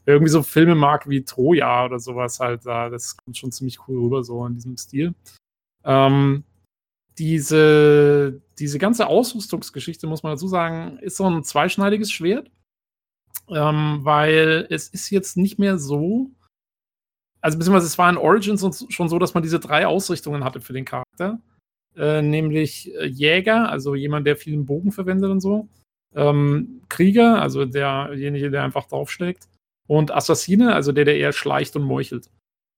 [0.05, 3.87] wer irgendwie so Filme mag wie Troja oder sowas halt, da, das kommt schon ziemlich
[3.87, 5.13] cool rüber, so in diesem Stil.
[5.83, 6.43] Ähm,
[7.17, 12.49] diese, diese ganze Ausrüstungsgeschichte, muss man dazu sagen, ist so ein zweischneidiges Schwert,
[13.49, 16.31] ähm, weil es ist jetzt nicht mehr so,
[17.41, 20.73] also beziehungsweise es war in Origins schon so, dass man diese drei Ausrichtungen hatte für
[20.73, 21.39] den Charakter,
[21.95, 25.67] äh, nämlich äh, Jäger, also jemand, der viel Bogen verwendet und so,
[26.15, 29.47] ähm, Krieger, also derjenige, der einfach draufschlägt,
[29.87, 32.29] und Assassine, also der, der eher schleicht und meuchelt.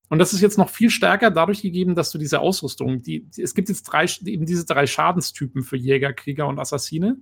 [0.10, 3.41] Und das ist jetzt noch viel stärker dadurch gegeben, dass du diese Ausrüstung, die, die,
[3.41, 7.18] es gibt jetzt drei, eben diese drei Schadenstypen für Jäger, Krieger und Assassine.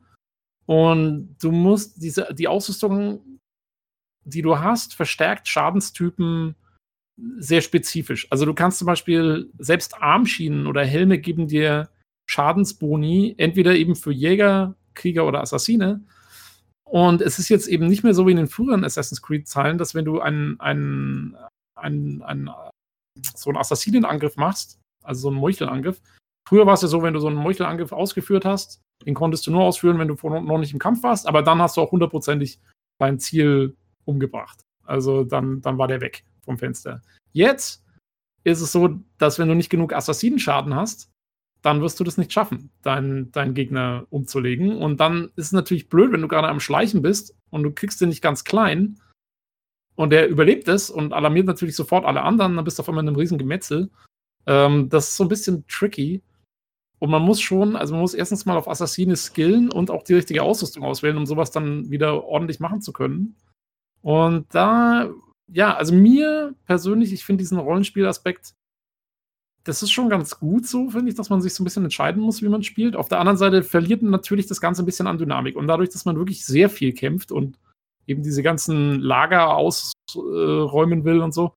[0.65, 3.39] Und du musst diese, die Ausrüstung,
[4.23, 6.55] die du hast, verstärkt Schadenstypen
[7.37, 8.27] sehr spezifisch.
[8.29, 11.89] Also du kannst zum Beispiel selbst Armschienen oder Helme geben dir
[12.29, 16.01] Schadensboni, entweder eben für Jäger, Krieger oder Assassine.
[16.83, 19.95] Und es ist jetzt eben nicht mehr so wie in den früheren Assassin's Creed-Zahlen, dass
[19.95, 21.37] wenn du einen, einen,
[21.75, 22.49] einen, einen,
[23.35, 26.01] so einen Assassinenangriff machst, also so einen Meuchelangriff,
[26.47, 29.51] früher war es ja so, wenn du so einen Meuchelangriff ausgeführt hast, den konntest du
[29.51, 32.59] nur ausführen, wenn du noch nicht im Kampf warst, aber dann hast du auch hundertprozentig
[32.99, 34.61] dein Ziel umgebracht.
[34.85, 37.01] Also dann, dann war der weg vom Fenster.
[37.31, 37.83] Jetzt
[38.43, 41.10] ist es so, dass wenn du nicht genug Assassinenschaden hast,
[41.61, 44.77] dann wirst du das nicht schaffen, deinen, deinen Gegner umzulegen.
[44.77, 48.01] Und dann ist es natürlich blöd, wenn du gerade am Schleichen bist und du kriegst
[48.01, 48.99] den nicht ganz klein
[49.95, 53.03] und der überlebt es und alarmiert natürlich sofort alle anderen, dann bist du auf einmal
[53.03, 53.91] in einem riesen Gemetzel.
[54.47, 56.23] Ähm, das ist so ein bisschen tricky.
[56.97, 60.13] Und man muss schon, also man muss erstens mal auf Assassine skillen und auch die
[60.13, 63.35] richtige Ausrüstung auswählen, um sowas dann wieder ordentlich machen zu können.
[64.01, 65.09] Und da,
[65.51, 68.53] ja, also mir persönlich, ich finde diesen Rollenspielaspekt
[69.63, 72.21] das ist schon ganz gut so, finde ich, dass man sich so ein bisschen entscheiden
[72.21, 72.95] muss, wie man spielt.
[72.95, 75.55] Auf der anderen Seite verliert natürlich das Ganze ein bisschen an Dynamik.
[75.55, 77.59] Und dadurch, dass man wirklich sehr viel kämpft und
[78.07, 81.53] eben diese ganzen Lager ausräumen will und so,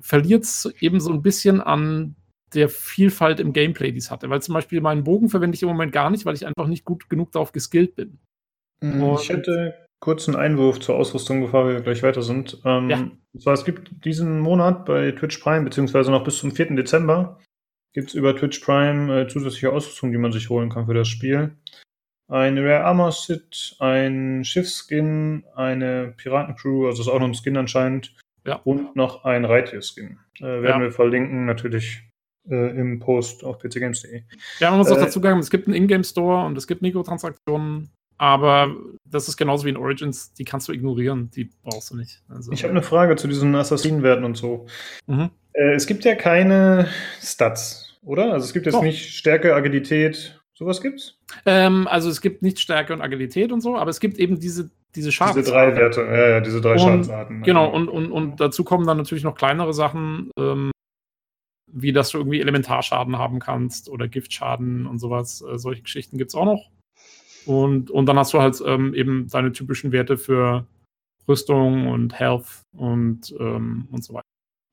[0.00, 2.16] verliert es eben so ein bisschen an
[2.54, 4.30] der Vielfalt im Gameplay, die es hatte.
[4.30, 6.84] Weil zum Beispiel meinen Bogen verwende ich im Moment gar nicht, weil ich einfach nicht
[6.84, 8.18] gut genug darauf geskillt bin.
[8.80, 12.60] Mhm, ich hätte kurz einen Einwurf zur Ausrüstung, bevor wir gleich weiter sind.
[12.64, 12.98] Ähm, ja.
[13.32, 16.74] Und zwar, es gibt diesen Monat bei Twitch Prime, beziehungsweise noch bis zum 4.
[16.74, 17.38] Dezember,
[17.92, 21.08] gibt es über Twitch Prime äh, zusätzliche Ausrüstung, die man sich holen kann für das
[21.08, 21.56] Spiel.
[22.28, 28.14] Ein Rare Armor Sit, ein Schiffsskin, eine Piratencrew, also ist auch noch ein Skin anscheinend,
[28.46, 28.56] ja.
[28.64, 30.18] und noch ein Reittier-Skin.
[30.38, 30.80] Äh, werden ja.
[30.80, 32.02] wir verlinken, natürlich
[32.48, 34.22] äh, im Post auf pcgames.de.
[34.60, 37.90] Ja, man muss auch äh, dazu sagen, es gibt einen Ingame-Store und es gibt Mikrotransaktionen
[38.20, 38.76] aber
[39.06, 42.22] das ist genauso wie in Origins, die kannst du ignorieren, die brauchst du nicht.
[42.28, 44.66] Also, ich habe eine Frage zu diesen Assassinenwerten und so.
[45.06, 45.30] Mhm.
[45.54, 46.86] Äh, es gibt ja keine
[47.22, 48.34] Stats, oder?
[48.34, 48.82] Also es gibt jetzt Doch.
[48.82, 51.18] nicht Stärke, Agilität, sowas gibt's?
[51.46, 54.70] Ähm, also es gibt nicht Stärke und Agilität und so, aber es gibt eben diese,
[54.94, 55.42] diese Schadensarten.
[55.42, 57.42] Diese drei Werte, ja, ja, diese drei und, Schadensarten.
[57.42, 60.72] Genau, und, und, und dazu kommen dann natürlich noch kleinere Sachen, ähm,
[61.72, 65.40] wie dass du irgendwie Elementarschaden haben kannst oder Giftschaden und sowas.
[65.40, 66.68] Äh, solche Geschichten gibt es auch noch.
[67.46, 70.66] Und, und dann hast du halt ähm, eben deine typischen Werte für
[71.28, 74.24] Rüstung und Health und, ähm, und so weiter.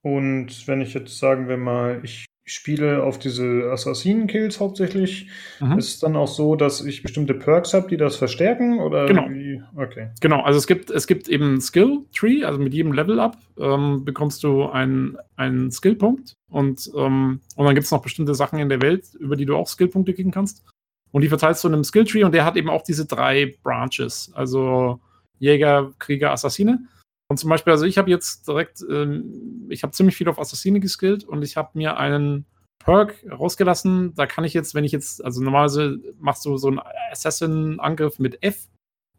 [0.04, 5.28] Und wenn ich jetzt sagen wir mal, ich spiele auf diese Assassinen-Kills hauptsächlich,
[5.60, 5.78] mhm.
[5.78, 8.80] ist es dann auch so, dass ich bestimmte Perks habe, die das verstärken?
[8.80, 9.30] Oder genau.
[9.30, 9.62] Wie?
[9.76, 10.12] Okay.
[10.22, 14.64] Genau, also es gibt, es gibt eben Skill-Tree, also mit jedem Level-Up ähm, bekommst du
[14.64, 19.14] einen, einen Skill-Punkt und, ähm, und dann gibt es noch bestimmte Sachen in der Welt,
[19.20, 20.64] über die du auch Skill-Punkte kriegen kannst.
[21.12, 24.32] Und die verteilst du in einem Skilltree und der hat eben auch diese drei Branches.
[24.34, 25.00] Also
[25.40, 26.88] Jäger, Krieger, Assassine.
[27.30, 30.80] Und zum Beispiel, also ich habe jetzt direkt, ähm, ich habe ziemlich viel auf Assassine
[30.80, 32.46] geskillt und ich habe mir einen
[32.80, 34.14] Perk rausgelassen.
[34.16, 36.80] Da kann ich jetzt, wenn ich jetzt, also normalerweise machst du so einen
[37.12, 38.68] Assassin-Angriff mit F,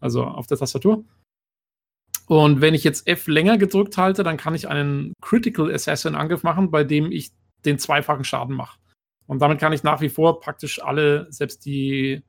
[0.00, 1.04] also auf der Tastatur.
[2.26, 6.70] Und wenn ich jetzt F länger gedrückt halte, dann kann ich einen Critical Assassin-Angriff machen,
[6.70, 7.30] bei dem ich
[7.64, 8.78] den zweifachen Schaden mache.
[9.28, 12.22] Und damit kann ich nach wie vor praktisch alle, selbst die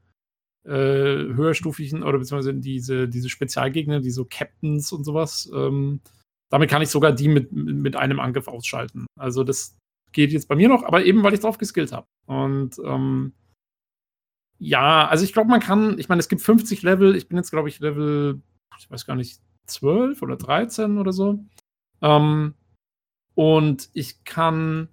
[0.66, 6.02] äh, höherstufigen oder beziehungsweise diese, diese Spezialgegner, die so Captains und sowas, ähm,
[6.50, 9.06] damit kann ich sogar die mit, mit einem Angriff ausschalten.
[9.18, 9.78] Also das
[10.12, 12.08] geht jetzt bei mir noch, aber eben weil ich drauf geskillt habe.
[12.26, 13.34] Und ähm,
[14.58, 17.52] ja, also ich glaube, man kann, ich meine, es gibt 50 Level, ich bin jetzt,
[17.52, 18.42] glaube ich, Level,
[18.78, 21.40] ich weiß gar nicht, 12 oder 13 oder so.
[22.02, 22.56] Ähm,
[23.36, 24.90] und ich kann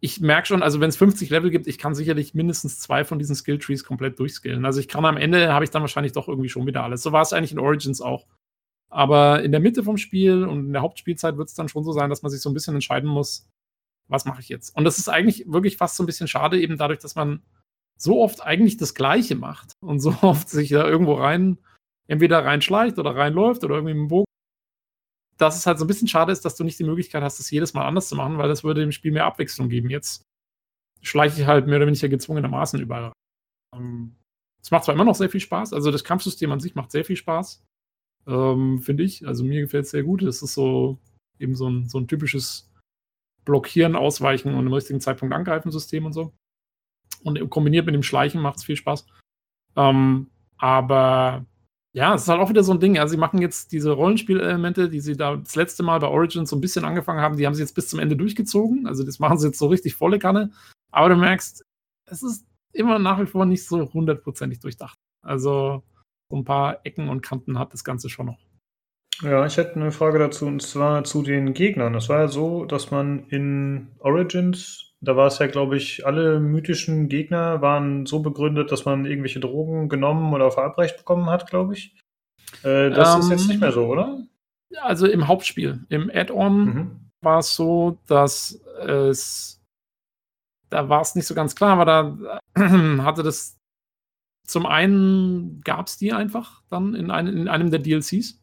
[0.00, 3.18] ich merke schon, also wenn es 50 Level gibt, ich kann sicherlich mindestens zwei von
[3.18, 4.64] diesen Skilltrees komplett durchskillen.
[4.64, 7.02] Also ich kann am Ende, habe ich dann wahrscheinlich doch irgendwie schon wieder alles.
[7.02, 8.26] So war es eigentlich in Origins auch.
[8.88, 11.92] Aber in der Mitte vom Spiel und in der Hauptspielzeit wird es dann schon so
[11.92, 13.48] sein, dass man sich so ein bisschen entscheiden muss,
[14.08, 14.76] was mache ich jetzt?
[14.76, 17.42] Und das ist eigentlich wirklich fast so ein bisschen schade, eben dadurch, dass man
[17.96, 21.58] so oft eigentlich das Gleiche macht und so oft sich da irgendwo rein,
[22.06, 24.25] entweder reinschleicht oder reinläuft oder irgendwie mit dem Bogen
[25.38, 27.50] dass es halt so ein bisschen schade ist, dass du nicht die Möglichkeit hast, das
[27.50, 29.90] jedes Mal anders zu machen, weil das würde dem Spiel mehr Abwechslung geben.
[29.90, 30.22] Jetzt
[31.02, 33.12] schleiche ich halt mehr oder weniger gezwungenermaßen überall.
[33.74, 34.16] Ähm,
[34.62, 37.04] es macht zwar immer noch sehr viel Spaß, also das Kampfsystem an sich macht sehr
[37.04, 37.62] viel Spaß,
[38.26, 39.26] ähm, finde ich.
[39.26, 40.22] Also mir gefällt es sehr gut.
[40.22, 40.98] Es ist so
[41.38, 42.70] eben so ein, so ein typisches
[43.44, 46.32] Blockieren, Ausweichen und im richtigen Zeitpunkt angreifen System und so.
[47.22, 49.06] Und kombiniert mit dem Schleichen macht es viel Spaß.
[49.76, 51.44] Ähm, aber
[51.96, 52.98] ja, es ist halt auch wieder so ein Ding.
[52.98, 56.56] Also, sie machen jetzt diese Rollenspielelemente, die sie da das letzte Mal bei Origins so
[56.56, 58.86] ein bisschen angefangen haben, die haben sie jetzt bis zum Ende durchgezogen.
[58.86, 60.50] Also, das machen sie jetzt so richtig volle Kanne.
[60.92, 61.64] Aber du merkst,
[62.04, 64.98] es ist immer nach wie vor nicht so hundertprozentig durchdacht.
[65.22, 65.84] Also,
[66.30, 68.38] so ein paar Ecken und Kanten hat das Ganze schon noch.
[69.22, 71.94] Ja, ich hätte eine Frage dazu und zwar zu den Gegnern.
[71.94, 76.40] Es war ja so, dass man in Origins da war es ja, glaube ich, alle
[76.40, 81.74] mythischen Gegner waren so begründet, dass man irgendwelche Drogen genommen oder verabreicht bekommen hat, glaube
[81.74, 81.94] ich.
[82.64, 84.20] Äh, das ähm, ist jetzt nicht mehr so, oder?
[84.82, 85.84] Also im Hauptspiel.
[85.88, 87.00] Im Add-on mhm.
[87.22, 89.62] war es so, dass es
[90.70, 92.40] da war es nicht so ganz klar, aber da
[93.04, 93.56] hatte das
[94.44, 98.40] zum einen gab es die einfach dann in, ein, in einem der DLCs.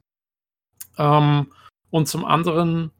[0.97, 1.51] Ähm,
[1.89, 2.91] und zum anderen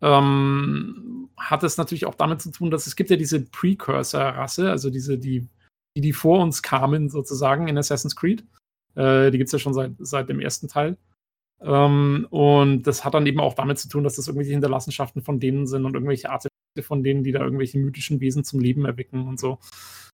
[0.00, 4.90] ähm, hat es natürlich auch damit zu tun, dass es gibt ja diese Precursor-Rasse, also
[4.90, 5.48] diese, die,
[5.96, 8.44] die, die vor uns kamen sozusagen in Assassin's Creed.
[8.94, 10.98] Äh, die gibt es ja schon seit, seit dem ersten Teil.
[11.62, 15.40] Ähm, und das hat dann eben auch damit zu tun, dass das irgendwelche Hinterlassenschaften von
[15.40, 19.26] denen sind und irgendwelche Artefakte von denen, die da irgendwelche mythischen Wesen zum Leben erwecken
[19.26, 19.58] und so.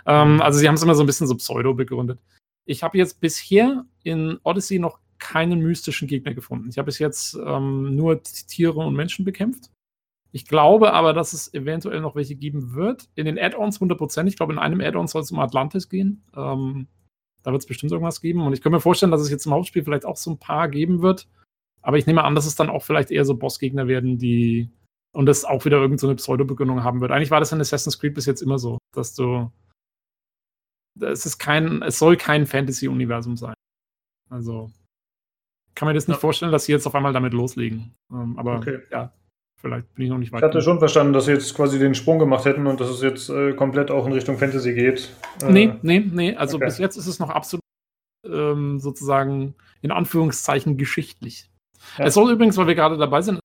[0.07, 2.20] Ähm, also sie haben es immer so ein bisschen so pseudo begründet.
[2.66, 6.69] Ich habe jetzt bisher in Odyssey noch keinen mystischen Gegner gefunden.
[6.69, 9.70] Ich habe bis jetzt ähm, nur Tiere und Menschen bekämpft.
[10.37, 13.09] Ich glaube aber, dass es eventuell noch welche geben wird.
[13.15, 14.27] In den Add-ons 100%.
[14.27, 16.23] Ich glaube, in einem Add-on soll es um Atlantis gehen.
[16.37, 16.89] Ähm,
[17.43, 18.43] da wird es bestimmt irgendwas geben.
[18.43, 20.69] Und ich kann mir vorstellen, dass es jetzt im Hauptspiel vielleicht auch so ein paar
[20.69, 21.27] geben wird.
[21.81, 24.71] Aber ich nehme an, dass es dann auch vielleicht eher so Bossgegner werden, die
[25.15, 27.13] und das auch wieder irgendeine so Pseudo-Begründung haben wird.
[27.13, 29.51] Eigentlich war das in Assassin's Creed bis jetzt immer so, dass du
[31.01, 33.55] es ist kein, es soll kein Fantasy-Universum sein.
[34.29, 34.71] Also
[35.75, 36.21] kann mir das nicht ja.
[36.21, 37.95] vorstellen, dass sie jetzt auf einmal damit loslegen.
[38.13, 38.81] Ähm, aber okay.
[38.91, 39.15] ja,
[39.59, 40.41] Vielleicht bin ich noch nicht weit.
[40.41, 43.01] Ich hatte schon verstanden, dass sie jetzt quasi den Sprung gemacht hätten und dass es
[43.03, 45.11] jetzt äh, komplett auch in Richtung Fantasy geht.
[45.43, 46.37] Äh, nee, nee, nee.
[46.37, 46.66] Also okay.
[46.66, 47.62] bis jetzt ist es noch absolut
[48.27, 51.51] ähm, sozusagen in Anführungszeichen geschichtlich.
[51.99, 52.07] Ja.
[52.07, 53.41] Es soll übrigens, weil wir gerade dabei sind,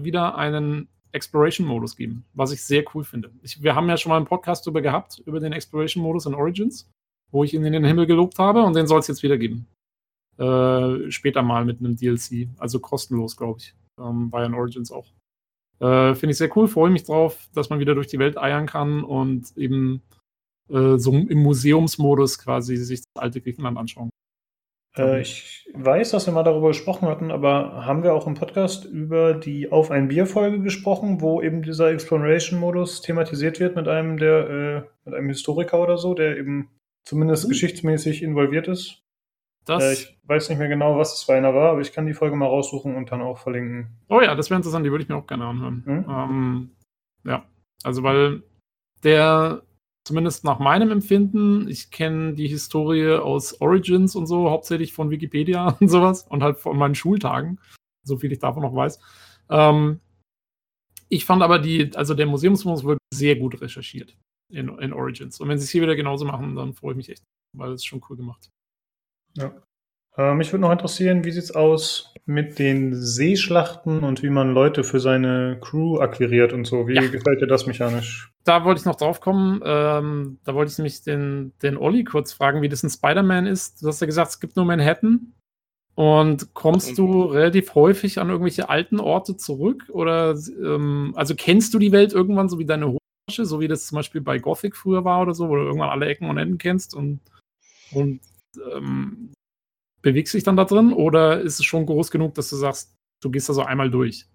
[0.00, 3.30] wieder einen Exploration-Modus geben, was ich sehr cool finde.
[3.42, 6.90] Ich, wir haben ja schon mal einen Podcast darüber gehabt, über den Exploration-Modus in Origins,
[7.30, 9.66] wo ich ihn in den Himmel gelobt habe und den soll es jetzt wieder geben.
[10.38, 13.74] Äh, später mal mit einem DLC, also kostenlos, glaube ich.
[14.00, 15.12] Ähm, bei in Origins auch.
[15.80, 18.66] Äh, Finde ich sehr cool, freue mich drauf, dass man wieder durch die Welt eiern
[18.66, 20.02] kann und eben
[20.70, 24.10] äh, so im Museumsmodus quasi sich das alte Griechenland anschauen
[24.96, 28.84] äh, ich weiß, dass wir mal darüber gesprochen hatten, aber haben wir auch im Podcast
[28.84, 34.50] über die Auf ein Bier-Folge gesprochen, wo eben dieser Exploration-Modus thematisiert wird mit einem der,
[34.50, 36.68] äh, mit einem Historiker oder so, der eben
[37.04, 37.50] zumindest mhm.
[37.50, 39.01] geschichtsmäßig involviert ist?
[39.64, 42.06] Das äh, ich weiß nicht mehr genau, was es für einer war, aber ich kann
[42.06, 43.88] die Folge mal raussuchen und dann auch verlinken.
[44.08, 45.82] Oh ja, das wäre interessant, die würde ich mir auch gerne anhören.
[45.84, 46.04] Mhm.
[46.08, 46.70] Ähm,
[47.24, 47.44] ja,
[47.84, 48.42] also weil
[49.04, 49.62] der,
[50.04, 55.68] zumindest nach meinem Empfinden, ich kenne die Historie aus Origins und so, hauptsächlich von Wikipedia
[55.80, 57.60] und sowas und halt von meinen Schultagen,
[58.04, 59.00] so viel ich davon noch weiß.
[59.48, 60.00] Ähm,
[61.08, 64.16] ich fand aber die, also der Museumsmodus wird sehr gut recherchiert
[64.50, 65.40] in, in Origins.
[65.40, 67.22] Und wenn sie es hier wieder genauso machen, dann freue ich mich echt,
[67.54, 68.50] weil es schon cool gemacht.
[69.34, 69.52] Ja.
[70.16, 74.52] Äh, mich würde noch interessieren, wie sieht es aus mit den Seeschlachten und wie man
[74.52, 76.86] Leute für seine Crew akquiriert und so.
[76.86, 77.02] Wie ja.
[77.02, 78.30] gefällt dir das mechanisch?
[78.44, 79.60] Da wollte ich noch drauf kommen.
[79.64, 83.82] Ähm, da wollte ich nämlich den, den Olli kurz fragen, wie das in Spider-Man ist.
[83.82, 85.32] Du hast ja gesagt, es gibt nur Manhattan.
[85.94, 89.90] Und kommst du relativ häufig an irgendwelche alten Orte zurück?
[89.90, 93.86] Oder ähm, also kennst du die Welt irgendwann so wie deine Hochtasche, so wie das
[93.86, 96.56] zum Beispiel bei Gothic früher war oder so, wo du irgendwann alle Ecken und Enden
[96.56, 97.20] kennst und,
[97.92, 98.20] und
[98.72, 99.32] ähm,
[100.02, 103.30] bewegst dich dann da drin oder ist es schon groß genug, dass du sagst, du
[103.30, 104.26] gehst da so einmal durch?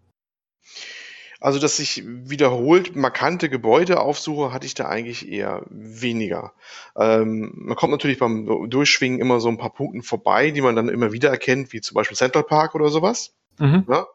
[1.39, 6.53] Also, dass ich wiederholt markante Gebäude aufsuche, hatte ich da eigentlich eher weniger.
[6.95, 10.89] Ähm, man kommt natürlich beim Durchschwingen immer so ein paar Punkten vorbei, die man dann
[10.89, 13.35] immer wieder erkennt, wie zum Beispiel Central Park oder sowas.
[13.59, 13.85] Mhm.
[13.89, 14.07] Ja?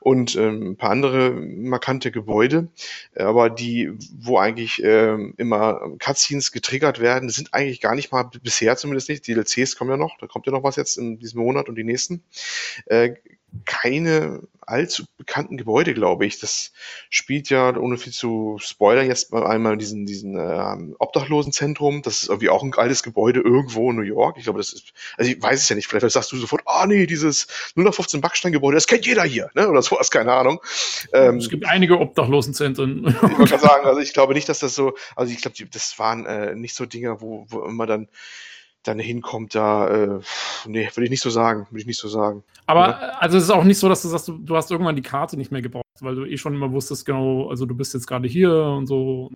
[0.00, 2.68] Und ähm, ein paar andere markante Gebäude,
[3.16, 8.76] aber die, wo eigentlich ähm, immer Cutscenes getriggert werden, sind eigentlich gar nicht mal bisher
[8.76, 9.26] zumindest nicht.
[9.26, 11.76] Die DLCs kommen ja noch, da kommt ja noch was jetzt in diesem Monat und
[11.76, 12.22] die nächsten.
[12.86, 13.14] Äh,
[13.64, 16.38] keine allzu bekannten Gebäude, glaube ich.
[16.38, 16.72] Das
[17.10, 22.02] spielt ja, ohne viel zu spoilern, jetzt einmal diesen, diesen ähm, Obdachlosenzentrum.
[22.02, 24.36] Das ist irgendwie auch ein altes Gebäude irgendwo in New York.
[24.38, 26.82] Ich glaube, das ist, also ich weiß es ja nicht, vielleicht sagst du sofort, ah
[26.84, 29.68] oh, nee, dieses 015 Backsteingebäude, das kennt jeder hier, ne?
[29.68, 30.60] Oder sowas, keine Ahnung.
[31.12, 33.06] Ähm, es gibt einige Obdachlosenzentren.
[33.22, 36.26] ich wollte sagen, also ich glaube nicht, dass das so, also ich glaube, das waren
[36.26, 38.08] äh, nicht so Dinge, wo, wo immer dann
[38.84, 40.20] dann hinkommt, da, äh,
[40.66, 42.44] nee, würde ich nicht so sagen, würde ich nicht so sagen.
[42.66, 43.22] Aber oder?
[43.22, 45.36] also es ist auch nicht so, dass du sagst, du, du hast irgendwann die Karte
[45.36, 48.28] nicht mehr gebraucht, weil du eh schon immer wusstest, genau, also du bist jetzt gerade
[48.28, 49.30] hier und so.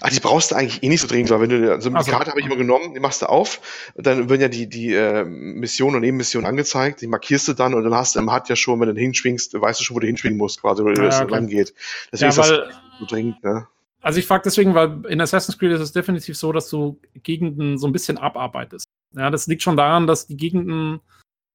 [0.00, 2.30] Also die brauchst du eigentlich eh nicht so dringend, weil wenn du also die Karte
[2.30, 3.60] habe ich immer genommen, die machst du auf,
[3.94, 7.84] dann werden ja die die äh, Missionen und Nebenmissionen angezeigt, die markierst du dann und
[7.84, 10.06] dann hast du im HUD ja schon, wenn du hinschwingst, weißt du schon, wo du
[10.06, 11.30] hinschwingen musst, quasi, wo ja, das okay.
[11.30, 11.74] lang geht.
[12.10, 13.66] Deswegen ja, ist das so dringend, ne?
[14.00, 17.78] Also ich frage deswegen, weil in Assassin's Creed ist es definitiv so, dass du Gegenden
[17.78, 18.86] so ein bisschen abarbeitest.
[19.16, 21.00] Ja, das liegt schon daran, dass die Gegenden,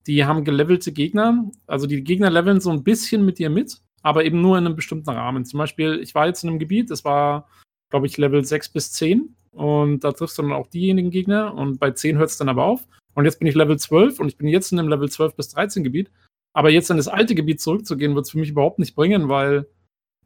[0.07, 1.49] die haben gelevelte Gegner.
[1.67, 4.75] Also die Gegner leveln so ein bisschen mit dir mit, aber eben nur in einem
[4.75, 5.45] bestimmten Rahmen.
[5.45, 7.47] Zum Beispiel, ich war jetzt in einem Gebiet, das war,
[7.89, 11.79] glaube ich, Level 6 bis 10 und da triffst du dann auch diejenigen Gegner und
[11.79, 12.85] bei 10 hört es dann aber auf.
[13.13, 15.49] Und jetzt bin ich Level 12 und ich bin jetzt in einem Level 12 bis
[15.49, 16.11] 13 Gebiet.
[16.53, 19.67] Aber jetzt in das alte Gebiet zurückzugehen, wird es für mich überhaupt nicht bringen, weil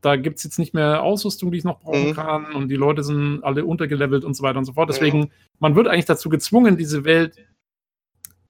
[0.02, 2.14] da gibt es jetzt nicht mehr Ausrüstung, die ich noch brauchen mhm.
[2.14, 4.90] kann und die Leute sind alle untergelevelt und so weiter und so fort.
[4.90, 7.36] Deswegen, man wird eigentlich dazu gezwungen, diese Welt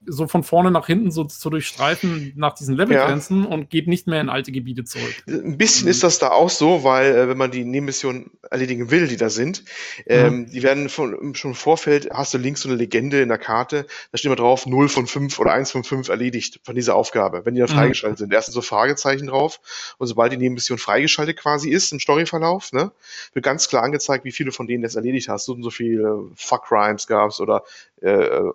[0.07, 3.49] so von vorne nach hinten so zu durchstreifen nach diesen Levelgrenzen ja.
[3.49, 5.13] und geht nicht mehr in alte Gebiete zurück.
[5.27, 5.91] Ein bisschen mhm.
[5.91, 9.29] ist das da auch so, weil äh, wenn man die Nebenmissionen erledigen will, die da
[9.29, 9.63] sind,
[10.05, 10.51] ähm, mhm.
[10.51, 13.85] die werden von, schon im Vorfeld, hast du links so eine Legende in der Karte,
[14.11, 17.45] da steht immer drauf 0 von 5 oder 1 von 5 erledigt von dieser Aufgabe,
[17.45, 17.75] wenn die dann mhm.
[17.75, 18.33] freigeschaltet sind.
[18.33, 19.59] Erst so Fragezeichen drauf
[19.97, 22.91] und sobald die Nebenmission freigeschaltet quasi ist im Storyverlauf, ne,
[23.33, 25.45] wird ganz klar angezeigt, wie viele von denen das erledigt hast.
[25.45, 27.63] So und so viele Fuck Crimes gab's oder
[28.01, 28.51] äh, äh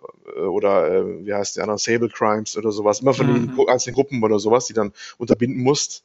[0.46, 3.56] oder äh, ja, heißt die anderen Sable Crimes oder sowas, immer von mhm.
[3.56, 6.04] den einzelnen Gruppen oder sowas, die dann unterbinden musst.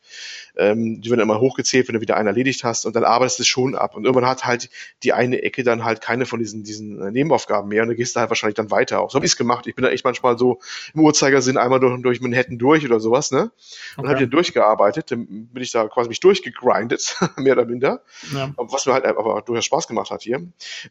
[0.58, 3.44] Ähm, die werden immer hochgezählt, wenn du wieder einen erledigt hast und dann arbeitest du
[3.44, 3.96] schon ab.
[3.96, 4.70] Und irgendwann hat halt
[5.04, 8.16] die eine Ecke dann halt keine von diesen, diesen äh, Nebenaufgaben mehr und du gehst
[8.16, 9.12] da halt wahrscheinlich dann weiter auch.
[9.12, 9.68] So habe ich es gemacht.
[9.68, 10.60] Ich bin da echt manchmal so
[10.94, 13.52] im Uhrzeigersinn einmal durch, durch Manhattan durch oder sowas, ne?
[13.96, 14.10] Und okay.
[14.10, 18.02] habe dann durchgearbeitet, dann bin ich da quasi mich durchgegrindet, mehr oder minder.
[18.34, 18.54] Ja.
[18.58, 20.42] Was mir halt aber durchaus Spaß gemacht hat hier.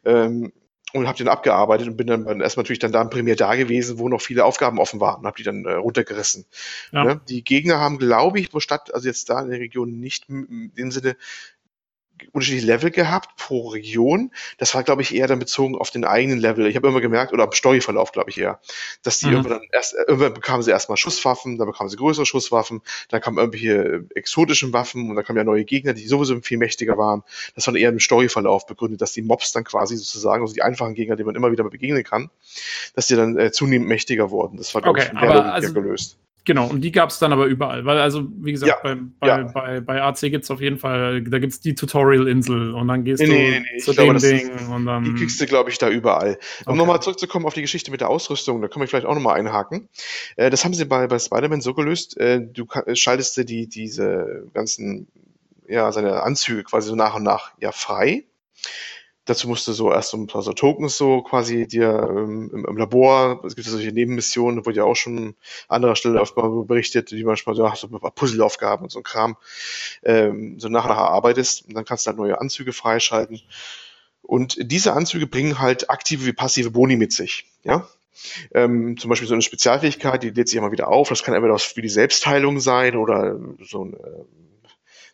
[0.05, 0.51] Ähm,
[0.93, 3.99] und habe den abgearbeitet und bin dann erstmal natürlich dann da im Premier da gewesen,
[3.99, 6.45] wo noch viele Aufgaben offen waren und habe die dann äh, runtergerissen.
[6.91, 7.03] Ja.
[7.03, 7.21] Ne?
[7.27, 10.91] Die Gegner haben, glaube ich, wo statt, also jetzt da in der Region nicht im
[10.91, 11.17] Sinne
[12.31, 14.31] unterschiedliche Level gehabt pro Region.
[14.57, 16.67] Das war, glaube ich, eher dann bezogen auf den eigenen Level.
[16.67, 18.59] Ich habe immer gemerkt, oder am Storyverlauf, glaube ich eher,
[19.03, 19.33] dass die mhm.
[19.33, 23.37] irgendwann dann erst, irgendwann bekamen sie erstmal Schusswaffen, dann bekamen sie größere Schusswaffen, dann kamen
[23.37, 27.23] irgendwelche exotischen Waffen und dann kamen ja neue Gegner, die sowieso viel mächtiger waren.
[27.55, 30.93] Das war eher im Storyverlauf begründet, dass die Mobs dann quasi sozusagen, also die einfachen
[30.93, 32.29] Gegner, die man immer wieder begegnen kann,
[32.95, 34.57] dass die dann äh, zunehmend mächtiger wurden.
[34.57, 36.17] Das war, glaube okay, ich, in der also, gelöst.
[36.47, 37.83] Genau, und die gab es dann aber überall.
[37.83, 39.43] Weil, also, wie gesagt, ja, bei, bei, ja.
[39.43, 43.03] bei, bei AC gibt es auf jeden Fall, da gibt es die Tutorial-Insel und dann
[43.03, 45.03] gehst nee, du nee, nee, zu dem Ding ist, und dann.
[45.03, 46.39] Die kriegst du, glaube ich, da überall.
[46.61, 46.77] Um okay.
[46.77, 49.89] nochmal zurückzukommen auf die Geschichte mit der Ausrüstung, da können wir vielleicht auch nochmal einhaken.
[50.37, 54.45] Äh, das haben sie bei, bei Spider-Man so gelöst, äh, du schaltest dir die, diese
[54.53, 55.09] ganzen,
[55.67, 58.23] ja, seine Anzüge quasi so nach und nach ja frei
[59.27, 62.65] Dazu musst du so erst so ein paar so Tokens so quasi dir ähm, im,
[62.65, 65.35] im, Labor, es gibt ja solche Nebenmissionen, wurde ja auch schon an
[65.67, 68.99] anderer Stelle oft mal berichtet, die manchmal so, ach, so ein paar Puzzleaufgaben und so
[68.99, 69.35] ein Kram,
[70.03, 73.41] ähm, so nach und nach erarbeitest und dann kannst du halt neue Anzüge freischalten.
[74.21, 77.87] Und diese Anzüge bringen halt aktive wie passive Boni mit sich, ja.
[78.53, 81.09] Ähm, zum Beispiel so eine Spezialfähigkeit, die lädt sich immer wieder auf.
[81.09, 84.23] Das kann entweder wie die Selbstheilung sein oder so ein äh,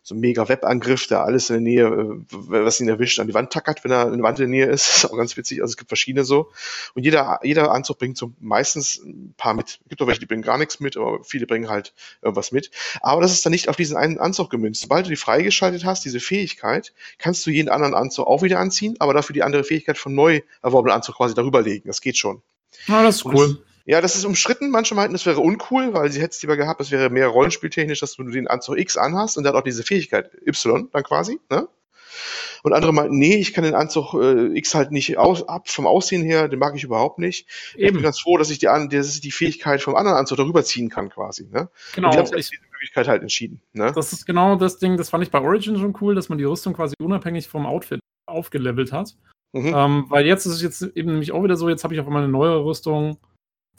[0.06, 3.32] so ein mega Webangriff, der alles in der Nähe, äh, was ihn erwischt, an die
[3.32, 4.86] Wand tackert, wenn er in der Wand in der Nähe ist.
[4.86, 5.62] Das ist auch ganz witzig.
[5.62, 6.52] Also es gibt verschiedene so.
[6.94, 9.80] Und jeder, jeder Anzug bringt so meistens ein paar mit.
[9.82, 12.70] Es gibt auch welche, die bringen gar nichts mit, aber viele bringen halt irgendwas mit.
[13.00, 14.82] Aber das ist dann nicht auf diesen einen Anzug gemünzt.
[14.82, 18.96] Sobald du die freigeschaltet hast, diese Fähigkeit, kannst du jeden anderen Anzug auch wieder anziehen,
[18.98, 21.88] aber dafür die andere Fähigkeit von neu erworbenen Anzug quasi darüber legen.
[21.88, 22.42] Das geht schon.
[22.86, 23.64] Ja, das ist cool.
[23.86, 24.70] Ja, das ist umstritten.
[24.70, 28.00] Manche meinten, es wäre uncool, weil sie hätten es lieber gehabt, es wäre mehr rollenspieltechnisch,
[28.00, 31.38] dass du den Anzug X anhast und der hat auch diese Fähigkeit Y dann quasi,
[31.50, 31.68] ne?
[32.62, 35.86] Und andere meinten, nee, ich kann den Anzug äh, X halt nicht aus, ab vom
[35.86, 37.46] Aussehen her, den mag ich überhaupt nicht.
[37.74, 37.84] Eben.
[37.84, 40.64] Ich bin ganz froh, dass ich die, dass ich die Fähigkeit vom anderen Anzug darüber
[40.64, 41.46] ziehen kann, quasi.
[41.52, 41.68] Ne?
[41.94, 42.08] Genau.
[42.08, 43.60] Und die haben sich diese Möglichkeit halt entschieden.
[43.74, 43.92] Ne?
[43.94, 46.44] Das ist genau das Ding, das fand ich bei Origin schon cool, dass man die
[46.44, 49.14] Rüstung quasi unabhängig vom Outfit aufgelevelt hat.
[49.52, 49.74] Mhm.
[49.76, 52.06] Ähm, weil jetzt ist es jetzt eben nämlich auch wieder so, jetzt habe ich auf
[52.06, 53.18] einmal eine neue Rüstung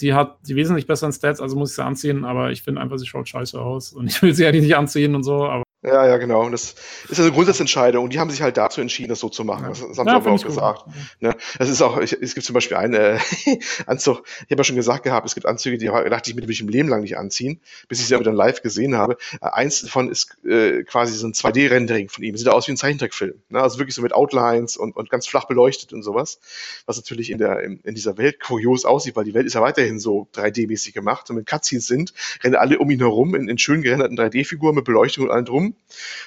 [0.01, 2.97] die hat die wesentlich besseren Stats, also muss ich sie anziehen, aber ich finde einfach,
[2.97, 3.93] sie schaut scheiße aus.
[3.93, 6.43] Und ich will sie eigentlich nicht anziehen und so, aber ja, ja, genau.
[6.45, 6.75] Und das
[7.09, 8.03] ist eine Grundsatzentscheidung.
[8.05, 9.65] Und die haben sich halt dazu entschieden, das so zu machen.
[9.69, 10.85] Das, das haben ja, sie auch gesagt.
[11.19, 11.35] Ne?
[11.59, 13.19] Das ist auch, ich, es gibt zum Beispiel einen äh,
[13.85, 16.49] Anzug, ich habe ja schon gesagt gehabt, es gibt Anzüge, die dachte ich mir, will
[16.49, 19.17] ich im Leben lang nicht anziehen, bis ich sie aber dann live gesehen habe.
[19.41, 22.35] Äh, eins davon ist äh, quasi so ein 2D-Rendering von ihm.
[22.35, 23.41] Sieht aus wie ein Zeichentrickfilm.
[23.49, 23.61] Ne?
[23.61, 26.39] Also wirklich so mit Outlines und, und ganz flach beleuchtet und sowas.
[26.87, 29.61] Was natürlich in, der, in, in dieser Welt kurios aussieht, weil die Welt ist ja
[29.61, 31.29] weiterhin so 3D-mäßig gemacht.
[31.29, 32.13] Und wenn Cutscenes sind,
[32.43, 35.74] rennen alle um ihn herum in, in schön gerenderten 3D-Figuren mit Beleuchtung und allem drum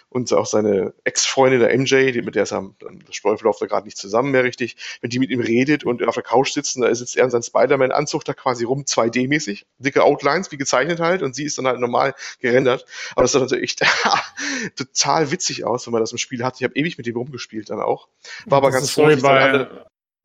[0.09, 2.70] und auch seine Ex-Freundin, der MJ, die, mit der ist er,
[3.07, 6.15] das Steuerverlauf da gerade nicht zusammen mehr richtig, wenn die mit ihm redet und auf
[6.15, 10.51] der Couch sitzen, da sitzt er in seinem Spider-Man-Anzug da quasi rum, 2D-mäßig, dicke Outlines,
[10.51, 12.87] wie gezeichnet halt, und sie ist dann halt normal gerendert.
[13.12, 13.83] Aber das sah echt
[14.77, 16.57] total witzig aus, wenn man das im Spiel hat.
[16.57, 18.09] Ich habe ewig mit dem rumgespielt dann auch.
[18.47, 19.69] War aber ganz froh, bei,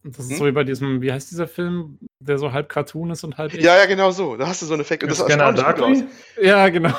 [0.04, 0.38] das ist hm?
[0.38, 1.98] so wie bei diesem, wie heißt dieser Film,
[2.28, 3.54] der so halb Cartoon ist und halb?
[3.54, 4.38] Ja, ja, genau so.
[4.38, 5.04] Da hast du so einen Effekt.
[5.04, 5.98] Und das, sah aus.
[6.42, 6.96] Ja, genau.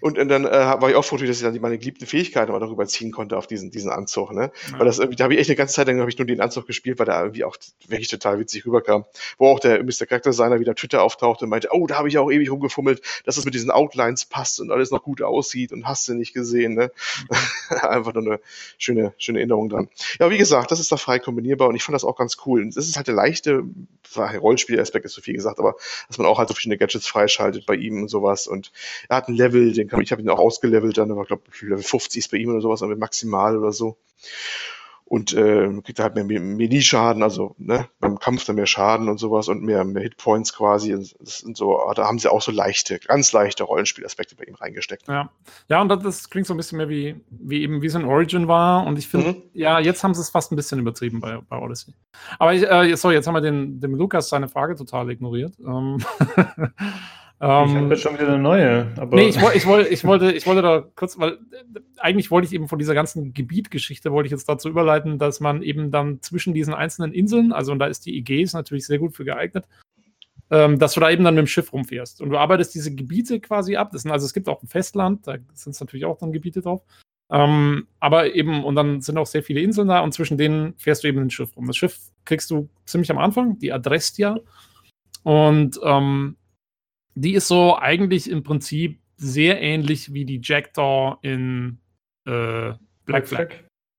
[0.00, 2.60] Und, und dann äh, war ich auch froh, dass ich dann meine geliebten Fähigkeiten mal
[2.60, 4.32] darüber ziehen konnte auf diesen, diesen Anzug.
[4.32, 4.50] Ne?
[4.70, 4.78] Ja.
[4.78, 6.66] Weil das irgendwie, da habe ich echt eine ganze Zeit lang ich nur den Anzug
[6.66, 7.56] gespielt, weil da irgendwie auch
[7.88, 9.04] wirklich total witzig rüberkam.
[9.38, 10.06] Wo auch der Mr.
[10.06, 13.44] Charakterdesigner wieder Twitter auftauchte und meinte, oh, da habe ich auch ewig rumgefummelt, dass es
[13.44, 16.74] mit diesen Outlines passt und alles noch gut aussieht und hast du nicht gesehen.
[16.74, 16.90] Ne?
[17.30, 17.76] Mhm.
[17.82, 18.40] Einfach nur eine
[18.78, 19.88] schöne, schöne Erinnerung dran.
[20.18, 22.62] Ja, wie gesagt, das ist da frei kombinierbar und ich fand das auch ganz cool.
[22.62, 23.64] Und das ist halt der leichte
[24.24, 25.76] Rollenspielaspekt, ist so viel gesagt, aber
[26.08, 28.46] dass man auch halt so verschiedene Gadgets freischaltet bei ihm und sowas.
[28.46, 28.72] Und
[29.08, 31.62] er hat ein Level, den kann, ich habe ihn auch ausgelevelt, dann war, glaube ich,
[31.62, 33.96] Level 50 ist bei ihm oder sowas, aber maximal oder so
[35.06, 39.48] und äh, kriegt halt mehr Melee-Schaden, also ne, beim Kampf dann mehr Schaden und sowas
[39.48, 40.96] und mehr, mehr Hitpoints quasi.
[41.22, 45.06] Sind so, da haben sie auch so leichte, ganz leichte Rollenspielaspekte bei ihm reingesteckt.
[45.06, 45.30] Ja,
[45.68, 48.06] ja und das, das klingt so ein bisschen mehr wie, wie eben wie es in
[48.06, 48.86] Origin war.
[48.86, 49.42] Und ich finde, mhm.
[49.52, 51.92] ja, jetzt haben sie es fast ein bisschen übertrieben bei, bei Odyssey.
[52.38, 55.52] Aber ich, äh, sorry, jetzt haben wir den, dem Lukas seine Frage total ignoriert.
[55.60, 55.98] Ähm
[57.40, 58.92] Ähm, ich habe jetzt schon wieder eine neue.
[58.96, 61.38] Aber nee, ich, ich, wollte, ich, wollte, ich wollte da kurz, weil
[61.98, 65.62] eigentlich wollte ich eben von dieser ganzen Gebietgeschichte, wollte ich jetzt dazu überleiten, dass man
[65.62, 69.14] eben dann zwischen diesen einzelnen Inseln, also und da ist die Ägäis natürlich sehr gut
[69.14, 69.66] für geeignet,
[70.50, 72.20] ähm, dass du da eben dann mit dem Schiff rumfährst.
[72.20, 73.90] Und du arbeitest diese Gebiete quasi ab.
[73.92, 76.82] Das sind, also es gibt auch ein Festland, da sind natürlich auch dann Gebiete drauf.
[77.30, 81.02] Ähm, aber eben, und dann sind auch sehr viele Inseln da und zwischen denen fährst
[81.02, 81.66] du eben ein Schiff rum.
[81.66, 84.38] Das Schiff kriegst du ziemlich am Anfang, die Adrestia.
[85.22, 86.36] Und ähm,
[87.14, 91.78] die ist so eigentlich im Prinzip sehr ähnlich wie die Jackdaw in
[92.26, 92.72] äh,
[93.04, 93.54] Black Flag.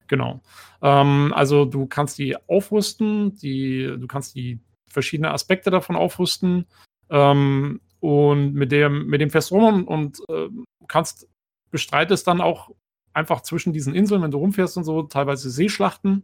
[0.07, 0.41] Genau.
[0.81, 6.65] Ähm, also du kannst die aufrüsten, die, du kannst die verschiedenen Aspekte davon aufrüsten
[7.09, 10.49] ähm, und mit dem, mit dem fährst rum und äh,
[10.87, 11.27] kannst,
[11.71, 12.71] bestreitest dann auch
[13.13, 16.23] einfach zwischen diesen Inseln, wenn du rumfährst und so, teilweise Seeschlachten.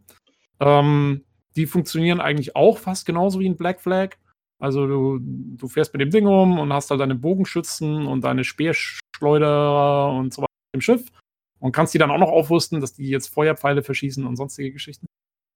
[0.60, 1.24] Ähm,
[1.56, 4.16] die funktionieren eigentlich auch fast genauso wie in Black Flag.
[4.62, 8.44] Also du, du fährst mit dem Ding rum und hast halt deine Bogenschützen und deine
[8.44, 11.10] Speerschleuderer und so weiter im Schiff
[11.58, 15.06] und kannst die dann auch noch aufrüsten, dass die jetzt Feuerpfeile verschießen und sonstige Geschichten.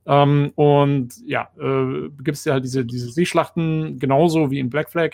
[0.06, 4.90] Ähm, und ja, äh, gibt es ja halt diese, diese Seeschlachten genauso wie in Black
[4.90, 5.10] Flag.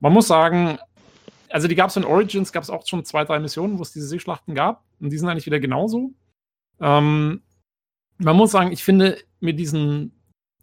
[0.00, 0.76] Man muss sagen,
[1.48, 3.94] also die gab es in Origins, gab es auch schon zwei, drei Missionen, wo es
[3.94, 4.84] diese Seeschlachten gab.
[5.00, 6.12] Und die sind eigentlich wieder genauso.
[6.80, 7.40] Ähm,
[8.18, 10.12] man muss sagen, ich finde, mit diesen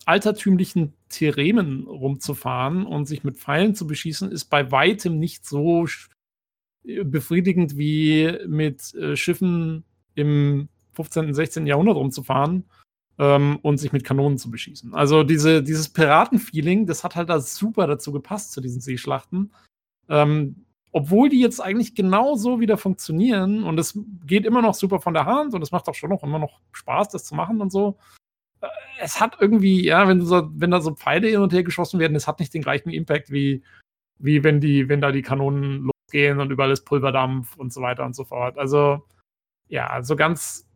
[0.06, 5.88] altertümlichen Theremen rumzufahren und sich mit Pfeilen zu beschießen, ist bei weitem nicht so
[6.84, 9.84] befriedigend wie mit äh, Schiffen
[10.16, 11.28] im 15.
[11.28, 11.68] und 16.
[11.68, 12.66] Jahrhundert rumzufahren
[13.18, 14.94] ähm, und sich mit Kanonen zu beschießen.
[14.94, 19.52] Also diese, dieses Piratenfeeling, das hat halt da super dazu gepasst zu diesen Seeschlachten.
[20.08, 25.14] Ähm, obwohl die jetzt eigentlich genauso wieder funktionieren und es geht immer noch super von
[25.14, 27.72] der Hand und es macht auch schon noch immer noch Spaß, das zu machen und
[27.72, 27.98] so.
[28.62, 28.68] Äh,
[29.02, 32.16] es hat irgendwie, ja, wenn, so, wenn da so Pfeile hin und her geschossen werden,
[32.16, 33.64] es hat nicht den gleichen Impact wie,
[34.20, 38.06] wie wenn die, wenn da die Kanonen losgehen und überall ist Pulverdampf und so weiter
[38.06, 38.58] und so fort.
[38.58, 39.06] Also,
[39.70, 40.70] ja, so ganz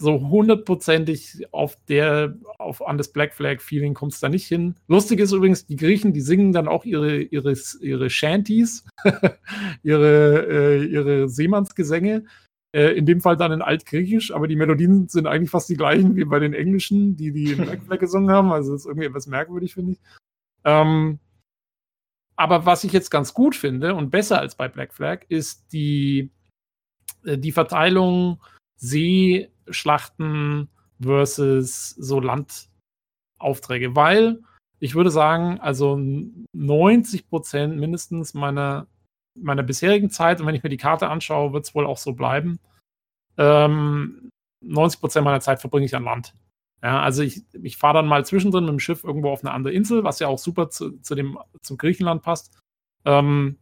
[0.00, 4.76] so hundertprozentig auf der, auf an das Black Flag Feeling kommt es da nicht hin.
[4.88, 8.86] Lustig ist übrigens, die Griechen, die singen dann auch ihre, ihre, ihre Shanties,
[9.82, 12.24] ihre, äh, ihre Seemannsgesänge.
[12.72, 16.14] Äh, in dem Fall dann in Altgriechisch, aber die Melodien sind eigentlich fast die gleichen
[16.14, 18.52] wie bei den Englischen, die die in Black Flag gesungen haben.
[18.52, 20.00] Also das ist irgendwie etwas merkwürdig, finde ich.
[20.64, 21.18] Ähm,
[22.36, 26.30] aber was ich jetzt ganz gut finde und besser als bei Black Flag ist die,
[27.24, 28.40] äh, die Verteilung
[28.76, 30.68] See, Schlachten
[31.00, 34.40] versus so Landaufträge, weil
[34.78, 36.00] ich würde sagen, also
[36.54, 38.86] 90 Prozent mindestens meiner,
[39.42, 42.12] meiner bisherigen Zeit, und wenn ich mir die Karte anschaue, wird es wohl auch so
[42.12, 42.58] bleiben,
[43.38, 44.30] ähm,
[44.62, 46.34] 90 Prozent meiner Zeit verbringe ich an Land.
[46.82, 49.72] Ja, also ich, ich fahre dann mal zwischendrin mit dem Schiff irgendwo auf eine andere
[49.72, 52.58] Insel, was ja auch super zu, zu dem, zum Griechenland passt.
[53.04, 53.58] Ähm,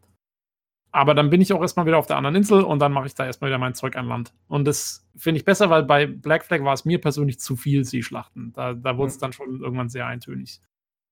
[0.91, 3.15] aber dann bin ich auch erstmal wieder auf der anderen Insel und dann mache ich
[3.15, 4.33] da erstmal wieder mein Zeug an Land.
[4.47, 7.85] Und das finde ich besser, weil bei Black Flag war es mir persönlich zu viel
[7.85, 8.53] Seeschlachten.
[8.55, 9.21] Da, da wurde es mhm.
[9.21, 10.61] dann schon irgendwann sehr eintönig.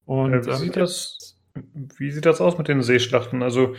[0.05, 1.39] Und, ja, wie, ähm, sieht das,
[1.99, 3.43] wie sieht das aus mit den Seeschlachten?
[3.43, 3.75] Also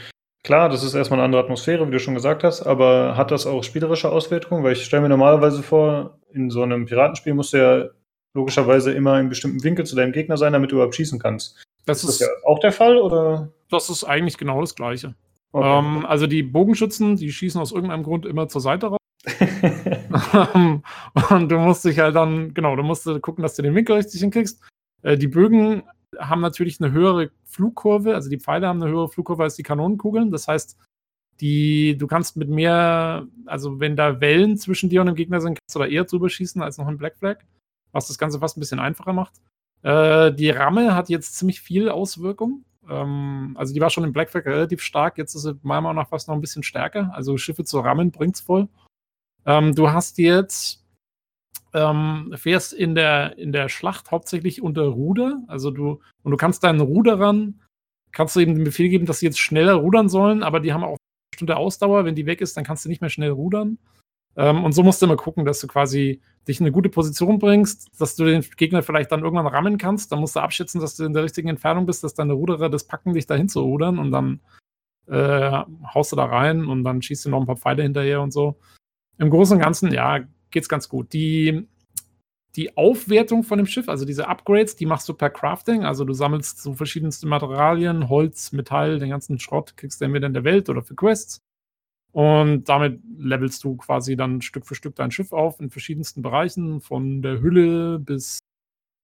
[0.48, 3.46] klar, das ist erstmal eine andere Atmosphäre, wie du schon gesagt hast, aber hat das
[3.46, 4.64] auch spielerische Auswirkungen?
[4.64, 7.90] Weil ich stelle mir normalerweise vor, in so einem Piratenspiel musst du ja
[8.34, 11.62] logischerweise immer in einem bestimmten Winkel zu deinem Gegner sein, damit du überhaupt schießen kannst.
[11.86, 13.50] Das ist, ist das ja auch der Fall, oder?
[13.70, 15.16] Das ist eigentlich genau das Gleiche.
[15.52, 15.80] Okay.
[15.80, 19.00] Ähm, also die Bogenschützen, die schießen aus irgendeinem Grund immer zur Seite raus.
[21.30, 24.22] und du musst dich halt dann, genau, du musst gucken, dass du den Winkel richtig
[24.22, 24.64] hinkriegst.
[25.02, 25.84] Äh, die Bögen
[26.18, 30.32] haben natürlich eine höhere Flugkurve, also die Pfeile haben eine höhere Flugkurve als die Kanonenkugeln.
[30.32, 30.78] Das heißt,
[31.40, 35.60] die, du kannst mit mehr, also wenn da Wellen zwischen dir und dem Gegner sind,
[35.60, 37.40] kannst du da eher drüber schießen als noch in Black Flag,
[37.92, 39.34] was das Ganze fast ein bisschen einfacher macht.
[39.84, 42.64] Äh, die Ramme hat jetzt ziemlich viel Auswirkung.
[42.90, 45.98] Ähm, also die war schon im Black Flag relativ stark, jetzt ist sie meiner Meinung
[45.98, 47.12] nach fast noch ein bisschen stärker.
[47.14, 48.68] Also Schiffe zu rammen bringt's voll.
[49.46, 50.84] Ähm, du hast jetzt
[51.74, 55.42] ähm, fährst in der, in der Schlacht hauptsächlich unter Ruder.
[55.48, 57.62] Also du, und du kannst deinen Ruderern,
[58.12, 60.84] kannst du eben den Befehl geben, dass sie jetzt schneller rudern sollen, aber die haben
[60.84, 62.06] auch eine bestimmte Ausdauer.
[62.06, 63.78] Wenn die weg ist, dann kannst du nicht mehr schnell rudern.
[64.36, 67.40] Ähm, und so musst du immer gucken, dass du quasi dich in eine gute Position
[67.40, 70.12] bringst, dass du den Gegner vielleicht dann irgendwann rammen kannst.
[70.12, 72.86] Dann musst du abschätzen, dass du in der richtigen Entfernung bist, dass deine Ruderer das
[72.86, 74.40] packen, dich dahin zu rudern und dann
[75.08, 75.64] äh,
[75.94, 78.60] haust du da rein und dann schießt du noch ein paar Pfeile hinterher und so.
[79.18, 80.20] Im Großen und Ganzen, ja,
[80.52, 81.14] geht's ganz gut.
[81.14, 81.68] Die,
[82.56, 85.84] die Aufwertung von dem Schiff, also diese Upgrades, die machst du per Crafting.
[85.86, 90.34] Also du sammelst so verschiedenste Materialien, Holz, Metall, den ganzen Schrott, kriegst du entweder in
[90.34, 91.40] der Welt oder für Quests.
[92.12, 96.82] Und damit levelst du quasi dann Stück für Stück dein Schiff auf in verschiedensten Bereichen,
[96.82, 98.40] von der Hülle bis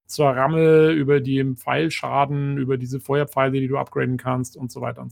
[0.08, 5.08] zur Ramme, über die Pfeilschaden, über diese Feuerpfeile, die du upgraden kannst und so weiter.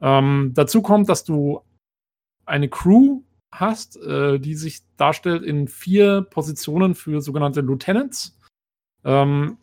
[0.00, 1.60] Ähm, dazu kommt, dass du
[2.46, 8.38] eine Crew hast, äh, die sich darstellt in vier Positionen für sogenannte Lieutenants.
[9.04, 9.58] Ähm,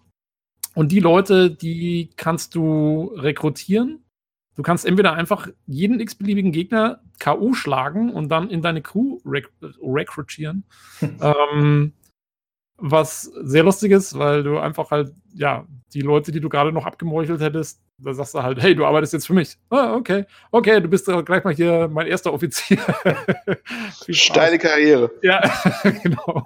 [0.75, 4.03] Und die Leute, die kannst du rekrutieren.
[4.55, 7.53] Du kannst entweder einfach jeden x-beliebigen Gegner K.O.
[7.53, 10.65] schlagen und dann in deine Crew rek rekrutieren.
[11.21, 11.93] ähm,
[12.77, 16.85] was sehr lustig ist, weil du einfach halt, ja, die Leute, die du gerade noch
[16.85, 19.57] abgemeuchelt hättest, da sagst du halt, hey, du arbeitest jetzt für mich.
[19.69, 22.79] Ah, okay, okay, du bist gleich mal hier mein erster Offizier.
[24.09, 25.11] Steile Karriere.
[25.21, 25.41] Ja,
[26.03, 26.43] genau.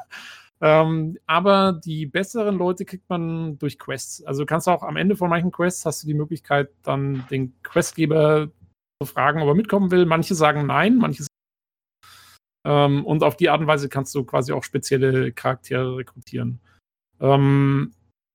[0.61, 4.23] Ähm, aber die besseren Leute kriegt man durch Quests.
[4.25, 7.53] Also du kannst auch am Ende von manchen Quests hast du die Möglichkeit, dann den
[7.63, 8.49] Questgeber
[9.01, 10.05] zu fragen, ob er mitkommen will.
[10.05, 11.29] Manche sagen nein, manche sagen
[12.65, 16.59] ähm, und auf die Art und Weise kannst du quasi auch spezielle Charaktere rekrutieren.
[17.21, 17.93] Ähm,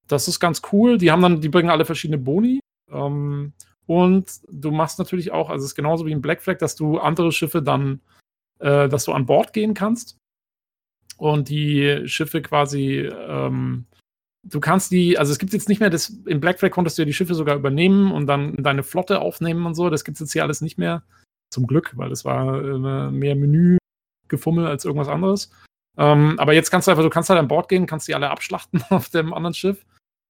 [0.08, 0.98] das ist ganz cool.
[0.98, 2.60] Die haben dann, die bringen alle verschiedene Boni.
[2.94, 3.52] Ähm,
[3.86, 6.98] und du machst natürlich auch, also es ist genauso wie in Black Flag, dass du
[6.98, 8.00] andere Schiffe dann,
[8.60, 10.16] äh, dass du an Bord gehen kannst
[11.18, 13.84] und die Schiffe quasi, ähm,
[14.42, 17.02] du kannst die, also es gibt jetzt nicht mehr das, in Black Flag konntest du
[17.02, 20.20] ja die Schiffe sogar übernehmen und dann deine Flotte aufnehmen und so, das gibt es
[20.20, 21.02] jetzt hier alles nicht mehr.
[21.50, 25.50] Zum Glück, weil das war äh, mehr Menü-Gefummel als irgendwas anderes.
[25.96, 28.30] Ähm, aber jetzt kannst du einfach, du kannst halt an Bord gehen, kannst die alle
[28.30, 29.84] abschlachten auf dem anderen Schiff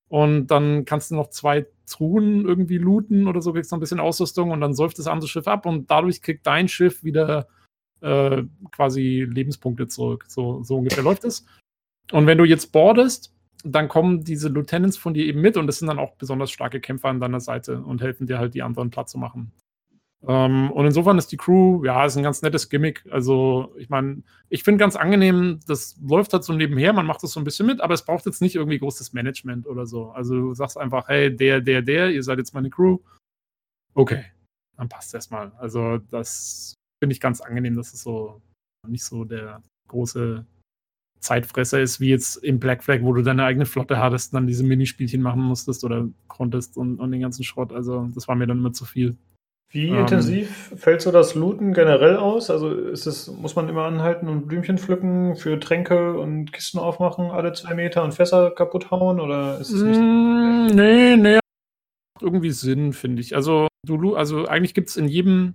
[0.08, 4.00] und dann kannst du noch zwei Truhen irgendwie looten oder so, kriegst noch ein bisschen
[4.00, 7.46] Ausrüstung und dann säuft das andere Schiff ab und dadurch kriegt dein Schiff wieder
[8.00, 10.24] äh, quasi Lebenspunkte zurück.
[10.28, 11.46] So, so ungefähr läuft es.
[12.12, 15.78] Und wenn du jetzt boardest, dann kommen diese Lieutenants von dir eben mit und das
[15.78, 18.90] sind dann auch besonders starke Kämpfer an deiner Seite und helfen dir halt, die anderen
[18.90, 19.52] platt zu machen.
[20.26, 23.04] Ähm, und insofern ist die Crew, ja, ist ein ganz nettes Gimmick.
[23.10, 27.32] Also, ich meine, ich finde ganz angenehm, das läuft halt so nebenher, man macht das
[27.32, 30.10] so ein bisschen mit, aber es braucht jetzt nicht irgendwie großes Management oder so.
[30.10, 32.98] Also, du sagst einfach, hey, der, der, der, ihr seid jetzt meine Crew.
[33.94, 34.24] Okay,
[34.76, 35.52] dann passt erstmal.
[35.58, 38.40] Also, das finde ich ganz angenehm, dass es so
[38.88, 40.46] nicht so der große
[41.20, 44.64] Zeitfresser ist, wie jetzt im Black Flag, wo du deine eigene Flotte hattest, dann diese
[44.64, 47.72] Minispielchen machen musstest oder konntest und, und den ganzen Schrott.
[47.72, 49.16] Also das war mir dann immer zu viel.
[49.70, 52.50] Wie ähm, intensiv fällt so das Looten generell aus?
[52.50, 57.30] Also ist es, muss man immer anhalten und Blümchen pflücken für Tränke und Kisten aufmachen
[57.30, 59.20] alle zwei Meter und Fässer kaputt hauen?
[59.20, 60.00] Oder ist es nicht?
[60.00, 61.38] Mm, nee, nee.
[62.20, 63.34] Irgendwie Sinn, finde ich.
[63.34, 65.54] Also, du, also eigentlich gibt es in jedem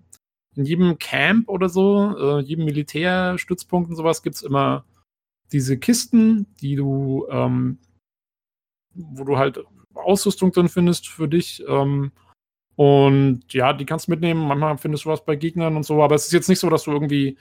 [0.56, 4.86] in jedem Camp oder so, äh, jedem Militärstützpunkt und sowas gibt es immer
[5.52, 7.80] diese Kisten, die du, ähm,
[8.94, 9.64] wo du halt
[9.94, 11.64] Ausrüstung drin findest für dich.
[11.68, 12.12] Ähm,
[12.80, 14.48] und ja, die kannst du mitnehmen.
[14.48, 16.84] Manchmal findest du was bei Gegnern und so, aber es ist jetzt nicht so, dass
[16.84, 17.38] du irgendwie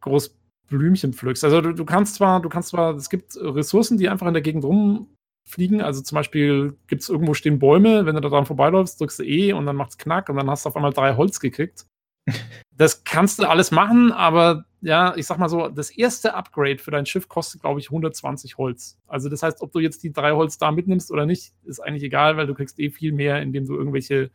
[0.00, 0.36] groß
[0.68, 1.42] Blümchen pflückst.
[1.42, 4.42] Also du, du kannst zwar, du kannst zwar, es gibt Ressourcen, die einfach in der
[4.42, 5.80] Gegend rumfliegen.
[5.80, 9.24] Also zum Beispiel gibt es irgendwo stehen Bäume, wenn du da dran vorbeiläufst, drückst du
[9.24, 11.86] E und dann macht's Knack und dann hast du auf einmal drei Holz gekriegt.
[12.80, 16.90] Das kannst du alles machen, aber ja, ich sag mal so, das erste Upgrade für
[16.90, 18.96] dein Schiff kostet, glaube ich, 120 Holz.
[19.06, 22.04] Also das heißt, ob du jetzt die drei Holz da mitnimmst oder nicht, ist eigentlich
[22.04, 24.30] egal, weil du kriegst eh viel mehr, indem du irgendwelche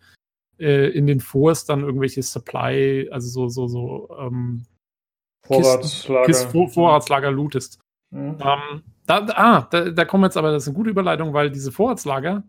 [0.60, 4.68] äh, in den Forts dann irgendwelche Supply, also so, so, so ähm,
[5.48, 7.80] Vorratslager, Kisten, Vor Vorratslager lootest.
[8.12, 8.38] Mhm.
[8.42, 11.72] Ähm, da, ah, da, da kommen jetzt aber, das ist eine gute Überleitung, weil diese
[11.72, 12.44] Vorratslager,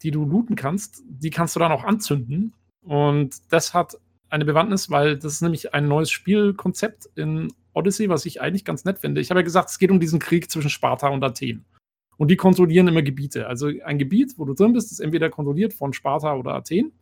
[0.00, 2.54] die du looten kannst, die kannst du dann auch anzünden.
[2.80, 3.98] Und das hat
[4.30, 8.84] eine Bewandtnis, weil das ist nämlich ein neues Spielkonzept in Odyssey, was ich eigentlich ganz
[8.84, 9.20] nett finde.
[9.20, 11.64] Ich habe ja gesagt, es geht um diesen Krieg zwischen Sparta und Athen.
[12.16, 13.46] Und die kontrollieren immer Gebiete.
[13.46, 16.92] Also ein Gebiet, wo du drin bist, ist entweder kontrolliert von Sparta oder Athen.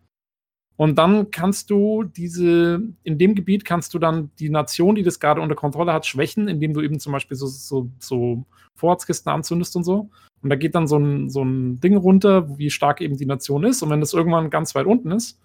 [0.76, 5.18] Und dann kannst du diese, in dem Gebiet kannst du dann die Nation, die das
[5.18, 9.74] gerade unter Kontrolle hat, schwächen, indem du eben zum Beispiel so, so, so Vorratskisten anzündest
[9.74, 10.10] und so.
[10.42, 13.64] Und da geht dann so ein, so ein Ding runter, wie stark eben die Nation
[13.64, 13.82] ist.
[13.82, 15.40] Und wenn das irgendwann ganz weit unten ist,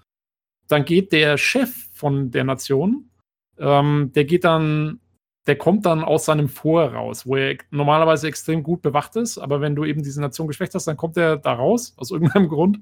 [0.71, 3.09] dann geht der Chef von der Nation,
[3.57, 4.99] ähm, der geht dann,
[5.47, 9.59] der kommt dann aus seinem Vor raus, wo er normalerweise extrem gut bewacht ist, aber
[9.61, 12.79] wenn du eben diese Nation geschwächt hast, dann kommt er da raus, aus irgendeinem Grund.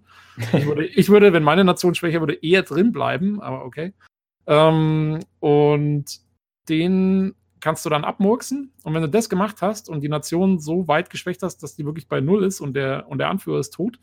[0.54, 3.94] Ich würde, ich würde wenn meine Nation schwächer würde, eher drin bleiben, aber okay.
[4.46, 6.06] Ähm, und
[6.68, 8.72] den kannst du dann abmurksen.
[8.84, 11.86] Und wenn du das gemacht hast und die Nation so weit geschwächt hast, dass die
[11.86, 14.00] wirklich bei Null ist und der, und der Anführer ist tot,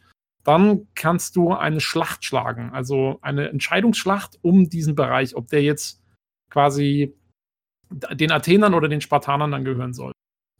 [0.46, 6.00] dann kannst du eine Schlacht schlagen, also eine Entscheidungsschlacht um diesen Bereich, ob der jetzt
[6.50, 7.16] quasi
[7.90, 10.12] den Athenern oder den Spartanern dann gehören soll.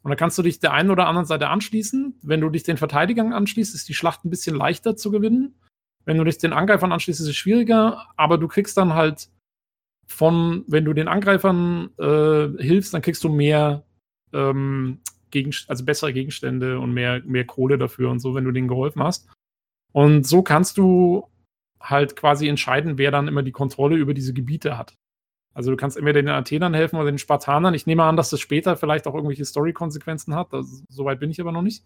[0.03, 2.19] Und da kannst du dich der einen oder anderen Seite anschließen.
[2.23, 5.55] Wenn du dich den Verteidigern anschließt, ist die Schlacht ein bisschen leichter zu gewinnen.
[6.05, 9.29] Wenn du dich den Angreifern anschließt, ist es schwieriger, aber du kriegst dann halt
[10.07, 13.85] von, wenn du den Angreifern äh, hilfst, dann kriegst du mehr,
[14.33, 15.01] ähm,
[15.67, 19.29] also bessere Gegenstände und mehr, mehr Kohle dafür und so, wenn du denen geholfen hast.
[19.97, 21.27] Und so kannst du
[21.81, 24.95] halt quasi entscheiden, wer dann immer die Kontrolle über diese Gebiete hat.
[25.55, 27.73] Also du kannst entweder den Athenern helfen oder den Spartanern.
[27.73, 30.53] Ich nehme an, dass das später vielleicht auch irgendwelche Story-Konsequenzen hat.
[30.53, 31.83] Also, Soweit bin ich aber noch nicht.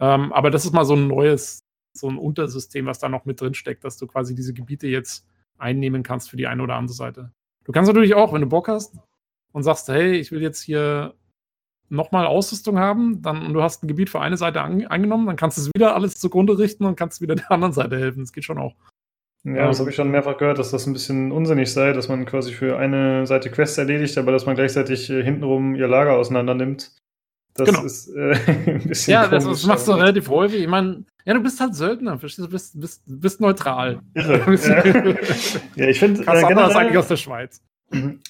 [0.00, 1.60] Ähm, aber das ist mal so ein neues,
[1.96, 5.26] so ein Untersystem, was da noch mit drin steckt, dass du quasi diese Gebiete jetzt
[5.56, 7.32] einnehmen kannst für die eine oder andere Seite.
[7.64, 8.98] Du kannst natürlich auch, wenn du Bock hast
[9.52, 11.14] und sagst, hey, ich will jetzt hier
[11.90, 15.36] nochmal Ausrüstung haben, dann und du hast ein Gebiet für eine Seite an, angenommen, dann
[15.36, 18.20] kannst du es wieder alles zugrunde richten und kannst wieder der anderen Seite helfen.
[18.20, 18.74] Das geht schon auch.
[19.42, 22.26] Ja, das habe ich schon mehrfach gehört, dass das ein bisschen unsinnig sei, dass man
[22.26, 26.54] quasi für eine Seite Quests erledigt, aber dass man gleichzeitig äh, hintenrum ihr Lager auseinander
[26.54, 26.92] nimmt.
[27.54, 27.84] Das genau.
[27.84, 28.36] ist äh,
[28.66, 29.12] ein bisschen.
[29.12, 30.60] Ja, das, das machst du relativ häufig.
[30.60, 32.50] Ich meine, ja, du bist halt Söldner, verstehst du?
[32.50, 34.00] Bist, bist, bist neutral.
[34.14, 34.42] Irre.
[35.76, 36.20] ja, ich finde.
[36.20, 37.62] Äh, generell, eigentlich aus der Schweiz.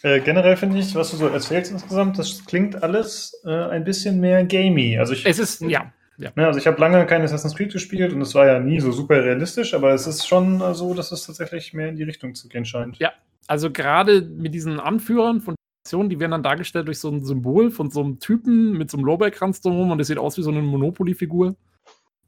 [0.03, 4.19] Äh, generell finde ich, was du so erzählst insgesamt, das klingt alles äh, ein bisschen
[4.19, 4.99] mehr gamey.
[4.99, 5.93] Also ich, es ist, ja.
[6.17, 6.31] Ja.
[6.35, 8.93] Ne, also ich habe lange kein Assassin's Creed gespielt und es war ja nie so
[8.93, 12.49] super realistisch, aber es ist schon so, dass es tatsächlich mehr in die Richtung zu
[12.49, 12.99] gehen scheint.
[12.99, 13.13] Ja,
[13.47, 17.71] also gerade mit diesen Anführern von Nationen, die werden dann dargestellt durch so ein Symbol
[17.71, 20.51] von so einem Typen mit so einem Lorbeerkranz drumherum und das sieht aus wie so
[20.51, 21.57] eine Monopoly-Figur.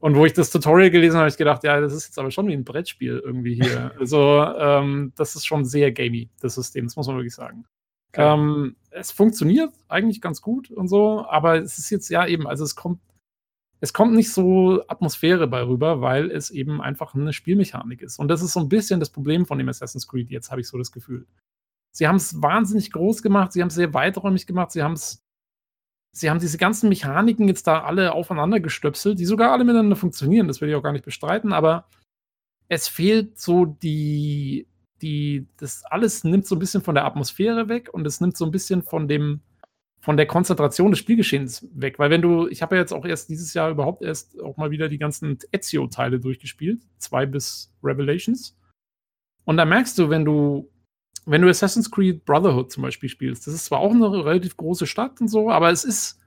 [0.03, 2.33] Und wo ich das Tutorial gelesen habe, habe ich gedacht, ja, das ist jetzt aber
[2.33, 3.93] schon wie ein Brettspiel irgendwie hier.
[4.01, 7.65] also, ähm, das ist schon sehr gamey, das System, das muss man wirklich sagen.
[8.09, 8.35] Okay.
[8.35, 12.65] Ähm, es funktioniert eigentlich ganz gut und so, aber es ist jetzt ja eben, also
[12.65, 13.01] es kommt
[13.79, 18.19] es kommt nicht so Atmosphäre bei rüber, weil es eben einfach eine Spielmechanik ist.
[18.19, 20.69] Und das ist so ein bisschen das Problem von dem Assassin's Creed, jetzt habe ich
[20.69, 21.27] so das Gefühl.
[21.93, 25.22] Sie haben es wahnsinnig groß gemacht, sie haben es sehr weiträumig gemacht, sie haben es
[26.15, 30.47] Sie haben diese ganzen Mechaniken jetzt da alle aufeinander gestöpselt, die sogar alle miteinander funktionieren,
[30.47, 31.89] das will ich auch gar nicht bestreiten, aber
[32.69, 34.67] es fehlt so die,
[35.01, 38.45] die, das alles nimmt so ein bisschen von der Atmosphäre weg und es nimmt so
[38.45, 39.41] ein bisschen von dem,
[40.01, 41.99] von der Konzentration des Spielgeschehens weg.
[41.99, 44.71] Weil wenn du, ich habe ja jetzt auch erst dieses Jahr überhaupt erst auch mal
[44.71, 48.59] wieder die ganzen Ezio-Teile durchgespielt, zwei bis Revelations.
[49.45, 50.72] Und da merkst du, wenn du,
[51.27, 54.87] wenn du Assassin's Creed Brotherhood zum Beispiel spielst, das ist zwar auch eine relativ große
[54.87, 56.21] Stadt und so, aber es ist,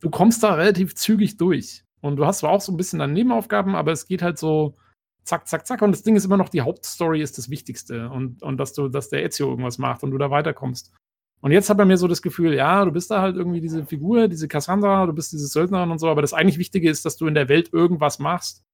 [0.00, 1.84] du kommst da relativ zügig durch.
[2.00, 4.76] Und du hast zwar auch so ein bisschen dann Nebenaufgaben, aber es geht halt so
[5.24, 5.82] zack, zack, zack.
[5.82, 8.10] Und das Ding ist immer noch, die Hauptstory ist das Wichtigste.
[8.10, 10.92] Und, und dass du, dass der Ezio irgendwas macht und du da weiterkommst.
[11.40, 13.84] Und jetzt hat er mir so das Gefühl, ja, du bist da halt irgendwie diese
[13.84, 17.16] Figur, diese Cassandra, du bist diese Söldnerin und so, aber das eigentlich Wichtige ist, dass
[17.16, 18.64] du in der Welt irgendwas machst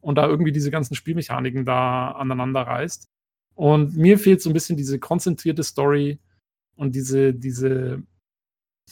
[0.00, 3.08] und da irgendwie diese ganzen Spielmechaniken da aneinander reißt.
[3.54, 6.18] Und mir fehlt so ein bisschen diese konzentrierte Story
[6.76, 8.02] und diese, diese,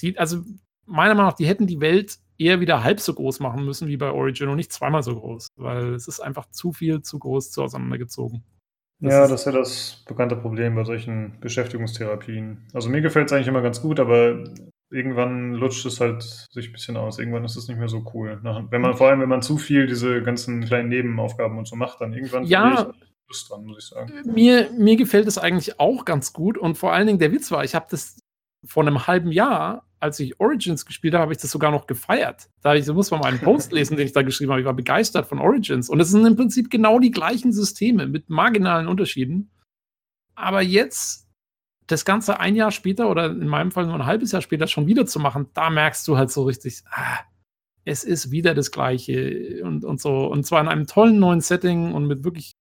[0.01, 0.43] die, also
[0.87, 3.97] meiner Meinung nach, die hätten die Welt eher wieder halb so groß machen müssen wie
[3.97, 7.51] bei Origin und nicht zweimal so groß, weil es ist einfach zu viel, zu groß,
[7.51, 8.43] zu auseinandergezogen.
[9.01, 12.67] Das ja, das ist ja das bekannte Problem bei solchen Beschäftigungstherapien.
[12.75, 14.45] Also mir gefällt es eigentlich immer ganz gut, aber
[14.91, 17.19] irgendwann lutscht es halt sich ein bisschen aus.
[17.19, 18.41] Irgendwann ist es nicht mehr so cool.
[18.43, 22.01] Wenn man, vor allem, wenn man zu viel diese ganzen kleinen Nebenaufgaben und so macht,
[22.01, 24.13] dann irgendwann ja, ich Lust dran, muss ich sagen.
[24.25, 27.65] Mir, mir gefällt es eigentlich auch ganz gut und vor allen Dingen der Witz war,
[27.65, 28.19] ich habe das
[28.67, 32.49] vor einem halben Jahr als ich Origins gespielt habe, habe ich das sogar noch gefeiert.
[32.63, 34.61] Da ich, muss man mal einen Post lesen, den ich da geschrieben habe.
[34.61, 35.91] Ich war begeistert von Origins.
[35.91, 39.51] Und es sind im Prinzip genau die gleichen Systeme mit marginalen Unterschieden.
[40.35, 41.29] Aber jetzt,
[41.87, 44.87] das Ganze ein Jahr später oder in meinem Fall nur ein halbes Jahr später schon
[44.87, 47.21] wieder zu machen, da merkst du halt so richtig, ah,
[47.85, 50.27] es ist wieder das Gleiche und, und so.
[50.27, 52.53] Und zwar in einem tollen neuen Setting und mit wirklich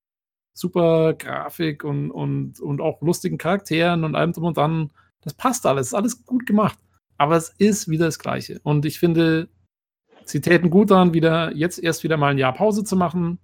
[0.60, 4.92] super Grafik und, und, und auch lustigen Charakteren und allem drum und dran.
[5.22, 6.78] Das passt alles, ist alles gut gemacht.
[7.18, 8.60] Aber es ist wieder das Gleiche.
[8.64, 9.50] Und ich finde,
[10.26, 13.40] sie täten gut daran, wieder jetzt erst wieder mal ein Jahr Pause zu machen,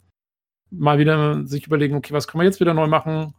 [0.70, 3.34] mal wieder sich überlegen, okay, was können wir jetzt wieder neu machen?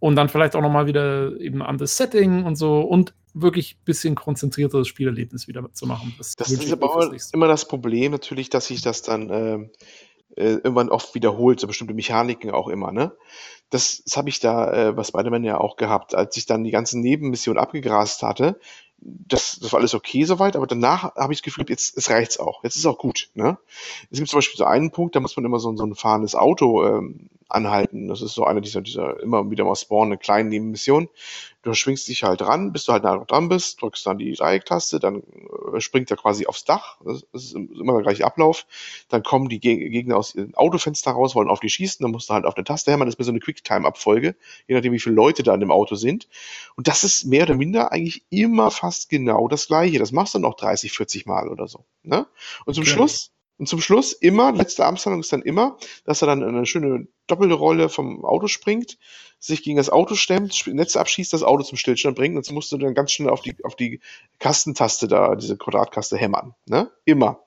[0.00, 3.84] Und dann vielleicht auch nochmal wieder eben an das Setting und so und wirklich ein
[3.84, 6.14] bisschen konzentrierteres Spielerlebnis wieder zu machen.
[6.18, 9.68] Das, das ist aber immer das Problem natürlich, dass sich das dann äh,
[10.36, 13.12] äh, irgendwann oft wiederholt, so bestimmte Mechaniken auch immer, ne?
[13.70, 16.70] Das, das habe ich da äh, bei Spider-Man ja auch gehabt, als ich dann die
[16.70, 18.58] ganzen Nebenmissionen abgegrast hatte,
[19.00, 22.40] das, das war alles okay soweit, aber danach habe ich das Gefühl, jetzt, jetzt reicht's
[22.40, 22.64] auch.
[22.64, 23.30] Jetzt ist auch gut.
[23.34, 23.58] Ne?
[24.10, 26.34] Es gibt zum Beispiel so einen Punkt, da muss man immer so, so ein fahrendes
[26.34, 28.08] Auto ähm, anhalten.
[28.08, 31.08] Das ist so eine dieser, dieser immer wieder mal spawnende kleinen Nebenmissionen.
[31.68, 34.98] Du schwingst dich halt ran, bis du halt nah dran bist, drückst dann die Dreiecktaste,
[34.98, 35.22] dann
[35.74, 36.98] äh, springt er quasi aufs Dach.
[37.04, 38.66] Das ist immer der gleiche Ablauf.
[39.08, 42.34] Dann kommen die Gegner aus ihren Autofenster raus, wollen auf die schießen, dann musst du
[42.34, 43.06] halt auf eine Taste hämmern.
[43.06, 45.94] Das ist mir so eine Quicktime-Abfolge, je nachdem, wie viele Leute da in dem Auto
[45.94, 46.28] sind.
[46.76, 49.98] Und das ist mehr oder minder eigentlich immer fast genau das Gleiche.
[49.98, 51.84] Das machst du noch 30, 40 Mal oder so.
[52.02, 52.26] Ne?
[52.64, 52.90] Und zum okay.
[52.90, 57.08] Schluss und zum Schluss immer, letzte Amtshandlung ist dann immer, dass er dann eine schöne
[57.26, 58.98] doppelte Rolle vom Auto springt,
[59.40, 62.72] sich gegen das Auto stemmt, Netz abschießt, das Auto zum Stillstand bringt und so musst
[62.72, 64.00] du dann ganz schnell auf die, auf die
[64.40, 66.54] Kastentaste da, diese Quadrataste hämmern.
[66.66, 66.90] Ne?
[67.04, 67.40] Immer.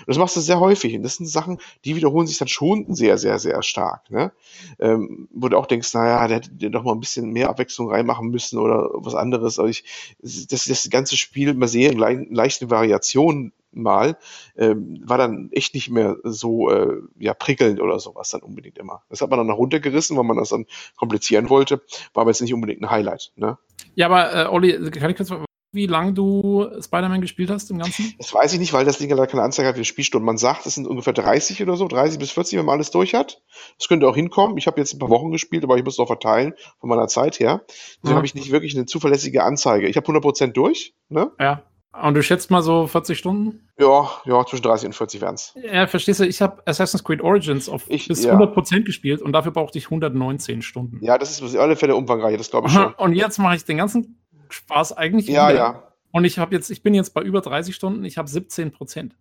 [0.00, 0.94] Und das machst du sehr häufig.
[0.94, 4.10] Und das sind Sachen, die wiederholen sich dann schon sehr, sehr, sehr stark.
[4.10, 4.32] Ne?
[4.78, 8.28] Ähm, wo du auch denkst, naja, der hätte doch mal ein bisschen mehr Abwechslung reinmachen
[8.28, 9.58] müssen oder was anderes.
[9.58, 9.84] Aber ich,
[10.20, 14.16] das, das ganze Spiel immer sehr in leichten Variationen Mal,
[14.56, 19.02] ähm, war dann echt nicht mehr so äh, ja, prickelnd oder sowas dann unbedingt immer.
[19.08, 20.66] Das hat man dann runtergerissen, weil man das dann
[20.96, 21.82] komplizieren wollte,
[22.14, 23.32] war aber jetzt nicht unbedingt ein Highlight.
[23.36, 23.58] Ne?
[23.94, 25.30] Ja, aber äh, Olli, kann ich kurz
[25.70, 28.14] wie lange du Spider-Man gespielt hast im Ganzen?
[28.18, 30.24] Das weiß ich nicht, weil das Ding leider keine Anzeige hat für Spielstunden.
[30.24, 33.14] Man sagt, es sind ungefähr 30 oder so, 30 bis 40, wenn man alles durch
[33.14, 33.42] hat.
[33.78, 34.56] Das könnte auch hinkommen.
[34.56, 37.06] Ich habe jetzt ein paar Wochen gespielt, aber ich muss es auch verteilen von meiner
[37.06, 37.62] Zeit her.
[37.68, 38.14] Deswegen ja.
[38.16, 39.88] habe ich nicht wirklich eine zuverlässige Anzeige.
[39.88, 40.94] Ich habe 100% durch.
[41.10, 41.32] Ne?
[41.38, 41.62] Ja.
[41.92, 43.68] Und du schätzt mal so 40 Stunden?
[43.78, 45.54] Ja, ja, zwischen 30 und 40 wären es.
[45.56, 48.34] Ja, verstehst du, ich habe Assassin's Creed Origins auf ich, bis ja.
[48.38, 50.98] 100% gespielt und dafür brauchte ich 119 Stunden.
[51.02, 52.92] Ja, das ist auf alle Fälle umfangreich, das glaube ich schon.
[52.94, 55.58] Und jetzt mache ich den ganzen Spaß eigentlich Ja, wieder.
[55.58, 55.82] ja.
[56.12, 59.16] Und ich habe jetzt, ich bin jetzt bei über 30 Stunden, ich habe 17 Prozent.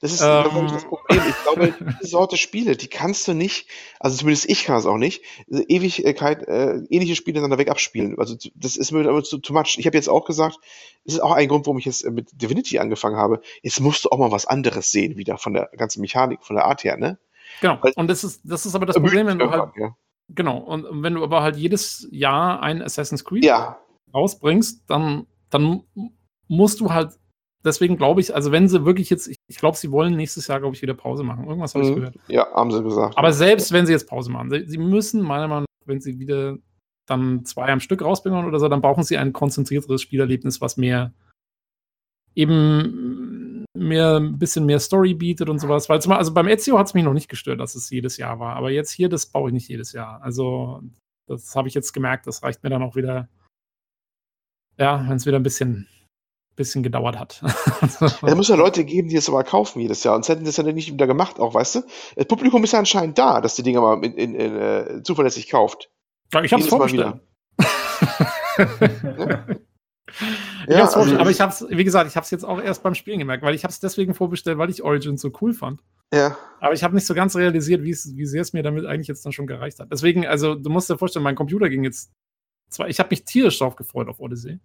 [0.00, 1.22] Das ist ähm, das Problem.
[1.28, 3.68] Ich glaube, diese Sorte Spiele, die kannst du nicht,
[4.00, 8.18] also zumindest ich kann es auch nicht, Ewigkeit, äh, ähnliche Spiele dann weg abspielen.
[8.18, 9.76] Also das ist mir aber zu, too much.
[9.78, 10.58] Ich habe jetzt auch gesagt,
[11.04, 13.40] das ist auch ein Grund, warum ich jetzt mit Divinity angefangen habe.
[13.62, 16.64] Jetzt musst du auch mal was anderes sehen, wieder von der ganzen Mechanik, von der
[16.64, 17.18] Art her, ne?
[17.60, 17.78] Genau.
[17.80, 19.94] Weil, und das ist, das ist aber das Problem, wenn du halt, ja.
[20.28, 23.78] genau, und wenn du aber halt jedes Jahr ein Assassin's Creed ja.
[24.12, 25.82] rausbringst, dann dann
[26.48, 27.18] musst du halt,
[27.64, 30.60] deswegen glaube ich, also wenn sie wirklich jetzt, ich, ich glaube, sie wollen nächstes Jahr,
[30.60, 31.46] glaube ich, wieder Pause machen.
[31.46, 31.90] Irgendwas habe mhm.
[31.90, 32.14] ich gehört.
[32.28, 33.16] Ja, haben sie gesagt.
[33.16, 36.18] Aber selbst wenn sie jetzt Pause machen, sie, sie müssen meiner Meinung nach, wenn sie
[36.18, 36.58] wieder
[37.06, 41.12] dann zwei am Stück rausbringen oder so, dann brauchen sie ein konzentrierteres Spielerlebnis, was mehr
[42.34, 45.88] eben mehr ein bisschen mehr Story bietet und sowas.
[45.88, 48.38] Weil zum, also beim Ezio hat es mich noch nicht gestört, dass es jedes Jahr
[48.38, 48.56] war.
[48.56, 50.22] Aber jetzt hier, das baue ich nicht jedes Jahr.
[50.22, 50.82] Also,
[51.26, 53.28] das habe ich jetzt gemerkt, das reicht mir dann auch wieder
[54.78, 55.86] ja, wenn es wieder ein bisschen,
[56.56, 57.42] bisschen gedauert hat.
[57.82, 60.16] es muss ja Leute geben, die es aber kaufen jedes Jahr.
[60.16, 61.82] Und hätten das ja nicht wieder gemacht, auch, weißt du?
[62.16, 65.48] Das Publikum ist ja anscheinend da, dass die Dinger mal in, in, in, uh, zuverlässig
[65.48, 65.90] kauft.
[66.42, 67.20] Ich hab's vorgestellt.
[67.58, 69.44] ja?
[70.68, 73.18] Ich ja, also aber ich hab's, wie gesagt, ich hab's jetzt auch erst beim Spielen
[73.18, 75.80] gemerkt, weil ich hab's deswegen vorbestellt, weil ich Origin so cool fand.
[76.12, 76.36] Ja.
[76.60, 79.32] Aber ich habe nicht so ganz realisiert, wie sehr es mir damit eigentlich jetzt dann
[79.32, 79.90] schon gereicht hat.
[79.90, 82.12] Deswegen, also du musst dir vorstellen, mein Computer ging jetzt
[82.68, 84.58] zwar, ich habe mich tierisch drauf gefreut auf Odyssey.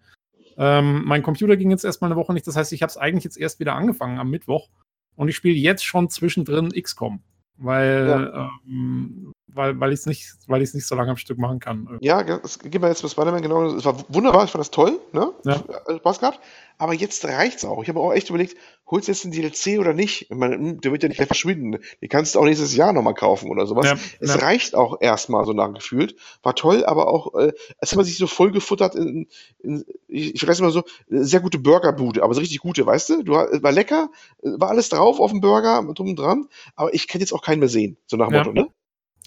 [0.58, 3.24] Ähm, mein Computer ging jetzt erstmal eine Woche nicht, das heißt, ich habe es eigentlich
[3.24, 4.69] jetzt erst wieder angefangen am Mittwoch
[5.16, 7.22] und ich spiele jetzt schon zwischendrin XCOM,
[7.58, 8.52] weil, ja.
[8.66, 11.98] ähm, weil, weil ich es nicht, nicht so lange am Stück machen kann.
[12.01, 13.66] Ja, es geht mir jetzt bei Spider-Man genau.
[13.76, 15.34] Es war wunderbar, ich fand das toll, ne?
[15.45, 15.64] Ja.
[15.98, 16.40] Spaß gehabt.
[16.80, 17.82] Aber jetzt reicht's auch.
[17.82, 20.30] Ich habe auch echt überlegt, holst du jetzt ein DLC oder nicht?
[20.30, 21.80] Ich meine, hm, der wird ja nicht mehr verschwinden.
[22.01, 23.85] Die kannst du auch nächstes Jahr nochmal kaufen oder sowas.
[23.85, 24.35] Ja, es ja.
[24.35, 26.16] reicht auch erstmal so nachgefühlt.
[26.43, 29.27] War toll, aber auch, äh, als hat man sich so voll gefuttert in,
[29.59, 33.24] in ich, ich weiß immer so, sehr gute Burgerbude, aber so richtig gute, weißt du?
[33.24, 34.09] du war lecker,
[34.42, 37.59] war alles drauf auf dem Burger, drum und dran, aber ich kann jetzt auch keinen
[37.59, 38.43] mehr sehen, so nach dem ja.
[38.43, 38.67] Motto, ne?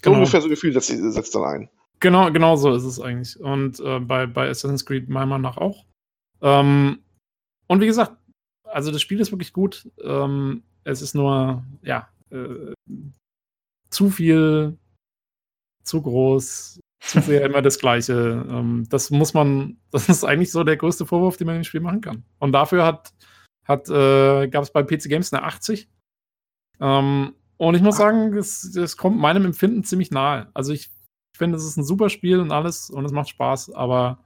[0.01, 0.17] Genau.
[0.17, 1.69] Ungefähr so Gefühl setzt, setzt dann ein.
[1.99, 3.39] Genau, genau so ist es eigentlich.
[3.39, 5.85] Und äh, bei, bei Assassin's Creed meiner Meinung nach auch.
[6.41, 6.99] Ähm,
[7.67, 8.17] und wie gesagt,
[8.63, 9.87] also das Spiel ist wirklich gut.
[10.03, 12.73] Ähm, es ist nur, ja, äh,
[13.91, 14.77] zu viel,
[15.83, 18.45] zu groß, zu sehr immer das Gleiche.
[18.49, 21.81] Ähm, das muss man, das ist eigentlich so der größte Vorwurf, den man im Spiel
[21.81, 22.23] machen kann.
[22.39, 23.13] Und dafür hat,
[23.67, 25.87] hat äh, gab es bei PC Games eine 80.
[26.79, 30.49] Ähm, und ich muss sagen, es kommt meinem Empfinden ziemlich nahe.
[30.55, 30.89] Also ich
[31.37, 34.23] finde, es ist ein super Spiel und alles und es macht Spaß, aber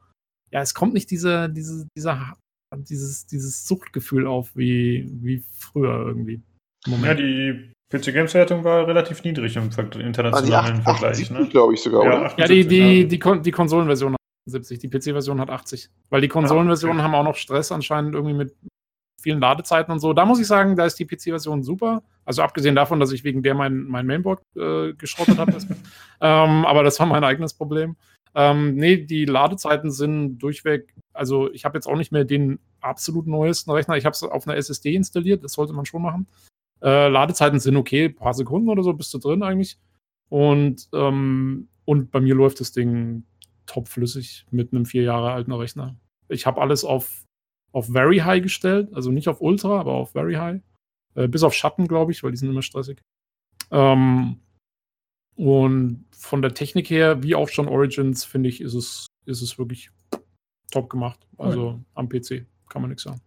[0.51, 2.35] ja, es kommt nicht dieser, diese, dieser
[2.77, 6.41] dieses, dieses Suchtgefühl auf wie, wie früher irgendwie.
[6.87, 7.19] Moment.
[7.19, 11.29] Ja, die PC Games Wertung war relativ niedrig im internationalen ah, Vergleich.
[11.29, 11.47] Ne?
[11.47, 12.05] glaube ich sogar.
[12.05, 15.89] Ja, ja die, die, die, die, die Konsolenversion hat 70, die PC-Version hat 80.
[16.09, 17.11] Weil die Konsolenversionen ah, okay.
[17.11, 18.55] haben auch noch Stress anscheinend irgendwie mit
[19.21, 20.13] vielen Ladezeiten und so.
[20.13, 22.03] Da muss ich sagen, da ist die PC-Version super.
[22.25, 25.53] Also abgesehen davon, dass ich wegen der mein, mein Mainboard äh, geschrottet habe.
[26.21, 27.95] ähm, aber das war mein eigenes Problem.
[28.33, 33.27] Ähm, nee, die Ladezeiten sind durchweg, also ich habe jetzt auch nicht mehr den absolut
[33.27, 33.95] neuesten Rechner.
[33.95, 36.27] Ich habe es auf einer SSD installiert, das sollte man schon machen.
[36.81, 39.79] Äh, Ladezeiten sind okay, ein paar Sekunden oder so bist du drin eigentlich.
[40.29, 43.23] Und, ähm, und bei mir läuft das Ding
[43.67, 45.95] topflüssig mit einem vier Jahre alten Rechner.
[46.27, 47.23] Ich habe alles auf,
[47.71, 50.61] auf Very High gestellt, also nicht auf Ultra, aber auf Very High.
[51.15, 53.01] Äh, bis auf Schatten, glaube ich, weil die sind immer stressig.
[53.71, 54.39] Ähm,
[55.35, 59.57] und von der Technik her, wie auch schon Origins, finde ich, ist es, ist es
[59.57, 59.91] wirklich
[60.71, 61.27] top gemacht.
[61.37, 61.79] Also okay.
[61.95, 63.21] am PC kann man nichts sagen.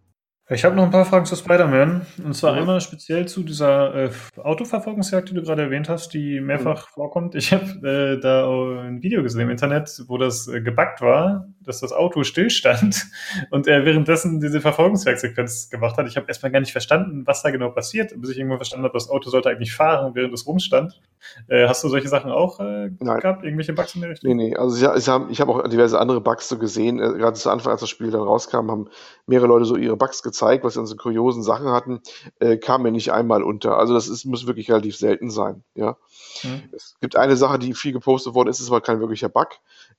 [0.51, 2.07] Ich habe noch ein paar Fragen zu Spider-Man.
[2.23, 2.61] Und zwar ja.
[2.61, 6.93] einmal speziell zu dieser äh, Autoverfolgungsjagd, die du gerade erwähnt hast, die mehrfach mhm.
[6.95, 7.35] vorkommt.
[7.35, 8.49] Ich habe äh, da
[8.81, 13.05] ein Video gesehen im Internet, wo das äh, gebackt war, dass das Auto stillstand
[13.51, 16.07] und er währenddessen diese Verfolgungsjagdsequenz gemacht hat.
[16.07, 18.93] Ich habe erstmal gar nicht verstanden, was da genau passiert, bis ich irgendwann verstanden habe,
[18.93, 20.99] das Auto sollte eigentlich fahren, während es rumstand.
[21.47, 23.43] Äh, hast du solche Sachen auch äh, gehabt?
[23.43, 24.35] Irgendwelche Bugs in der Richtung?
[24.35, 24.55] Nee, nee.
[24.55, 26.99] Also ich, ich habe hab auch diverse andere Bugs so gesehen.
[26.99, 28.87] Äh, gerade zu Anfang, als das Spiel dann rauskam, haben
[29.27, 32.01] mehrere Leute so ihre Bugs gezeigt gezeigt, was sie an so kuriosen Sachen hatten,
[32.39, 33.77] äh, kam mir nicht einmal unter.
[33.77, 35.63] Also das ist, muss wirklich relativ selten sein.
[35.75, 35.97] Ja.
[36.43, 36.69] Mhm.
[36.71, 39.49] Es gibt eine Sache, die viel gepostet worden ist, ist aber kein wirklicher Bug.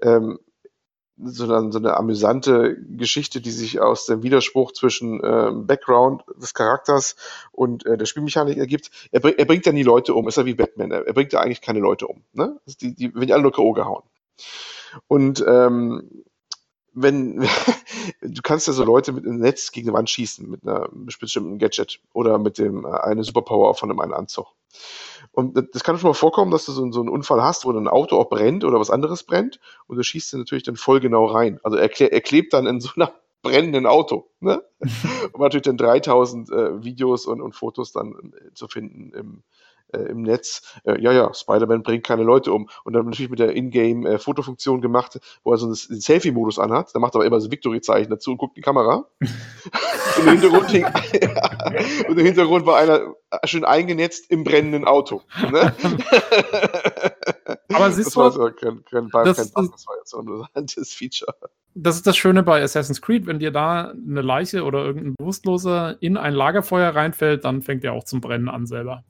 [0.00, 0.38] Ähm,
[1.22, 7.14] sondern so eine amüsante Geschichte, die sich aus dem Widerspruch zwischen äh, Background des Charakters
[7.52, 8.90] und äh, der Spielmechanik ergibt.
[9.12, 11.34] Er, bring, er bringt ja nie Leute um, ist ja wie Batman, er, er bringt
[11.34, 12.22] ja eigentlich keine Leute um.
[12.32, 12.58] Ne?
[12.80, 13.72] Die, die werden ja alle nur K.O.
[13.72, 14.02] gehauen.
[15.08, 16.24] Und ähm,
[17.02, 17.40] wenn
[18.22, 21.58] du kannst ja so Leute mit einem Netz gegen die Wand schießen mit einer bestimmten
[21.58, 24.46] Gadget oder mit dem äh, eine Superpower von einem einen Anzug.
[25.32, 27.88] Und das kann schon mal vorkommen, dass du so, so einen Unfall hast, wo ein
[27.88, 31.60] Auto auch brennt oder was anderes brennt und du schießt natürlich dann voll genau rein.
[31.62, 33.12] Also er, er klebt dann in so einer
[33.42, 34.28] brennenden Auto.
[34.40, 34.62] Ne?
[35.32, 39.42] um natürlich dann 3000 äh, Videos und, und Fotos dann äh, zu finden im,
[39.92, 42.68] äh, im Netz, äh, ja, ja, Spider-Man bringt keine Leute um.
[42.84, 46.94] Und dann natürlich mit der Ingame-Fotofunktion äh, gemacht, wo er so einen Selfie-Modus anhat.
[46.94, 49.06] Da macht er aber immer so Victory-Zeichen dazu und guckt in die Kamera.
[49.20, 50.84] und, im Hintergrund hing,
[52.08, 55.22] und im Hintergrund war einer schön eingenetzt im brennenden Auto.
[55.50, 55.72] Ne?
[57.72, 60.10] aber siehst das du, war so kein, kein, kein, das, kein Bug, das war jetzt
[60.10, 61.34] so ein interessantes Feature.
[61.74, 65.96] Das ist das Schöne bei Assassin's Creed, wenn dir da eine Leiche oder irgendein Bewusstloser
[66.02, 69.04] in ein Lagerfeuer reinfällt, dann fängt er auch zum Brennen an selber.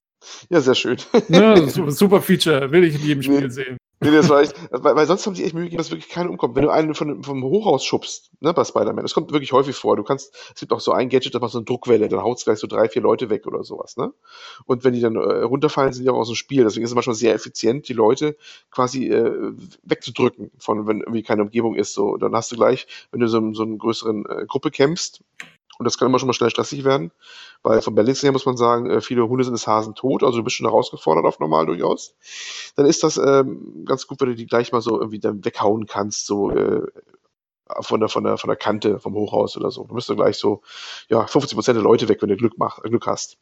[0.48, 0.98] Ja, sehr schön.
[1.28, 3.76] Ne, super Feature, will ich in jedem Spiel nee, sehen.
[4.02, 6.30] Nee, das war echt, weil, weil sonst haben sie echt Mühe gegeben, dass wirklich keiner
[6.30, 6.56] umkommt.
[6.56, 9.96] Wenn du einen von, vom Hochhaus schubst, ne, bei Spider-Man, das kommt wirklich häufig vor.
[9.96, 12.38] Du kannst, es gibt auch so ein Gadget, da macht so eine Druckwelle, dann haut
[12.38, 14.12] es gleich so drei, vier Leute weg oder sowas, ne?
[14.64, 16.64] Und wenn die dann äh, runterfallen, sind die auch aus dem Spiel.
[16.64, 18.36] Deswegen ist es manchmal sehr effizient, die Leute
[18.70, 21.92] quasi äh, wegzudrücken, von wenn irgendwie keine Umgebung ist.
[21.92, 25.22] So, dann hast du gleich, wenn du so, so eine größeren äh, Gruppe kämpfst,
[25.80, 27.10] und das kann immer schon mal schnell stressig werden,
[27.62, 30.36] weil vom Balancing her muss man sagen, äh, viele Hunde sind des Hasen tot, also
[30.36, 32.14] du bist schon herausgefordert auf normal durchaus.
[32.76, 35.86] Dann ist das ähm, ganz gut, wenn du die gleich mal so irgendwie dann weghauen
[35.86, 36.82] kannst, so äh,
[37.80, 39.84] von der, von der, von der Kante vom Hochhaus oder so.
[39.84, 40.62] Du bist dann gleich so,
[41.08, 43.38] ja, 50 Prozent der Leute weg, wenn du Glück mach, Glück hast.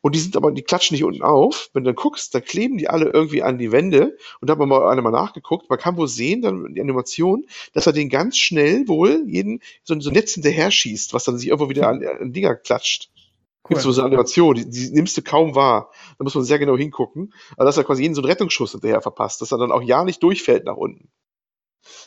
[0.00, 1.70] Und die sind aber, die klatschen nicht unten auf.
[1.72, 4.16] Wenn du dann guckst, dann kleben die alle irgendwie an die Wände.
[4.40, 5.70] Und da haben wir mal eine mal nachgeguckt.
[5.70, 9.98] Man kann wohl sehen, dann die Animation, dass er den ganz schnell wohl jeden so,
[10.00, 13.10] so ein Netz hinterher schießt, was dann sich irgendwo wieder an, an Dinger klatscht.
[13.68, 13.74] Cool.
[13.74, 15.90] Gibt so eine Animation, die, die nimmst du kaum wahr.
[16.18, 17.34] Da muss man sehr genau hingucken.
[17.56, 20.04] Also, dass er quasi jeden so einen Rettungsschuss hinterher verpasst, dass er dann auch ja
[20.04, 21.08] nicht durchfällt nach unten.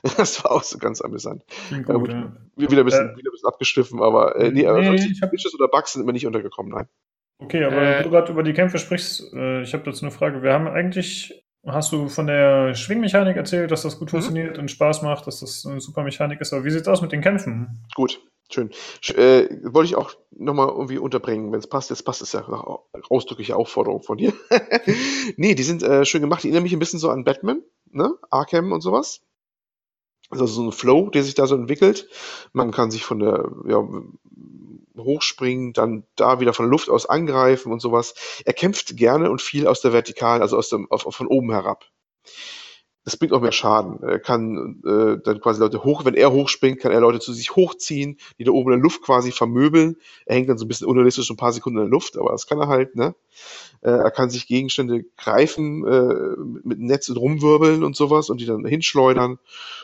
[0.17, 1.43] Das war auch so ganz amüsant.
[1.69, 2.33] Gut, äh, ja.
[2.55, 5.31] wieder, ein bisschen, äh, wieder ein bisschen abgeschliffen, aber äh, nee, nee ich hab...
[5.31, 6.87] oder Bugs sind mir nicht untergekommen, nein.
[7.39, 10.43] Okay, aber äh, du gerade über die Kämpfe sprichst, äh, ich habe dazu eine Frage.
[10.43, 14.17] Wir haben eigentlich, hast du von der Schwingmechanik erzählt, dass das gut mhm.
[14.17, 17.13] funktioniert und Spaß macht, dass das eine super Mechanik ist, aber wie sieht's aus mit
[17.13, 17.85] den Kämpfen?
[17.95, 18.71] Gut, schön.
[19.15, 21.89] Äh, wollte ich auch nochmal irgendwie unterbringen, wenn es passt.
[21.89, 22.65] Jetzt passt es ja nach
[23.09, 24.33] ausdrückliche Aufforderung von dir.
[25.37, 26.43] nee, die sind äh, schön gemacht.
[26.43, 28.15] Die erinnern mich ein bisschen so an Batman, ne?
[28.29, 29.21] Arkham und sowas.
[30.29, 32.07] Also so ein Flow, der sich da so entwickelt.
[32.53, 33.87] Man kann sich von der ja,
[34.97, 38.13] hochspringen, dann da wieder von Luft aus angreifen und sowas.
[38.45, 41.85] Er kämpft gerne und viel aus der Vertikalen, also aus dem, auf, von oben herab
[43.05, 44.01] das bringt auch mehr Schaden.
[44.03, 47.55] Er kann äh, dann quasi Leute hoch, wenn er hochspringt, kann er Leute zu sich
[47.55, 49.95] hochziehen, die da oben in der Luft quasi vermöbeln.
[50.25, 52.45] Er hängt dann so ein bisschen unrealistisch ein paar Sekunden in der Luft, aber das
[52.45, 53.15] kann er halt, ne?
[53.81, 58.45] Äh, er kann sich Gegenstände greifen, äh, mit Netz und rumwirbeln und sowas und die
[58.45, 59.39] dann hinschleudern.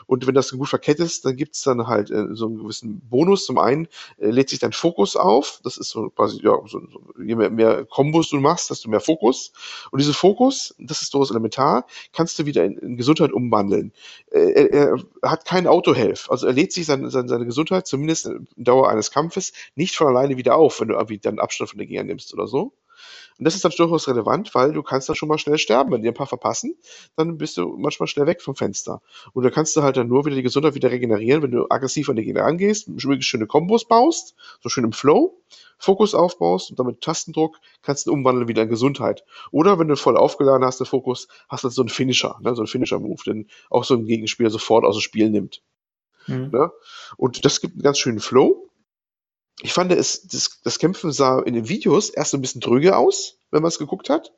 [0.05, 3.45] Und wenn das gut verkettet ist, dann gibt's dann halt äh, so einen gewissen Bonus.
[3.45, 3.87] Zum einen
[4.17, 5.61] äh, lädt sich dein Fokus auf.
[5.63, 8.99] Das ist so quasi, ja, so, so, je mehr, mehr Kombos du machst, desto mehr
[8.99, 9.53] Fokus.
[9.91, 13.93] Und diese Fokus, das ist durchaus elementar, kannst du wieder in, in Gesundheit umwandeln.
[14.31, 14.73] Äh, er,
[15.21, 16.29] er hat keinen Autohelf.
[16.31, 20.07] Also er lädt sich seine, seine, seine Gesundheit, zumindest in Dauer eines Kampfes, nicht von
[20.07, 22.73] alleine wieder auf, wenn du irgendwie dann Abstand von Gegner nimmst oder so.
[23.37, 25.91] Und das ist dann durchaus relevant, weil du kannst dann schon mal schnell sterben.
[25.91, 26.77] Wenn die ein paar verpassen,
[27.17, 29.01] dann bist du manchmal schnell weg vom Fenster.
[29.33, 32.09] Und da kannst du halt dann nur wieder die Gesundheit wieder regenerieren, wenn du aggressiv
[32.09, 35.41] an die Gegner angehst, schöne Kombos baust, so schön im Flow,
[35.77, 39.25] Fokus aufbaust und damit Tastendruck kannst du umwandeln wieder in Gesundheit.
[39.51, 42.61] Oder wenn du voll aufgeladen hast, den Fokus, hast du so einen Finisher, ne, so
[42.61, 45.61] einen Finisher-Move, den auch so ein Gegenspieler sofort aus dem Spiel nimmt.
[46.27, 46.49] Mhm.
[46.51, 46.71] Ne?
[47.17, 48.64] Und das gibt einen ganz schönen Flow
[49.61, 52.97] ich fand es, das, das Kämpfen sah in den Videos erst so ein bisschen tröge
[52.97, 54.33] aus, wenn man es geguckt hat.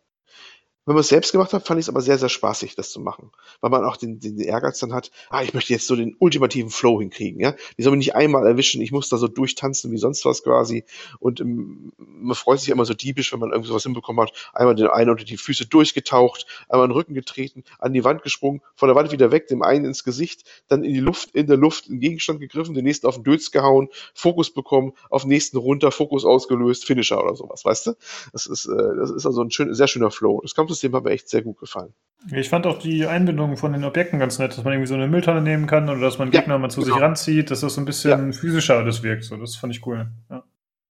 [0.88, 3.01] Wenn man es selbst gemacht hat, fand ich es aber sehr, sehr spaßig, das zu
[3.01, 3.30] machen.
[3.59, 6.69] Weil man auch den, den Ehrgeiz dann hat, ah, ich möchte jetzt so den ultimativen
[6.72, 7.56] Flow hinkriegen, ja.
[7.77, 10.85] Die soll mich nicht einmal erwischen, ich muss da so durchtanzen wie sonst was quasi.
[11.19, 14.32] Und ähm, man freut sich immer so diebisch, wenn man irgendwie sowas hinbekommen hat.
[14.53, 18.61] Einmal den einen unter die Füße durchgetaucht, einmal den Rücken getreten, an die Wand gesprungen,
[18.74, 21.57] von der Wand wieder weg, dem einen ins Gesicht, dann in die Luft, in der
[21.57, 25.57] Luft einen Gegenstand gegriffen, den nächsten auf den Dötz gehauen, Fokus bekommen, auf den nächsten
[25.57, 27.93] runter, Fokus ausgelöst, Finisher oder sowas, weißt du?
[28.32, 30.40] Das ist, äh, das ist also ein schön, sehr schöner Flow.
[30.41, 31.93] Das kommt System hat mir echt sehr gut gefallen.
[32.31, 35.07] Ich fand auch die Einbindung von den Objekten ganz nett, dass man irgendwie so eine
[35.07, 36.95] Mülltonne nehmen kann oder dass man Gegner ja, mal zu genau.
[36.95, 38.38] sich ranzieht, dass das so ein bisschen ja.
[38.38, 39.23] physischer alles wirkt.
[39.23, 40.09] So, das fand ich cool.
[40.30, 40.43] Ja.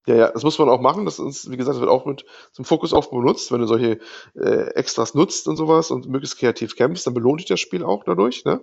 [0.07, 1.03] Ja, ja, das muss man auch machen.
[1.03, 3.51] Das ist, wie gesagt, wird auch mit zum Fokusaufbau benutzt.
[3.51, 3.99] Wenn du solche
[4.35, 8.05] äh, Extras nutzt und sowas und möglichst kreativ kämpfst, dann belohnt dich das Spiel auch
[8.05, 8.45] dadurch.
[8.45, 8.61] Ne?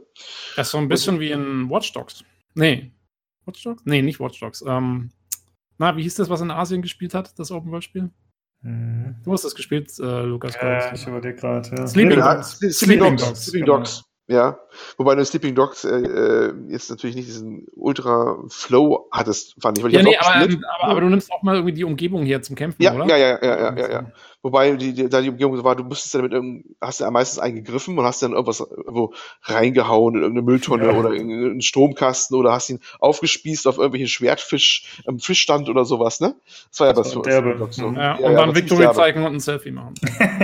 [0.57, 2.25] Das ist so ein bisschen und, wie in Watch Dogs.
[2.55, 2.93] Nee.
[3.45, 3.83] Watch Dogs?
[3.85, 4.65] Nee, nicht Watch Dogs.
[4.67, 5.11] Ähm,
[5.77, 8.11] na, wie hieß das, was in Asien gespielt hat, das Open World Spiel?
[8.65, 9.17] Mhm.
[9.25, 10.55] Du hast das gespielt, äh, Lukas.
[10.55, 11.71] Ja, ich überlege gerade.
[11.77, 11.87] Ja.
[11.87, 12.59] Sleeping, Dogs.
[12.59, 13.45] Sleeping, Sleeping Dogs.
[13.45, 13.97] Sleeping Dogs.
[13.97, 14.09] Genau.
[14.27, 14.59] Ja,
[14.97, 19.85] wobei du Sleeping Dogs äh, äh, jetzt natürlich nicht diesen Ultra-Flow hattest, fand ich.
[19.85, 22.57] Weil ja, nee, aber, aber, aber, du nimmst auch mal irgendwie die Umgebung hier zum
[22.57, 23.05] Kämpfen, ja, oder?
[23.05, 24.13] Ja, ja, ja, ja, ja, ja.
[24.45, 27.99] Wobei die, die, da die Umgebung war, du musstest ja damit hast ja meistens eingegriffen
[27.99, 29.15] und hast dann irgendwas irgendwo
[29.45, 30.93] reingehauen in irgendeine Mülltonne ja.
[30.93, 36.21] oder in einen Stromkasten oder hast ihn aufgespießt auf irgendwelchen Schwertfisch, im Fischstand oder sowas,
[36.21, 36.35] ne?
[36.69, 37.69] Das war ja das, derbe.
[37.71, 37.91] so.
[37.93, 39.95] Ja, ja, und dann Victory zeigen und ein Selfie machen.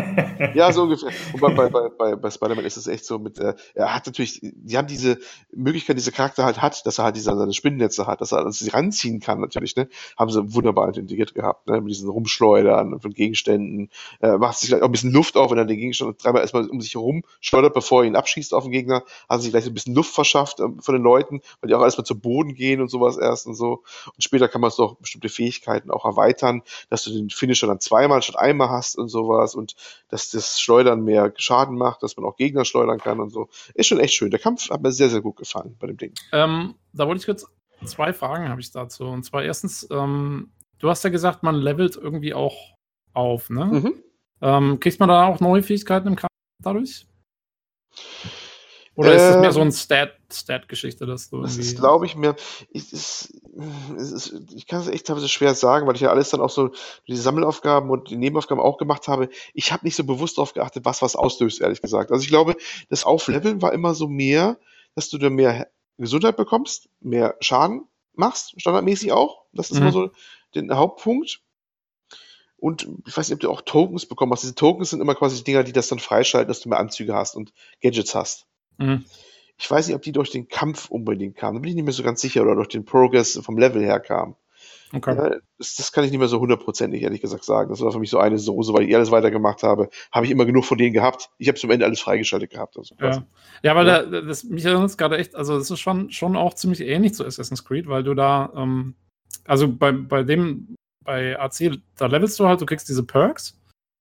[0.55, 1.11] ja, so ungefähr.
[1.35, 4.41] Und bei, bei, bei, bei Spider-Man ist es echt so mit, äh, er hat natürlich,
[4.41, 5.19] die haben diese
[5.53, 8.70] Möglichkeit, diese Charakter halt hat, dass er halt diese, seine Spinnennetze hat, dass er sie
[8.70, 9.91] ranziehen kann natürlich, ne?
[10.19, 11.83] Haben sie wunderbar integriert gehabt, ne?
[11.83, 13.90] Mit diesen Rumschleudern von Gegenständen
[14.20, 16.69] äh, macht sich gleich auch ein bisschen Luft auf, wenn er den Gegenstand dreimal erstmal
[16.69, 19.75] um sich herum schleudert, bevor er ihn abschießt auf den Gegner, hat sich gleich ein
[19.75, 22.89] bisschen Luft verschafft äh, von den Leuten, weil die auch erstmal zu Boden gehen und
[22.89, 23.83] sowas erst und so.
[24.07, 27.81] Und später kann man es doch bestimmte Fähigkeiten auch erweitern, dass du den Finisher dann
[27.81, 29.75] zweimal statt einmal hast und sowas und
[30.09, 33.49] dass das Schleudern mehr Schaden macht, dass man auch Gegner schleudern kann und so.
[33.75, 34.31] Ist schon echt schön.
[34.31, 36.12] Der Kampf hat mir sehr, sehr gut gefallen bei dem Ding.
[36.33, 37.47] Ähm, da wollte ich kurz
[37.86, 39.05] zwei Fragen habe ich dazu.
[39.05, 42.75] Und zwar erstens, ähm, du hast ja gesagt, man levelt irgendwie auch
[43.12, 43.64] auf, ne?
[43.66, 43.94] Mhm.
[44.42, 46.32] Ähm, kriegt man da auch neue Fähigkeiten im Kampf
[46.62, 47.06] dadurch?
[49.00, 52.36] Oder ist das mehr so ein ähm, Stat-Geschichte, dass du Das ist, glaube ich, mir.
[52.70, 53.32] Ich, ist,
[53.97, 56.70] ist, ich kann es echt teilweise schwer sagen, weil ich ja alles dann auch so
[57.06, 59.30] die Sammelaufgaben und die Nebenaufgaben auch gemacht habe.
[59.55, 62.10] Ich habe nicht so bewusst darauf geachtet, was was auslöst, ehrlich gesagt.
[62.10, 62.56] Also ich glaube,
[62.90, 64.58] das Aufleveln war immer so mehr,
[64.94, 69.44] dass du da mehr Gesundheit bekommst, mehr Schaden machst, standardmäßig auch.
[69.52, 69.82] Das ist mhm.
[69.82, 70.10] immer so
[70.55, 71.40] der Hauptpunkt.
[72.60, 74.42] Und ich weiß nicht, ob du auch Tokens bekommen hast.
[74.42, 77.14] Diese Tokens sind immer quasi die Dinger, die das dann freischalten, dass du mehr Anzüge
[77.14, 78.47] hast und Gadgets hast.
[78.78, 79.05] Mhm.
[79.58, 81.56] Ich weiß nicht, ob die durch den Kampf unbedingt kamen.
[81.56, 84.00] Da bin ich nicht mehr so ganz sicher oder durch den Progress vom Level her
[84.00, 84.36] kamen.
[84.92, 85.14] Okay.
[85.14, 87.70] Ja, das, das, kann ich nicht mehr so hundertprozentig, ehrlich gesagt, sagen.
[87.70, 89.89] Das war für mich so eine Soße, weil ich alles weitergemacht habe.
[90.10, 91.30] Habe ich immer genug von denen gehabt.
[91.39, 92.76] Ich habe zum Ende alles freigeschaltet gehabt.
[92.76, 93.24] Also ja.
[93.62, 94.02] ja, weil ja.
[94.02, 97.14] Da, das, mich erinnert es gerade echt, also das ist schon, schon auch ziemlich ähnlich
[97.14, 98.94] zu Assassin's Creed, weil du da, ähm,
[99.44, 103.59] also bei, bei dem bei AC, da levelst du halt, du kriegst diese Perks,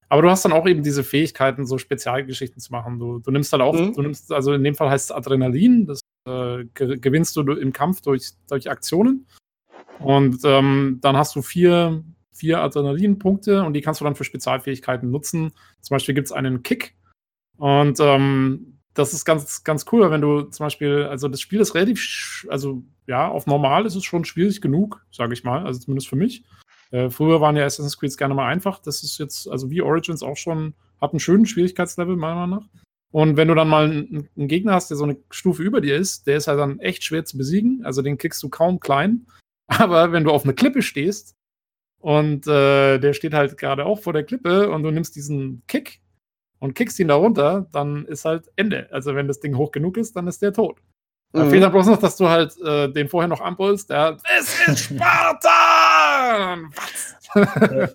[0.09, 2.99] aber du hast dann auch eben diese Fähigkeiten, so Spezialgeschichten zu machen.
[2.99, 3.93] Du, du nimmst halt auch, mhm.
[3.93, 8.01] du nimmst, also in dem Fall heißt es Adrenalin, das äh, gewinnst du im Kampf
[8.01, 9.27] durch, durch Aktionen.
[9.99, 15.11] Und ähm, dann hast du vier, vier Adrenalinpunkte und die kannst du dann für Spezialfähigkeiten
[15.11, 15.51] nutzen.
[15.81, 16.95] Zum Beispiel gibt es einen Kick.
[17.57, 21.75] Und ähm, das ist ganz, ganz cool, wenn du zum Beispiel, also das Spiel ist
[21.75, 26.07] relativ, also ja, auf normal ist es schon schwierig genug, sage ich mal, also zumindest
[26.07, 26.43] für mich.
[26.91, 28.79] Äh, früher waren ja Assassin's Creed gerne mal einfach.
[28.79, 32.69] Das ist jetzt, also wie Origins auch schon, hat einen schönen Schwierigkeitslevel, meiner Meinung nach.
[33.11, 35.95] Und wenn du dann mal einen, einen, Gegner hast, der so eine Stufe über dir
[35.95, 37.83] ist, der ist halt dann echt schwer zu besiegen.
[37.83, 39.25] Also den kriegst du kaum klein.
[39.67, 41.35] Aber wenn du auf eine Klippe stehst
[41.99, 46.01] und äh, der steht halt gerade auch vor der Klippe und du nimmst diesen Kick
[46.59, 48.87] und kickst ihn da runter, dann ist halt Ende.
[48.91, 50.79] Also wenn das Ding hoch genug ist, dann ist der tot.
[51.31, 51.51] Da mhm.
[51.51, 54.91] fehlt dann bloß noch, dass du halt äh, den vorher noch anbrüllst, der Es ist
[56.19, 56.69] Spartan!
[56.75, 57.15] Was?
[57.35, 57.89] Ja.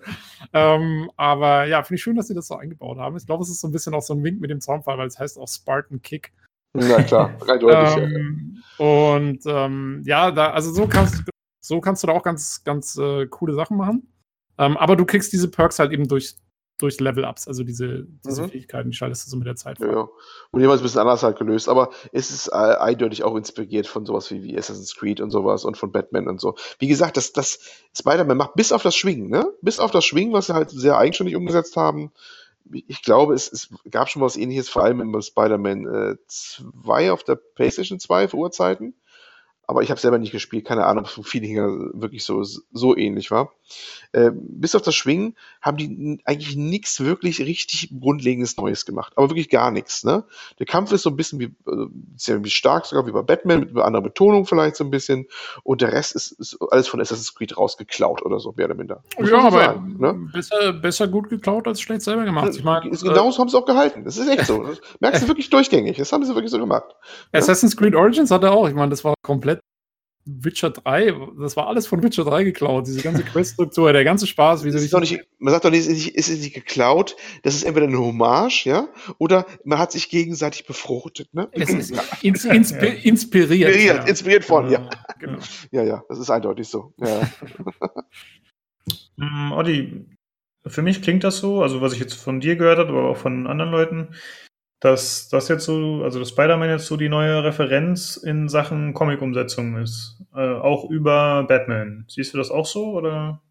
[0.75, 3.17] ähm, aber ja, finde ich schön, dass sie das so eingebaut haben.
[3.17, 5.07] Ich glaube, es ist so ein bisschen auch so ein Wink mit dem Zaunfall, weil
[5.07, 6.33] es heißt auch Spartan Kick.
[6.77, 8.03] Ja, klar, eindeutig.
[8.03, 8.61] ähm.
[8.77, 11.23] Und ähm, ja, da, also so kannst,
[11.61, 14.11] so kannst du da auch ganz, ganz äh, coole Sachen machen.
[14.57, 16.35] Ähm, aber du kriegst diese Perks halt eben durch,
[16.77, 18.49] durch Level-Ups, also diese, diese mhm.
[18.49, 19.87] Fähigkeiten, die schaltest du so mit der Zeit vor.
[19.87, 20.07] Ja,
[20.51, 24.05] und jemals ein bisschen anders halt gelöst, aber es ist äh, eindeutig auch inspiriert von
[24.05, 26.55] sowas wie, wie Assassin's Creed und sowas und von Batman und so.
[26.79, 27.59] Wie gesagt, das, das
[27.97, 29.47] Spider-Man macht bis auf das Schwingen, ne?
[29.61, 32.11] Bis auf das Schwingen, was sie halt sehr eigenständig umgesetzt haben.
[32.71, 37.23] Ich glaube, es, es gab schon was ähnliches, vor allem in Spider-Man äh, 2 auf
[37.23, 38.95] der PlayStation 2 vor Urzeiten
[39.67, 42.43] aber ich habe selber nicht gespielt, keine Ahnung, ob es vom Feeling her wirklich so,
[42.43, 43.51] so ähnlich war.
[44.11, 49.29] Äh, bis auf das Schwingen haben die eigentlich nichts wirklich richtig Grundlegendes Neues gemacht, aber
[49.29, 50.03] wirklich gar nichts.
[50.03, 50.23] Ne?
[50.59, 53.61] Der Kampf ist so ein bisschen wie, äh, sehr wie stark, sogar wie bei Batman,
[53.61, 55.27] mit einer anderen Betonung vielleicht so ein bisschen
[55.63, 59.03] und der Rest ist, ist alles von Assassin's Creed rausgeklaut oder so, mehr oder minder.
[59.19, 60.29] Muss ja, aber sagen, ne?
[60.31, 62.55] besser, besser gut geklaut als schlecht selber gemacht.
[62.55, 64.63] Ich mein, genauso äh, haben sie auch gehalten, das ist echt so.
[64.63, 66.95] Das merkst du wirklich durchgängig, das haben sie wirklich so gemacht.
[67.31, 69.54] Assassin's Creed Origins hatte auch, ich meine, das war komplett
[70.25, 74.63] Witcher 3, das war alles von Witcher 3 geklaut, diese ganze Queststruktur, der ganze Spaß,
[74.63, 77.99] wie sie nicht, Man sagt doch nicht, es ist nicht geklaut, das ist entweder eine
[77.99, 78.87] Hommage, ja,
[79.19, 81.47] oder man hat sich gegenseitig befruchtet, ne?
[81.51, 81.91] Es ist
[82.23, 83.69] ins, inspi inspiriert.
[83.69, 84.03] Inspiriert, ja.
[84.03, 84.81] inspiriert von, ja.
[84.81, 84.89] Ja.
[85.19, 85.39] Genau.
[85.71, 86.93] ja, ja, das ist eindeutig so.
[86.97, 87.29] Ja.
[89.17, 90.05] Mm, Olli,
[90.67, 93.17] für mich klingt das so, also was ich jetzt von dir gehört habe, aber auch
[93.17, 94.09] von anderen Leuten,
[94.85, 99.77] dass das jetzt so, also dass Spider-Man jetzt so die neue Referenz in Sachen Comic-Umsetzung
[99.77, 100.21] ist.
[100.35, 102.05] Äh, auch über Batman.
[102.07, 103.41] Siehst du das auch so oder?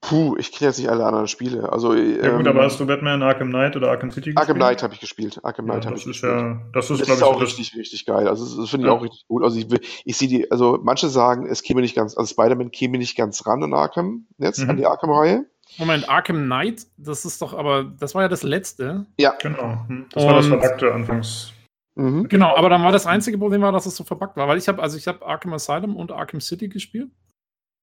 [0.00, 1.72] Puh, ich kenne jetzt nicht alle anderen Spiele.
[1.72, 4.38] Also, ja gut, ähm, aber hast du Batman Arkham Knight oder Arkham City gespielt?
[4.38, 5.40] Arkham Knight habe ich gespielt.
[5.44, 6.32] Arkham Knight ja, habe ich gespielt.
[6.32, 8.26] Ja, das ist, das ist ich, auch richtig, richtig geil.
[8.26, 8.98] Also das finde ich ja.
[8.98, 9.44] auch richtig gut.
[9.44, 9.66] Also ich,
[10.04, 13.46] ich sehe die, also manche sagen, es käme nicht ganz, also Spider-Man käme nicht ganz
[13.46, 14.70] ran an Arkham jetzt, mhm.
[14.70, 15.46] an die Arkham-Reihe.
[15.78, 19.06] Moment, Arkham Knight, das ist doch aber, das war ja das letzte.
[19.18, 19.34] Ja.
[19.40, 19.84] Genau.
[19.88, 20.06] Hm.
[20.10, 21.52] Das Und, war das Verpackte anfangs.
[21.96, 22.28] Mhm.
[22.28, 24.66] Genau, aber dann war das einzige Problem war, dass es so verpackt war, weil ich
[24.68, 27.10] habe also ich habe Arkham Asylum und Arkham City gespielt.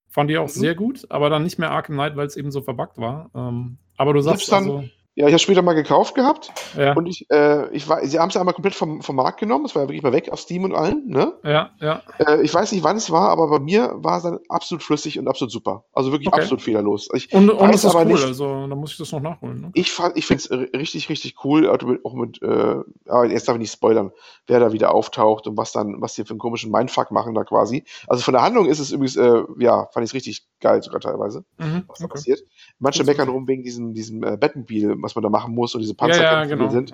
[0.09, 0.59] Fand die auch mhm.
[0.59, 3.29] sehr gut, aber dann nicht mehr Arkham Knight, weil es eben so verbuggt war.
[3.33, 6.53] Ähm, aber du sagst dann, also, ja, ich habe später mal gekauft gehabt.
[6.77, 6.93] Ja.
[6.93, 9.65] Und ich, äh, ich war, sie haben es ja einmal komplett vom, vom Markt genommen.
[9.65, 11.33] Es war ja wirklich mal weg auf Steam und allen, ne?
[11.43, 12.01] Ja, ja.
[12.17, 15.19] Äh, ich weiß nicht, wann es war, aber bei mir war es dann absolut flüssig
[15.19, 15.83] und absolut super.
[15.91, 16.39] Also wirklich okay.
[16.39, 17.09] absolut fehlerlos.
[17.13, 19.61] Ich und und ist das aber cool, nicht, also da muss ich das noch nachholen.
[19.61, 19.71] Ne?
[19.73, 22.75] Ich, ich finde es richtig, richtig cool, auch mit, äh,
[23.07, 24.11] aber jetzt darf ich nicht spoilern,
[24.47, 27.43] wer da wieder auftaucht und was dann, was die für einen komischen Mindfuck machen da
[27.43, 27.83] quasi.
[28.07, 31.01] Also von der Handlung ist es übrigens, äh, ja, fand ich es richtig geil sogar
[31.01, 32.41] teilweise, mhm, was da passiert.
[32.79, 36.23] Manche meckern rum wegen diesem, diesem äh, Batmobil, was man da machen muss diese Panzer
[36.23, 36.69] ja, ja, genau.
[36.69, 36.93] sind.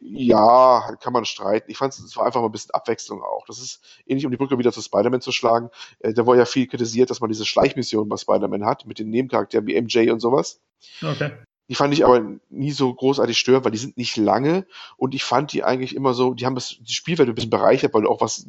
[0.00, 0.96] Ja.
[1.00, 1.70] kann man streiten.
[1.70, 3.44] Ich fand es war einfach mal ein bisschen Abwechslung auch.
[3.46, 5.70] Das ist ähnlich, um die Brücke wieder zu Spider-Man zu schlagen.
[6.00, 9.10] Äh, da wurde ja viel kritisiert, dass man diese Schleichmission bei Spider-Man hat, mit den
[9.10, 10.60] Nebencharakteren wie MJ und sowas.
[11.02, 11.32] Okay.
[11.68, 15.22] Die fand ich aber nie so großartig störend, weil die sind nicht lange und ich
[15.22, 18.08] fand die eigentlich immer so, die haben das, die Spielwelt ein bisschen bereichert, weil du
[18.08, 18.44] auch was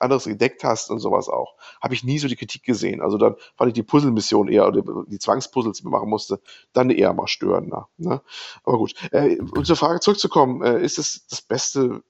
[0.00, 1.54] anderes entdeckt hast und sowas auch.
[1.80, 3.00] Habe ich nie so die Kritik gesehen.
[3.00, 6.40] Also dann fand ich die Puzzle-Mission eher, oder die Zwangspuzzles, die man machen musste,
[6.72, 7.88] dann eher mal störender.
[7.96, 8.20] Ne?
[8.64, 8.94] Aber gut.
[9.12, 12.02] Äh, um zur Frage zurückzukommen, äh, ist es das beste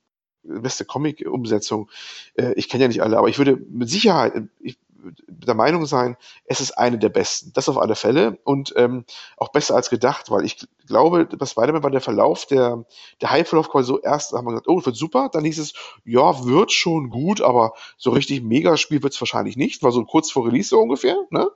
[0.43, 1.91] beste Comic-Umsetzung.
[2.35, 4.78] Äh, ich kenne ja nicht alle, aber ich würde mit Sicherheit, ich,
[5.27, 7.53] der Meinung sein, es ist eine der besten.
[7.53, 9.05] Das auf alle Fälle und ähm,
[9.37, 12.85] auch besser als gedacht, weil ich glaube, bei Spider-Man war der Verlauf, der,
[13.20, 16.45] der Hype-Verlauf quasi so erst, haben wir gesagt, oh, wird super, dann hieß es, ja,
[16.45, 20.47] wird schon gut, aber so richtig Megaspiel wird es wahrscheinlich nicht, war so kurz vor
[20.47, 21.49] Release so ungefähr, ne?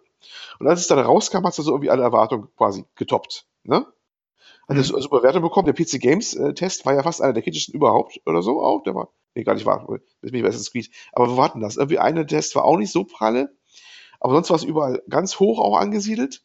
[0.59, 3.87] Und als es dann rauskam, hat es so irgendwie alle Erwartungen quasi getoppt, ne?
[4.69, 4.83] Hat mhm.
[4.83, 5.67] super Werte bekommen.
[5.67, 8.83] Der PC Games äh, Test war ja fast einer der kritischsten überhaupt oder so auch.
[8.83, 9.87] Der war Nee, gar nicht wahr.
[10.23, 10.91] Ist nicht Assassin's Creed.
[11.13, 11.77] Aber wo warten das?
[11.77, 13.55] Irgendwie eine Test war auch nicht so pralle.
[14.21, 16.43] Aber sonst war es überall ganz hoch auch angesiedelt.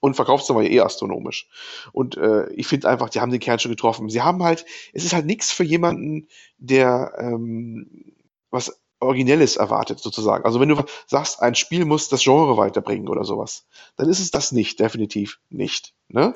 [0.00, 1.48] Und Verkaufszahl war ja eh astronomisch.
[1.92, 4.10] Und äh, ich finde einfach, die haben den Kern schon getroffen.
[4.10, 8.14] Sie haben halt, es ist halt nichts für jemanden, der ähm,
[8.50, 10.44] was Originelles erwartet, sozusagen.
[10.44, 13.66] Also wenn du sagst, ein Spiel muss das Genre weiterbringen oder sowas,
[13.96, 15.94] dann ist es das nicht, definitiv nicht.
[16.08, 16.32] Ne?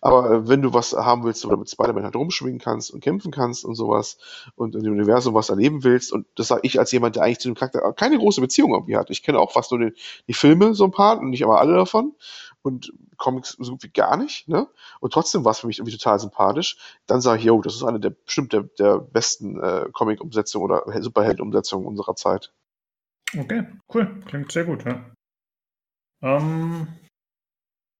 [0.00, 3.30] Aber äh, wenn du was haben willst, oder mit Spider-Man halt rumschwingen kannst und kämpfen
[3.30, 4.18] kannst und sowas
[4.54, 7.40] und in dem Universum was erleben willst, und das sage ich als jemand, der eigentlich
[7.40, 9.10] zu dem Charakter keine große Beziehung irgendwie hat.
[9.10, 9.94] Ich kenne auch fast nur die,
[10.28, 12.14] die Filme, so ein paar, und nicht aber alle davon
[12.62, 14.68] und Comics so gut wie gar nicht, ne?
[15.00, 16.78] Und trotzdem war es für mich irgendwie total sympathisch.
[17.06, 21.02] Dann sage ich, yo, das ist eine der bestimmt der, der besten äh, Comic-Umsetzungen oder
[21.02, 22.52] Superheld-Umsetzungen unserer Zeit.
[23.38, 24.22] Okay, cool.
[24.26, 25.04] Klingt sehr gut, ja.
[26.22, 26.88] Ähm,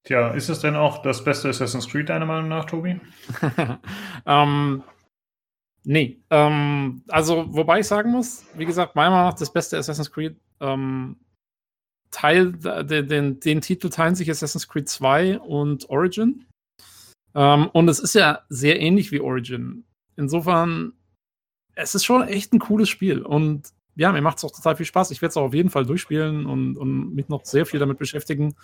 [0.05, 3.01] tja, ist es denn auch das beste Assassin's Creed, deiner Meinung nach, Tobi?
[4.27, 4.83] ähm,
[5.85, 6.21] nee.
[6.31, 10.37] Ähm, also, wobei ich sagen muss, wie gesagt, meiner Meinung nach das beste Assassin's Creed
[10.61, 11.17] ähm,
[12.11, 16.45] Teil, den, den, den, Titel teilen sich Assassin's Creed 2 und Origin.
[17.35, 19.85] Ähm, und es ist ja sehr ähnlich wie Origin.
[20.17, 20.93] Insofern,
[21.75, 23.23] es ist schon echt ein cooles Spiel.
[23.23, 25.11] Und ja, mir macht es auch total viel Spaß.
[25.13, 27.99] Ich werde es auch auf jeden Fall durchspielen und, und mich noch sehr viel damit
[27.99, 28.55] beschäftigen.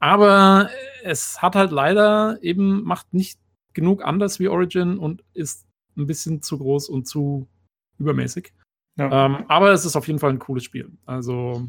[0.00, 0.70] Aber
[1.02, 3.38] es hat halt leider eben, macht nicht
[3.74, 7.48] genug anders wie Origin und ist ein bisschen zu groß und zu
[7.98, 8.52] übermäßig.
[8.96, 9.26] Ja.
[9.26, 10.90] Ähm, aber es ist auf jeden Fall ein cooles Spiel.
[11.06, 11.68] Also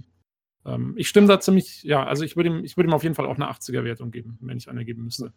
[0.65, 3.25] ähm, ich stimme da ziemlich, ja, also ich würde ihm, ich ihm auf jeden Fall
[3.25, 5.33] auch eine 80er-Wertung geben, wenn ich eine geben müsste.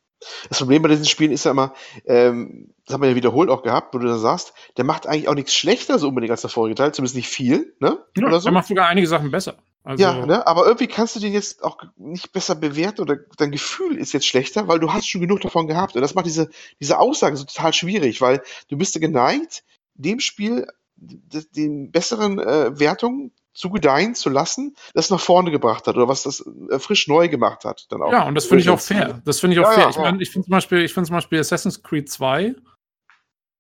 [0.49, 1.75] Das Problem bei diesen Spielen ist ja immer,
[2.07, 5.29] ähm, das haben wir ja wiederholt auch gehabt, wo du da sagst, der macht eigentlich
[5.29, 7.99] auch nichts schlechter so unbedingt als der vorige Teil, zumindest nicht viel, ne?
[8.17, 8.49] Ja, oder so.
[8.49, 9.57] Er macht sogar einige Sachen besser.
[9.85, 10.47] Also ja, ne?
[10.47, 14.27] aber irgendwie kannst du den jetzt auch nicht besser bewerten oder dein Gefühl ist jetzt
[14.27, 15.97] schlechter, weil du hast schon genug davon gehabt.
[15.97, 20.21] Und das macht diese, diese Aussage so total schwierig, weil du bist ja geneigt, dem
[20.21, 26.09] Spiel den besseren äh, Wertungen zu gedeihen zu lassen, das nach vorne gebracht hat oder
[26.09, 27.87] was das äh, frisch neu gemacht hat.
[27.91, 28.13] Dann auch.
[28.13, 29.21] Ja, und das finde ich auch fair.
[29.25, 29.85] Das finde ich auch ja, fair.
[29.85, 32.55] Ja, ich meine, ich finde zum Beispiel, ich finde zum Beispiel Assassin's Creed 2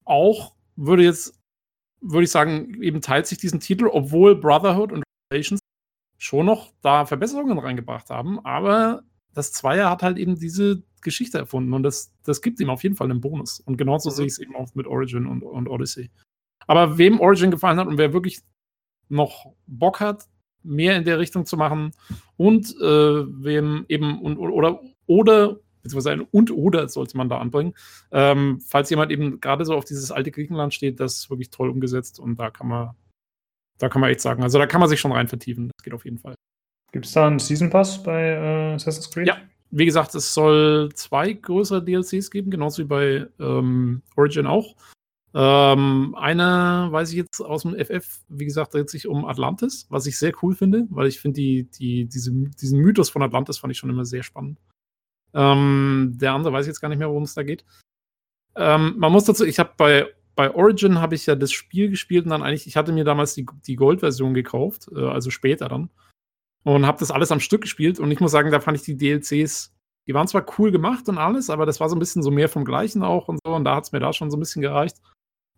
[0.04, 1.38] auch würde jetzt,
[2.00, 5.02] würde ich sagen, eben teilt sich diesen Titel, obwohl Brotherhood und
[6.22, 9.02] schon noch da Verbesserungen reingebracht haben, aber
[9.34, 12.94] das Zweier hat halt eben diese Geschichte erfunden und das, das gibt ihm auf jeden
[12.94, 13.58] Fall einen Bonus.
[13.58, 14.14] Und genauso mhm.
[14.14, 16.12] sehe ich es eben auch mit Origin und, und Odyssey.
[16.68, 18.40] Aber wem Origin gefallen hat und wer wirklich
[19.08, 20.28] noch Bock hat,
[20.62, 21.90] mehr in der Richtung zu machen
[22.36, 22.84] und äh,
[23.44, 27.74] wem eben und, oder oder beziehungsweise ein und oder sollte man da anbringen.
[28.12, 31.68] Ähm, falls jemand eben gerade so auf dieses alte Griechenland steht, das ist wirklich toll
[31.68, 32.90] umgesetzt und da kann man,
[33.78, 35.70] da kann man echt sagen, also da kann man sich schon rein vertiefen.
[35.76, 36.34] Das geht auf jeden Fall.
[36.92, 39.26] Gibt es da einen Season Pass bei äh, Assassin's Creed?
[39.26, 39.38] Ja,
[39.70, 44.76] wie gesagt, es soll zwei größere DLCs geben, genauso wie bei ähm, Origin auch.
[45.34, 50.04] Ähm, eine weiß ich jetzt aus dem FF, wie gesagt, dreht sich um Atlantis, was
[50.06, 53.70] ich sehr cool finde, weil ich finde, die, die, diese, diesen Mythos von Atlantis fand
[53.70, 54.60] ich schon immer sehr spannend.
[55.32, 57.64] Ähm, der andere weiß ich jetzt gar nicht mehr, worum es da geht.
[58.56, 62.24] Ähm, man muss dazu, ich habe bei, bei Origin habe ich ja das Spiel gespielt
[62.24, 65.90] und dann eigentlich, ich hatte mir damals die, die Gold-Version gekauft, äh, also später dann.
[66.64, 68.96] Und habe das alles am Stück gespielt und ich muss sagen, da fand ich die
[68.96, 69.74] DLCs,
[70.06, 72.48] die waren zwar cool gemacht und alles, aber das war so ein bisschen so mehr
[72.48, 74.62] vom Gleichen auch und so und da hat es mir da schon so ein bisschen
[74.62, 74.98] gereicht.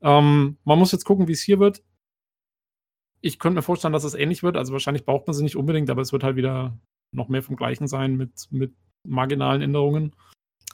[0.01, 1.83] Ähm, man muss jetzt gucken, wie es hier wird.
[3.21, 4.57] Ich könnte mir vorstellen, dass es ähnlich wird.
[4.57, 6.79] Also wahrscheinlich braucht man sie nicht unbedingt, aber es wird halt wieder
[7.13, 8.75] noch mehr vom Gleichen sein mit, mit
[9.07, 10.15] marginalen Änderungen.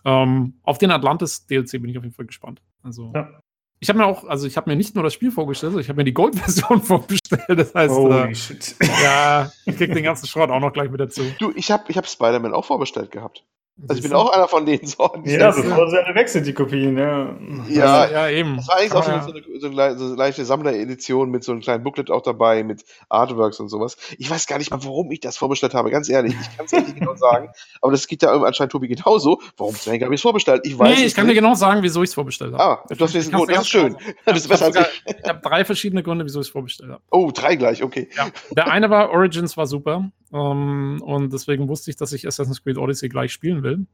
[0.05, 2.63] Ähm, auf den Atlantis-DLC bin ich auf jeden Fall gespannt.
[2.83, 3.40] Also, ja.
[3.81, 5.97] Ich habe mir auch, also ich habe mir nicht nur das Spiel vorgestellt, ich habe
[5.97, 7.45] mir die Gold-Version vorbestellt.
[7.49, 11.23] Das heißt, äh, ja, ich krieg den ganzen Schrott auch noch gleich mit dazu.
[11.39, 13.43] Du, ich habe ich hab Spider-Man auch vorbestellt gehabt.
[13.89, 15.29] Also ich bin auch einer von denen Sorten.
[15.29, 17.35] Ja, bevor sie eine wechselt, die Kopien, ja.
[17.69, 18.57] Ja, ja, eben.
[18.57, 19.23] Das war eigentlich auch ja.
[19.23, 22.63] so, eine, so, eine, so eine leichte Sammleredition mit so einem kleinen Booklet auch dabei,
[22.63, 23.97] mit Artworks und sowas.
[24.19, 26.35] Ich weiß gar nicht mal, warum ich das vorbestellt habe, ganz ehrlich.
[26.39, 27.51] Ich kann es nicht genau sagen.
[27.81, 29.41] Aber das geht ja anscheinend Tobi genauso.
[29.57, 30.63] Warum habe ich es vorbestellt?
[30.65, 31.37] Ich weiß Nee, ich kann nicht.
[31.37, 32.63] dir genau sagen, wieso ich es vorbestellt habe.
[32.63, 33.51] Ah, du hast mir Grund.
[33.51, 33.97] Das ist schön.
[34.25, 34.71] Das ist besser.
[35.07, 37.03] Ich habe drei verschiedene Gründe, wieso ich es vorbestellt habe.
[37.11, 38.09] Oh, drei gleich, okay.
[38.17, 38.29] Ja.
[38.51, 40.11] Der eine war, Origins war super.
[40.33, 43.87] Ähm, und deswegen wusste ich, dass ich Assassin's Creed Odyssey gleich spielen will.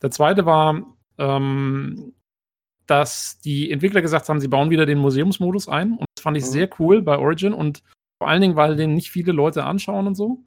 [0.00, 2.14] Der zweite war, ähm,
[2.86, 5.92] dass die Entwickler gesagt haben, sie bauen wieder den Museumsmodus ein.
[5.92, 6.48] Und das fand ich mhm.
[6.48, 7.82] sehr cool bei Origin und
[8.18, 10.44] vor allen Dingen, weil den nicht viele Leute anschauen und so.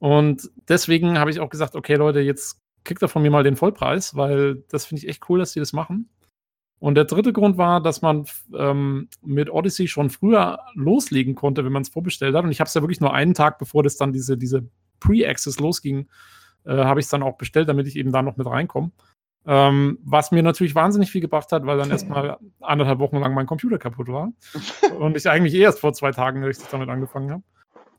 [0.00, 3.56] Und deswegen habe ich auch gesagt, okay, Leute, jetzt kriegt er von mir mal den
[3.56, 6.08] Vollpreis, weil das finde ich echt cool, dass sie das machen.
[6.80, 8.26] Und der dritte Grund war, dass man
[8.56, 12.44] ähm, mit Odyssey schon früher loslegen konnte, wenn man es vorbestellt hat.
[12.44, 14.68] Und ich habe es ja wirklich nur einen Tag, bevor das dann diese, diese
[15.00, 16.08] Pre-Access losging,
[16.64, 18.92] äh, habe ich es dann auch bestellt, damit ich eben da noch mit reinkomme.
[19.46, 23.46] Ähm, was mir natürlich wahnsinnig viel gebracht hat, weil dann erstmal anderthalb Wochen lang mein
[23.46, 24.32] Computer kaputt war.
[24.98, 27.42] und ich eigentlich erst vor zwei Tagen richtig damit angefangen habe.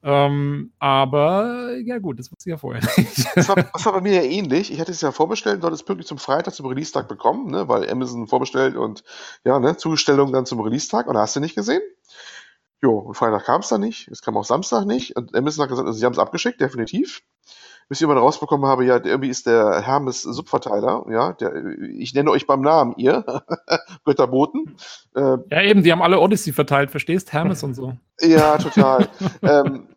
[0.02, 3.36] Ähm, aber ja gut, das wusste ich ja vorher nicht.
[3.36, 4.72] Das war, das war bei mir ja ähnlich.
[4.72, 7.68] Ich hatte es ja vorbestellt und dort es pünktlich zum Freitag, zum Release-Tag bekommen, ne,
[7.68, 9.04] weil Amazon vorbestellt und
[9.44, 11.82] ja, ne, Zustellung dann zum Release-Tag und da hast du nicht gesehen.
[12.82, 15.70] Jo, und Freitag kam es dann nicht, es kam auch Samstag nicht und Amazon hat
[15.70, 17.22] gesagt, also, sie haben es abgeschickt, definitiv
[17.90, 21.56] bis ich irgendwann rausbekommen habe, ja, irgendwie ist der Hermes Subverteiler, ja, der,
[21.98, 23.26] ich nenne euch beim Namen, ihr
[24.06, 24.76] Götterboten.
[25.16, 27.34] Äh, ja, eben, die haben alle Odyssey verteilt, verstehst?
[27.34, 27.98] Hermes und so.
[28.22, 29.08] Ja, total.
[29.42, 29.88] ähm,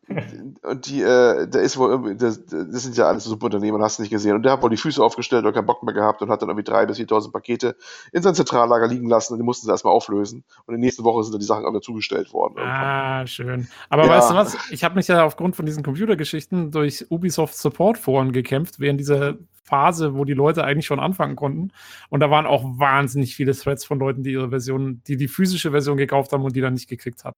[0.62, 4.02] und die, äh, der ist wohl irgendwie, das, das sind ja alles Subunternehmen, hast du
[4.02, 4.34] nicht gesehen.
[4.34, 6.48] Und der hat wohl die Füße aufgestellt oder keinen Bock mehr gehabt und hat dann
[6.48, 7.76] irgendwie drei bis 4.000 Pakete
[8.12, 10.44] in sein Zentrallager liegen lassen und die mussten sie erstmal auflösen.
[10.66, 12.58] Und in der nächsten Woche sind dann die Sachen auch dazugestellt worden.
[12.58, 13.68] Ah, schön.
[13.88, 14.10] Aber ja.
[14.10, 14.56] weißt du was?
[14.70, 19.34] Ich habe mich ja aufgrund von diesen Computergeschichten durch Ubisoft Support Foren gekämpft, während dieser
[19.64, 21.72] Phase, wo die Leute eigentlich schon anfangen konnten.
[22.10, 25.70] Und da waren auch wahnsinnig viele Threads von Leuten, die ihre Version, die die physische
[25.70, 27.36] Version gekauft haben und die dann nicht gekriegt haben.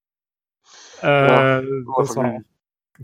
[1.02, 1.62] Äh, ja,
[1.98, 2.40] das war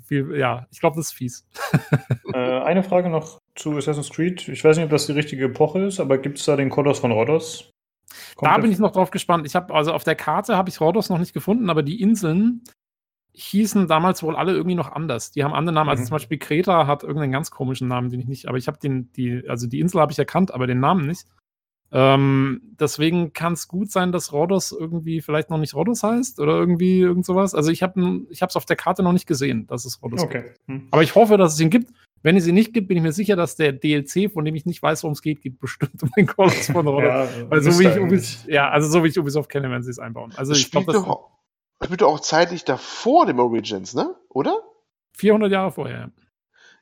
[0.06, 1.46] viel, ja, ich glaube, das ist fies.
[2.34, 4.46] äh, eine Frage noch zu Assassin's Creed.
[4.48, 7.00] Ich weiß nicht, ob das die richtige Epoche ist, aber gibt es da den Kodos
[7.00, 7.70] von Rhodos?
[8.36, 9.46] Kommt da bin ich noch drauf gespannt.
[9.46, 12.62] Ich habe also auf der Karte habe ich Rhodos noch nicht gefunden, aber die Inseln
[13.32, 15.30] hießen damals wohl alle irgendwie noch anders.
[15.30, 15.90] Die haben andere Namen.
[15.90, 16.06] Also mhm.
[16.06, 18.48] zum Beispiel Kreta hat irgendeinen ganz komischen Namen, den ich nicht.
[18.48, 21.26] Aber ich habe den, die, also die Insel habe ich erkannt, aber den Namen nicht.
[21.92, 26.52] Ähm, deswegen kann es gut sein, dass Rhodos irgendwie vielleicht noch nicht Rhodos heißt oder
[26.52, 27.54] irgendwie irgend sowas.
[27.54, 30.42] Also ich habe es auf der Karte noch nicht gesehen, dass es Rhodos okay.
[30.42, 30.60] gibt.
[30.66, 30.88] Hm.
[30.92, 31.92] Aber ich hoffe, dass es ihn gibt.
[32.22, 34.66] Wenn es ihn nicht gibt, bin ich mir sicher, dass der DLC, von dem ich
[34.66, 37.04] nicht weiß, worum es geht, geht bestimmt um den Kolos von Rhodos.
[37.04, 39.90] ja, Weil so wie ich Ubisoft, ja, also so wie ich Ubisoft kenne, werden sie
[39.90, 40.32] es einbauen.
[40.36, 41.02] Also das ich glaube, das
[41.82, 44.14] spielt doch auch zeitlich davor dem Origins, ne?
[44.28, 44.60] Oder?
[45.16, 46.12] 400 Jahre vorher.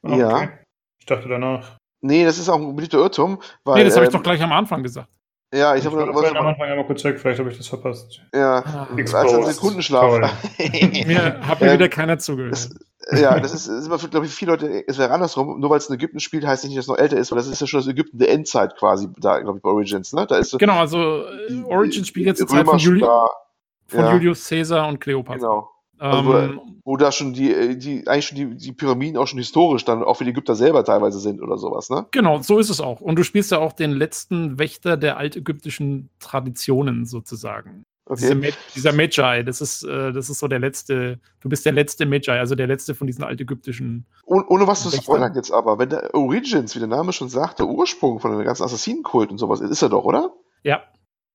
[0.03, 0.19] Okay.
[0.19, 0.51] Ja.
[0.99, 1.78] Ich dachte danach.
[2.01, 3.41] Nee, das ist auch ein beliebter Irrtum.
[3.65, 5.09] Weil, nee, das habe ich ähm, doch gleich am Anfang gesagt.
[5.53, 8.21] Ja, ich, ich habe am Anfang einmal kurz weg, vielleicht habe ich das verpasst.
[8.35, 10.31] Ja, ah, als ein Sekundenschlaf.
[10.59, 12.53] mir hat mir wieder keiner zugehört.
[12.53, 12.71] Das,
[13.19, 15.89] ja, das ist, ist immer, glaube ich, viele Leute, es wäre andersrum, nur weil es
[15.89, 17.81] in Ägypten spielt, heißt nicht, dass es noch älter ist, weil das ist ja schon
[17.81, 20.27] das Ägypten der Endzeit quasi, da, glaube ich, bei Origins, ne?
[20.27, 24.13] Da ist genau, also äh, Origins spielt jetzt zur Zeit von, Juli von ja.
[24.13, 25.39] Julius Caesar und Cleopatra.
[25.39, 25.71] Genau.
[25.99, 29.39] Also, ähm, wo, da schon die, äh, die, eigentlich schon die, die Pyramiden auch schon
[29.39, 32.07] historisch dann auch für die Ägypter selber teilweise sind oder sowas, ne?
[32.11, 33.01] Genau, so ist es auch.
[33.01, 37.85] Und du spielst ja auch den letzten Wächter der altägyptischen Traditionen sozusagen.
[38.11, 38.35] Okay.
[38.35, 42.07] Diese, dieser Magi, das ist, äh, das ist so der letzte, du bist der letzte
[42.07, 44.07] Magi, also der letzte von diesen altägyptischen.
[44.25, 47.59] Oh, ohne was zu spoilern jetzt aber, wenn der Origins, wie der Name schon sagt,
[47.59, 50.33] der Ursprung von dem ganzen Assassinenkult und sowas, ist er doch, oder?
[50.63, 50.83] Ja.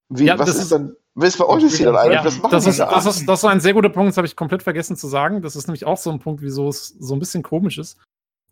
[0.09, 2.15] Wie, ja, was ist, ist dann, was bei euch ist dann eigentlich?
[2.15, 2.89] Ja, was machen das, ist, da?
[2.89, 5.41] das, ist, das ist ein sehr guter Punkt, das habe ich komplett vergessen zu sagen.
[5.41, 7.97] Das ist nämlich auch so ein Punkt, wieso es so ein bisschen komisch ist.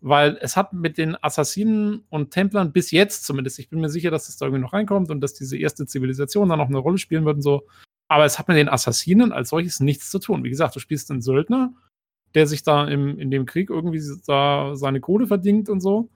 [0.03, 4.09] Weil es hat mit den Assassinen und Templern bis jetzt zumindest, ich bin mir sicher,
[4.09, 6.97] dass das da irgendwie noch reinkommt und dass diese erste Zivilisation da noch eine Rolle
[6.97, 7.67] spielen wird und so,
[8.11, 10.43] aber es hat mit den Assassinen als solches nichts zu tun.
[10.43, 11.73] Wie gesagt, du spielst einen Söldner,
[12.33, 16.09] der sich da im, in dem Krieg irgendwie da seine Kohle verdient und so.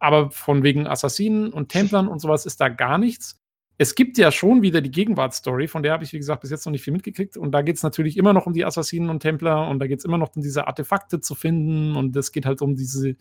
[0.00, 3.39] Aber von wegen Assassinen und Templern und sowas ist da gar nichts.
[3.80, 6.66] Es gibt ja schon wieder die Gegenwartsstory, von der habe ich, wie gesagt, bis jetzt
[6.66, 7.38] noch nicht viel mitgekriegt.
[7.38, 10.00] Und da geht es natürlich immer noch um die Assassinen und Templer und da geht
[10.00, 11.96] es immer noch um diese Artefakte zu finden.
[11.96, 13.16] Und es geht halt um diese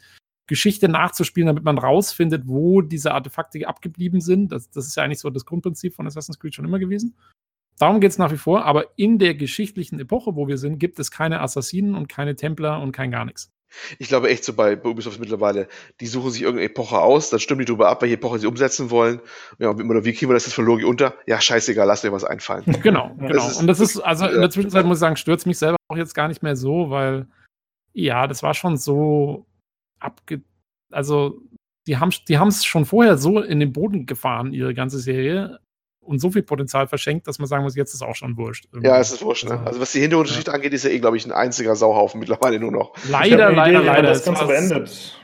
[0.48, 4.52] Geschichte nachzuspielen, damit man rausfindet, wo diese Artefakte abgeblieben sind.
[4.52, 7.16] Das, das ist ja eigentlich so das Grundprinzip von Assassin's Creed schon immer gewesen.
[7.78, 11.00] Darum geht es nach wie vor, aber in der geschichtlichen Epoche, wo wir sind, gibt
[11.00, 13.50] es keine Assassinen und keine Templer und kein gar nichts.
[13.98, 15.68] Ich glaube echt so bei, bei Ubisoft mittlerweile,
[16.00, 18.90] die suchen sich irgendeine Epoche aus, dann stimmen die drüber ab, welche Epoche sie umsetzen
[18.92, 19.22] wollen.
[19.58, 21.16] Ja, oder wie kriegen wir das jetzt von Logi unter?
[21.28, 22.64] Ja, scheißegal, lass dir was einfallen.
[22.82, 23.34] Genau, genau.
[23.34, 25.78] Das ist, und das ist, also in der Zwischenzeit muss ich sagen, stürzt mich selber
[25.90, 27.28] auch jetzt gar nicht mehr so, weil
[27.94, 29.46] ja, das war schon so
[30.00, 30.42] abge.
[30.92, 31.42] Also,
[31.88, 35.60] die haben die es schon vorher so in den Boden gefahren, ihre ganze Serie
[36.10, 38.66] und so viel Potenzial verschenkt, dass man sagen muss, jetzt ist auch schon wurscht.
[38.82, 39.46] Ja, es ist wurscht.
[39.46, 39.52] Ne?
[39.52, 40.56] Also, also was die Hintergrundgeschichte ja.
[40.56, 42.94] angeht, ist ja eh, glaube ich, ein einziger Sauhaufen mittlerweile nur noch.
[43.10, 44.10] Leider, leider, Idee, leider.
[44.10, 45.22] Das Ganze beendet.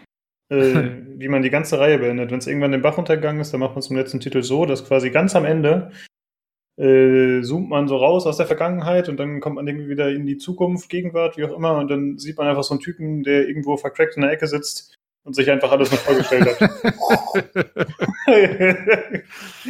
[0.49, 0.55] äh,
[1.17, 2.29] wie man die ganze Reihe beendet.
[2.29, 4.65] Wenn es irgendwann den Bach untergegangen ist, dann macht man es im letzten Titel so,
[4.65, 5.91] dass quasi ganz am Ende
[6.77, 10.27] äh, zoomt man so raus aus der Vergangenheit und dann kommt man irgendwie wieder in
[10.27, 13.47] die Zukunft, Gegenwart, wie auch immer, und dann sieht man einfach so einen Typen, der
[13.47, 14.93] irgendwo vercrackt in der Ecke sitzt
[15.25, 16.71] und sich einfach alles noch vorgestellt hat.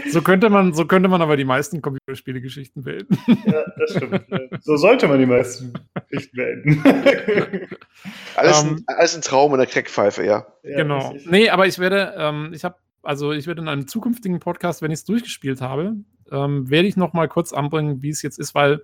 [0.11, 3.17] so könnte man, so könnte man aber die meisten Computerspiele-Geschichten beenden.
[3.45, 4.21] ja, das stimmt.
[4.61, 5.73] So sollte man die meisten
[6.09, 6.83] Geschichten beenden.
[8.35, 10.45] alles, um, ein, ähm, alles ein Traum in der Crackpfeife, ja.
[10.63, 11.15] ja genau.
[11.25, 14.91] Nee, aber ich werde, ähm, ich habe, also ich werde in einem zukünftigen Podcast, wenn
[14.91, 15.95] ich es durchgespielt habe,
[16.31, 18.81] ähm, werde ich noch mal kurz anbringen, wie es jetzt ist, weil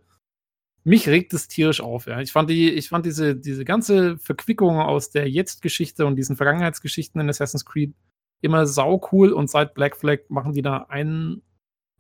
[0.84, 2.08] mich regt es tierisch auf.
[2.08, 2.20] Ja.
[2.22, 7.22] Ich fand, die, ich fand diese, diese ganze Verquickung aus der Jetzt-Geschichte und diesen Vergangenheitsgeschichten
[7.22, 7.94] in Assassin's Creed
[8.42, 11.44] immer sau cool und seit Black Flag machen die da einen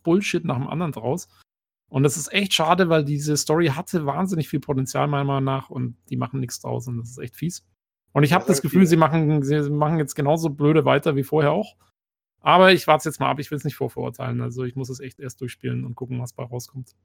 [0.04, 1.30] Bullshit nach dem anderen draus.
[1.90, 5.70] Und das ist echt schade, weil diese Story hatte wahnsinnig viel Potenzial, meiner Meinung nach,
[5.70, 7.68] und die machen nichts draus und das ist echt fies.
[8.14, 11.52] Und ich habe das Gefühl, sie machen, sie machen jetzt genauso blöde weiter wie vorher
[11.52, 11.76] auch.
[12.42, 14.42] Aber ich warte jetzt mal ab, ich will es nicht vorverurteilen.
[14.42, 16.96] Also ich muss es echt erst durchspielen und gucken, was bei rauskommt.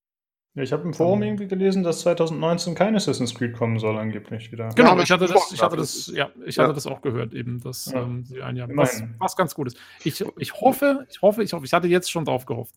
[0.57, 1.29] Ja, ich habe im Forum ähm.
[1.29, 4.71] irgendwie gelesen, dass 2019 kein Assassin's Creed kommen soll, angeblich wieder.
[4.75, 6.65] Genau, ja, ich hatte das, ich hatte das, ja, ich ja.
[6.65, 8.03] hatte das auch gehört, eben, dass ja.
[8.03, 9.79] ähm, sie ein Jahr, was, was ganz gut ist.
[10.03, 12.75] Ich, ich hoffe, ich hoffe, ich hoffe, ich hatte jetzt schon drauf gehofft.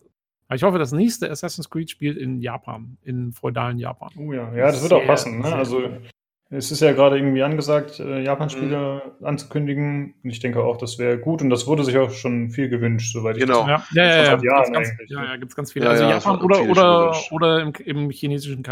[0.53, 4.09] Ich hoffe, das nächste Assassin's Creed spielt in Japan, in feudalen Japan.
[4.17, 5.39] Oh ja, ja, das wird sehr, auch passen.
[5.39, 5.55] Ne?
[5.55, 5.81] Also
[6.51, 9.25] es ist ja gerade irgendwie angesagt, äh, Japan-Spiele mhm.
[9.25, 10.15] anzukündigen.
[10.23, 11.43] Und ich denke auch, das wäre gut.
[11.43, 13.67] Und das wurde sich auch schon viel gewünscht, soweit ich genau.
[13.67, 14.39] das Ja, ja, ja.
[14.41, 15.85] ja, ganz, ja, ja, gibt es ganz viele.
[15.85, 18.63] Ja, also ja, Japan oder, oder, oder im, im chinesischen.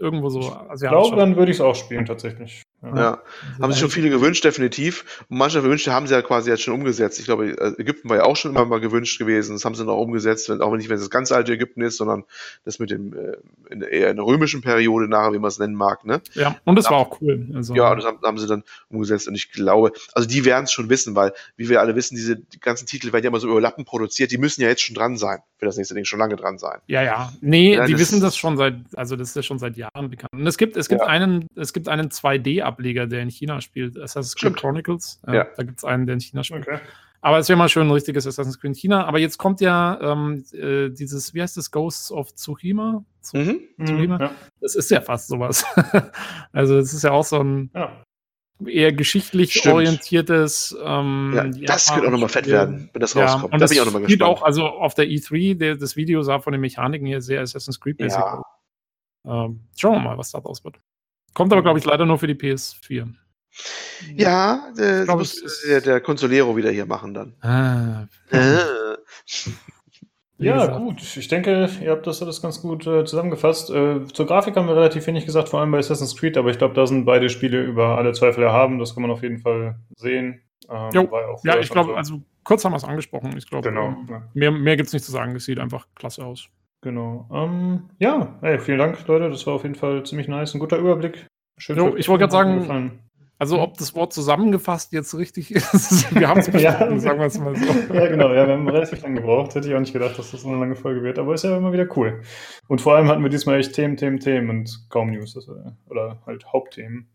[0.00, 0.40] Irgendwo so.
[0.72, 2.62] Ich glaube, dann würde ich es auch spielen, tatsächlich.
[2.82, 2.96] Ja.
[2.96, 3.22] ja.
[3.60, 5.24] haben sich schon viele gewünscht, definitiv.
[5.28, 7.18] Und manche Wünsche haben sie ja quasi jetzt schon umgesetzt.
[7.18, 9.56] Ich glaube, äh, Ägypten war ja auch schon immer mal gewünscht gewesen.
[9.56, 11.96] Das haben sie noch umgesetzt, wenn, auch nicht, wenn es das ganz alte Ägypten ist,
[11.96, 12.22] sondern
[12.64, 13.38] das mit dem, äh,
[13.70, 16.04] in, eher in der römischen Periode nachher, wie man es nennen mag.
[16.04, 16.20] Ne?
[16.34, 17.48] Ja, und das war auch cool.
[17.54, 19.26] Also, ja, das haben, haben, sie dann umgesetzt.
[19.26, 22.36] Und ich glaube, also die werden es schon wissen, weil, wie wir alle wissen, diese
[22.36, 24.30] die ganzen Titel werden ja immer so überlappen produziert.
[24.30, 25.40] Die müssen ja jetzt schon dran sein.
[25.56, 26.78] Für das nächste Ding schon lange dran sein.
[26.86, 27.32] Ja, ja.
[27.40, 30.32] Nee, ja, die wissen das schon seit, also das ist ja schon seit Jahren bekannt.
[30.32, 31.06] Und es gibt, es gibt ja.
[31.06, 33.98] einen, es gibt einen 2D-Ableger, der in China spielt.
[33.98, 35.20] Assassin's Creed Chronicles.
[35.26, 35.46] Ja, ja.
[35.56, 36.66] Da gibt es einen, der in China spielt.
[36.66, 36.78] Okay.
[37.20, 39.04] Aber es wäre mal schön ein richtiges Assassin's Creed in China.
[39.04, 43.04] Aber jetzt kommt ja ähm, äh, dieses, wie heißt das, Ghosts of Tsushima?
[43.32, 43.60] Mhm.
[43.84, 44.16] Tsushima?
[44.16, 44.30] Mhm, ja.
[44.60, 45.64] Das ist ja fast sowas.
[46.52, 48.04] also es ist ja auch so ein ja.
[48.64, 49.74] eher geschichtlich Stimmt.
[49.74, 50.76] orientiertes.
[50.82, 53.52] Ähm, ja, das wird auch nochmal fett werden, wenn das rauskommt.
[53.52, 54.22] Und da das bin ich auch nochmal gespannt.
[54.22, 57.80] auch, also auf der E3, der, das Video sah von den Mechaniken hier sehr Assassin's
[57.80, 58.42] Creed-mäßig ja.
[59.28, 60.80] Ähm, Schauen wir mal, was da raus wird.
[61.34, 63.08] Kommt aber, glaube ich, leider nur für die PS4.
[64.14, 67.34] Ja, äh, glaub, muss der, der Consolero wieder hier machen dann.
[67.40, 68.06] Ah.
[68.30, 68.58] Äh.
[70.38, 71.02] Ja, gut.
[71.16, 73.70] Ich denke, ihr habt das alles ganz gut äh, zusammengefasst.
[73.70, 76.58] Äh, zur Grafik haben wir relativ wenig gesagt, vor allem bei Assassin's Creed, aber ich
[76.58, 78.78] glaube, da sind beide Spiele über alle Zweifel erhaben.
[78.78, 80.42] Das kann man auf jeden Fall sehen.
[80.70, 81.08] Ähm,
[81.42, 81.96] ja, ich glaube, so.
[81.96, 83.36] also kurz haben wir es angesprochen.
[83.36, 84.22] Ich glaube, genau, ähm, ja.
[84.34, 85.34] mehr, mehr gibt es nicht zu sagen.
[85.34, 86.48] Es sieht einfach klasse aus.
[86.80, 87.28] Genau.
[87.32, 89.30] Ähm, ja, ey, vielen Dank, Leute.
[89.30, 90.54] Das war auf jeden Fall ziemlich nice.
[90.54, 91.26] Ein guter Überblick.
[91.58, 91.76] Schön.
[91.76, 93.00] Jo, ich wollte gerade sagen,
[93.40, 97.38] Also ob das Wort zusammengefasst jetzt richtig ist, wir haben es ja, sagen wir es
[97.38, 97.66] mal so.
[97.94, 99.54] Ja, genau, ja, wir haben relativ lange gebraucht.
[99.56, 101.56] Hätte ich auch nicht gedacht, dass das so eine lange Folge wird, aber ist ja
[101.56, 102.22] immer wieder cool.
[102.68, 105.56] Und vor allem hatten wir diesmal echt Themen, Themen, Themen und kaum News, also,
[105.88, 107.10] oder halt Hauptthemen.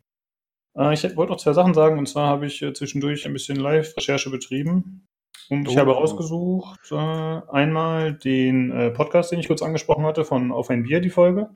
[0.77, 3.56] Äh, ich wollte noch zwei Sachen sagen, und zwar habe ich äh, zwischendurch ein bisschen
[3.58, 5.08] Live-Recherche betrieben.
[5.50, 5.80] Und ich oh.
[5.80, 10.84] habe rausgesucht äh, einmal den äh, Podcast, den ich kurz angesprochen hatte, von Auf ein
[10.84, 11.50] Bier, die Folge.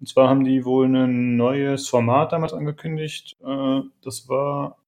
[0.00, 3.36] Und zwar haben die wohl ein neues Format damals angekündigt.
[3.40, 4.82] Äh, das war,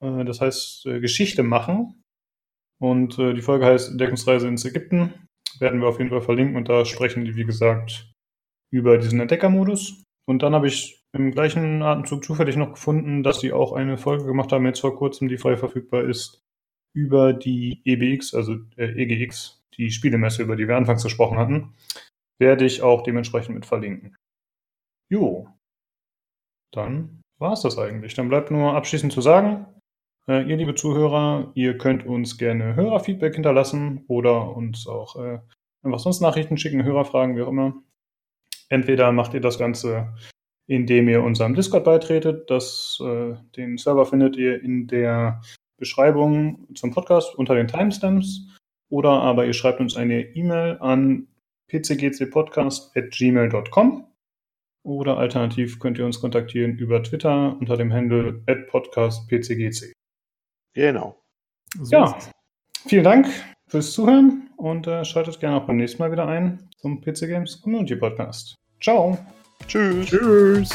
[0.00, 2.02] äh, das heißt äh, Geschichte machen.
[2.80, 5.28] Und die Folge heißt Entdeckungsreise ins Ägypten.
[5.60, 8.12] Werden wir auf jeden Fall verlinken und da sprechen die, wie gesagt,
[8.72, 10.02] über diesen Entdeckermodus.
[10.26, 14.24] Und dann habe ich im gleichen Atemzug zufällig noch gefunden, dass sie auch eine Folge
[14.24, 16.42] gemacht haben, jetzt vor kurzem, die frei verfügbar ist,
[16.94, 21.74] über die EBX, also äh, EGX, die Spielemesse, über die wir anfangs gesprochen hatten.
[22.38, 24.16] Werde ich auch dementsprechend mit verlinken.
[25.10, 25.48] Jo,
[26.72, 28.14] dann war es das eigentlich.
[28.14, 29.66] Dann bleibt nur abschließend zu sagen,
[30.28, 35.40] äh, ihr liebe Zuhörer, ihr könnt uns gerne Hörerfeedback hinterlassen oder uns auch äh,
[35.82, 37.82] einfach sonst Nachrichten schicken, Hörerfragen, wie auch immer.
[38.68, 40.14] Entweder macht ihr das Ganze,
[40.66, 42.48] indem ihr unserem Discord beitretet.
[42.50, 45.42] Das, äh, den Server findet ihr in der
[45.82, 48.46] Beschreibung zum Podcast unter den Timestamps.
[48.88, 51.26] Oder aber ihr schreibt uns eine E-Mail an
[51.66, 54.06] pcgcpodcast.gmail.com.
[54.84, 59.92] Oder alternativ könnt ihr uns kontaktieren über Twitter unter dem Handle podcastpcgc.
[60.74, 61.20] Genau.
[61.80, 62.16] So ja,
[62.86, 63.26] vielen Dank
[63.66, 67.60] fürs Zuhören und äh, schaltet gerne auch beim nächsten Mal wieder ein zum PC Games
[67.60, 68.54] Community Podcast.
[68.80, 69.18] Ciao.
[69.66, 70.06] Tschüss.
[70.06, 70.70] Tschüss.